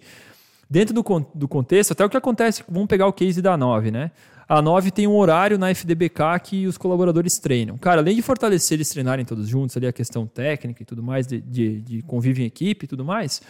dentro 0.70 0.94
do, 0.94 1.02
do 1.34 1.48
contexto, 1.48 1.92
até 1.92 2.04
o 2.04 2.08
que 2.08 2.16
acontece, 2.16 2.62
vamos 2.68 2.86
pegar 2.86 3.06
o 3.06 3.12
case 3.12 3.42
da 3.42 3.56
9, 3.56 3.90
né? 3.90 4.12
A 4.52 4.60
9 4.60 4.90
tem 4.90 5.06
um 5.06 5.16
horário 5.16 5.56
na 5.56 5.70
FDBK 5.70 6.38
que 6.44 6.66
os 6.66 6.76
colaboradores 6.76 7.38
treinam. 7.38 7.78
Cara, 7.78 8.02
além 8.02 8.14
de 8.14 8.20
fortalecer 8.20 8.76
eles 8.76 8.90
treinarem 8.90 9.24
todos 9.24 9.48
juntos, 9.48 9.74
ali 9.78 9.86
a 9.86 9.92
questão 9.94 10.26
técnica 10.26 10.82
e 10.82 10.84
tudo 10.84 11.02
mais, 11.02 11.26
de, 11.26 11.40
de, 11.40 11.80
de 11.80 12.02
convívio 12.02 12.42
em 12.42 12.46
equipe 12.48 12.84
e 12.84 12.86
tudo 12.86 13.02
mais, 13.02 13.40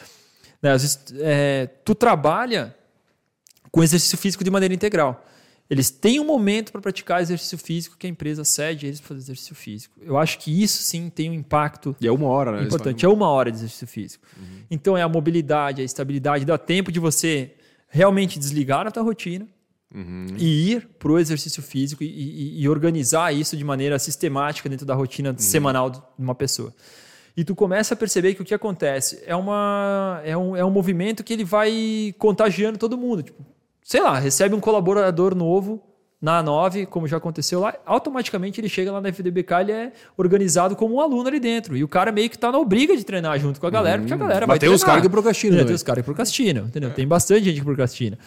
né? 0.62 0.70
Às 0.70 0.82
vezes, 0.82 1.04
é, 1.18 1.66
tu 1.84 1.92
trabalha 1.92 2.72
com 3.72 3.82
exercício 3.82 4.16
físico 4.16 4.44
de 4.44 4.50
maneira 4.52 4.72
integral. 4.72 5.26
eles 5.68 5.90
têm 5.90 6.20
um 6.20 6.24
momento 6.24 6.70
para 6.70 6.80
praticar 6.80 7.20
exercício 7.20 7.58
físico 7.58 7.96
que 7.98 8.06
a 8.06 8.10
empresa 8.10 8.44
cede 8.44 8.86
eles 8.86 9.00
para 9.00 9.08
fazer 9.08 9.22
exercício 9.22 9.56
físico. 9.56 9.98
Eu 10.00 10.16
acho 10.16 10.38
que 10.38 10.62
isso 10.62 10.84
sim 10.84 11.10
tem 11.10 11.28
um 11.28 11.34
impacto 11.34 11.96
E 12.00 12.06
é 12.06 12.12
uma 12.12 12.28
hora, 12.28 12.52
né? 12.52 12.62
importante. 12.62 13.04
É 13.04 13.08
uma 13.08 13.26
hora 13.28 13.50
de 13.50 13.56
exercício 13.56 13.88
físico. 13.88 14.24
Então 14.70 14.96
é 14.96 15.02
a 15.02 15.08
mobilidade, 15.08 15.82
a 15.82 15.84
estabilidade, 15.84 16.44
dá 16.44 16.56
tempo 16.56 16.92
de 16.92 17.00
você 17.00 17.56
realmente 17.88 18.38
desligar 18.38 18.86
a 18.86 18.90
tua 18.92 19.02
rotina 19.02 19.48
e 20.38 20.72
ir 20.72 20.88
para 20.98 21.12
o 21.12 21.18
exercício 21.18 21.62
físico 21.62 22.02
e, 22.02 22.06
e- 22.06 22.62
e 22.62 22.68
organizar 22.68 23.32
isso 23.34 23.56
de 23.56 23.64
maneira 23.64 23.98
sistemática 23.98 24.68
dentro 24.68 24.86
da 24.86 24.94
rotina 24.94 25.34
semanal 25.38 25.90
de 25.90 26.00
uma 26.18 26.34
pessoa. 26.34 26.72
E 27.36 27.44
tu 27.44 27.54
começa 27.54 27.94
a 27.94 27.96
perceber 27.96 28.34
que 28.34 28.42
o 28.42 28.44
que 28.44 28.54
acontece 28.54 29.22
é, 29.26 29.34
uma, 29.34 30.20
é, 30.24 30.36
um, 30.36 30.54
é 30.56 30.64
um 30.64 30.70
movimento 30.70 31.22
que 31.24 31.32
ele 31.32 31.44
vai 31.44 32.14
contagiando 32.18 32.78
todo 32.78 32.96
mundo. 32.96 33.22
Tipo, 33.22 33.42
sei 33.82 34.02
lá, 34.02 34.18
recebe 34.18 34.54
um 34.54 34.60
colaborador 34.60 35.34
novo 35.34 35.82
na 36.20 36.42
A9, 36.44 36.86
como 36.86 37.08
já 37.08 37.16
aconteceu 37.16 37.58
lá, 37.58 37.74
automaticamente 37.84 38.60
ele 38.60 38.68
chega 38.68 38.92
lá 38.92 39.00
na 39.00 39.08
FDBK, 39.08 39.52
ele 39.62 39.72
é 39.72 39.92
organizado 40.16 40.76
como 40.76 40.94
um 40.94 41.00
aluno 41.00 41.26
ali 41.26 41.40
dentro. 41.40 41.76
E 41.76 41.82
o 41.82 41.88
cara 41.88 42.12
meio 42.12 42.30
que 42.30 42.38
tá 42.38 42.52
na 42.52 42.58
obriga 42.58 42.96
de 42.96 43.02
treinar 43.02 43.38
junto 43.40 43.58
com 43.58 43.66
a 43.66 43.70
galera, 43.70 43.98
porque 44.00 44.14
a 44.14 44.16
galera 44.16 44.46
vai 44.46 44.54
Mas 44.54 44.60
tem 44.60 44.68
os 44.68 44.76
treinar. 44.80 44.86
caras 44.96 45.02
que 45.02 45.08
procrastinam 45.10 45.54
É, 45.54 45.58
também. 45.58 45.66
Tem 45.66 45.74
os 45.74 45.82
caras 45.82 46.02
que 46.02 46.04
procrastinam, 46.06 46.64
entendeu? 46.66 46.90
Tem 46.90 47.08
bastante 47.08 47.44
gente 47.46 47.58
que 47.58 47.64
procrastina. 47.64 48.18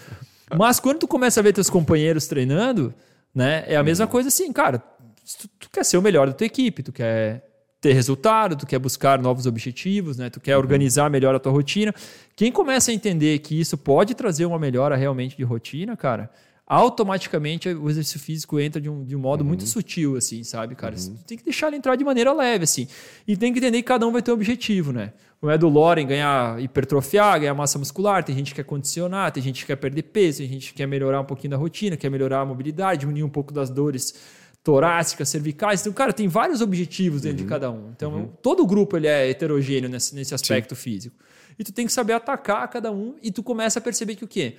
Mas 0.54 0.80
quando 0.80 1.00
tu 1.00 1.08
começa 1.08 1.39
a 1.39 1.43
ver 1.43 1.54
teus 1.54 1.70
companheiros 1.70 2.28
treinando, 2.28 2.93
né, 3.34 3.64
é 3.68 3.76
a 3.76 3.84
mesma 3.84 4.08
coisa 4.08 4.30
assim, 4.30 4.52
cara, 4.52 4.80
tu, 4.80 5.48
tu 5.60 5.70
quer 5.72 5.84
ser 5.84 5.98
o 5.98 6.02
melhor 6.02 6.28
da 6.28 6.34
tua 6.34 6.46
equipe, 6.46 6.84
tu 6.84 6.91
quer 6.91 7.43
ter 7.82 7.93
resultado, 7.93 8.56
tu 8.56 8.66
quer 8.66 8.80
buscar 8.80 9.20
novos 9.20 9.46
objetivos, 9.46 10.18
né, 10.18 10.30
tu 10.30 10.39
quer 10.39 10.58
organizar 10.58 11.10
melhor 11.10 11.36
a 11.36 11.39
tua 11.39 11.52
rotina. 11.52 11.93
Quem 12.36 12.52
começa 12.52 12.91
a 12.91 12.93
entender 12.93 13.39
que 13.39 13.60
isso 13.60 13.78
pode 13.78 14.14
trazer 14.14 14.46
uma 14.46 14.58
melhora 14.58 14.96
realmente 14.96 15.38
de 15.38 15.43
rotina, 15.43 15.96
cara, 15.96 16.30
automaticamente 16.68 17.70
o 17.70 17.89
exercício 17.89 18.20
físico 18.20 18.59
entra 18.59 18.82
de 18.82 18.89
um, 18.89 19.03
de 19.03 19.16
um 19.16 19.20
modo 19.20 19.45
muito 19.45 19.66
sutil, 19.68 20.18
assim, 20.18 20.43
sabe, 20.43 20.74
cara? 20.74 20.95
Tu 20.95 21.24
tem 21.26 21.38
que 21.38 21.43
deixar 21.43 21.68
ele 21.68 21.78
entrar 21.78 21.95
de 21.95 22.03
maneira 22.03 22.34
leve, 22.34 22.63
assim. 22.63 22.88
E 23.28 23.38
tem 23.38 23.53
que 23.53 23.59
entender 23.59 23.78
que 23.78 23.84
cada 23.84 24.07
um 24.07 24.11
vai 24.11 24.22
ter 24.22 24.32
um 24.32 24.34
objetivo, 24.34 24.91
né? 24.91 25.13
Não 25.41 25.51
é 25.51 25.57
do 25.57 25.70
Loren 25.70 26.07
ganhar, 26.07 26.59
hipertrofiar, 26.59 27.39
ganhar 27.39 27.53
massa 27.53 27.78
muscular, 27.78 28.24
tem 28.24 28.36
gente 28.36 28.51
que 28.51 28.55
quer 28.55 28.63
condicionar, 28.63 29.32
tem 29.32 29.43
gente 29.43 29.61
que 29.61 29.68
quer 29.68 29.76
perder 29.76 30.03
peso, 30.03 30.39
tem 30.39 30.47
gente 30.47 30.72
que 30.72 30.78
quer 30.78 30.88
melhorar 30.88 31.22
um 31.22 31.26
pouquinho 31.26 31.51
da 31.51 31.57
rotina, 31.57 31.95
quer 31.95 32.09
melhorar 32.09 32.41
a 32.41 32.45
mobilidade, 32.45 33.01
diminuir 33.01 33.24
um 33.24 33.30
pouco 33.30 33.53
das 33.53 33.70
dores 33.70 34.16
torácicas, 34.63 35.30
cervicais. 35.30 35.82
Então, 35.82 35.93
cara, 35.93 36.11
tem 36.11 36.28
vários 36.28 36.61
objetivos 36.61 37.22
dentro 37.22 37.38
de 37.38 37.45
cada 37.45 37.70
um. 37.70 37.91
Então, 37.95 38.34
todo 38.41 38.66
grupo 38.66 38.97
ele 38.97 39.05
é 39.05 39.30
heterogêneo 39.30 39.88
nesse, 39.88 40.16
nesse 40.16 40.34
aspecto 40.34 40.76
físico. 40.76 41.16
E 41.59 41.63
tu 41.63 41.72
tem 41.72 41.86
que 41.86 41.93
saber 41.93 42.13
atacar 42.13 42.68
cada 42.68 42.91
um 42.91 43.16
e 43.22 43.32
tu 43.32 43.43
começa 43.43 43.78
a 43.78 43.82
perceber 43.82 44.16
que 44.16 44.26
o 44.26 44.28
quê? 44.28 44.55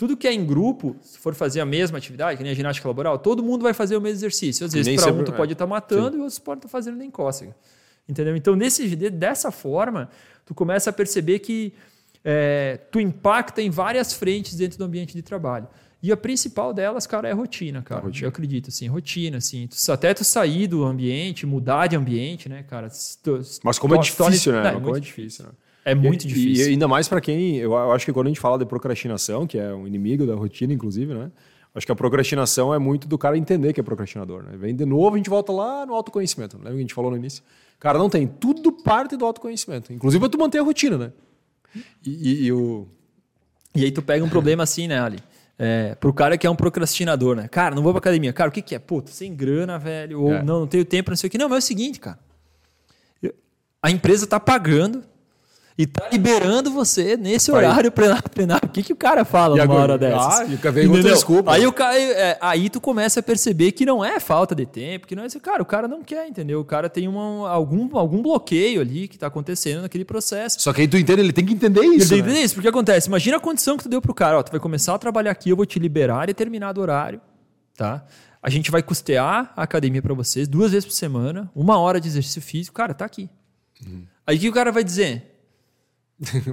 Tudo 0.00 0.16
que 0.16 0.26
é 0.26 0.32
em 0.32 0.46
grupo, 0.46 0.96
se 1.02 1.18
for 1.18 1.34
fazer 1.34 1.60
a 1.60 1.66
mesma 1.66 1.98
atividade, 1.98 2.38
que 2.38 2.42
nem 2.42 2.52
a 2.52 2.54
ginástica 2.54 2.88
laboral, 2.88 3.18
todo 3.18 3.42
mundo 3.42 3.60
vai 3.60 3.74
fazer 3.74 3.98
o 3.98 4.00
mesmo 4.00 4.16
exercício. 4.16 4.64
Às 4.64 4.72
vezes, 4.72 4.96
para 4.98 5.12
um, 5.12 5.22
tu 5.22 5.30
é. 5.30 5.36
pode 5.36 5.52
estar 5.52 5.66
matando 5.66 6.16
e 6.16 6.20
outros 6.20 6.38
podem 6.38 6.56
estar 6.60 6.68
fazendo 6.68 6.96
nem 6.96 7.10
cócega. 7.10 7.54
Entendeu? 8.08 8.34
Então, 8.34 8.56
nesse, 8.56 8.88
de- 8.96 9.10
dessa 9.10 9.50
forma, 9.50 10.08
tu 10.46 10.54
começa 10.54 10.88
a 10.88 10.92
perceber 10.92 11.40
que 11.40 11.74
é, 12.24 12.78
tu 12.90 12.98
impacta 12.98 13.60
em 13.60 13.68
várias 13.68 14.14
frentes 14.14 14.54
dentro 14.56 14.78
do 14.78 14.84
ambiente 14.84 15.12
de 15.14 15.20
trabalho. 15.20 15.68
E 16.02 16.10
a 16.10 16.16
principal 16.16 16.72
delas, 16.72 17.06
cara, 17.06 17.28
é 17.28 17.32
a 17.32 17.34
rotina, 17.34 17.82
cara. 17.82 18.02
Eu 18.22 18.28
acredito, 18.30 18.68
assim, 18.68 18.86
rotina, 18.88 19.36
assim. 19.36 19.66
Tu- 19.68 19.92
até 19.92 20.14
tu 20.14 20.24
sair 20.24 20.66
do 20.66 20.82
ambiente, 20.82 21.44
mudar 21.44 21.88
de 21.88 21.94
ambiente, 21.96 22.48
né, 22.48 22.62
cara? 22.62 22.88
Tu- 23.22 23.38
Mas 23.62 23.78
como 23.78 23.94
é 23.94 23.98
to- 23.98 24.16
torne- 24.16 24.32
difícil, 24.32 24.52
né? 24.54 24.62
Não, 24.62 24.68
é 24.70 24.72
muito 24.72 24.84
como 24.86 24.96
é 24.96 25.00
difícil, 25.00 25.44
né? 25.44 25.50
É 25.84 25.94
muito 25.94 26.24
E- 26.24 26.28
difícil. 26.28 26.66
E 26.66 26.70
ainda 26.72 26.86
mais 26.88 27.08
para 27.08 27.20
quem. 27.20 27.56
Eu, 27.56 27.76
acho 27.92 28.04
que 28.04 28.12
quando 28.12 28.26
a 28.26 28.30
gente 28.30 28.40
fala 28.40 28.58
de 28.58 28.66
procrastinação, 28.66 29.46
que 29.46 29.58
é 29.58 29.72
um 29.74 29.86
inimigo 29.86 30.26
da 30.26 30.34
rotina, 30.34 30.72
inclusive, 30.72 31.14
né? 31.14 31.30
Acho 31.74 31.86
que 31.86 31.92
a 31.92 31.94
procrastinação 31.96 32.74
é 32.74 32.78
muito 32.78 33.06
do 33.06 33.16
cara 33.16 33.38
entender 33.38 33.72
que 33.72 33.80
é 33.80 33.82
procrastinador, 33.82 34.42
né? 34.42 34.56
Vem 34.56 34.74
de 34.74 34.84
novo, 34.84 35.14
a 35.14 35.16
gente 35.18 35.30
volta 35.30 35.52
lá 35.52 35.86
no 35.86 35.94
autoconhecimento. 35.94 36.56
Lembra 36.56 36.72
que 36.72 36.78
a 36.78 36.80
gente 36.80 36.94
falou 36.94 37.10
no 37.12 37.16
início? 37.16 37.42
Cara, 37.78 37.98
não 37.98 38.10
tem. 38.10 38.26
Tudo 38.26 38.72
parte 38.72 39.16
do 39.16 39.24
autoconhecimento. 39.24 39.92
Inclusive 39.92 40.20
para 40.20 40.28
tu 40.28 40.38
manter 40.38 40.58
a 40.58 40.62
rotina, 40.62 40.98
né? 40.98 41.12
E, 42.04 42.10
e- 42.10 42.44
e 42.46 42.52
o. 42.52 42.86
E 43.74 43.84
aí 43.84 43.92
tu 43.92 44.02
pega 44.02 44.24
um 44.24 44.28
problema 44.28 44.64
assim, 44.64 44.88
né, 44.88 45.00
Ali? 45.00 45.18
É, 45.56 45.94
pro 45.94 46.12
cara 46.12 46.36
que 46.38 46.46
é 46.46 46.50
um 46.50 46.56
procrastinador, 46.56 47.36
né? 47.36 47.46
Cara, 47.46 47.74
não 47.74 47.82
vou 47.82 47.92
pra 47.92 47.98
academia. 47.98 48.32
Cara, 48.32 48.48
o 48.48 48.52
que 48.52 48.62
que 48.62 48.74
é? 48.74 48.78
Pô, 48.78 49.00
tô 49.00 49.10
sem 49.12 49.34
grana, 49.34 49.78
velho. 49.78 50.20
Ou 50.22 50.32
É. 50.34 50.42
não, 50.42 50.60
não 50.60 50.66
tenho 50.66 50.84
tempo, 50.84 51.10
não 51.10 51.16
sei 51.16 51.28
o 51.28 51.30
que. 51.30 51.38
Não, 51.38 51.48
mas 51.48 51.56
é 51.56 51.58
o 51.58 51.62
seguinte, 51.68 52.00
cara. 52.00 52.18
A 53.82 53.90
empresa 53.90 54.26
tá 54.26 54.38
pagando 54.40 55.02
e 55.80 55.86
tá 55.86 56.08
liberando 56.12 56.70
você 56.70 57.16
nesse 57.16 57.50
Vai. 57.50 57.64
horário 57.64 57.90
lá 57.96 58.20
treinar. 58.20 58.60
O 58.62 58.68
que 58.68 58.82
que 58.82 58.92
o 58.92 58.96
cara 58.96 59.24
fala 59.24 59.56
E 59.56 59.60
numa 59.60 59.64
agora? 59.64 59.82
hora 59.94 59.98
dessas? 59.98 60.40
Ah, 60.40 60.70
vem 60.70 60.86
outra 60.86 61.02
desculpa. 61.10 61.52
Aí, 61.52 61.66
o 61.66 61.72
cara, 61.72 61.98
é, 61.98 62.36
aí 62.38 62.68
tu 62.68 62.82
começa 62.82 63.20
a 63.20 63.22
perceber 63.22 63.72
que 63.72 63.86
não 63.86 64.04
é 64.04 64.20
falta 64.20 64.54
de 64.54 64.66
tempo, 64.66 65.06
que 65.06 65.16
não 65.16 65.22
é 65.22 65.26
esse 65.26 65.40
cara, 65.40 65.62
o 65.62 65.64
cara 65.64 65.88
não 65.88 66.02
quer, 66.02 66.28
entendeu? 66.28 66.60
O 66.60 66.64
cara 66.66 66.90
tem 66.90 67.08
uma, 67.08 67.48
algum, 67.48 67.96
algum 67.96 68.20
bloqueio 68.20 68.82
ali 68.82 69.08
que 69.08 69.16
tá 69.16 69.28
acontecendo 69.28 69.80
naquele 69.80 70.04
processo. 70.04 70.60
Só 70.60 70.70
que 70.74 70.82
aí 70.82 70.88
tu 70.88 70.98
entende, 70.98 71.22
ele 71.22 71.32
tem 71.32 71.46
que 71.46 71.54
entender 71.54 71.80
Ele 71.80 71.96
isso. 71.96 72.10
tem 72.10 72.18
que 72.18 72.22
né? 72.24 72.28
entender 72.30 72.44
isso, 72.44 72.54
porque 72.54 72.68
acontece. 72.68 73.08
Imagina 73.08 73.38
a 73.38 73.40
condição 73.40 73.78
que 73.78 73.84
tu 73.84 73.88
deu 73.88 74.02
pro 74.02 74.12
cara. 74.12 74.38
Ó, 74.38 74.42
tu 74.42 74.50
vai 74.50 74.60
começar 74.60 74.94
a 74.94 74.98
trabalhar 74.98 75.30
aqui, 75.30 75.48
eu 75.48 75.56
vou 75.56 75.64
te 75.64 75.78
liberar 75.78 76.26
determinado 76.26 76.78
horário, 76.82 77.22
tá? 77.74 78.04
A 78.42 78.50
gente 78.50 78.70
vai 78.70 78.82
custear 78.82 79.50
a 79.56 79.62
academia 79.62 80.02
para 80.02 80.12
vocês 80.12 80.46
duas 80.46 80.72
vezes 80.72 80.84
por 80.84 80.92
semana, 80.92 81.50
uma 81.54 81.78
hora 81.78 81.98
de 81.98 82.06
exercício 82.08 82.42
físico. 82.42 82.76
Cara, 82.76 82.92
tá 82.92 83.06
aqui. 83.06 83.30
Uhum. 83.86 84.02
Aí 84.26 84.36
o 84.36 84.40
que 84.40 84.48
o 84.50 84.52
cara 84.52 84.70
vai 84.70 84.84
dizer? 84.84 85.29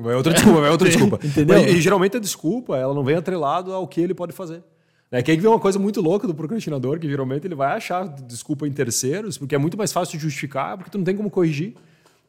Vai 0.01 0.15
outra 0.15 0.33
desculpa, 0.33 0.61
vai 0.61 0.69
outra 0.69 0.87
desculpa. 0.89 1.19
Entendeu? 1.23 1.59
Mas, 1.59 1.73
E, 1.73 1.81
geralmente 1.81 2.17
a 2.17 2.19
desculpa, 2.19 2.77
ela 2.77 2.93
não 2.93 3.03
vem 3.03 3.15
atrelado 3.15 3.73
ao 3.73 3.87
que 3.87 3.99
ele 3.99 4.13
pode 4.13 4.31
fazer. 4.31 4.63
É 5.11 5.21
que 5.21 5.31
aí 5.31 5.37
vem 5.37 5.49
uma 5.49 5.59
coisa 5.59 5.79
muito 5.79 6.01
louca 6.01 6.27
do 6.27 6.35
procrastinador, 6.35 6.99
que 6.99 7.07
geralmente 7.07 7.45
ele 7.47 7.55
vai 7.55 7.75
achar 7.75 8.05
desculpa 8.07 8.67
em 8.67 8.71
terceiros, 8.71 9.37
porque 9.37 9.55
é 9.55 9.57
muito 9.57 9.77
mais 9.77 9.93
fácil 9.93 10.17
de 10.17 10.23
justificar, 10.23 10.77
porque 10.77 10.91
tu 10.91 10.97
não 10.97 11.05
tem 11.05 11.15
como 11.15 11.29
corrigir. 11.29 11.75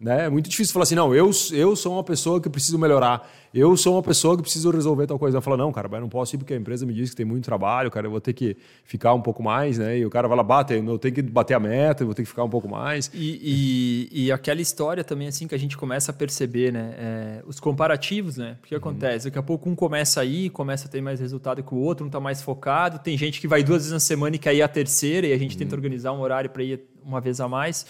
Né? 0.00 0.26
É 0.26 0.28
muito 0.28 0.48
difícil 0.48 0.72
falar 0.72 0.84
assim, 0.84 0.94
não, 0.94 1.12
eu, 1.12 1.30
eu 1.52 1.74
sou 1.74 1.94
uma 1.94 2.04
pessoa 2.04 2.40
que 2.40 2.48
preciso 2.48 2.78
melhorar, 2.78 3.28
eu 3.52 3.76
sou 3.76 3.94
uma 3.94 4.02
pessoa 4.02 4.36
que 4.36 4.42
preciso 4.42 4.70
resolver 4.70 5.08
tal 5.08 5.18
coisa. 5.18 5.38
Eu 5.38 5.42
falo, 5.42 5.56
não, 5.56 5.72
cara, 5.72 5.88
mas 5.88 6.00
não 6.00 6.08
posso 6.08 6.36
ir 6.36 6.38
porque 6.38 6.54
a 6.54 6.56
empresa 6.56 6.86
me 6.86 6.94
diz 6.94 7.10
que 7.10 7.16
tem 7.16 7.26
muito 7.26 7.44
trabalho, 7.44 7.90
cara, 7.90 8.06
eu 8.06 8.10
vou 8.10 8.20
ter 8.20 8.32
que 8.32 8.56
ficar 8.84 9.12
um 9.14 9.20
pouco 9.20 9.42
mais, 9.42 9.76
né? 9.76 9.98
E 9.98 10.06
o 10.06 10.10
cara 10.10 10.28
vai 10.28 10.36
lá, 10.36 10.42
bate, 10.44 10.74
eu 10.74 10.98
tenho 10.98 11.14
que 11.14 11.22
bater 11.22 11.54
a 11.54 11.60
meta, 11.60 12.02
eu 12.02 12.06
vou 12.06 12.14
ter 12.14 12.22
que 12.22 12.28
ficar 12.28 12.44
um 12.44 12.48
pouco 12.48 12.68
mais. 12.68 13.10
E, 13.12 14.08
e, 14.12 14.26
e 14.26 14.32
aquela 14.32 14.60
história 14.60 15.02
também, 15.02 15.26
assim, 15.26 15.48
que 15.48 15.54
a 15.54 15.58
gente 15.58 15.76
começa 15.76 16.12
a 16.12 16.14
perceber, 16.14 16.72
né? 16.72 16.94
É, 16.96 17.42
os 17.44 17.58
comparativos, 17.58 18.36
né? 18.36 18.56
Porque 18.60 18.74
acontece, 18.76 19.24
daqui 19.24 19.38
a 19.38 19.42
pouco 19.42 19.68
um 19.68 19.74
começa 19.74 20.20
a 20.20 20.24
ir, 20.24 20.50
começa 20.50 20.86
a 20.86 20.90
ter 20.90 21.00
mais 21.00 21.18
resultado 21.18 21.60
que 21.62 21.74
o 21.74 21.78
outro, 21.78 22.06
um 22.06 22.10
tá 22.10 22.20
mais 22.20 22.40
focado. 22.40 23.00
Tem 23.00 23.18
gente 23.18 23.40
que 23.40 23.48
vai 23.48 23.64
duas 23.64 23.78
vezes 23.78 23.92
na 23.92 24.00
semana 24.00 24.36
e 24.36 24.38
quer 24.38 24.54
ir 24.54 24.62
a 24.62 24.68
terceira, 24.68 25.26
e 25.26 25.32
a 25.32 25.38
gente 25.38 25.56
tenta 25.56 25.74
organizar 25.74 26.12
um 26.12 26.20
horário 26.20 26.50
para 26.50 26.62
ir 26.62 26.84
uma 27.02 27.20
vez 27.20 27.40
a 27.40 27.48
mais. 27.48 27.84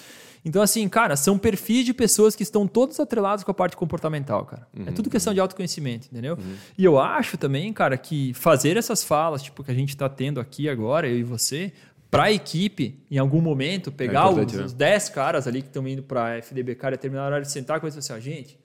Então, 0.48 0.62
assim, 0.62 0.88
cara, 0.88 1.14
são 1.14 1.36
perfis 1.38 1.84
de 1.84 1.92
pessoas 1.92 2.34
que 2.34 2.42
estão 2.42 2.66
todos 2.66 2.98
atrelados 2.98 3.44
com 3.44 3.50
a 3.50 3.54
parte 3.54 3.76
comportamental, 3.76 4.46
cara. 4.46 4.66
É 4.86 4.90
tudo 4.90 5.10
questão 5.10 5.34
de 5.34 5.40
autoconhecimento, 5.40 6.08
entendeu? 6.10 6.38
E 6.76 6.84
eu 6.84 6.98
acho 6.98 7.36
também, 7.36 7.70
cara, 7.72 7.98
que 7.98 8.32
fazer 8.32 8.76
essas 8.78 9.04
falas, 9.04 9.42
tipo, 9.42 9.62
que 9.62 9.70
a 9.70 9.74
gente 9.74 9.94
tá 9.94 10.08
tendo 10.08 10.40
aqui 10.40 10.66
agora, 10.66 11.06
eu 11.06 11.18
e 11.18 11.22
você, 11.22 11.70
para 12.10 12.24
a 12.24 12.32
equipe, 12.32 12.98
em 13.10 13.18
algum 13.18 13.42
momento, 13.42 13.92
pegar 13.92 14.30
os, 14.30 14.52
né? 14.52 14.64
os 14.64 14.72
10 14.72 15.10
caras 15.10 15.46
ali 15.46 15.60
que 15.60 15.68
estão 15.68 15.86
indo 15.86 16.02
para 16.02 16.24
a 16.24 16.38
FDBK 16.38 16.94
e 16.94 16.96
terminar 16.96 17.24
a 17.24 17.26
hora 17.26 17.42
de 17.42 17.50
sentar 17.50 17.76
e 17.76 17.80
falar 17.80 17.98
assim, 17.98 18.12
ó, 18.14 18.18
gente, 18.18 18.58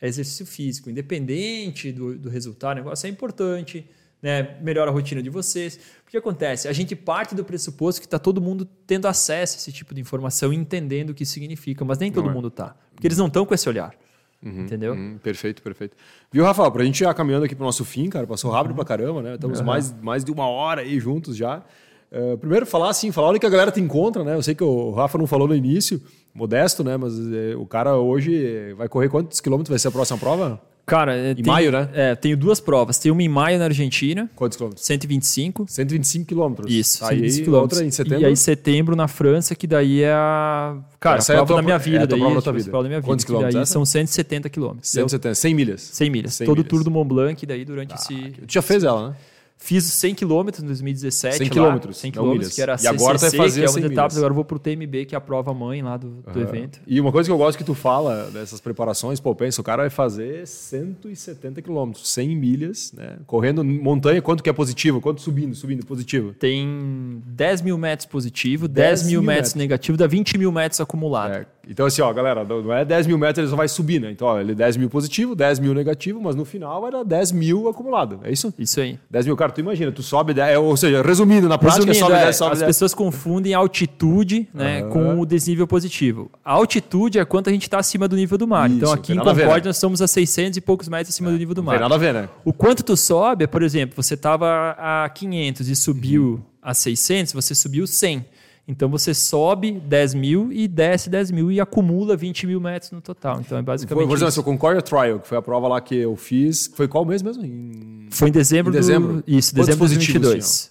é 0.00 0.06
exercício 0.06 0.46
físico, 0.46 0.88
independente 0.88 1.90
do, 1.90 2.16
do 2.16 2.30
resultado, 2.30 2.72
o 2.72 2.82
negócio 2.82 3.06
é 3.08 3.10
importante, 3.10 3.84
né? 4.22 4.56
melhora 4.62 4.90
a 4.90 4.94
rotina 4.94 5.20
de 5.20 5.28
vocês. 5.28 5.80
O 6.10 6.12
que 6.12 6.16
acontece? 6.16 6.66
A 6.66 6.72
gente 6.72 6.96
parte 6.96 7.36
do 7.36 7.44
pressuposto 7.44 8.00
que 8.00 8.06
está 8.08 8.18
todo 8.18 8.40
mundo 8.40 8.66
tendo 8.84 9.06
acesso 9.06 9.54
a 9.54 9.58
esse 9.58 9.70
tipo 9.70 9.94
de 9.94 10.00
informação 10.00 10.52
entendendo 10.52 11.10
o 11.10 11.14
que 11.14 11.22
isso 11.22 11.32
significa, 11.32 11.84
mas 11.84 11.98
nem 11.98 12.10
todo 12.10 12.24
Não 12.24 12.32
é. 12.32 12.34
mundo 12.34 12.48
está. 12.48 12.74
Porque 12.92 13.06
eles 13.06 13.16
não 13.16 13.28
estão 13.28 13.46
com 13.46 13.54
esse 13.54 13.68
olhar. 13.68 13.94
Entendeu? 14.42 14.92
Hum, 14.94 15.18
perfeito, 15.22 15.62
perfeito. 15.62 15.96
Viu, 16.32 16.42
Rafael? 16.42 16.72
Pra 16.72 16.82
gente 16.82 16.98
já 16.98 17.14
caminhando 17.14 17.44
aqui 17.44 17.54
pro 17.54 17.64
nosso 17.64 17.84
fim, 17.84 18.10
cara, 18.10 18.26
passou 18.26 18.50
rápido 18.50 18.74
pra 18.74 18.84
caramba, 18.84 19.22
né? 19.22 19.34
Estamos 19.34 19.60
mais, 19.60 19.94
mais 20.02 20.24
de 20.24 20.32
uma 20.32 20.48
hora 20.48 20.80
aí 20.80 20.98
juntos 20.98 21.36
já. 21.36 21.62
Eh, 22.10 22.36
primeiro, 22.38 22.66
falar 22.66 22.90
assim, 22.90 23.12
falar 23.12 23.28
onde 23.28 23.38
que 23.38 23.46
a 23.46 23.50
galera 23.50 23.70
te 23.70 23.80
encontra, 23.80 24.24
né? 24.24 24.34
Eu 24.34 24.42
sei 24.42 24.56
que 24.56 24.64
o 24.64 24.90
Rafa 24.90 25.16
não 25.16 25.28
falou 25.28 25.46
no 25.46 25.54
início, 25.54 26.02
modesto, 26.34 26.82
né? 26.82 26.96
Mas 26.96 27.12
eh, 27.20 27.54
o 27.54 27.66
cara 27.66 27.96
hoje 27.96 28.74
vai 28.74 28.88
correr 28.88 29.08
quantos 29.08 29.40
quilômetros 29.40 29.70
vai 29.70 29.78
ser 29.78 29.86
a 29.86 29.92
próxima 29.92 30.18
prova? 30.18 30.60
Cara, 30.86 31.14
é, 31.16 31.32
Em 31.38 31.42
maio, 31.44 31.70
né? 31.70 31.88
É, 31.94 32.14
tenho 32.16 32.36
duas 32.36 32.58
provas. 32.58 32.98
Tem 32.98 33.12
uma 33.12 33.22
em 33.22 33.28
maio 33.28 33.58
na 33.58 33.66
Argentina, 33.66 34.28
Quantos 34.34 34.56
quilômetros? 34.56 34.84
125. 34.84 35.64
125 35.68 36.26
quilômetros. 36.26 36.72
Isso, 36.72 37.04
Aí, 37.04 37.10
125 37.16 37.44
quilômetros. 37.44 37.78
outra 37.78 37.86
em 37.86 37.90
setembro. 37.90 38.20
E 38.22 38.24
aí 38.26 38.36
setembro 38.36 38.96
na 38.96 39.06
França, 39.06 39.54
que 39.54 39.66
daí 39.66 40.02
é 40.02 40.12
a... 40.12 40.76
Cara, 40.98 41.18
Essa 41.18 41.32
a 41.32 41.36
é 41.36 41.38
a 41.38 41.44
prova 41.44 41.46
tua 41.48 41.56
da 41.56 41.62
minha 41.62 41.78
pro- 41.80 41.90
vida. 41.90 42.04
é 42.04 42.06
daí, 42.06 42.18
prova 42.18 42.34
da 42.34 42.42
tua 42.42 42.52
vida. 42.52 42.70
prova 42.70 42.82
da 42.82 42.88
minha 42.88 43.00
vida. 43.00 43.06
Quantos 43.10 43.24
quilômetros 43.24 43.54
daí 43.54 43.62
essa? 43.62 43.72
são 43.72 43.84
170 43.84 44.48
quilômetros. 44.50 44.90
170, 44.90 45.34
100 45.34 45.54
milhas. 45.54 45.80
100 45.92 46.10
milhas. 46.10 46.34
100 46.34 46.46
Todo 46.46 46.58
o. 46.60 46.64
Tour 46.64 46.82
do 46.84 46.90
Mont 46.90 47.08
Blanc, 47.08 47.46
daí 47.46 47.64
durante 47.64 47.94
esse... 47.94 48.14
Tu 48.46 48.52
já 48.52 48.60
fez 48.62 48.82
ela, 48.84 49.10
né? 49.10 49.16
Fiz 49.62 49.84
100 49.84 50.14
km 50.14 50.48
em 50.62 50.64
2017. 50.66 51.36
100 51.36 51.46
lá, 51.46 51.52
quilômetros, 51.52 51.96
100 51.98 52.12
não 52.16 52.32
km, 52.34 52.48
que 52.48 52.62
era 52.62 52.76
E 52.82 52.86
agora 52.86 53.18
tu 53.18 53.20
vai 53.20 53.30
CCC, 53.30 53.36
fazer 53.36 53.60
que 53.60 53.64
é 53.66 53.68
100 53.68 53.82
uma 53.82 53.92
etapa. 53.92 54.02
milhas. 54.08 54.16
Agora 54.16 54.30
eu 54.30 54.34
vou 54.34 54.44
pro 54.44 54.58
TMB, 54.58 55.04
que 55.06 55.14
é 55.14 55.18
a 55.18 55.20
prova 55.20 55.52
mãe 55.52 55.82
lá 55.82 55.98
do, 55.98 56.22
do 56.32 56.40
evento. 56.40 56.80
E 56.86 56.98
uma 56.98 57.12
coisa 57.12 57.28
que 57.28 57.32
eu 57.32 57.36
gosto 57.36 57.58
que 57.58 57.62
tu 57.64 57.74
fala 57.74 58.30
dessas 58.30 58.58
preparações, 58.58 59.20
pô, 59.20 59.34
pensa, 59.34 59.60
o 59.60 59.64
cara 59.64 59.82
vai 59.82 59.90
fazer 59.90 60.46
170 60.46 61.60
quilômetros, 61.62 62.08
100 62.10 62.36
milhas, 62.36 62.92
né? 62.92 63.18
Correndo 63.26 63.62
montanha, 63.62 64.20
quanto 64.22 64.42
que 64.42 64.48
é 64.48 64.52
positivo? 64.52 65.00
Quanto 65.00 65.20
subindo, 65.20 65.54
subindo, 65.54 65.84
positivo? 65.84 66.32
Tem 66.32 67.22
10 67.26 67.60
mil 67.62 67.76
metros 67.78 68.06
positivo, 68.06 68.66
10 68.66 69.00
10, 69.00 69.02
mil 69.02 69.20
mil 69.20 69.26
metros 69.26 69.38
metros. 69.50 69.54
negativo, 69.56 69.98
dá 69.98 70.06
20 70.06 70.38
mil 70.38 70.50
metros 70.50 70.80
acumulado. 70.80 71.32
É, 71.34 71.46
Então, 71.68 71.86
assim, 71.86 72.00
ó, 72.02 72.12
galera, 72.12 72.44
não 72.44 72.72
é 72.72 72.84
10 72.84 73.06
mil 73.06 73.18
metros, 73.18 73.38
ele 73.38 73.48
só 73.48 73.56
vai 73.56 73.68
subir, 73.68 74.00
né? 74.00 74.10
Então, 74.10 74.26
ó, 74.26 74.40
ele 74.40 74.52
é 74.52 74.54
10 74.54 74.76
mil 74.76 74.88
positivo, 74.90 75.34
10 75.34 75.58
mil 75.58 75.74
negativo, 75.74 76.20
mas 76.20 76.34
no 76.34 76.44
final 76.44 76.90
dar 76.90 77.04
10 77.04 77.32
mil 77.32 77.68
acumulado. 77.68 78.20
É 78.24 78.32
isso? 78.32 78.52
Isso 78.58 78.80
aí. 78.80 78.98
10 79.10 79.26
mil, 79.26 79.36
cara, 79.36 79.52
tu 79.52 79.60
imagina, 79.60 79.92
tu 79.92 80.02
sobe, 80.02 80.32
10, 80.34 80.58
ou 80.58 80.76
seja, 80.76 81.02
resumindo, 81.02 81.48
na 81.48 81.58
prática, 81.58 81.84
Resumindo, 81.84 81.98
sobe 82.06 82.18
é, 82.20 82.24
10, 82.24 82.36
sobe 82.36 82.52
as 82.52 82.58
10. 82.60 82.68
pessoas 82.68 82.94
confundem 82.94 83.54
altitude 83.54 84.48
né, 84.54 84.80
Aham. 84.80 84.88
com 84.90 85.20
o 85.20 85.26
desnível 85.26 85.66
positivo. 85.66 86.30
A 86.44 86.52
altitude 86.52 87.18
é 87.18 87.24
quanto 87.24 87.48
a 87.50 87.52
gente 87.52 87.62
está 87.62 87.78
acima 87.78 88.08
do 88.08 88.16
nível 88.16 88.38
do 88.38 88.46
mar. 88.48 88.68
então 88.70 88.88
Isso, 88.88 88.94
aqui 88.94 89.06
tem 89.08 89.16
em 89.16 89.18
Concórdia 89.18 89.54
né? 89.56 89.62
nós 89.66 89.76
estamos 89.76 90.00
a 90.02 90.08
600 90.08 90.56
e 90.56 90.60
poucos 90.60 90.88
metros 90.88 91.14
acima 91.14 91.30
do 91.30 91.36
nível 91.38 91.54
do 91.54 91.62
Não 91.62 91.70
tem 91.70 91.78
mar. 91.78 91.88
nada 91.88 91.94
a 91.94 91.98
ver, 91.98 92.14
né? 92.14 92.28
O 92.44 92.52
quanto 92.52 92.82
tu 92.82 92.96
sobe, 92.96 93.44
é, 93.44 93.46
por 93.46 93.62
exemplo, 93.62 94.02
você 94.02 94.14
estava 94.14 94.74
a 94.78 95.08
500 95.10 95.68
e 95.68 95.76
subiu 95.76 96.22
Uhum. 96.22 96.40
a 96.62 96.74
600, 96.74 97.32
você 97.32 97.54
subiu 97.54 97.86
100. 97.86 98.24
Então 98.70 98.88
você 98.88 99.12
sobe 99.12 99.72
10 99.72 100.14
mil 100.14 100.52
e 100.52 100.68
desce 100.68 101.10
10 101.10 101.32
mil 101.32 101.50
e 101.50 101.60
acumula 101.60 102.16
20 102.16 102.46
mil 102.46 102.60
metros 102.60 102.92
no 102.92 103.00
total. 103.00 103.40
Então 103.40 103.58
é 103.58 103.60
Foi, 103.60 103.64
basicamente 103.64 104.06
por 104.06 104.16
exemplo, 104.16 104.40
o 104.40 104.44
Concordia 104.44 104.80
Trial, 104.80 105.18
que 105.18 105.26
foi 105.26 105.36
a 105.38 105.42
prova 105.42 105.66
lá 105.66 105.80
que 105.80 105.96
eu 105.96 106.14
fiz, 106.14 106.70
foi 106.74 106.86
qual 106.86 107.04
mês 107.04 107.20
mesmo? 107.20 107.44
Em... 107.44 108.06
Foi 108.10 108.28
em 108.28 108.32
dezembro, 108.32 108.72
Em 108.72 108.76
dezembro? 108.76 109.12
do... 109.14 109.24
Isso, 109.26 109.52
Quantos 109.52 109.66
dezembro 109.66 109.88
de 109.88 109.94
positivos 109.96 110.20
2022. 110.28 110.70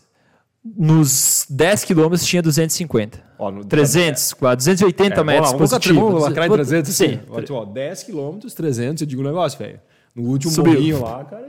Nos 0.77 1.45
10 1.49 1.83
quilômetros 1.83 2.25
tinha 2.25 2.41
250. 2.41 3.21
Ó, 3.37 3.51
no- 3.51 3.65
300, 3.65 4.33
quase 4.33 4.57
280 4.57 5.03
É, 5.03 5.15
vamos 5.15 5.17
lá, 5.17 5.23
metros 5.33 5.51
vamos 5.51 5.69
positivos. 5.71 6.23
Vamos 6.23 6.27
em 6.29 6.51
300, 6.53 6.95
Sim. 6.95 7.05
assim. 7.05 7.19
Ó, 7.29 7.41
tipo, 7.41 7.53
ó, 7.53 7.65
10 7.65 8.03
quilômetros, 8.03 8.53
300, 8.53 9.01
eu 9.01 9.07
digo 9.07 9.21
um 9.21 9.25
negócio, 9.25 9.59
velho. 9.59 9.79
No 10.21 10.29
último 10.31 10.51
Subiu. 10.51 10.73
morrinho 10.73 11.01
lá, 11.01 11.23
cara, 11.23 11.47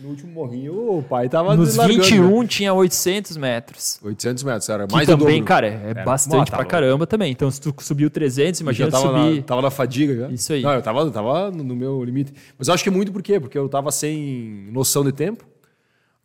no 0.00 0.08
último 0.08 0.32
morrinho 0.32 0.72
o 0.98 1.02
pai 1.02 1.28
tava 1.28 1.56
Nos 1.56 1.76
largando, 1.76 2.02
21 2.02 2.40
né? 2.42 2.46
tinha 2.48 2.74
800 2.74 3.36
metros. 3.36 4.00
800 4.02 4.42
metros, 4.44 4.68
era 4.68 4.86
Que 4.86 4.92
mais 4.94 5.06
do 5.06 5.16
também, 5.16 5.34
dobro. 5.36 5.44
cara, 5.46 5.66
é 5.68 5.90
Era- 5.90 6.04
bastante 6.04 6.52
Ó, 6.52 6.56
pra 6.56 6.64
caramba 6.64 7.06
também. 7.06 7.30
Então, 7.30 7.50
se 7.50 7.60
tu 7.60 7.72
subiu 7.78 8.10
300, 8.10 8.58
Já 8.58 8.62
imagina 8.64 8.90
tava, 8.90 9.06
subir. 9.06 9.36
na, 9.36 9.42
tava 9.42 9.62
na 9.62 9.70
fadiga 9.70 10.14
já. 10.16 10.28
Isso 10.30 10.52
aí. 10.52 10.62
Não, 10.62 10.72
eu 10.72 10.82
tava, 10.82 11.10
tava 11.10 11.50
no 11.50 11.76
meu 11.76 12.02
limite. 12.04 12.32
Mas 12.58 12.68
eu 12.68 12.74
acho 12.74 12.82
que 12.82 12.88
é 12.88 12.92
muito 12.92 13.12
por 13.12 13.22
quê? 13.22 13.38
Porque 13.38 13.56
eu 13.56 13.68
tava 13.68 13.90
sem 13.92 14.68
noção 14.72 15.04
de 15.04 15.12
tempo. 15.12 15.44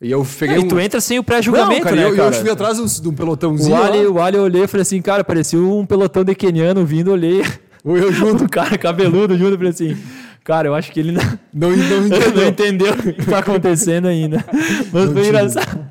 E 0.00 0.10
eu 0.10 0.26
peguei 0.38 0.56
e 0.56 0.58
um... 0.58 0.68
tu 0.68 0.78
entra 0.80 1.00
sem 1.00 1.18
o 1.18 1.20
Não, 1.20 1.24
pré-julgamento, 1.24 1.82
cara, 1.84 1.96
né, 1.96 2.04
eu, 2.10 2.16
cara? 2.16 2.34
eu 2.36 2.40
fui 2.40 2.50
atrás 2.50 2.76
de 2.76 2.82
um- 2.82 2.86
de 3.02 3.08
um 3.08 3.12
O 3.12 3.14
pelotãozinho 3.14 3.76
Ali, 3.82 4.06
o 4.06 4.20
Ali 4.20 4.36
eu 4.36 4.42
olhei 4.42 4.64
e 4.64 4.66
falei 4.66 4.82
assim, 4.82 5.00
cara, 5.00 5.22
parecia 5.24 5.58
um 5.58 5.86
pelotão 5.86 6.24
de 6.24 6.34
queniano 6.34 6.84
vindo, 6.84 7.12
olhei. 7.12 7.42
Ou 7.84 7.96
eu 7.96 8.12
junto. 8.12 8.44
Um 8.44 8.48
cara 8.48 8.76
cabeludo 8.76 9.36
junto, 9.38 9.52
eu 9.52 9.56
falei 9.56 9.70
assim, 9.70 9.96
cara, 10.44 10.68
eu 10.68 10.74
acho 10.74 10.92
que 10.92 11.00
ele 11.00 11.12
não, 11.12 11.22
Não, 11.52 11.70
não 11.70 11.76
não 12.00 12.06
entendeu. 12.06 12.48
entendeu 12.48 12.92
o 12.92 12.96
que 13.14 13.26
tá 13.26 13.38
acontecendo 13.38 14.06
ainda. 14.08 14.44
Mas 14.92 15.10
foi 15.12 15.26
engraçado. 15.28 15.84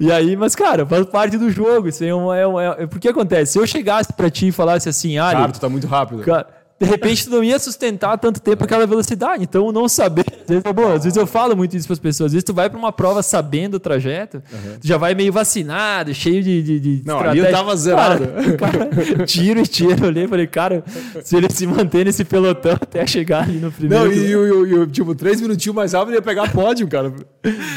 E 0.00 0.10
aí, 0.12 0.36
mas, 0.36 0.54
cara, 0.54 0.84
faz 0.84 1.06
parte 1.06 1.38
do 1.38 1.50
jogo. 1.50 1.88
Isso 1.88 2.02
aí 2.02 2.10
é 2.10 2.14
um, 2.14 2.32
é 2.34 2.46
um- 2.46 2.60
é- 2.60 2.86
porque 2.86 3.08
acontece, 3.08 3.52
se 3.52 3.58
eu 3.58 3.66
chegasse 3.66 4.12
pra 4.12 4.28
ti 4.30 4.48
e 4.48 4.52
falasse 4.52 4.88
assim, 4.88 5.16
Ali, 5.18 5.36
Cara, 5.40 5.52
tu 5.52 5.60
tá 5.60 5.68
muito 5.68 5.86
rápido. 5.86 6.22
Cara, 6.22 6.46
de 6.80 6.86
repente 6.86 7.24
tu 7.24 7.30
não 7.30 7.42
ia 7.42 7.58
sustentar 7.58 8.16
tanto 8.18 8.40
tempo 8.40 8.62
aquela 8.64 8.86
velocidade. 8.86 9.42
Então, 9.42 9.72
não 9.72 9.88
saber. 9.88 10.24
Às 10.42 10.48
vezes, 10.48 10.64
é 10.64 10.72
bom, 10.72 10.92
às 10.92 11.04
vezes 11.04 11.16
eu 11.16 11.26
falo 11.26 11.56
muito 11.56 11.76
isso 11.76 11.86
para 11.86 11.94
as 11.94 11.98
pessoas. 11.98 12.26
Às 12.28 12.32
vezes 12.34 12.44
tu 12.44 12.54
vai 12.54 12.70
para 12.70 12.78
uma 12.78 12.92
prova 12.92 13.22
sabendo 13.22 13.74
o 13.74 13.80
trajeto, 13.80 14.42
tu 14.80 14.86
já 14.86 14.96
vai 14.96 15.14
meio 15.14 15.32
vacinado, 15.32 16.14
cheio 16.14 16.42
de. 16.42 16.62
de, 16.62 16.80
de 16.80 17.02
Não, 17.04 17.18
ali 17.18 17.38
eu 17.40 17.44
estratégia. 17.46 17.58
tava 17.58 17.76
zerado. 17.76 18.26
Cara, 18.58 18.86
cara, 18.86 19.26
tiro 19.26 19.60
e 19.60 19.66
tiro. 19.66 19.96
Eu 20.04 20.08
olhei 20.08 20.24
e 20.24 20.28
falei, 20.28 20.46
cara, 20.46 20.84
se 21.24 21.36
ele 21.36 21.50
se 21.50 21.66
manter 21.66 22.04
nesse 22.04 22.24
pelotão 22.24 22.72
até 22.74 23.06
chegar 23.06 23.42
ali 23.44 23.58
no 23.58 23.72
primeiro. 23.72 24.04
Não, 24.04 24.12
e, 24.12 24.30
eu- 24.30 24.86
tipo, 24.86 25.14
três 25.14 25.40
minutinhos 25.40 25.74
mais 25.74 25.92
rápido 25.92 26.14
ia 26.14 26.22
pegar 26.22 26.52
pódio, 26.52 26.86
cara. 26.88 27.12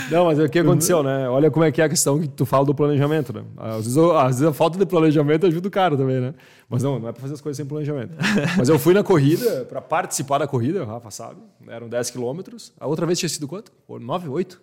Não, 0.10 0.26
mas 0.26 0.38
o 0.40 0.48
que 0.50 0.60
aconteceu, 0.60 1.02
né? 1.04 1.28
Olha 1.30 1.50
como 1.50 1.66
é 1.66 1.72
que 1.72 1.82
é 1.82 1.86
a 1.86 1.90
questão 1.90 2.20
que 2.20 2.28
tu 2.28 2.46
fala 2.46 2.66
do 2.66 2.76
planejamento, 2.76 3.34
né? 3.34 3.42
Às 3.58 3.86
vezes, 3.86 3.98
às 3.98 4.26
vezes 4.28 4.44
a 4.44 4.54
falta 4.54 4.78
de 4.78 4.86
planejamento 4.86 5.46
ajuda 5.48 5.68
o 5.68 5.72
cara 5.72 5.98
também, 5.98 6.20
né? 6.22 6.34
Mas 6.72 6.82
não, 6.84 6.98
não 6.98 7.10
é 7.10 7.12
pra 7.12 7.22
fazer 7.22 7.34
as 7.34 7.42
coisas 7.42 7.58
sem 7.58 7.66
planejamento. 7.66 8.16
Mas 8.58 8.70
eu 8.70 8.80
fui 8.80 8.94
na 8.94 9.04
corrida, 9.04 9.66
pra 9.66 9.82
participar 9.82 10.38
da 10.38 10.48
corrida, 10.48 10.82
o 10.82 10.86
Rafa 10.86 11.12
sabe, 11.12 11.42
eram 11.68 11.90
10 11.90 12.10
quilômetros. 12.12 12.72
A 12.80 12.88
outra 12.88 13.06
vez 13.06 13.20
tinha 13.20 13.28
sido 13.28 13.46
quanto? 13.46 13.72
9, 13.90 14.30
8? 14.30 14.62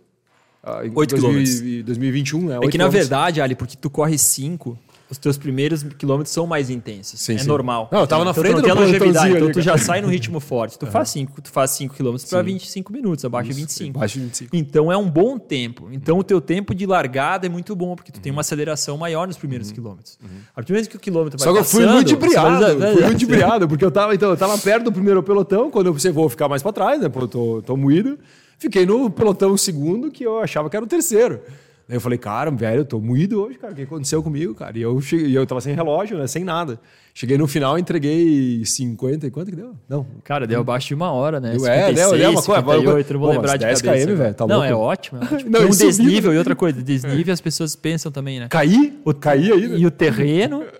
Ah, 0.62 0.84
em 0.86 0.90
Oito 0.94 1.10
2000 1.14 1.16
quilômetros. 1.18 1.60
e 1.60 1.82
2021, 1.82 2.46
né? 2.46 2.58
É 2.62 2.68
que 2.68 2.78
na 2.78 2.88
verdade, 2.88 3.40
Ali, 3.40 3.54
porque 3.54 3.76
tu 3.76 3.90
corre 3.90 4.16
5, 4.16 4.76
os 5.10 5.16
teus 5.16 5.38
primeiros 5.38 5.82
quilômetros 5.82 6.32
são 6.32 6.46
mais 6.46 6.68
intensos. 6.68 7.20
Sim, 7.20 7.34
é 7.34 7.38
sim. 7.38 7.46
normal. 7.48 7.88
Não, 7.90 8.00
eu 8.00 8.06
tava 8.06 8.24
na 8.24 8.30
então, 8.32 8.42
frente 8.42 8.56
tu 8.56 8.66
não 8.68 8.74
tem 8.76 8.84
longevidade, 8.84 9.36
então 9.36 9.52
tu 9.52 9.60
já 9.62 9.78
sai 9.78 10.00
no 10.02 10.08
ritmo 10.08 10.38
forte. 10.38 10.78
Tu 10.78 10.86
faz 10.86 11.08
5, 11.10 11.40
tu 11.40 11.50
faz 11.50 11.70
5 11.72 11.94
quilômetros 11.94 12.28
para 12.28 12.42
25 12.42 12.92
minutos, 12.92 13.24
abaixo 13.24 13.48
de 13.50 13.56
25. 13.56 13.96
Abaixo 13.96 14.18
de 14.18 14.24
25. 14.26 14.56
Então 14.56 14.92
é 14.92 14.96
um 14.96 15.08
bom 15.08 15.38
tempo. 15.38 15.88
Então 15.90 16.18
o 16.18 16.22
teu 16.24 16.40
tempo 16.40 16.74
de 16.74 16.84
largada 16.86 17.46
é 17.46 17.48
muito 17.48 17.74
bom, 17.74 17.96
porque 17.96 18.12
tu 18.12 18.20
tem 18.20 18.30
uma 18.30 18.42
aceleração 18.42 18.98
maior 18.98 19.26
nos 19.26 19.38
primeiros 19.38 19.72
quilômetros. 19.72 20.18
A 20.52 20.56
partir 20.56 20.72
do 20.72 20.74
momento 20.74 20.90
que 20.90 20.96
o 20.96 21.00
quilômetro 21.00 21.38
vai 21.38 21.46
Só 21.46 21.52
que 21.52 21.58
eu 21.60 21.64
fui 21.64 21.84
passando, 21.84 21.94
muito 21.94 22.08
você 22.10 22.16
vai- 22.16 22.28
ibriado, 22.28 22.78
vai- 22.78 22.92
fui 22.94 23.04
muito 23.06 23.22
ibriado, 23.22 23.68
porque 23.68 23.84
eu 23.84 23.90
tava, 23.90 24.14
então, 24.14 24.30
eu 24.30 24.36
tava 24.36 24.58
perto 24.58 24.84
do 24.84 24.92
primeiro 24.92 25.22
pelotão, 25.22 25.70
quando 25.70 25.86
eu 25.86 25.94
pensei, 25.94 26.12
vou 26.12 26.28
ficar 26.28 26.48
mais 26.48 26.62
pra 26.62 26.72
trás, 26.72 27.00
né? 27.00 27.08
Pô, 27.08 27.20
eu 27.20 27.28
tô, 27.28 27.62
tô 27.62 27.76
moído. 27.76 28.18
Fiquei 28.58 28.84
no 28.84 29.08
pelotão 29.08 29.56
segundo, 29.56 30.10
que 30.10 30.24
eu 30.24 30.40
achava 30.40 30.68
que 30.68 30.76
era 30.76 30.84
o 30.84 30.88
terceiro. 30.88 31.40
Daí 31.88 31.96
eu 31.96 32.00
falei, 32.02 32.18
cara, 32.18 32.50
velho, 32.50 32.80
eu 32.80 32.84
tô 32.84 33.00
moído 33.00 33.42
hoje, 33.42 33.56
cara. 33.58 33.72
O 33.72 33.76
que 33.76 33.80
aconteceu 33.82 34.22
comigo, 34.22 34.54
cara? 34.54 34.76
E 34.76 34.82
eu, 34.82 35.00
cheguei, 35.00 35.36
eu 35.36 35.46
tava 35.46 35.58
sem 35.62 35.74
relógio, 35.74 36.18
né? 36.18 36.26
Sem 36.26 36.44
nada. 36.44 36.78
Cheguei 37.14 37.38
no 37.38 37.48
final, 37.48 37.78
entreguei 37.78 38.62
50 38.64 39.26
e 39.26 39.30
quanto 39.30 39.50
que 39.50 39.56
deu? 39.56 39.74
Não. 39.88 40.06
Cara, 40.22 40.46
deu 40.46 40.60
abaixo 40.60 40.88
de 40.88 40.94
uma 40.94 41.10
hora, 41.10 41.40
né? 41.40 41.52
Deu- 41.56 41.66
é, 41.66 41.92
deu- 41.92 42.10
deu 42.10 42.30
uma 42.30 42.42
coisa- 42.42 42.60
58, 42.60 43.12
não 43.14 43.20
vou 43.20 43.30
lembrar 43.30 43.56
de 43.56 43.64
10 43.64 43.80
cabeça. 43.82 44.06
km, 44.06 44.14
velho, 44.16 44.34
tá 44.34 44.46
não, 44.46 44.62
é 44.62 44.74
ótimo. 44.74 45.18
É 45.18 45.24
ótimo. 45.34 45.50
Não, 45.50 45.62
um 45.66 45.70
desnível 45.70 46.34
e 46.34 46.38
outra 46.38 46.54
coisa. 46.54 46.80
Desnível 46.82 47.32
as 47.32 47.40
pessoas 47.40 47.74
pensam 47.74 48.12
também, 48.12 48.38
né? 48.38 48.48
Caí? 48.50 48.96
Caí 49.18 49.50
aí, 49.50 49.66
né? 49.68 49.78
E 49.78 49.86
o 49.86 49.90
terreno, 49.90 50.62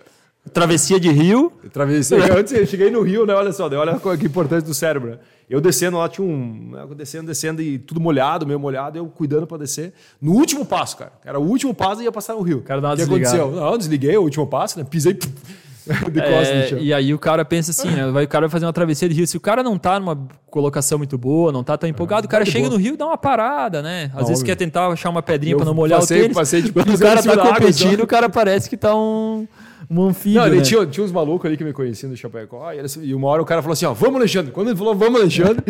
travessia 0.51 0.99
de 0.99 1.09
rio, 1.09 1.51
Eu 1.63 1.69
travessei. 1.69 2.17
Antes 2.19 2.53
eu 2.53 2.65
cheguei 2.65 2.89
no 2.89 3.01
Rio, 3.01 3.25
né? 3.25 3.33
Olha 3.33 3.51
só, 3.51 3.67
olha 3.69 3.99
que 4.17 4.25
importante 4.25 4.63
do 4.65 4.73
cérebro. 4.73 5.11
né? 5.11 5.17
Eu 5.49 5.59
descendo 5.59 5.97
lá, 5.97 6.07
tinha 6.07 6.25
um. 6.25 6.69
né, 6.71 6.87
Descendo, 6.95 7.25
descendo 7.27 7.61
e 7.61 7.79
tudo 7.79 7.99
molhado, 7.99 8.45
meio 8.45 8.59
molhado, 8.59 8.97
eu 8.97 9.05
cuidando 9.07 9.45
pra 9.47 9.57
descer. 9.57 9.93
No 10.21 10.33
último 10.33 10.63
passo, 10.65 10.95
cara. 10.97 11.11
Era 11.25 11.39
o 11.39 11.43
último 11.43 11.73
passo 11.73 12.01
e 12.01 12.05
ia 12.05 12.11
passar 12.11 12.33
no 12.35 12.41
Rio. 12.41 12.59
O 12.59 12.61
cara 12.61 12.79
dá 12.79 12.89
uma 12.89 12.95
que 12.95 13.01
desligada. 13.03 13.35
aconteceu? 13.37 13.61
Não, 13.61 13.71
eu 13.71 13.77
desliguei 13.77 14.15
o 14.17 14.21
último 14.21 14.45
passo, 14.47 14.77
né? 14.79 14.85
Pisei 14.89 15.13
de 15.15 15.27
costas 15.27 16.11
no 16.11 16.61
É, 16.61 16.67
chão. 16.67 16.77
e 16.79 16.93
aí 16.93 17.13
o 17.15 17.17
cara 17.19 17.43
pensa 17.43 17.71
assim, 17.71 17.89
né? 17.89 18.11
Vai, 18.11 18.25
o 18.25 18.27
cara 18.27 18.45
vai 18.47 18.51
fazer 18.51 18.65
uma 18.67 18.73
travessia 18.73 19.09
de 19.09 19.15
rio. 19.15 19.25
Se 19.27 19.37
o 19.37 19.39
cara 19.39 19.63
não 19.63 19.75
tá 19.77 19.99
numa 19.99 20.15
colocação 20.51 20.99
muito 20.99 21.17
boa, 21.17 21.51
não 21.51 21.63
tá 21.63 21.75
tão 21.77 21.89
empolgado, 21.89 22.27
o 22.27 22.29
cara 22.29 22.45
chega 22.45 22.69
no 22.69 22.75
rio 22.77 22.93
e 22.93 22.97
dá 22.97 23.07
uma 23.07 23.17
parada, 23.17 23.81
né? 23.81 24.05
Às 24.13 24.27
vezes 24.27 24.41
óbvio. 24.41 24.45
quer 24.45 24.55
tentar 24.55 24.87
achar 24.87 25.09
uma 25.09 25.23
pedrinha 25.23 25.53
Eu 25.53 25.57
pra 25.57 25.65
não 25.65 25.73
molhar 25.73 25.99
passei- 25.99 26.19
o 26.19 26.21
tênis. 26.21 26.37
passei 26.37 26.61
de 26.61 26.71
Quando 26.71 26.93
o 26.93 26.99
cara 26.99 27.21
cima 27.23 27.35
tá 27.35 27.41
da 27.43 27.47
água, 27.49 27.59
competindo, 27.59 27.97
só. 27.97 28.03
o 28.03 28.07
cara 28.07 28.29
parece 28.29 28.69
que 28.69 28.77
tá 28.77 28.95
um, 28.95 29.47
um 29.89 30.03
anfíbio, 30.03 30.39
Não, 30.39 30.47
ele 30.47 30.57
né? 30.57 30.61
tinha, 30.61 30.85
tinha 30.85 31.03
uns 31.03 31.11
malucos 31.11 31.45
ali 31.47 31.57
que 31.57 31.63
me 31.63 31.73
conheciam 31.73 32.11
do 32.11 32.15
Chapecó, 32.17 32.71
e, 32.71 32.77
eles- 32.77 32.99
e 33.01 33.13
uma 33.15 33.27
hora 33.27 33.41
o 33.41 33.45
cara 33.45 33.61
falou 33.61 33.73
assim, 33.73 33.85
ó, 33.85 33.93
vamos 33.93 34.17
Alexandre. 34.17 34.51
Quando 34.51 34.67
ele 34.69 34.77
falou, 34.77 34.93
vamos 34.95 35.19
Alexandre, 35.19 35.63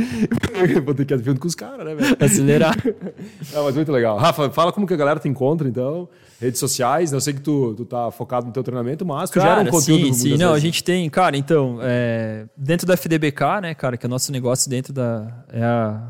eu 0.75 0.81
vou 0.83 0.93
ter 0.93 1.05
que 1.05 1.13
ir 1.13 1.23
junto 1.23 1.39
com 1.39 1.47
os 1.47 1.55
caras, 1.55 1.85
né, 1.85 1.95
velho? 1.95 2.17
Acelerar. 2.19 2.75
Não, 3.53 3.63
mas 3.63 3.75
muito 3.75 3.91
legal. 3.91 4.17
Rafa, 4.17 4.49
fala 4.49 4.71
como 4.73 4.85
que 4.85 4.93
a 4.93 4.97
galera 4.97 5.19
te 5.19 5.29
encontra, 5.29 5.67
então. 5.67 6.09
Redes 6.41 6.59
sociais, 6.59 7.11
eu 7.11 7.19
sei 7.19 7.33
que 7.33 7.41
tu, 7.41 7.73
tu 7.75 7.83
tá 7.85 8.09
focado 8.11 8.45
no 8.47 8.53
teu 8.53 8.63
treinamento, 8.63 9.05
mas 9.05 9.29
tu 9.29 9.39
gera 9.41 9.55
um 9.55 9.55
Cara, 9.57 9.71
conteúdo 9.71 10.05
sim, 10.05 10.13
sim. 10.13 10.37
Não, 10.37 10.47
a 10.47 10.49
vezes. 10.51 10.63
gente 10.63 10.83
tem, 10.83 11.09
cara, 11.09 11.35
então, 11.35 11.79
é, 11.81 12.45
dentro 12.55 12.87
da 12.87 12.93
FDBK, 12.95 13.61
né, 13.61 13.73
cara, 13.73 13.97
que 13.97 14.05
é 14.05 14.07
o 14.07 14.09
nosso 14.09 14.31
negócio 14.31 14.69
dentro 14.69 14.93
da. 14.93 15.43
É 15.51 15.61
a, 15.63 16.01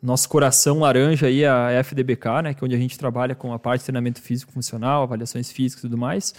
nosso 0.00 0.28
coração 0.28 0.80
laranja 0.80 1.26
aí, 1.26 1.44
a 1.44 1.70
FDBK, 1.82 2.42
né, 2.42 2.54
que 2.54 2.62
é 2.62 2.64
onde 2.64 2.74
a 2.74 2.78
gente 2.78 2.98
trabalha 2.98 3.36
com 3.36 3.52
a 3.52 3.58
parte 3.58 3.80
de 3.80 3.84
treinamento 3.86 4.20
físico 4.20 4.50
funcional, 4.52 5.04
avaliações 5.04 5.50
físicas 5.52 5.84
e 5.84 5.86
tudo 5.88 5.96
mais. 5.96 6.34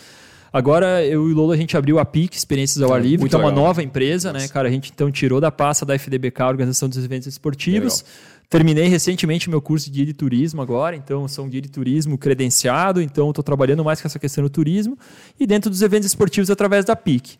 Agora, 0.53 1.03
eu 1.03 1.27
e 1.27 1.31
o 1.33 1.35
Lolo, 1.35 1.51
a 1.51 1.57
gente 1.57 1.75
abriu 1.75 1.97
a 1.97 2.05
PIC, 2.05 2.37
Experiências 2.37 2.79
ao 2.83 2.93
Ar 2.93 3.01
Livre, 3.01 3.21
muito 3.21 3.31
que 3.31 3.35
é 3.35 3.39
uma 3.39 3.49
legal. 3.49 3.63
nova 3.65 3.81
empresa, 3.81 4.31
né, 4.31 4.47
cara? 4.47 4.67
A 4.67 4.71
gente 4.71 4.91
então 4.93 5.09
tirou 5.11 5.41
da 5.41 5.51
pasta 5.51 5.83
da 5.83 5.95
FDBK, 5.95 6.41
a 6.43 6.47
Organização 6.47 6.87
dos 6.87 7.03
Eventos 7.03 7.27
Esportivos. 7.27 8.05
Terminei 8.49 8.87
recentemente 8.87 9.49
meu 9.49 9.59
curso 9.59 9.87
de 9.87 9.91
guia 9.93 10.05
de 10.05 10.13
turismo 10.13 10.61
agora, 10.61 10.95
então 10.95 11.27
sou 11.27 11.43
um 11.43 11.49
guia 11.49 11.59
de 11.61 11.69
turismo 11.69 12.19
credenciado, 12.19 13.01
então 13.01 13.29
estou 13.31 13.43
trabalhando 13.43 13.83
mais 13.83 13.99
com 13.99 14.07
essa 14.07 14.19
questão 14.19 14.43
do 14.43 14.49
turismo 14.49 14.95
e 15.39 15.47
dentro 15.47 15.71
dos 15.71 15.81
eventos 15.81 16.05
esportivos 16.05 16.51
através 16.51 16.85
da 16.85 16.95
PIC. 16.95 17.35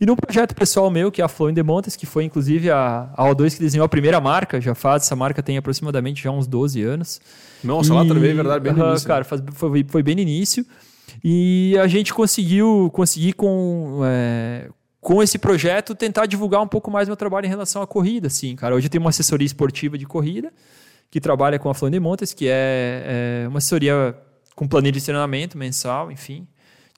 E 0.00 0.04
num 0.04 0.16
projeto 0.16 0.52
pessoal 0.56 0.90
meu, 0.90 1.12
que 1.12 1.22
é 1.22 1.24
a 1.24 1.28
Flow 1.28 1.48
in 1.48 1.54
the 1.54 1.62
Montes, 1.62 1.94
que 1.94 2.04
foi 2.04 2.24
inclusive 2.24 2.68
a, 2.68 3.08
a 3.16 3.24
O2 3.26 3.54
que 3.54 3.60
desenhou 3.60 3.84
a 3.84 3.88
primeira 3.88 4.20
marca, 4.20 4.60
já 4.60 4.74
faz, 4.74 5.04
essa 5.04 5.14
marca 5.14 5.40
tem 5.40 5.56
aproximadamente 5.56 6.20
já 6.24 6.32
uns 6.32 6.48
12 6.48 6.82
anos. 6.82 7.20
Nossa, 7.62 7.94
lá 7.94 8.04
também, 8.04 8.30
é 8.32 8.34
verdade, 8.34 8.64
bem 8.64 8.72
no 8.72 8.88
início. 8.90 9.06
Cara, 9.06 9.24
faz- 9.24 9.42
foi, 9.52 9.86
foi 9.88 10.02
bem 10.02 10.16
no 10.16 10.20
início. 10.20 10.66
E 11.22 11.76
a 11.80 11.86
gente 11.86 12.12
conseguiu 12.12 12.90
conseguir 12.92 13.32
com, 13.32 14.00
é, 14.04 14.68
com 15.00 15.22
esse 15.22 15.38
projeto 15.38 15.94
tentar 15.94 16.26
divulgar 16.26 16.62
um 16.62 16.68
pouco 16.68 16.90
mais 16.90 17.08
meu 17.08 17.16
trabalho 17.16 17.46
em 17.46 17.48
relação 17.48 17.82
à 17.82 17.86
corrida, 17.86 18.26
assim, 18.26 18.56
cara. 18.56 18.74
Hoje 18.74 18.86
eu 18.86 18.90
tenho 18.90 19.02
uma 19.02 19.10
assessoria 19.10 19.46
esportiva 19.46 19.96
de 19.96 20.06
corrida 20.06 20.52
que 21.10 21.20
trabalha 21.20 21.58
com 21.58 21.70
a 21.70 21.74
Flor 21.74 21.90
de 21.90 22.00
Montes, 22.00 22.32
que 22.32 22.48
é, 22.48 23.42
é 23.44 23.48
uma 23.48 23.58
assessoria 23.58 24.16
com 24.54 24.66
planilha 24.66 24.98
de 24.98 25.04
treinamento 25.04 25.56
mensal, 25.56 26.10
enfim. 26.10 26.46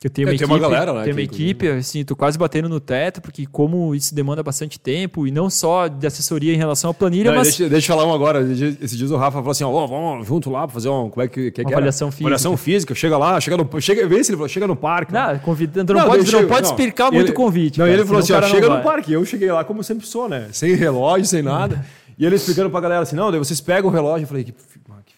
Que 0.00 0.06
eu 0.06 0.10
tenho 0.10 0.28
É, 0.28 0.30
uma 0.30 0.38
tem 0.38 0.44
equipe, 0.44 0.52
uma 0.52 0.58
galera, 0.60 0.92
né, 0.92 1.02
tenho 1.02 1.16
uma 1.16 1.22
equipe, 1.22 1.68
assim, 1.68 2.04
tô 2.04 2.14
quase 2.14 2.38
batendo 2.38 2.68
no 2.68 2.78
teto, 2.78 3.20
porque 3.20 3.46
como 3.46 3.96
isso 3.96 4.14
demanda 4.14 4.44
bastante 4.44 4.78
tempo, 4.78 5.26
e 5.26 5.32
não 5.32 5.50
só 5.50 5.88
de 5.88 6.06
assessoria 6.06 6.54
em 6.54 6.56
relação 6.56 6.90
à 6.90 6.94
planilha, 6.94 7.32
Não, 7.32 7.38
mas 7.38 7.48
deixa, 7.48 7.68
deixa 7.68 7.92
eu 7.92 7.96
falar 7.96 8.08
um 8.08 8.14
agora. 8.14 8.40
Esses 8.42 8.96
dias 8.96 9.10
o 9.10 9.16
Rafa 9.16 9.38
falou 9.38 9.50
assim: 9.50 9.64
ó, 9.64 9.86
vamos 9.88 10.24
junto 10.24 10.50
lá 10.50 10.68
pra 10.68 10.74
fazer 10.74 10.88
um. 10.88 11.10
Como 11.10 11.24
é 11.24 11.26
que, 11.26 11.50
que, 11.50 11.50
que 11.50 11.62
Uma 11.62 11.72
avaliação 11.72 12.12
física. 12.12 12.24
Avaliação 12.24 12.56
física. 12.56 12.94
Chega 12.94 13.18
lá, 13.18 13.40
chega 13.40 13.56
no. 13.56 13.80
Chega, 13.80 14.06
vê 14.06 14.22
se 14.22 14.30
ele 14.30 14.36
falou, 14.36 14.48
chega 14.48 14.66
no 14.68 14.76
parque. 14.76 15.12
Não, 15.12 15.36
convidando, 15.40 15.92
não, 15.92 16.00
Não, 16.02 16.06
pode, 16.08 16.22
deixa 16.22 16.40
não 16.40 16.48
pode 16.48 16.66
explicar 16.68 17.10
muito 17.10 17.30
o 17.30 17.34
convite. 17.34 17.80
Não, 17.80 17.86
cara, 17.86 17.98
ele 17.98 18.06
falou 18.06 18.20
assim: 18.20 18.32
ó, 18.34 18.42
chega 18.42 18.68
no 18.68 18.82
parque. 18.82 19.12
Eu 19.12 19.24
cheguei 19.24 19.50
lá 19.50 19.64
como 19.64 19.82
sempre 19.82 20.06
sou, 20.06 20.28
né? 20.28 20.46
Sem 20.52 20.76
relógio, 20.76 21.26
sem 21.26 21.42
nada. 21.42 21.84
E 22.16 22.24
ele 22.24 22.36
explicando 22.36 22.70
pra 22.70 22.78
galera 22.80 23.02
assim: 23.02 23.16
não, 23.16 23.32
daí 23.32 23.38
vocês 23.40 23.60
pegam 23.60 23.90
o 23.90 23.92
relógio. 23.92 24.22
Eu 24.24 24.28
falei: 24.28 24.46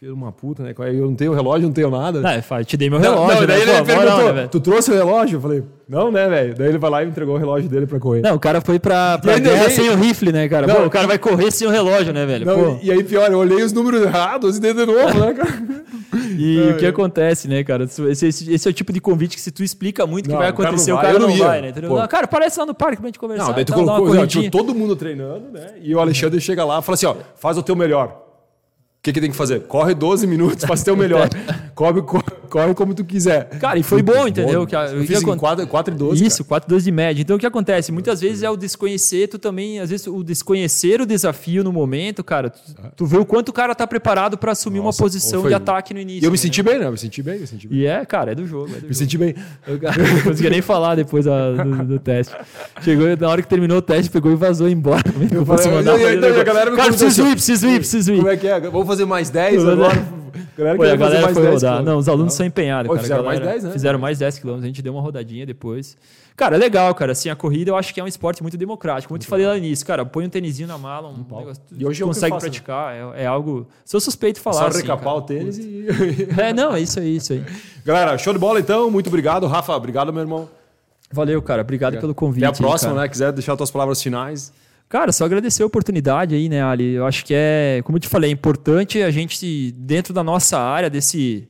que, 0.01 0.07
fi- 0.07 0.07
ah, 0.07 0.07
que 0.07 0.07
filho 0.07 0.15
uma 0.15 0.33
puta, 0.33 0.63
né? 0.63 0.75
Eu 0.79 1.07
não 1.07 1.15
tenho 1.15 1.33
relógio, 1.35 1.67
não 1.67 1.73
tenho 1.75 1.91
nada. 1.91 2.21
Não, 2.21 2.31
eu 2.59 2.65
te 2.65 2.77
dei 2.77 2.89
meu 2.89 2.99
Não, 2.99 3.11
relógio, 3.13 3.41
não, 3.41 3.47
daí 3.47 3.57
né? 3.59 3.63
ele 3.63 3.79
Pô, 3.81 3.85
perguntou: 3.85 4.11
moral, 4.13 4.27
né, 4.27 4.33
velho? 4.33 4.49
tu 4.49 4.61
trouxe 4.61 4.91
o 4.91 4.95
relógio? 4.95 5.37
Eu 5.37 5.41
falei: 5.41 5.63
não, 5.89 6.11
né, 6.11 6.29
velho? 6.29 6.55
Daí 6.55 6.69
ele 6.69 6.79
vai 6.79 6.91
lá 6.91 7.05
e 7.05 7.09
entregou 7.09 7.35
o 7.35 7.39
relógio 7.39 7.69
dele 7.69 7.87
pra 7.87 7.99
correr. 8.01 8.21
Não, 8.23 8.35
o 8.35 8.41
cara 8.41 8.61
foi 8.61 8.79
pra, 8.79 9.19
pra 9.19 9.35
ainda 9.35 9.51
guerra 9.51 9.71
sem 9.71 9.89
o 9.91 9.97
rifle, 9.97 10.33
né, 10.33 10.49
cara? 10.49 10.67
Não, 10.67 10.77
Pô, 10.77 10.83
o 10.87 10.91
cara 10.91 11.07
vai 11.07 11.19
correr 11.19 11.51
sem 11.51 11.67
o 11.67 11.71
relógio, 11.71 12.13
né, 12.13 12.25
velho? 12.27 12.47
Não, 12.47 12.79
e, 12.83 12.91
aí, 12.91 13.03
pior, 13.05 13.31
eu 13.31 13.39
olhei 13.39 13.63
os 13.63 13.73
números 13.73 14.03
errados 14.03 14.57
e 14.57 14.61
dei 14.61 14.73
de 14.73 14.87
novo, 14.87 15.19
né, 15.19 15.35
cara? 15.35 15.51
E 16.37 16.71
o 16.73 16.77
que 16.77 16.87
acontece, 16.87 17.47
né, 17.47 17.63
cara? 17.63 17.85
Esse, 17.85 18.03
esse- 18.27 18.53
esse 18.53 18.67
é 18.69 18.71
o 18.71 18.73
tipo 18.75 18.93
de 18.93 19.01
convite 19.01 19.37
que 19.37 19.43
se 19.43 19.51
tu 19.51 19.63
explica 19.63 20.07
muito 20.07 20.25
que 20.27 20.33
Não, 20.33 20.39
vai 20.39 20.51
o 20.51 20.55
cara 20.55 20.63
não 20.65 20.69
acontecer, 20.71 20.93
o 20.93 20.97
vai, 20.97 21.05
cara 21.07 21.19
não 21.19 21.29
não 21.29 21.37
ia. 21.37 21.45
vai, 21.45 21.63
né? 21.63 21.69
Entendeu? 21.69 21.91
Não, 21.95 22.09
cara, 22.09 22.27
parece 22.27 22.59
lá 22.59 22.67
no 22.67 22.75
parque 22.75 22.97
pra 22.97 23.07
gente 23.09 23.19
conversar. 23.19 23.45
Não, 23.47 23.53
daí 23.53 23.65
tu 23.65 23.73
tá, 23.73 23.79
colocou, 23.79 24.27
todo 24.51 24.75
mundo 24.75 24.97
treinando, 24.97 25.51
né? 25.53 25.75
E 25.83 25.95
o 25.95 26.01
Alexandre 26.01 26.41
chega 26.41 26.65
lá 26.65 26.79
e 26.79 26.83
fala 26.83 26.95
assim: 26.95 27.07
ó, 27.07 27.15
faz 27.37 27.59
o 27.59 27.63
teu 27.63 27.77
melhor. 27.77 28.30
O 29.01 29.03
que, 29.03 29.15
que 29.15 29.21
tem 29.21 29.31
que 29.31 29.37
fazer? 29.37 29.67
Corre 29.67 29.95
12 29.95 30.27
minutos, 30.27 30.67
faz 30.67 30.83
o 30.83 30.85
teu 30.85 30.95
melhor. 30.95 31.27
corre, 31.75 32.03
corre, 32.03 32.23
corre 32.51 32.75
como 32.75 32.93
tu 32.95 33.05
quiser. 33.05 33.49
Cara, 33.59 33.79
e 33.79 33.83
foi 33.83 34.03
bom, 34.03 34.27
entendeu? 34.29 34.67
Que 34.67 34.77
a- 34.77 34.87
eu 34.89 34.99
o 34.99 35.01
que 35.01 35.07
fiz 35.07 35.21
em 35.21 35.25
acon- 35.25 35.37
4, 35.39 35.67
4 35.67 35.95
e 35.95 35.97
12. 35.97 36.25
Isso, 36.27 36.45
4 36.45 36.69
12 36.69 36.85
de 36.85 36.91
média. 36.93 37.23
Então 37.23 37.37
o 37.37 37.39
que 37.39 37.47
acontece? 37.47 37.91
Muitas 37.93 38.21
vezes 38.21 38.43
é 38.43 38.51
o 38.51 38.57
desconhecer, 38.57 39.29
tu 39.29 39.39
também, 39.39 39.79
às 39.81 39.89
vezes, 39.91 40.07
o 40.07 40.23
desconhecer 40.23 41.01
o 41.01 41.07
desafio 41.07 41.63
no 41.65 41.73
momento, 41.73 42.23
cara. 42.25 42.51
Tu, 42.51 42.61
tu 42.97 43.07
vê 43.07 43.17
o 43.17 43.25
quanto 43.25 43.51
o 43.51 43.53
cara 43.53 43.75
tá 43.75 43.87
preparado 43.87 44.37
pra 44.37 44.53
assumir 44.53 44.79
Nossa, 44.81 45.01
uma 45.01 45.05
posição 45.07 45.41
foi- 45.43 45.51
de 45.51 45.55
ataque 45.55 45.95
no 45.95 46.01
início. 46.01 46.25
E 46.25 46.27
eu 46.27 46.31
me 46.31 46.37
né? 46.37 46.43
senti 46.43 46.63
bem, 46.63 46.79
né? 46.79 46.87
Eu 46.87 46.93
me 46.93 46.99
senti 46.99 47.23
bem, 47.23 47.35
eu 47.35 47.41
me 47.41 47.47
senti 47.47 47.69
bem. 47.69 47.79
E 47.79 47.87
é, 47.87 48.05
cara, 48.05 48.33
é 48.33 48.35
do 48.35 48.47
jogo. 48.47 48.67
É 48.67 48.69
do 48.69 48.75
Me 48.75 48.81
jogo. 48.83 48.95
senti 48.95 49.17
bem. 49.17 49.35
Eu 49.67 49.79
não 49.79 50.23
conseguia 50.23 50.51
nem 50.51 50.61
falar 50.63 50.95
depois 50.97 51.25
da- 51.25 51.53
do, 51.53 51.85
do 51.85 51.99
teste. 51.99 52.35
Chegou, 52.83 53.07
na 53.17 53.29
hora 53.29 53.41
que 53.43 53.49
terminou 53.49 53.79
o 53.79 53.83
teste, 53.83 54.11
pegou 54.11 54.33
e 54.33 54.35
vazou 54.37 54.69
embora. 54.69 55.03
Eu 55.07 55.45
falei, 55.45 55.45
fosse 55.45 55.69
mandar 55.69 55.99
e 55.99 56.03
e 56.03 56.41
a 56.41 56.45
galera 56.45 56.71
me 56.71 56.77
Cara, 56.77 56.89
preciso 56.89 57.23
assim, 57.23 57.31
ir, 57.31 57.35
preciso 57.35 57.67
ir, 57.69 57.77
preciso 57.79 58.13
ir. 58.13 58.17
Como 58.17 58.29
é 58.29 58.37
que 58.37 58.47
é? 58.47 58.59
Vamos 58.61 58.87
fazer 58.87 59.05
mais 59.05 59.31
10 59.31 59.63
Vamos 59.63 59.73
agora? 59.85 60.20
galera 60.57 60.77
Pô, 60.77 60.83
a 60.85 60.97
galera 60.97 61.29
foi 61.35 61.43
10 61.43 61.55
rodar. 61.55 61.83
Não, 61.83 61.99
os 61.99 62.09
alunos 62.09 62.35
são 62.35 62.45
empenhados, 62.47 62.89
Pô, 62.89 62.95
cara. 62.95 63.03
Fizeram 63.03 63.25
mais 63.25 63.39
galera 63.39 63.59
10, 63.59 63.65
né? 63.65 63.73
Fizeram 63.73 63.99
mais 63.99 64.19
10 64.19 64.39
quilômetros, 64.39 64.65
a 64.65 64.67
gente 64.69 64.83
deu 64.83 64.93
uma 64.93 65.03
rodadinha 65.03 65.47
depois. 65.47 65.97
Cara, 66.41 66.57
é 66.57 66.59
legal, 66.59 66.95
cara. 66.95 67.13
Assim, 67.13 67.29
a 67.29 67.37
corrida 67.37 67.71
eu 67.71 67.77
acho 67.77 67.93
que 67.93 68.01
é 68.01 68.05
um 68.05 68.07
esporte 68.07 68.41
muito 68.41 68.57
democrático. 68.57 69.09
Como 69.09 69.17
eu 69.17 69.21
te 69.21 69.27
falei 69.27 69.47
lá 69.47 69.53
no 69.53 69.59
início, 69.59 69.85
cara, 69.85 70.07
põe 70.07 70.25
um 70.25 70.29
tênisinho 70.29 70.67
na 70.67 70.79
mala, 70.79 71.09
um, 71.09 71.19
negócio, 71.19 71.63
E 71.77 71.85
hoje 71.85 72.03
é 72.03 72.07
consegue 72.07 72.33
faço, 72.33 72.47
né? 72.47 72.51
praticar. 72.51 72.95
É, 72.95 73.25
é 73.25 73.27
algo. 73.27 73.67
Sou 73.85 74.01
suspeito 74.01 74.37
de 74.37 74.41
falar. 74.43 74.61
Só 74.61 74.67
assim, 74.69 74.81
recapar 74.81 75.05
cara. 75.05 75.17
o 75.17 75.23
tênis 75.23 75.59
e. 75.59 75.87
É, 76.41 76.53
não, 76.55 76.75
é 76.75 76.81
isso 76.81 76.99
aí, 76.99 77.17
isso 77.17 77.35
aí. 77.35 77.45
Galera, 77.85 78.17
show 78.17 78.33
de 78.33 78.39
bola 78.39 78.59
então. 78.59 78.91
Muito 78.91 79.09
obrigado. 79.09 79.47
Rafa, 79.47 79.75
obrigado, 79.75 80.13
meu 80.13 80.23
irmão. 80.23 80.49
Valeu, 81.13 81.43
cara. 81.43 81.63
Obrigado 81.63 81.99
pelo 81.99 82.15
convite. 82.15 82.45
Até 82.45 82.57
a 82.57 82.67
próxima, 82.67 82.93
aí, 82.93 82.99
né? 83.01 83.09
Quiser 83.09 83.33
deixar 83.33 83.57
tuas 83.57 83.71
palavras 83.71 84.03
finais. 84.03 84.53
Cara, 84.91 85.13
só 85.13 85.25
agradecer 85.25 85.63
a 85.63 85.67
oportunidade 85.67 86.35
aí, 86.35 86.49
né, 86.49 86.65
Ali? 86.65 86.95
Eu 86.95 87.07
acho 87.07 87.25
que 87.25 87.33
é, 87.33 87.81
como 87.85 87.97
eu 87.97 88.01
te 88.01 88.09
falei, 88.09 88.29
é 88.29 88.33
importante 88.33 89.01
a 89.01 89.11
gente, 89.13 89.71
dentro 89.71 90.13
da 90.13 90.25
nossa 90.25 90.59
área, 90.59 90.91
desse 90.91 91.49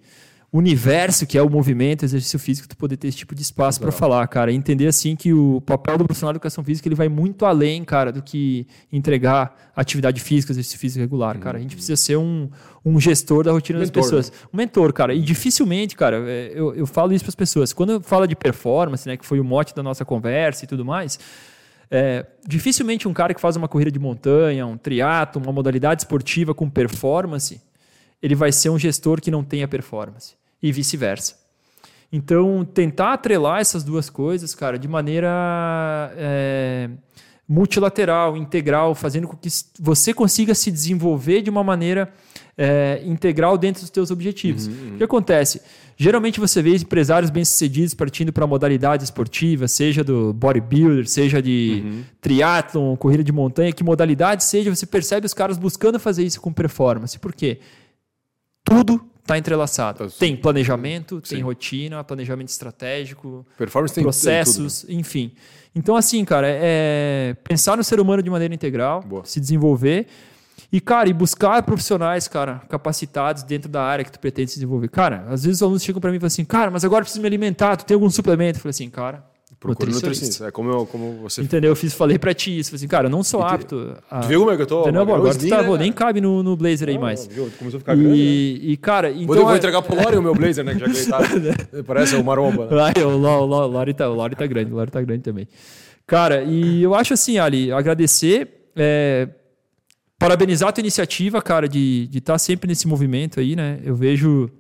universo 0.53 1.27
que 1.27 1.39
é 1.39 1.43
o 1.43 1.49
movimento, 1.49 2.05
exercício 2.05 2.39
físico, 2.39 2.69
tu 2.69 2.77
poder 2.77 2.99
ter 2.99 3.09
esse 3.09 3.17
tipo 3.17 3.35
de 3.35 3.41
espaço 3.41 3.81
para 3.81 3.91
falar, 3.91 4.29
cara. 4.29 4.53
E 4.53 4.55
entender, 4.55 4.89
assim, 4.89 5.17
que 5.17 5.33
o 5.33 5.59
papel 5.63 5.97
do 5.97 6.05
profissional 6.05 6.35
de 6.35 6.37
educação 6.37 6.63
física 6.63 6.87
ele 6.87 6.95
vai 6.95 7.09
muito 7.09 7.47
além, 7.47 7.83
cara, 7.83 8.13
do 8.13 8.21
que 8.21 8.67
entregar 8.93 9.71
atividade 9.75 10.21
física, 10.21 10.53
exercício 10.53 10.79
físico 10.79 11.01
regular, 11.01 11.39
cara. 11.39 11.57
A 11.57 11.63
gente 11.63 11.75
precisa 11.75 11.97
ser 11.97 12.19
um, 12.19 12.51
um 12.85 13.01
gestor 13.01 13.43
da 13.43 13.53
rotina 13.53 13.79
Mentor, 13.79 13.95
das 13.95 14.05
pessoas. 14.05 14.33
Um 14.53 14.59
mentor, 14.59 14.93
cara. 14.93 15.15
E 15.15 15.23
dificilmente, 15.23 15.97
cara, 15.97 16.29
é, 16.29 16.53
eu, 16.55 16.75
eu 16.75 16.87
falo 16.87 17.15
isso 17.15 17.25
para 17.25 17.31
as 17.31 17.37
pessoas. 17.37 17.73
Quando 17.73 18.03
fala 18.03 18.29
de 18.29 18.37
performance, 18.37 19.09
né, 19.09 19.17
que 19.17 19.25
foi 19.25 19.41
o 19.41 19.45
mote 19.45 19.75
da 19.75 19.83
nossa 19.83 20.05
conversa 20.05 20.67
e 20.67 20.69
tudo 20.69 20.85
mais, 20.85 21.19
é, 21.91 22.25
dificilmente 22.47 23.09
um 23.09 23.13
cara 23.13 23.35
que 23.35 23.41
faz 23.41 23.57
uma 23.57 23.67
corrida 23.67 23.91
de 23.91 23.99
montanha, 23.99 24.67
um 24.67 24.77
triatlo, 24.77 25.43
uma 25.43 25.53
modalidade 25.53 26.03
esportiva 26.03 26.55
com 26.55 26.71
performance, 26.71 27.61
ele 28.23 28.35
vai 28.35 28.53
ser 28.53 28.71
um 28.71 28.79
gestor 28.79 29.21
que 29.21 29.31
não 29.31 29.43
tenha 29.43 29.67
performance 29.67 30.35
e 30.63 30.71
vice-versa. 30.71 31.39
Então, 32.13 32.65
tentar 32.65 33.15
atrelar 33.15 33.61
essas 33.61 33.85
duas 33.85 34.11
coisas, 34.11 34.55
cara, 34.55 34.79
de 34.79 34.89
maneira 34.89 36.13
é, 36.17 36.91
multilateral, 37.51 38.37
integral, 38.37 38.95
fazendo 38.95 39.27
com 39.27 39.37
que 39.37 39.49
você 39.81 40.15
consiga 40.15 40.55
se 40.55 40.71
desenvolver 40.71 41.43
de 41.43 41.51
uma 41.51 41.65
maneira 41.65 42.13
é, 42.57 43.03
integral 43.05 43.59
dentro 43.59 43.83
dos 43.83 43.91
teus 43.91 44.13
objetivos. 44.13 44.69
O 44.69 44.99
que 44.99 45.03
acontece? 45.03 45.61
Geralmente 45.97 46.39
você 46.39 46.63
vê 46.63 46.77
empresários 46.77 47.29
bem-sucedidos 47.29 47.93
partindo 47.93 48.33
para 48.33 48.47
modalidades 48.47 49.03
esportivas, 49.03 49.73
seja 49.73 50.05
do 50.05 50.33
bodybuilder, 50.33 51.09
seja 51.09 51.43
de 51.43 52.05
triatlon, 52.21 52.95
corrida 52.95 53.25
de 53.25 53.33
montanha, 53.33 53.73
que 53.73 53.83
modalidade 53.83 54.45
seja, 54.45 54.73
você 54.73 54.87
percebe 54.87 55.27
os 55.27 55.35
caras 55.35 55.59
buscando 55.59 55.99
fazer 55.99 56.23
isso 56.23 56.41
com 56.41 56.53
performance. 56.53 57.19
Por 57.19 57.35
quê? 57.35 57.59
Tudo 58.63 59.10
está 59.31 59.39
entrelaçado. 59.39 60.07
Tá- 60.09 60.15
Tem 60.19 60.37
planejamento, 60.37 61.21
tem 61.21 61.39
Sim. 61.39 61.45
rotina, 61.45 62.03
planejamento 62.05 62.49
estratégico, 62.49 63.47
Performance 63.57 63.95
tem 63.95 64.03
tem 64.03 64.05
processos, 64.05 64.85
enfim. 64.89 65.33
Então, 65.75 65.95
assim, 65.95 66.25
cara, 66.25 66.47
é 66.49 67.37
pensar 67.45 67.77
no 67.77 67.85
ser 67.85 68.01
humano 68.01 68.23
de 68.23 68.29
maneira 68.31 68.53
integral, 68.53 69.03
Boa. 69.03 69.25
se 69.25 69.39
desenvolver 69.39 70.07
e, 70.73 70.81
cara, 70.81 71.09
e 71.09 71.13
buscar 71.13 71.63
profissionais, 71.63 72.27
cara, 72.27 72.63
capacitados 72.69 73.43
dentro 73.45 73.69
da 73.69 73.83
área 73.83 74.05
que 74.05 74.11
tu 74.11 74.19
pretende 74.19 74.51
se 74.51 74.57
desenvolver. 74.57 74.89
Cara, 74.89 75.25
às 75.29 75.45
vezes 75.45 75.59
os 75.59 75.63
alunos 75.63 75.83
chegam 75.83 76.01
para 76.01 76.11
mim 76.11 76.17
e 76.17 76.21
falam 76.21 76.27
assim, 76.27 76.45
cara, 76.45 76.71
mas 76.71 76.85
agora 76.85 77.03
eu 77.03 77.05
preciso 77.05 77.21
me 77.21 77.27
alimentar, 77.29 77.77
tu 77.77 77.85
tem 77.85 77.95
algum 77.95 78.11
suplemento? 78.11 78.59
Eu 78.59 78.63
falei 78.63 78.71
assim, 78.71 78.91
cara, 78.91 79.25
Procura 79.61 79.91
nutricionista. 79.91 80.09
nutricionista. 80.09 80.49
É 80.49 80.51
como, 80.51 80.71
eu, 80.71 80.87
como 80.87 81.13
você. 81.21 81.43
Entendeu? 81.43 81.73
Eu 81.73 81.77
fiz, 81.77 81.93
falei 81.93 82.19
pra 82.19 82.33
ti 82.33 82.59
isso. 82.59 82.71
Falei 82.71 82.79
assim, 82.79 82.89
cara, 82.89 83.07
eu 83.07 83.11
não 83.11 83.23
sou 83.23 83.43
E 83.43 83.45
apto 83.45 83.95
a... 84.11 84.21
Tu 84.21 84.29
viu 84.29 84.41
como 84.41 84.53
é 84.53 84.57
que 84.57 84.63
eu 84.63 84.67
tô? 84.67 84.81
Entendeu? 84.81 85.03
Eu 85.07 85.15
agora 85.15 85.35
tu 85.35 85.49
tá, 85.49 85.63
né, 85.63 85.79
nem 85.79 85.93
cabe 85.93 86.19
no, 86.19 86.43
no 86.43 86.57
blazer 86.57 86.89
aí 86.89 86.97
mais. 86.99 87.29
Não, 87.29 87.35
viu? 87.35 87.51
Começou 87.59 87.77
a 87.77 87.81
ficar 87.81 87.95
grande. 87.95 88.09
né? 88.09 88.17
E, 88.17 88.73
e, 88.73 88.77
cara, 88.79 89.11
então... 89.11 89.27
Vou, 89.27 89.37
vou 89.45 89.53
é- 89.53 89.59
entregar 89.59 89.83
pro 89.83 89.95
Lore 89.95 90.17
o 90.17 90.23
meu 90.23 90.35
blazer, 90.35 90.65
né? 90.65 90.73
Que 90.73 90.81
já 90.81 90.89
que 90.89 91.35
ele 91.37 91.53
tá. 91.53 91.83
Parece 91.87 92.17
o 92.17 92.25
Maromba. 92.25 92.67
Né? 92.71 92.93
Ai, 92.97 93.05
o 93.05 93.11
Lo- 93.19 93.45
Lo- 93.45 93.67
Lori 93.67 93.93
tá, 93.93 94.11
o 94.11 94.31
tá 94.31 94.47
grande, 94.47 94.73
o 94.73 94.77
Lori 94.77 94.91
tá 94.91 95.03
grande 95.03 95.23
também. 95.23 95.47
Cara, 96.07 96.43
e 96.43 96.83
eu 96.83 96.95
acho 96.95 97.13
assim, 97.13 97.37
Ali, 97.39 97.71
agradecer, 97.71 98.71
é, 98.75 99.29
parabenizar 100.19 100.71
a 100.71 100.73
tua 100.73 100.81
iniciativa, 100.81 101.43
cara, 101.43 101.69
de 101.69 102.09
estar 102.15 102.39
sempre 102.39 102.67
nesse 102.67 102.89
movimento 102.89 103.39
aí, 103.39 103.55
né? 103.55 103.79
Eu 103.85 103.95
vejo, 103.95 104.51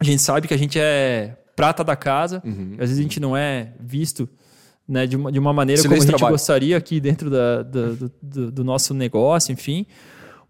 a 0.00 0.04
gente 0.04 0.20
sabe 0.20 0.48
que 0.48 0.54
a 0.54 0.56
gente 0.58 0.76
é 0.78 1.36
prata 1.56 1.82
da 1.84 1.96
casa, 1.96 2.42
Uhum. 2.44 2.72
às 2.72 2.88
vezes 2.88 2.98
a 2.98 3.02
gente 3.02 3.20
não 3.20 3.36
é 3.36 3.72
visto 3.80 4.28
né, 4.86 5.06
de, 5.06 5.16
uma, 5.16 5.32
de 5.32 5.38
uma 5.38 5.52
maneira 5.52 5.80
Excelente 5.80 5.98
como 6.00 6.02
a 6.02 6.10
gente 6.10 6.18
trabalho. 6.18 6.34
gostaria 6.34 6.76
aqui 6.76 7.00
dentro 7.00 7.30
da- 7.30 7.62
da- 7.62 7.88
do, 8.22 8.50
do- 8.52 8.64
nosso 8.64 8.92
negócio, 8.92 9.50
enfim. 9.52 9.86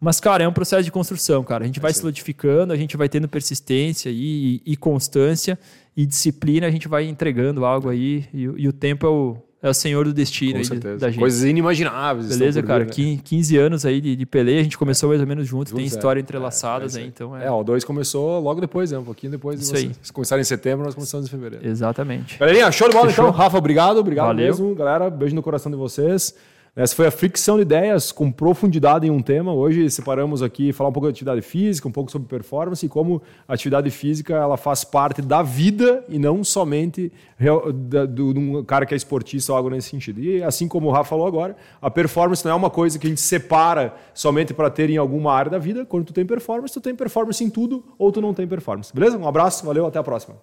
Mas, 0.01 0.19
cara, 0.19 0.43
é 0.43 0.49
um 0.49 0.53
processo 0.53 0.83
de 0.83 0.91
construção, 0.91 1.45
cara. 1.45 1.63
A 1.63 1.67
gente 1.69 1.79
vai 1.79 1.93
se 1.95 2.01
solidificando, 2.01 2.73
a 2.73 2.77
gente 2.77 2.97
vai 2.97 3.09
tendo 3.09 3.29
persistência 3.29 4.11
e, 4.13 4.61
e 4.67 4.77
constância 4.77 5.57
e 5.97 6.05
disciplina, 6.05 6.67
a 6.67 6.71
gente 6.71 6.89
vai 6.89 7.07
entregando 7.09 7.65
algo 7.65 7.89
aí 7.89 8.25
e, 8.35 8.49
o- 8.49 8.59
e 8.59 8.69
o 8.69 8.73
tempo 8.73 9.07
é 9.07 9.09
o, 9.09 9.37
é 9.65 9.71
o 9.71 9.75
senhor 9.75 10.05
do 10.05 10.13
destino 10.13 10.53
Com 10.53 10.57
aí 10.59 10.63
de- 10.63 10.69
certeza. 10.69 10.99
da 10.99 11.09
gente. 11.11 11.19
Coisas 11.19 11.43
inimagináveis. 11.43 12.29
Beleza, 12.29 12.63
cara? 12.63 12.85
vir, 12.85 12.89
né? 12.89 12.93
Quin- 12.93 13.17
15 13.25 13.57
anos 13.57 13.87
aí 13.87 14.01
de, 14.01 14.15
de 14.15 14.27
peleia, 14.27 14.61
a 14.61 14.63
gente 14.63 14.77
começou 14.79 15.09
mais 15.09 15.21
ou 15.21 15.27
menos 15.27 15.47
juntos, 15.49 15.73
tem 15.73 15.83
é. 15.83 15.87
história 15.87 16.21
É, 16.21 16.23
entrelaçadas 16.23 16.97
é 16.97 17.01
aí, 17.01 17.07
então 17.07 17.37
É, 17.37 17.51
o 17.51 17.65
2 17.65 17.83
começou 17.85 18.39
logo 18.41 18.61
depois, 18.61 18.91
né? 18.93 18.99
Um 18.99 19.05
pouquinho 19.05 19.33
depois 19.33 19.59
de 19.59 19.65
Isso 19.65 19.73
vocês. 19.73 19.85
aí. 19.89 19.95
Vocês 19.95 20.11
começaram 20.11 20.41
em 20.41 20.45
setembro, 20.45 20.85
nós 20.85 20.95
começamos 20.95 21.27
em 21.27 21.31
fevereiro. 21.31 21.67
Exatamente. 21.67 22.39
Galerinha, 22.39 22.71
show 22.71 22.89
de 22.89 22.95
bola 22.95 23.09
Fechou? 23.09 23.29
então. 23.29 23.37
Rafa, 23.39 23.57
obrigado. 23.59 23.97
Obrigado 23.99 24.27
Valeu. 24.27 24.45
mesmo, 24.47 24.75
galera. 24.75 25.09
Beijo 25.09 25.35
no 25.35 25.43
coração 25.43 25.73
de 25.73 25.79
vocês. 25.79 26.35
Essa 26.77 26.97
foi 26.97 27.07
a 27.07 27.11
fricção 27.13 27.55
de 27.55 27.63
ideias 27.63 28.11
com 28.11 28.33
profundidade 28.33 29.07
em 29.07 29.11
um 29.11 29.23
tema. 29.23 29.55
Hoje 29.55 29.89
separamos 29.89 30.43
aqui 30.43 30.73
falar 30.73 30.91
um 30.91 30.93
pouco 30.93 31.07
de 31.07 31.13
atividade 31.13 31.41
física, 31.41 31.87
um 31.87 31.93
pouco 31.93 32.11
sobre 32.11 32.27
performance 32.27 32.85
e 32.85 32.89
como 32.89 33.23
a 33.47 33.55
atividade 33.55 33.89
física 33.91 34.35
ela 34.35 34.57
faz 34.57 34.83
parte 34.83 35.23
da 35.23 35.41
vida 35.41 36.03
e 36.09 36.19
não 36.19 36.43
somente 36.43 37.13
de 37.39 38.39
um 38.41 38.65
cara 38.65 38.85
que 38.87 38.93
é 38.93 38.97
esportista 38.97 39.53
ou 39.53 39.57
algo 39.57 39.71
nesse 39.71 39.91
sentido. 39.91 40.21
E 40.21 40.43
assim 40.43 40.67
como 40.67 40.89
o 40.89 40.91
Rafa 40.91 41.11
falou 41.11 41.29
agora, 41.29 41.55
a 41.81 41.89
performance 41.89 42.45
não 42.45 42.51
é 42.51 42.55
uma 42.57 42.71
coisa 42.71 42.99
que 42.99 43.07
a 43.07 43.11
gente 43.11 43.21
separa 43.21 43.95
somente 44.13 44.53
para 44.53 44.69
ter 44.69 44.91
em 44.91 44.97
alguma 44.97 45.33
área 45.33 45.53
da 45.53 45.59
vida. 45.59 45.87
Quando 45.87 46.07
tu 46.07 46.13
tem 46.13 46.27
performance, 46.27 46.75
tu 46.75 46.81
tem 46.81 46.93
performance 46.93 47.45
em 47.45 47.51
tudo 47.51 47.85
ou 47.97 48.11
tu 48.11 48.21
não 48.21 48.35
tem 48.35 48.49
performance. 48.49 48.93
Beleza? 48.93 49.17
Um 49.17 49.29
abraço, 49.29 49.65
valeu, 49.65 49.87
até 49.87 50.01
a 50.01 50.03
próxima. 50.03 50.35